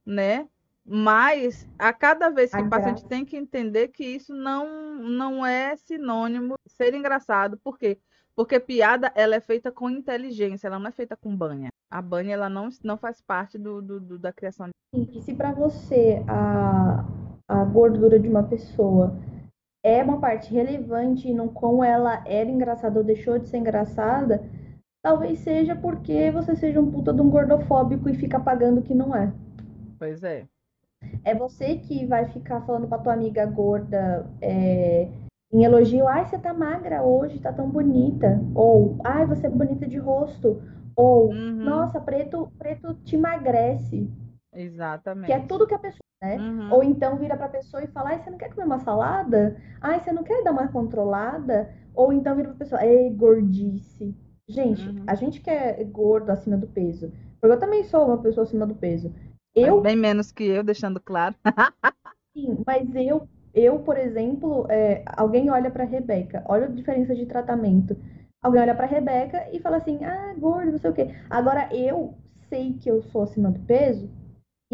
né? 0.05 0.47
Mas 0.85 1.67
a 1.79 1.91
cada 1.91 2.29
vez 2.29 2.51
que 2.51 2.57
a 2.57 2.61
o 2.61 2.69
paciente 2.69 2.99
graça. 2.99 3.07
tem 3.07 3.25
que 3.25 3.35
entender 3.35 3.87
que 3.89 4.05
isso 4.05 4.33
não, 4.33 4.95
não 4.95 5.45
é 5.45 5.75
sinônimo 5.75 6.55
de 6.65 6.71
ser 6.71 6.93
engraçado. 6.93 7.57
Por 7.57 7.77
quê? 7.77 7.97
Porque 8.35 8.59
piada 8.59 9.11
ela 9.15 9.35
é 9.35 9.39
feita 9.39 9.71
com 9.71 9.89
inteligência, 9.89 10.67
ela 10.67 10.77
não 10.77 10.89
é 10.89 10.91
feita 10.91 11.15
com 11.15 11.35
banha. 11.35 11.69
A 11.89 12.01
banha 12.01 12.33
ela 12.33 12.49
não, 12.49 12.69
não 12.83 12.97
faz 12.97 13.21
parte 13.21 13.57
do, 13.57 13.81
do, 13.81 13.99
do 13.99 14.19
da 14.19 14.31
criação. 14.31 14.69
E 14.93 15.21
se 15.21 15.33
para 15.33 15.51
você 15.51 16.23
a, 16.27 17.05
a 17.47 17.63
gordura 17.65 18.19
de 18.19 18.27
uma 18.27 18.43
pessoa 18.43 19.17
é 19.85 20.03
uma 20.03 20.19
parte 20.19 20.51
relevante 20.51 21.31
no 21.31 21.49
como 21.49 21.83
ela 21.83 22.23
era 22.25 22.49
engraçada 22.49 22.97
ou 22.97 23.05
deixou 23.05 23.37
de 23.37 23.47
ser 23.47 23.57
engraçada, 23.57 24.43
talvez 24.99 25.37
seja 25.37 25.75
porque 25.75 26.31
você 26.31 26.55
seja 26.55 26.81
um 26.81 26.89
puta 26.91 27.13
de 27.13 27.21
um 27.21 27.29
gordofóbico 27.29 28.09
e 28.09 28.15
fica 28.15 28.39
pagando 28.39 28.81
que 28.81 28.95
não 28.95 29.15
é. 29.15 29.31
Pois 29.99 30.23
é. 30.23 30.45
É 31.23 31.35
você 31.35 31.75
que 31.75 32.03
vai 32.07 32.25
ficar 32.25 32.61
falando 32.61 32.87
pra 32.87 32.97
tua 32.97 33.13
amiga 33.13 33.45
gorda 33.45 34.25
é, 34.41 35.07
em 35.53 35.63
elogio, 35.63 36.07
ai, 36.07 36.25
você 36.25 36.39
tá 36.39 36.51
magra 36.51 37.03
hoje, 37.03 37.39
tá 37.39 37.53
tão 37.53 37.69
bonita. 37.69 38.41
Ou, 38.55 38.97
ai, 39.03 39.27
você 39.27 39.45
é 39.45 39.51
bonita 39.51 39.85
de 39.87 39.99
rosto. 39.99 40.63
Ou, 40.95 41.29
uhum. 41.29 41.63
nossa, 41.63 42.01
preto, 42.01 42.51
preto 42.57 42.95
te 43.03 43.15
emagrece. 43.15 44.09
Exatamente. 44.51 45.27
Que 45.27 45.33
é 45.33 45.39
tudo 45.41 45.67
que 45.67 45.75
a 45.75 45.79
pessoa 45.79 46.04
né? 46.21 46.37
Uhum. 46.37 46.73
Ou 46.73 46.83
então 46.83 47.17
vira 47.17 47.35
para 47.35 47.45
a 47.45 47.49
pessoa 47.49 47.83
e 47.83 47.87
fala: 47.87 48.09
Ai, 48.09 48.19
você 48.19 48.29
não 48.29 48.37
quer 48.37 48.49
comer 48.49 48.65
uma 48.65 48.79
salada? 48.79 49.57
Ai, 49.81 49.99
você 49.99 50.11
não 50.11 50.23
quer 50.23 50.43
dar 50.43 50.51
uma 50.51 50.67
controlada? 50.67 51.73
Ou 51.93 52.11
então 52.11 52.35
vira 52.35 52.49
para 52.49 52.55
a 52.55 52.59
pessoa: 52.59 52.85
Ei, 52.85 53.09
gordice. 53.11 54.15
Gente, 54.47 54.87
uhum. 54.87 55.03
a 55.07 55.15
gente 55.15 55.41
que 55.41 55.49
é 55.49 55.83
gordo 55.83 56.29
acima 56.29 56.55
do 56.55 56.67
peso, 56.67 57.11
porque 57.41 57.55
eu 57.55 57.59
também 57.59 57.83
sou 57.83 58.05
uma 58.05 58.17
pessoa 58.19 58.43
acima 58.43 58.65
do 58.65 58.75
peso. 58.75 59.11
Eu... 59.55 59.75
Mas 59.75 59.83
bem 59.83 59.95
menos 59.95 60.31
que 60.31 60.43
eu, 60.43 60.63
deixando 60.63 60.99
claro. 60.99 61.33
Sim, 62.37 62.61
mas 62.65 62.93
eu, 62.93 63.27
eu 63.53 63.79
por 63.79 63.97
exemplo, 63.97 64.67
é, 64.69 65.03
alguém 65.07 65.49
olha 65.49 65.71
para 65.71 65.83
Rebeca, 65.83 66.43
olha 66.47 66.65
a 66.65 66.69
diferença 66.69 67.15
de 67.15 67.25
tratamento. 67.25 67.97
Alguém 68.43 68.61
olha 68.61 68.75
para 68.75 68.85
Rebeca 68.85 69.47
e 69.51 69.59
fala 69.59 69.77
assim: 69.77 70.03
ah, 70.03 70.35
gordo, 70.37 70.73
não 70.73 70.77
sei 70.77 70.91
o 70.91 70.93
quê. 70.93 71.15
Agora 71.27 71.67
eu 71.73 72.13
sei 72.47 72.73
que 72.73 72.89
eu 72.89 73.01
sou 73.01 73.23
acima 73.23 73.49
do 73.49 73.59
peso 73.61 74.07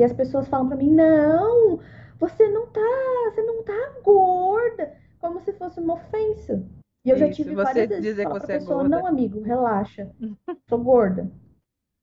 e 0.01 0.03
as 0.03 0.13
pessoas 0.13 0.47
falam 0.47 0.67
para 0.67 0.77
mim: 0.77 0.89
"Não, 0.89 1.79
você 2.19 2.47
não 2.49 2.65
tá, 2.67 2.81
você 3.29 3.41
não 3.43 3.63
tá 3.63 3.93
gorda", 4.03 4.93
como 5.19 5.39
se 5.41 5.53
fosse 5.53 5.79
uma 5.79 5.93
ofensa. 5.93 6.63
E 7.05 7.09
eu 7.09 7.15
Isso, 7.15 7.25
já 7.25 7.31
tive 7.31 7.55
várias 7.55 7.87
vezes 7.87 8.03
dizer 8.03 8.25
que 8.25 8.31
você 8.31 8.53
é 8.53 8.57
pessoa, 8.57 8.79
gorda. 8.79 8.97
não, 8.97 9.07
amigo, 9.07 9.41
relaxa. 9.41 10.09
Sou 10.69 10.79
gorda. 10.79 11.31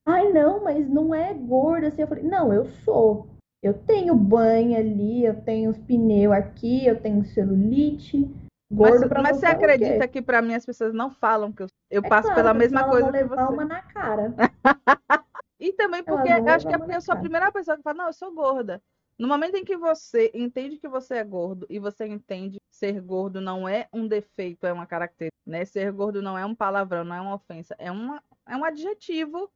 Ai, 0.05 0.31
não, 0.31 0.63
mas 0.63 0.89
não 0.89 1.13
é 1.13 1.33
gorda 1.33 1.87
assim. 1.87 2.01
Eu 2.01 2.07
falei: 2.07 2.23
"Não, 2.23 2.53
eu 2.53 2.65
sou. 2.65 3.27
Eu 3.61 3.73
tenho 3.73 4.15
banha 4.15 4.79
ali, 4.79 5.25
eu 5.25 5.35
tenho 5.41 5.69
os 5.69 5.77
pneus 5.77 6.33
aqui, 6.33 6.85
eu 6.85 6.99
tenho 6.99 7.25
celulite". 7.25 8.29
Gordo 8.71 9.09
mas, 9.09 9.23
mas 9.23 9.37
você, 9.37 9.39
você 9.39 9.45
acredita 9.47 10.07
que 10.07 10.21
para 10.21 10.41
mim 10.41 10.53
as 10.53 10.65
pessoas 10.65 10.93
não 10.93 11.09
falam 11.09 11.51
que 11.51 11.63
eu, 11.63 11.67
eu 11.89 12.01
é 12.05 12.07
passo 12.07 12.27
claro, 12.27 12.35
pela 12.35 12.53
mesma 12.53 12.87
coisa 12.87 13.11
que 13.11 13.23
você? 13.23 13.41
uma 13.41 13.65
na 13.65 13.81
cara. 13.81 14.33
E 15.59 15.73
também 15.73 16.03
porque 16.03 16.29
acho 16.29 16.67
que 16.67 16.73
é 16.73 16.95
eu 16.95 17.01
sou 17.01 17.13
a 17.13 17.19
primeira 17.19 17.51
pessoa 17.51 17.75
que 17.75 17.83
fala, 17.83 17.97
não, 17.97 18.07
eu 18.07 18.13
sou 18.13 18.33
gorda. 18.33 18.81
No 19.17 19.27
momento 19.27 19.55
em 19.55 19.65
que 19.65 19.75
você 19.75 20.31
entende 20.33 20.77
que 20.77 20.87
você 20.87 21.15
é 21.15 21.23
gordo 21.25 21.67
e 21.69 21.77
você 21.77 22.07
entende 22.07 22.57
que 22.57 22.77
ser 22.77 23.01
gordo 23.01 23.41
não 23.41 23.67
é 23.67 23.89
um 23.91 24.07
defeito, 24.07 24.65
é 24.65 24.71
uma 24.71 24.85
característica, 24.85 25.37
né? 25.45 25.65
Ser 25.65 25.91
gordo 25.91 26.21
não 26.21 26.37
é 26.37 26.45
um 26.45 26.55
palavrão, 26.55 27.03
não 27.03 27.15
é 27.15 27.19
uma 27.19 27.35
ofensa, 27.35 27.75
é, 27.77 27.91
uma, 27.91 28.23
é 28.47 28.55
um 28.55 28.63
adjetivo 28.63 29.51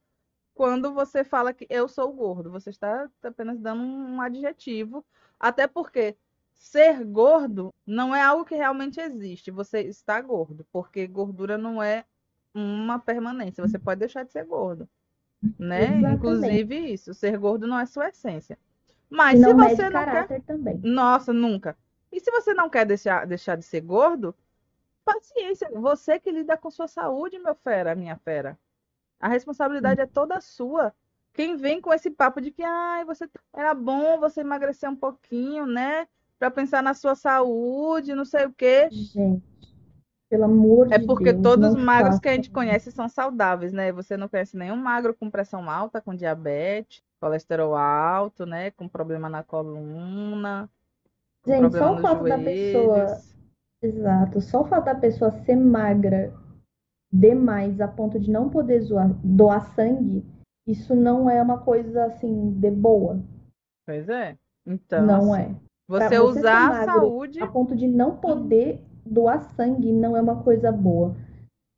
quando 0.52 0.92
você 0.92 1.24
fala 1.24 1.54
que 1.54 1.66
eu 1.70 1.88
sou 1.88 2.12
gordo. 2.12 2.50
Você 2.50 2.68
está 2.68 3.08
apenas 3.22 3.58
dando 3.58 3.82
um 3.82 4.20
adjetivo, 4.20 5.02
até 5.40 5.66
porque 5.66 6.14
ser 6.52 7.02
gordo 7.02 7.72
não 7.86 8.14
é 8.14 8.20
algo 8.20 8.44
que 8.44 8.54
realmente 8.54 9.00
existe. 9.00 9.50
Você 9.50 9.80
está 9.80 10.20
gordo, 10.20 10.66
porque 10.70 11.06
gordura 11.06 11.56
não 11.56 11.82
é 11.82 12.04
uma 12.54 12.98
permanência. 12.98 13.66
Você 13.66 13.78
pode 13.78 14.00
deixar 14.00 14.24
de 14.24 14.32
ser 14.32 14.44
gordo 14.44 14.86
né? 15.58 15.98
Exatamente. 15.98 16.14
Inclusive 16.16 16.92
isso, 16.92 17.14
ser 17.14 17.38
gordo 17.38 17.66
não 17.66 17.78
é 17.78 17.86
sua 17.86 18.08
essência. 18.08 18.58
Mas 19.08 19.38
se 19.38 19.54
você 19.54 19.90
não 19.90 20.04
quer, 20.04 20.40
também. 20.42 20.80
nossa, 20.82 21.32
nunca. 21.32 21.76
E 22.10 22.20
se 22.20 22.30
você 22.30 22.54
não 22.54 22.68
quer 22.68 22.86
deixar, 22.86 23.26
deixar 23.26 23.56
de 23.56 23.64
ser 23.64 23.80
gordo, 23.80 24.34
paciência, 25.04 25.70
você 25.72 26.18
que 26.18 26.30
lida 26.30 26.56
com 26.56 26.70
sua 26.70 26.88
saúde, 26.88 27.38
meu 27.38 27.54
fera, 27.54 27.94
minha 27.94 28.16
fera. 28.16 28.58
A 29.20 29.28
responsabilidade 29.28 30.00
é 30.00 30.06
toda 30.06 30.40
sua. 30.40 30.92
Quem 31.32 31.56
vem 31.56 31.80
com 31.80 31.92
esse 31.92 32.10
papo 32.10 32.40
de 32.40 32.50
que 32.50 32.62
ai, 32.62 33.04
você 33.04 33.28
era 33.52 33.74
bom 33.74 34.18
você 34.18 34.40
emagrecer 34.40 34.88
um 34.88 34.96
pouquinho, 34.96 35.66
né? 35.66 36.06
Para 36.38 36.50
pensar 36.50 36.82
na 36.82 36.94
sua 36.94 37.14
saúde, 37.14 38.14
não 38.14 38.24
sei 38.24 38.46
o 38.46 38.52
quê. 38.52 38.88
Gente, 38.90 39.42
pelo 40.28 40.44
amor 40.44 40.86
é 40.86 40.98
de 40.98 40.98
Deus. 40.98 41.02
É 41.02 41.06
porque 41.06 41.32
todos 41.34 41.70
os 41.70 41.76
magros 41.76 42.18
que 42.18 42.28
a 42.28 42.34
gente 42.34 42.50
conhece 42.50 42.90
são 42.90 43.08
saudáveis, 43.08 43.72
né? 43.72 43.92
Você 43.92 44.16
não 44.16 44.28
conhece 44.28 44.56
nenhum 44.56 44.76
magro 44.76 45.14
com 45.14 45.30
pressão 45.30 45.70
alta, 45.70 46.00
com 46.00 46.14
diabetes, 46.14 47.02
colesterol 47.20 47.74
alto, 47.74 48.44
né? 48.46 48.70
Com 48.70 48.88
problema 48.88 49.28
na 49.28 49.42
coluna. 49.42 50.68
Gente, 51.46 51.76
só 51.76 51.94
o 51.94 51.98
fato 51.98 52.24
da 52.24 52.38
pessoa. 52.38 53.18
Exato. 53.82 54.40
Só 54.40 54.62
o 54.62 54.64
fato 54.64 54.86
da 54.86 54.94
pessoa 54.94 55.30
ser 55.30 55.56
magra 55.56 56.32
demais 57.12 57.80
a 57.80 57.86
ponto 57.86 58.18
de 58.18 58.30
não 58.30 58.50
poder 58.50 58.80
zoar, 58.80 59.08
doar 59.22 59.72
sangue, 59.74 60.24
isso 60.66 60.96
não 60.96 61.30
é 61.30 61.40
uma 61.40 61.58
coisa 61.58 62.06
assim 62.06 62.50
de 62.58 62.70
boa. 62.70 63.22
Pois 63.86 64.08
é. 64.08 64.36
Então. 64.66 65.06
Não 65.06 65.32
assim, 65.32 65.42
é. 65.42 65.56
Você, 65.86 66.08
você 66.08 66.18
usar 66.18 66.82
a 66.82 66.84
saúde. 66.86 67.40
A 67.40 67.46
ponto 67.46 67.76
de 67.76 67.86
não 67.86 68.16
poder 68.16 68.82
doar 69.04 69.42
sangue 69.54 69.92
não 69.92 70.16
é 70.16 70.20
uma 70.20 70.42
coisa 70.42 70.70
boa. 70.72 71.14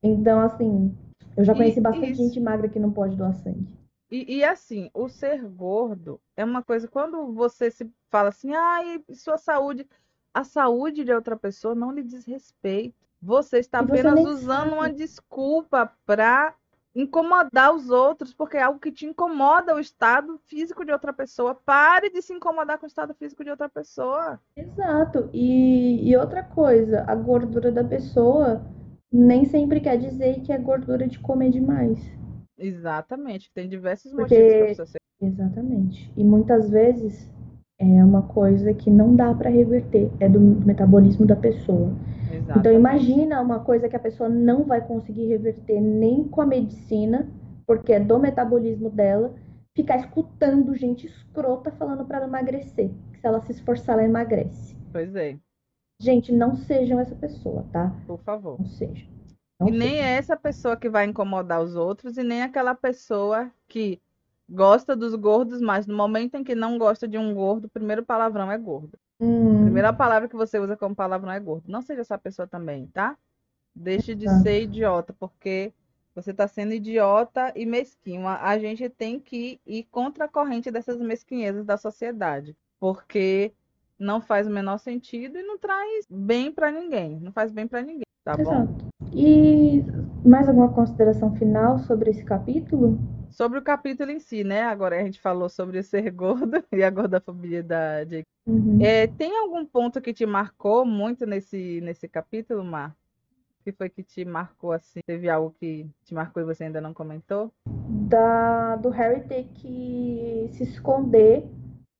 Então, 0.02 0.40
assim, 0.40 0.96
eu 1.36 1.44
já 1.44 1.54
conheci 1.54 1.78
e, 1.78 1.82
bastante 1.82 2.12
isso. 2.12 2.22
gente 2.22 2.40
magra 2.40 2.68
que 2.68 2.78
não 2.78 2.92
pode 2.92 3.16
doar 3.16 3.34
sangue. 3.34 3.66
E, 4.10 4.36
e, 4.36 4.44
assim, 4.44 4.88
o 4.94 5.08
ser 5.08 5.42
gordo 5.42 6.20
é 6.36 6.44
uma 6.44 6.62
coisa, 6.62 6.86
quando 6.86 7.32
você 7.32 7.70
se 7.70 7.90
fala 8.08 8.28
assim, 8.28 8.54
ai, 8.54 9.02
sua 9.12 9.36
saúde, 9.36 9.86
a 10.32 10.44
saúde 10.44 11.02
de 11.02 11.12
outra 11.12 11.36
pessoa 11.36 11.74
não 11.74 11.90
lhe 11.90 12.02
diz 12.02 12.24
respeito. 12.24 12.94
Você 13.20 13.58
está 13.58 13.80
apenas 13.80 14.20
usando 14.20 14.70
sabe. 14.70 14.72
uma 14.74 14.92
desculpa 14.92 15.92
para 16.04 16.54
incomodar 16.96 17.74
os 17.74 17.90
outros, 17.90 18.32
porque 18.32 18.56
é 18.56 18.62
algo 18.62 18.80
que 18.80 18.90
te 18.90 19.04
incomoda 19.04 19.74
o 19.74 19.78
estado 19.78 20.40
físico 20.46 20.84
de 20.84 20.90
outra 20.90 21.12
pessoa. 21.12 21.54
Pare 21.54 22.10
de 22.10 22.22
se 22.22 22.32
incomodar 22.32 22.78
com 22.78 22.86
o 22.86 22.88
estado 22.88 23.14
físico 23.14 23.44
de 23.44 23.50
outra 23.50 23.68
pessoa. 23.68 24.40
Exato. 24.56 25.28
E, 25.32 26.08
e 26.08 26.16
outra 26.16 26.42
coisa, 26.42 27.04
a 27.06 27.14
gordura 27.14 27.70
da 27.70 27.84
pessoa 27.84 28.64
nem 29.12 29.44
sempre 29.44 29.80
quer 29.80 29.98
dizer 29.98 30.40
que 30.40 30.52
é 30.52 30.58
gordura 30.58 31.06
de 31.06 31.18
comer 31.18 31.50
demais. 31.50 31.98
Exatamente. 32.58 33.52
Tem 33.52 33.68
diversos 33.68 34.10
porque... 34.12 34.34
motivos 34.34 34.76
para 34.76 34.86
você 34.86 34.92
ser. 34.92 34.98
Exatamente. 35.20 36.12
E 36.16 36.24
muitas 36.24 36.70
vezes 36.70 37.30
é 37.78 38.04
uma 38.04 38.22
coisa 38.22 38.72
que 38.72 38.90
não 38.90 39.14
dá 39.14 39.34
para 39.34 39.50
reverter, 39.50 40.10
é 40.18 40.28
do 40.28 40.40
metabolismo 40.40 41.26
da 41.26 41.36
pessoa. 41.36 41.92
Exatamente. 42.32 42.58
Então 42.58 42.72
imagina 42.72 43.40
uma 43.40 43.60
coisa 43.60 43.88
que 43.88 43.96
a 43.96 44.00
pessoa 44.00 44.28
não 44.28 44.64
vai 44.64 44.80
conseguir 44.80 45.26
reverter 45.26 45.80
nem 45.80 46.24
com 46.24 46.40
a 46.40 46.46
medicina, 46.46 47.28
porque 47.66 47.92
é 47.92 48.00
do 48.00 48.18
metabolismo 48.18 48.90
dela, 48.90 49.34
ficar 49.74 49.98
escutando 49.98 50.74
gente 50.74 51.06
escrota 51.06 51.70
falando 51.72 52.04
para 52.04 52.18
ela 52.18 52.26
emagrecer, 52.26 52.90
que 53.12 53.20
se 53.20 53.26
ela 53.26 53.40
se 53.42 53.52
esforçar 53.52 53.94
ela 53.98 54.04
emagrece. 54.04 54.74
Pois 54.90 55.14
é. 55.14 55.38
Gente, 56.00 56.32
não 56.32 56.56
sejam 56.56 56.98
essa 56.98 57.14
pessoa, 57.14 57.66
tá? 57.72 57.94
Por 58.06 58.18
favor. 58.20 58.58
Não 58.58 58.66
sejam. 58.66 59.06
Não 59.60 59.68
e 59.68 59.72
seja. 59.72 59.84
nem 59.84 59.98
é 59.98 60.16
essa 60.16 60.36
pessoa 60.36 60.76
que 60.76 60.88
vai 60.88 61.06
incomodar 61.06 61.62
os 61.62 61.74
outros 61.74 62.16
e 62.16 62.22
nem 62.22 62.42
aquela 62.42 62.74
pessoa 62.74 63.50
que 63.68 64.00
gosta 64.48 64.94
dos 64.94 65.14
gordos, 65.14 65.60
mas 65.60 65.86
no 65.86 65.96
momento 65.96 66.36
em 66.36 66.44
que 66.44 66.54
não 66.54 66.78
gosta 66.78 67.06
de 67.06 67.18
um 67.18 67.34
gordo, 67.34 67.66
o 67.66 67.70
primeiro 67.70 68.04
palavrão 68.04 68.50
é 68.50 68.58
gordo. 68.58 68.98
Hum. 69.20 69.60
A 69.60 69.64
primeira 69.64 69.92
palavra 69.92 70.28
que 70.28 70.36
você 70.36 70.58
usa 70.58 70.76
como 70.76 70.94
palavrão 70.94 71.32
é 71.32 71.40
gordo. 71.40 71.64
Não 71.70 71.82
seja 71.82 72.02
essa 72.02 72.18
pessoa 72.18 72.46
também, 72.46 72.86
tá? 72.88 73.16
Deixe 73.74 74.14
de 74.14 74.26
tá. 74.26 74.40
ser 74.40 74.62
idiota, 74.62 75.14
porque 75.18 75.72
você 76.14 76.30
está 76.30 76.46
sendo 76.46 76.72
idiota 76.72 77.52
e 77.56 77.66
mesquinho. 77.66 78.26
A 78.26 78.58
gente 78.58 78.88
tem 78.88 79.18
que 79.18 79.60
ir 79.66 79.84
contra 79.90 80.24
a 80.24 80.28
corrente 80.28 80.70
dessas 80.70 80.98
mesquinhezas 80.98 81.64
da 81.64 81.76
sociedade, 81.76 82.56
porque 82.78 83.52
não 83.98 84.20
faz 84.20 84.46
o 84.46 84.50
menor 84.50 84.78
sentido 84.78 85.38
e 85.38 85.42
não 85.42 85.58
traz 85.58 86.06
bem 86.08 86.52
para 86.52 86.70
ninguém. 86.70 87.18
Não 87.20 87.32
faz 87.32 87.50
bem 87.50 87.66
para 87.66 87.82
ninguém, 87.82 88.06
tá 88.24 88.34
Exato. 88.38 88.72
bom? 88.72 88.90
E 89.12 89.84
mais 90.24 90.48
alguma 90.48 90.72
consideração 90.72 91.34
final 91.36 91.78
sobre 91.80 92.10
esse 92.10 92.24
capítulo? 92.24 92.98
Sobre 93.36 93.58
o 93.58 93.62
capítulo 93.62 94.10
em 94.10 94.18
si, 94.18 94.42
né? 94.42 94.62
Agora 94.62 94.98
a 94.98 95.04
gente 95.04 95.20
falou 95.20 95.50
sobre 95.50 95.82
ser 95.82 96.08
gordo 96.10 96.64
e 96.72 96.82
a 96.82 96.88
gordofobia 96.88 97.62
da 97.62 98.02
Jake. 98.02 98.24
Uhum. 98.46 98.78
É, 98.80 99.06
tem 99.06 99.36
algum 99.36 99.66
ponto 99.66 100.00
que 100.00 100.14
te 100.14 100.24
marcou 100.24 100.86
muito 100.86 101.26
nesse, 101.26 101.80
nesse 101.82 102.08
capítulo, 102.08 102.64
Mar? 102.64 102.96
que 103.62 103.72
foi 103.72 103.90
que 103.90 104.02
te 104.02 104.24
marcou 104.24 104.70
assim? 104.72 105.00
Teve 105.04 105.28
algo 105.28 105.52
que 105.58 105.86
te 106.04 106.14
marcou 106.14 106.40
e 106.40 106.46
você 106.46 106.64
ainda 106.64 106.80
não 106.80 106.94
comentou? 106.94 107.52
Da, 108.08 108.76
do 108.76 108.90
Harry 108.90 109.26
ter 109.26 109.44
que 109.54 110.48
se 110.52 110.62
esconder 110.62 111.44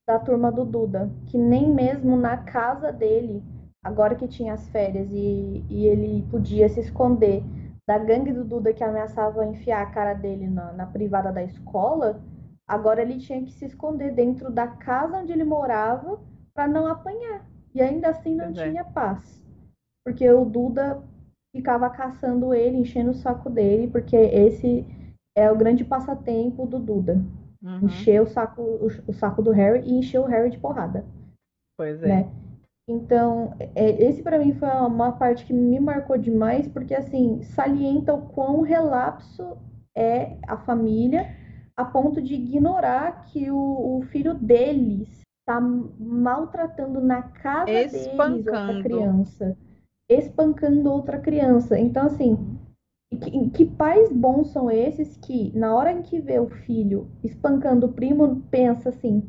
da 0.07 0.19
turma 0.21 0.53
do 0.53 0.65
Duda, 0.65 1.11
que 1.27 1.37
nem 1.37 1.69
mesmo 1.69 2.17
na 2.17 2.37
casa 2.37 2.93
dele, 2.93 3.43
agora 3.83 4.15
que 4.15 4.29
tinha 4.29 4.55
as 4.55 4.69
férias 4.69 5.09
e, 5.11 5.65
e 5.69 5.87
ele 5.87 6.25
podia 6.31 6.69
se 6.69 6.79
esconder 6.79 7.43
da 7.87 7.99
gangue 7.99 8.33
do 8.33 8.45
Duda 8.45 8.73
que 8.73 8.83
ameaçava 8.83 9.47
enfiar 9.47 9.83
a 9.83 9.91
cara 9.91 10.15
dele 10.15 10.49
na, 10.49 10.73
na 10.73 10.87
privada 10.87 11.33
da 11.33 11.43
escola, 11.43 12.21
agora 12.67 13.01
ele 13.01 13.19
tinha 13.19 13.43
que 13.43 13.53
se 13.53 13.65
esconder 13.65 14.13
dentro 14.13 14.51
da 14.51 14.67
casa 14.67 15.19
onde 15.19 15.33
ele 15.33 15.45
morava 15.45 16.19
para 16.53 16.67
não 16.67 16.87
apanhar. 16.87 17.47
E 17.75 17.81
ainda 17.81 18.09
assim 18.09 18.35
não 18.35 18.47
pois 18.47 18.59
é. 18.59 18.71
tinha 18.71 18.81
é. 18.81 18.85
paz. 18.85 19.43
Porque 20.05 20.29
o 20.31 20.45
Duda 20.45 21.03
ficava 21.55 21.89
caçando 21.91 22.53
ele, 22.53 22.79
enchendo 22.79 23.11
o 23.11 23.15
saco 23.15 23.49
dele, 23.49 23.89
porque 23.89 24.17
esse 24.17 24.85
é 25.37 25.51
o 25.51 25.57
grande 25.57 25.85
passatempo 25.85 26.67
do 26.67 26.79
Duda. 26.79 27.23
Uhum. 27.63 27.85
Encher 27.85 28.23
o 28.23 28.27
saco, 28.27 28.63
o, 28.63 28.87
o, 29.07 29.13
saco 29.13 29.43
do 29.43 29.51
Harry 29.51 29.81
e 29.81 29.99
encher 29.99 30.21
o 30.21 30.27
Harry 30.27 30.51
de 30.51 30.59
porrada. 30.59 31.05
Pois 31.77 32.03
é. 32.03 32.07
Né? 32.07 32.33
Então, 32.89 33.55
é, 33.59 34.03
esse 34.03 34.23
para 34.23 34.39
mim 34.39 34.55
foi 34.55 34.69
uma 34.69 35.13
parte 35.13 35.45
que 35.45 35.53
me 35.53 35.81
marcou 35.81 36.17
demais, 36.17 36.69
porque 36.69 36.95
assim, 36.95 37.43
salienta 37.43 38.15
o 38.15 38.29
quão 38.29 38.61
relapso 38.61 39.57
é 39.97 40.37
a 40.47 40.57
família, 40.57 41.35
a 41.77 41.85
ponto 41.85 42.23
de 42.23 42.35
ignorar 42.35 43.25
que 43.27 43.51
o, 43.51 43.99
o 43.99 44.03
filho 44.11 44.35
deles 44.35 45.09
está 45.41 45.61
maltratando 45.61 47.01
na 47.01 47.23
casa 47.23 47.71
Espancando. 47.71 48.43
deles 48.43 48.47
outra 48.47 48.83
criança 48.83 49.57
espancando 50.09 50.91
outra 50.91 51.19
criança. 51.19 51.79
Então, 51.79 52.07
assim, 52.07 52.59
que, 53.21 53.51
que, 53.51 53.65
pais 53.65 54.13
bons 54.13 54.51
são 54.53 54.71
esses 54.71 55.17
que, 55.17 55.57
na 55.57 55.75
hora 55.75 55.93
em 55.93 56.03
que 56.03 56.21
vê 56.21 56.39
o 56.39 56.49
filho 56.49 57.09
espancando 57.23 57.87
o 57.87 57.93
primo, 57.93 58.43
pensa 58.51 58.91
assim: 58.91 59.27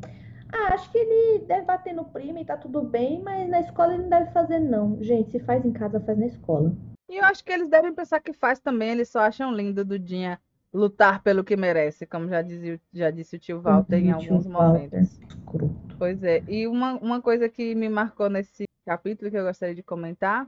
ah, 0.52 0.74
acho 0.74 0.92
que 0.92 0.98
ele 0.98 1.46
deve 1.46 1.66
bater 1.66 1.94
no 1.94 2.06
primo 2.06 2.40
e 2.40 2.46
tá 2.46 2.58
tudo 2.58 2.82
bem, 2.82 3.22
mas 3.22 3.50
na 3.50 3.62
escola 3.62 3.94
ele 3.94 4.04
não 4.04 4.10
deve 4.10 4.32
fazer, 4.32 4.60
não. 4.60 5.02
Gente, 5.02 5.32
se 5.32 5.40
faz 5.40 5.66
em 5.66 5.72
casa, 5.72 6.00
faz 6.00 6.18
na 6.18 6.26
escola. 6.26 6.74
E 7.10 7.18
eu 7.18 7.26
acho 7.26 7.44
que 7.44 7.52
eles 7.52 7.70
devem 7.70 7.94
pensar 7.94 8.20
que 8.20 8.34
faz 8.34 8.60
também, 8.60 8.92
eles 8.92 9.10
só 9.10 9.20
acham 9.20 9.54
lindo 9.54 9.86
Dudinha 9.86 10.40
lutar 10.74 11.24
pelo 11.24 11.44
que 11.44 11.56
merece, 11.56 12.06
como 12.06 12.28
já, 12.28 12.42
dizia, 12.42 12.80
já 12.94 13.10
disse 13.10 13.38
o 13.38 13.40
tio 13.40 13.62
Walter 13.62 13.98
uhum, 13.98 14.06
em 14.06 14.12
alguns 14.12 14.46
momentos. 14.46 15.18
Walter. 15.46 15.70
Pois 15.98 16.22
é, 16.24 16.44
e 16.48 16.68
uma, 16.68 16.96
uma 16.96 17.22
coisa 17.22 17.50
que 17.50 17.74
me 17.74 17.90
marcou 17.90 18.30
nesse 18.30 18.66
capítulo 18.86 19.32
que 19.32 19.38
eu 19.38 19.46
gostaria 19.46 19.74
de 19.74 19.84
comentar 19.84 20.48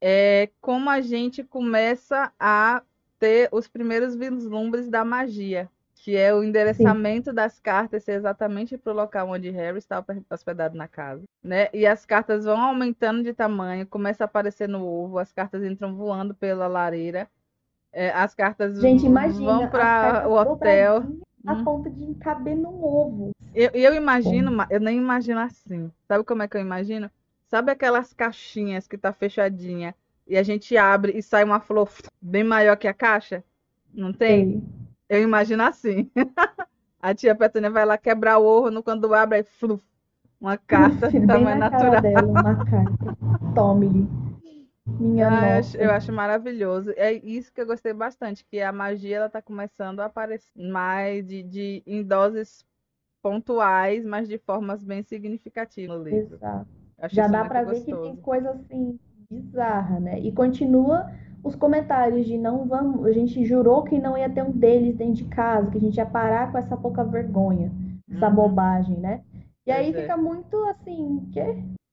é 0.00 0.50
como 0.60 0.88
a 0.90 1.00
gente 1.00 1.42
começa 1.42 2.32
a 2.38 2.82
ter 3.18 3.48
os 3.52 3.66
primeiros 3.66 4.14
vislumbres 4.14 4.88
da 4.88 5.04
magia, 5.04 5.70
que 6.04 6.18
é 6.18 6.34
o 6.34 6.44
endereçamento 6.44 7.30
Sim. 7.30 7.34
das 7.34 7.58
cartas 7.58 8.04
ser 8.04 8.12
exatamente 8.12 8.76
para 8.76 8.92
o 8.92 8.94
local 8.94 9.30
onde 9.30 9.48
Harry 9.48 9.78
está 9.78 10.04
hospedado 10.30 10.76
na 10.76 10.86
casa, 10.86 11.22
né? 11.42 11.70
E 11.72 11.86
as 11.86 12.04
cartas 12.04 12.44
vão 12.44 12.60
aumentando 12.60 13.22
de 13.22 13.32
tamanho, 13.32 13.86
começa 13.86 14.22
a 14.22 14.26
aparecer 14.26 14.68
no 14.68 14.84
ovo, 14.84 15.18
as 15.18 15.32
cartas 15.32 15.64
entram 15.64 15.96
voando 15.96 16.34
pela 16.34 16.66
lareira, 16.66 17.26
é, 17.90 18.10
as 18.10 18.34
cartas 18.34 18.78
gente, 18.82 19.06
imagina, 19.06 19.46
vão 19.46 19.68
para 19.70 20.28
o 20.28 20.34
hotel. 20.34 21.04
A 21.46 21.54
hum. 21.54 21.64
ponto 21.64 21.88
de 21.88 22.14
caber 22.16 22.54
num 22.54 22.84
ovo. 22.84 23.30
Eu, 23.54 23.70
eu 23.72 23.94
imagino, 23.94 24.54
Bom. 24.54 24.64
eu 24.68 24.80
nem 24.80 24.98
imagino 24.98 25.40
assim. 25.40 25.90
Sabe 26.06 26.22
como 26.22 26.42
é 26.42 26.48
que 26.48 26.58
eu 26.58 26.60
imagino? 26.60 27.10
Sabe 27.46 27.72
aquelas 27.72 28.12
caixinhas 28.12 28.86
que 28.86 28.98
tá 28.98 29.10
fechadinha 29.10 29.94
e 30.26 30.36
a 30.36 30.42
gente 30.42 30.76
abre 30.76 31.16
e 31.16 31.22
sai 31.22 31.44
uma 31.44 31.60
flor 31.60 31.88
bem 32.20 32.44
maior 32.44 32.76
que 32.76 32.88
a 32.88 32.92
caixa? 32.92 33.42
Não 33.94 34.12
tem? 34.12 34.60
Sim. 34.60 34.83
Eu 35.08 35.22
imagino 35.22 35.62
assim. 35.62 36.10
a 37.00 37.14
tia 37.14 37.34
Petúnia 37.34 37.70
vai 37.70 37.84
lá 37.84 37.98
quebrar 37.98 38.38
o 38.38 38.44
ovo, 38.44 38.82
quando 38.82 39.14
abre, 39.14 39.38
aí 39.38 39.44
fluf, 39.44 39.82
uma 40.40 40.56
carta 40.56 41.10
Sim, 41.10 41.26
tamanho 41.26 41.58
natural. 41.58 42.00
Dela, 42.00 42.26
uma 42.26 42.64
carta. 42.64 43.16
Tome-lhe. 43.54 44.08
Minha 44.98 45.28
ah, 45.28 45.48
eu 45.48 45.58
acho, 45.58 45.76
eu 45.76 45.90
acho, 45.90 46.12
maravilhoso. 46.12 46.92
É 46.96 47.12
isso 47.12 47.52
que 47.52 47.60
eu 47.60 47.66
gostei 47.66 47.92
bastante, 47.92 48.44
que 48.44 48.60
a 48.60 48.72
magia 48.72 49.16
ela 49.16 49.28
tá 49.28 49.42
começando 49.42 50.00
a 50.00 50.06
aparecer 50.06 50.50
mais 50.54 51.26
de, 51.26 51.42
de 51.42 51.82
em 51.86 52.02
doses 52.02 52.64
pontuais, 53.22 54.04
mas 54.04 54.28
de 54.28 54.38
formas 54.38 54.84
bem 54.84 55.02
significativas 55.02 55.96
no 55.96 56.04
livro. 56.04 56.36
Exato. 56.36 56.68
Já 57.10 57.26
dá 57.26 57.44
para 57.44 57.64
ver 57.64 57.84
que 57.84 57.96
tem 57.96 58.16
coisa 58.16 58.50
assim 58.50 58.98
bizarra, 59.30 59.98
né? 59.98 60.20
E 60.20 60.30
continua 60.32 61.10
os 61.44 61.54
comentários 61.54 62.26
de 62.26 62.38
não 62.38 62.66
vamos, 62.66 63.04
a 63.04 63.12
gente 63.12 63.44
jurou 63.44 63.84
que 63.84 63.98
não 63.98 64.16
ia 64.16 64.30
ter 64.30 64.42
um 64.42 64.50
deles 64.50 64.96
dentro 64.96 65.16
de 65.16 65.24
casa, 65.26 65.70
que 65.70 65.76
a 65.76 65.80
gente 65.80 65.98
ia 65.98 66.06
parar 66.06 66.50
com 66.50 66.56
essa 66.56 66.74
pouca 66.74 67.04
vergonha, 67.04 67.70
essa 68.10 68.28
uhum. 68.28 68.34
bobagem, 68.34 68.96
né? 68.96 69.22
E 69.66 69.70
aí 69.70 69.90
é. 69.90 70.00
fica 70.00 70.16
muito 70.16 70.56
assim, 70.64 71.28
que, 71.30 71.42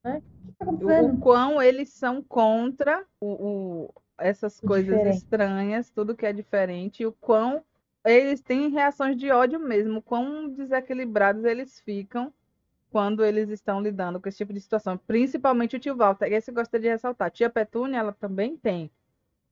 né? 0.06 0.22
O 0.44 0.48
que 0.48 0.54
tá 0.58 0.66
acontecendo? 0.66 1.14
O, 1.14 1.18
quão 1.18 1.62
eles 1.62 1.90
são 1.90 2.24
contra 2.24 3.04
o, 3.20 3.28
o 3.28 3.94
essas 4.18 4.60
coisas 4.60 4.96
diferente. 4.96 5.18
estranhas, 5.18 5.90
tudo 5.90 6.16
que 6.16 6.26
é 6.26 6.32
diferente, 6.32 7.04
e 7.04 7.06
o 7.06 7.12
quão 7.12 7.62
eles 8.06 8.42
têm 8.42 8.70
reações 8.70 9.18
de 9.18 9.32
ódio 9.32 9.60
mesmo, 9.60 10.02
quão 10.02 10.48
desequilibrados 10.48 11.44
eles 11.44 11.80
ficam 11.82 12.34
quando 12.90 13.24
eles 13.24 13.50
estão 13.50 13.82
lidando 13.82 14.20
com 14.20 14.30
esse 14.30 14.38
tipo 14.38 14.54
de 14.54 14.62
situação, 14.62 14.98
principalmente 14.98 15.76
o 15.76 15.80
tio 15.80 15.96
Walter. 15.96 16.32
E 16.32 16.36
esse 16.36 16.52
eu 16.52 16.56
gostaria 16.56 16.90
de 16.90 16.94
ressaltar. 16.94 17.32
Tia 17.32 17.50
Petúnia, 17.50 18.00
ela 18.00 18.12
também 18.12 18.58
tem 18.58 18.92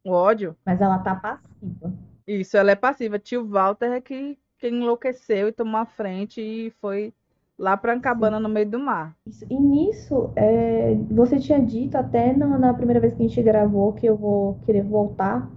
o 0.05 0.11
ódio. 0.11 0.55
Mas 0.65 0.81
ela 0.81 0.99
tá 0.99 1.15
passiva. 1.15 1.93
Isso, 2.27 2.57
ela 2.57 2.71
é 2.71 2.75
passiva. 2.75 3.19
Tio 3.19 3.45
Walter 3.47 3.91
é 3.91 4.01
que 4.01 4.37
quem 4.59 4.75
enlouqueceu 4.75 5.47
e 5.47 5.53
tomou 5.53 5.79
a 5.79 5.85
frente 5.85 6.41
e 6.41 6.69
foi 6.81 7.13
lá 7.57 7.75
para 7.75 7.93
Ancabana 7.93 8.37
Sim. 8.37 8.43
no 8.43 8.49
meio 8.49 8.69
do 8.69 8.79
mar. 8.79 9.15
Isso. 9.25 9.45
E 9.49 9.59
nisso, 9.59 10.31
é, 10.35 10.95
você 11.09 11.39
tinha 11.39 11.59
dito 11.59 11.95
até 11.97 12.33
na, 12.33 12.57
na, 12.57 12.73
primeira 12.73 12.99
vez 12.99 13.13
que 13.13 13.23
a 13.23 13.27
gente 13.27 13.41
gravou 13.41 13.93
que 13.93 14.05
eu 14.05 14.15
vou 14.15 14.59
querer 14.65 14.83
voltar 14.83 15.49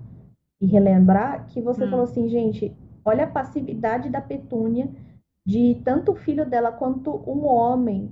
e 0.60 0.66
relembrar 0.66 1.46
que 1.46 1.60
você 1.60 1.84
hum. 1.84 1.90
falou 1.90 2.04
assim, 2.04 2.28
gente, 2.28 2.76
olha 3.04 3.24
a 3.24 3.30
passividade 3.30 4.10
da 4.10 4.20
Petúnia 4.20 4.88
de 5.44 5.80
tanto 5.84 6.12
o 6.12 6.16
filho 6.16 6.46
dela 6.46 6.72
quanto 6.72 7.22
um 7.26 7.44
homem. 7.44 8.10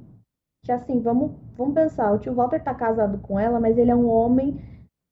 Que 0.63 0.73
assim, 0.73 1.01
vamos, 1.01 1.33
vamos 1.57 1.75
pensar, 1.75 2.13
o 2.13 2.19
tio 2.19 2.35
Walter 2.35 2.63
tá 2.63 2.75
casado 2.75 3.19
com 3.19 3.39
ela, 3.41 3.59
mas 3.59 3.79
ele 3.79 3.91
é 3.91 3.97
um 3.97 4.09
homem 4.09 4.61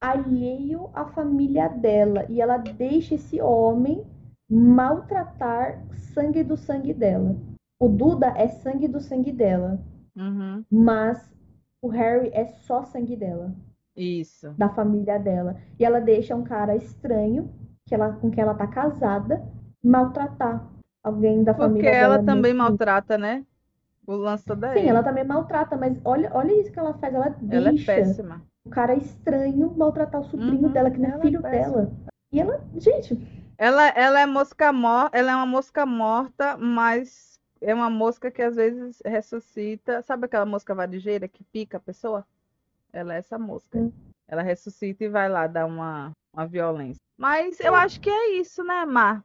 alheio 0.01 0.91
à 0.95 1.05
família 1.07 1.69
dela. 1.69 2.25
E 2.29 2.41
ela 2.41 2.57
deixa 2.57 3.15
esse 3.15 3.41
homem 3.41 4.05
maltratar 4.49 5.85
sangue 6.15 6.43
do 6.43 6.57
sangue 6.57 6.95
dela. 6.95 7.37
O 7.79 7.89
Duda 7.89 8.33
é 8.37 8.49
sangue 8.49 8.89
do 8.89 9.01
sangue 9.01 9.33
dela. 9.33 9.81
Uhum. 10.17 10.65
Mas 10.71 11.33
o 11.81 11.89
Harry 11.89 12.31
é 12.33 12.47
só 12.47 12.83
sangue 12.85 13.17
dela. 13.17 13.55
Isso. 13.97 14.55
Da 14.57 14.69
família 14.69 15.19
dela. 15.19 15.57
E 15.79 15.85
ela 15.85 16.01
deixa 16.01 16.35
um 16.35 16.43
cara 16.43 16.75
estranho, 16.77 17.53
que 17.87 17.95
ela, 17.95 18.13
com 18.13 18.31
quem 18.31 18.43
ela 18.43 18.55
tá 18.55 18.67
casada, 18.67 19.45
maltratar 19.83 20.67
alguém 21.03 21.45
da 21.45 21.53
Porque 21.53 21.69
família 21.69 21.91
Porque 21.91 22.05
ela 22.05 22.23
também 22.23 22.55
maltrata, 22.55 23.19
né? 23.19 23.45
O 24.07 24.15
lance 24.15 24.47
da 24.47 24.73
Sim, 24.73 24.89
ela 24.89 25.03
também 25.03 25.25
maltrata, 25.25 25.77
mas 25.77 25.99
olha, 26.05 26.31
olha 26.33 26.59
isso 26.61 26.73
que 26.73 26.79
ela 26.79 26.95
faz. 26.95 27.15
Ela, 27.15 27.37
ela 27.51 27.69
é 27.69 27.73
deixa 27.73 27.93
é 27.93 27.97
péssima. 27.97 28.43
Um 28.69 28.71
cara 28.71 28.95
estranho 28.95 29.75
maltratar 29.77 30.21
o 30.21 30.25
sobrinho 30.25 30.67
uhum, 30.67 30.73
dela, 30.73 30.91
que 30.91 30.99
não 30.99 31.11
é, 31.11 31.17
é 31.17 31.21
filho 31.21 31.47
é 31.47 31.51
dela. 31.51 31.93
E 32.31 32.41
ela, 32.41 32.63
gente. 32.77 33.19
Ela, 33.57 33.89
ela 33.89 34.21
é 34.21 34.27
mosca 34.27 34.73
morta, 34.73 35.17
ela 35.19 35.33
é 35.33 35.35
uma 35.35 35.47
mosca 35.47 35.85
morta, 35.85 36.57
mas 36.57 37.39
é 37.61 37.75
uma 37.75 37.91
mosca 37.91 38.31
que 38.31 38.43
às 38.43 38.57
vezes 38.57 39.03
ressuscita. 39.05 40.03
Sabe 40.03 40.27
aquela 40.27 40.47
mosca 40.47 40.75
vadigeira 40.75 41.27
que 41.27 41.43
pica 41.45 41.79
a 41.79 41.81
pessoa? 41.81 42.25
Ela 42.93 43.15
é 43.15 43.19
essa 43.19 43.39
mosca. 43.39 43.79
Hum. 43.79 43.91
Ela 44.29 44.43
ressuscita 44.43 45.05
e 45.05 45.09
vai 45.09 45.29
lá 45.29 45.47
dar 45.47 45.67
uma, 45.67 46.13
uma 46.33 46.47
violência. 46.47 47.01
Mas 47.17 47.59
eu 47.59 47.75
acho 47.75 48.01
que 48.01 48.11
é 48.11 48.39
isso, 48.39 48.63
né, 48.63 48.85
Mar? 48.85 49.25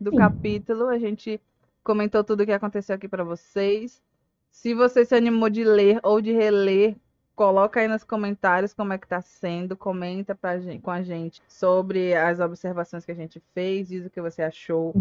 do 0.00 0.10
Sim. 0.10 0.16
capítulo. 0.16 0.86
A 0.86 0.98
gente 0.98 1.40
comentou 1.82 2.22
tudo 2.22 2.42
o 2.42 2.46
que 2.46 2.52
aconteceu 2.52 2.94
aqui 2.94 3.08
para 3.08 3.24
vocês. 3.24 4.02
Se 4.50 4.74
você 4.74 5.04
se 5.04 5.14
animou 5.14 5.50
de 5.50 5.64
ler 5.64 6.00
ou 6.02 6.20
de 6.20 6.32
reler, 6.32 6.96
coloca 7.38 7.78
aí 7.78 7.86
nos 7.86 8.02
comentários 8.02 8.74
como 8.74 8.92
é 8.92 8.98
que 8.98 9.06
tá 9.06 9.20
sendo, 9.20 9.76
comenta 9.76 10.34
pra 10.34 10.58
gente, 10.58 10.82
com 10.82 10.90
a 10.90 11.02
gente 11.02 11.40
sobre 11.46 12.12
as 12.12 12.40
observações 12.40 13.04
que 13.04 13.12
a 13.12 13.14
gente 13.14 13.40
fez, 13.54 13.86
diz 13.86 14.04
o 14.04 14.10
que 14.10 14.20
você 14.20 14.42
achou 14.42 14.92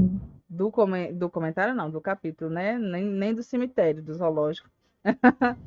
do, 0.47 0.69
come, 0.69 1.11
do 1.11 1.31
comentário, 1.31 1.73
não, 1.73 1.89
do 1.89 1.99
capítulo, 1.99 2.51
né? 2.51 2.77
Nem, 2.77 3.03
nem 3.03 3.33
do 3.33 3.41
cemitério, 3.41 4.03
do 4.03 4.13
zoológico. 4.13 4.69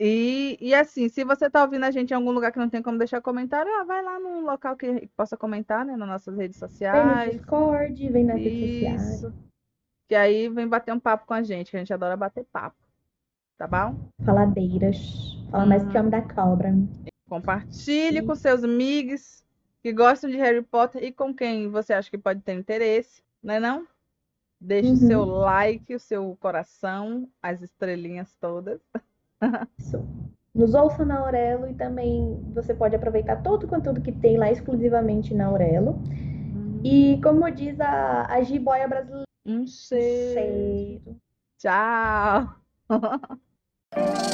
E, 0.00 0.56
e 0.60 0.72
assim, 0.76 1.08
se 1.08 1.24
você 1.24 1.46
está 1.46 1.60
ouvindo 1.60 1.82
a 1.82 1.90
gente 1.90 2.12
em 2.12 2.14
algum 2.14 2.30
lugar 2.30 2.52
que 2.52 2.58
não 2.60 2.68
tem 2.68 2.80
como 2.80 2.96
deixar 2.96 3.20
comentário, 3.20 3.68
ah, 3.80 3.82
vai 3.82 4.00
lá 4.00 4.20
num 4.20 4.44
local 4.44 4.76
que 4.76 5.08
possa 5.16 5.36
comentar, 5.36 5.84
né? 5.84 5.96
Nas 5.96 6.06
nossas 6.06 6.36
redes 6.36 6.56
sociais. 6.56 7.04
Vem 7.04 7.26
no 7.26 7.32
Discord, 7.32 8.08
vem 8.08 8.24
nas 8.24 8.36
redes 8.36 8.74
sociais. 8.74 9.14
Isso. 9.14 9.34
Que 10.08 10.14
aí 10.14 10.48
vem 10.48 10.68
bater 10.68 10.94
um 10.94 11.00
papo 11.00 11.26
com 11.26 11.34
a 11.34 11.42
gente, 11.42 11.72
que 11.72 11.76
a 11.76 11.80
gente 11.80 11.92
adora 11.92 12.16
bater 12.16 12.44
papo. 12.44 12.76
Tá 13.58 13.66
bom? 13.66 13.96
Faladeiras. 14.24 15.36
Fala 15.50 15.66
mais 15.66 15.84
que 15.84 15.98
homem 15.98 16.10
da 16.10 16.22
cobra. 16.22 16.72
Compartilhe 17.28 18.22
com 18.22 18.34
seus 18.36 18.62
amigos 18.62 19.44
que 19.82 19.92
gostam 19.92 20.30
de 20.30 20.36
Harry 20.36 20.62
Potter 20.62 21.02
e 21.02 21.12
com 21.12 21.34
quem 21.34 21.68
você 21.68 21.92
acha 21.92 22.08
que 22.08 22.16
pode 22.16 22.40
ter 22.40 22.52
interesse, 22.54 23.20
né 23.42 23.58
não? 23.58 23.84
Deixe 24.60 24.92
o 24.92 24.96
seu 24.96 25.20
Uhum. 25.22 25.38
like, 25.40 25.94
o 25.94 26.00
seu 26.00 26.36
coração, 26.40 27.28
as 27.42 27.60
estrelinhas 27.60 28.34
todas. 28.40 28.80
Isso. 29.78 30.04
Nos 30.54 30.74
ouça 30.74 31.04
na 31.04 31.18
Aurelo 31.18 31.68
e 31.68 31.74
também 31.74 32.40
você 32.54 32.72
pode 32.74 32.94
aproveitar 32.96 33.42
todo 33.42 33.64
o 33.64 33.68
conteúdo 33.68 34.00
que 34.00 34.10
tem 34.12 34.36
lá 34.36 34.50
exclusivamente 34.50 35.34
na 35.34 35.46
Aurelo. 35.46 36.00
E 36.84 37.20
como 37.22 37.48
diz 37.50 37.78
a, 37.80 38.26
a 38.32 38.40
Jiboia 38.42 38.86
brasileira, 38.88 39.24
Um 39.44 39.66
cheiro. 39.66 41.02
cheiro. 41.02 41.16
Tchau. 41.58 42.54
Thank 43.98 44.22
you. 44.22 44.27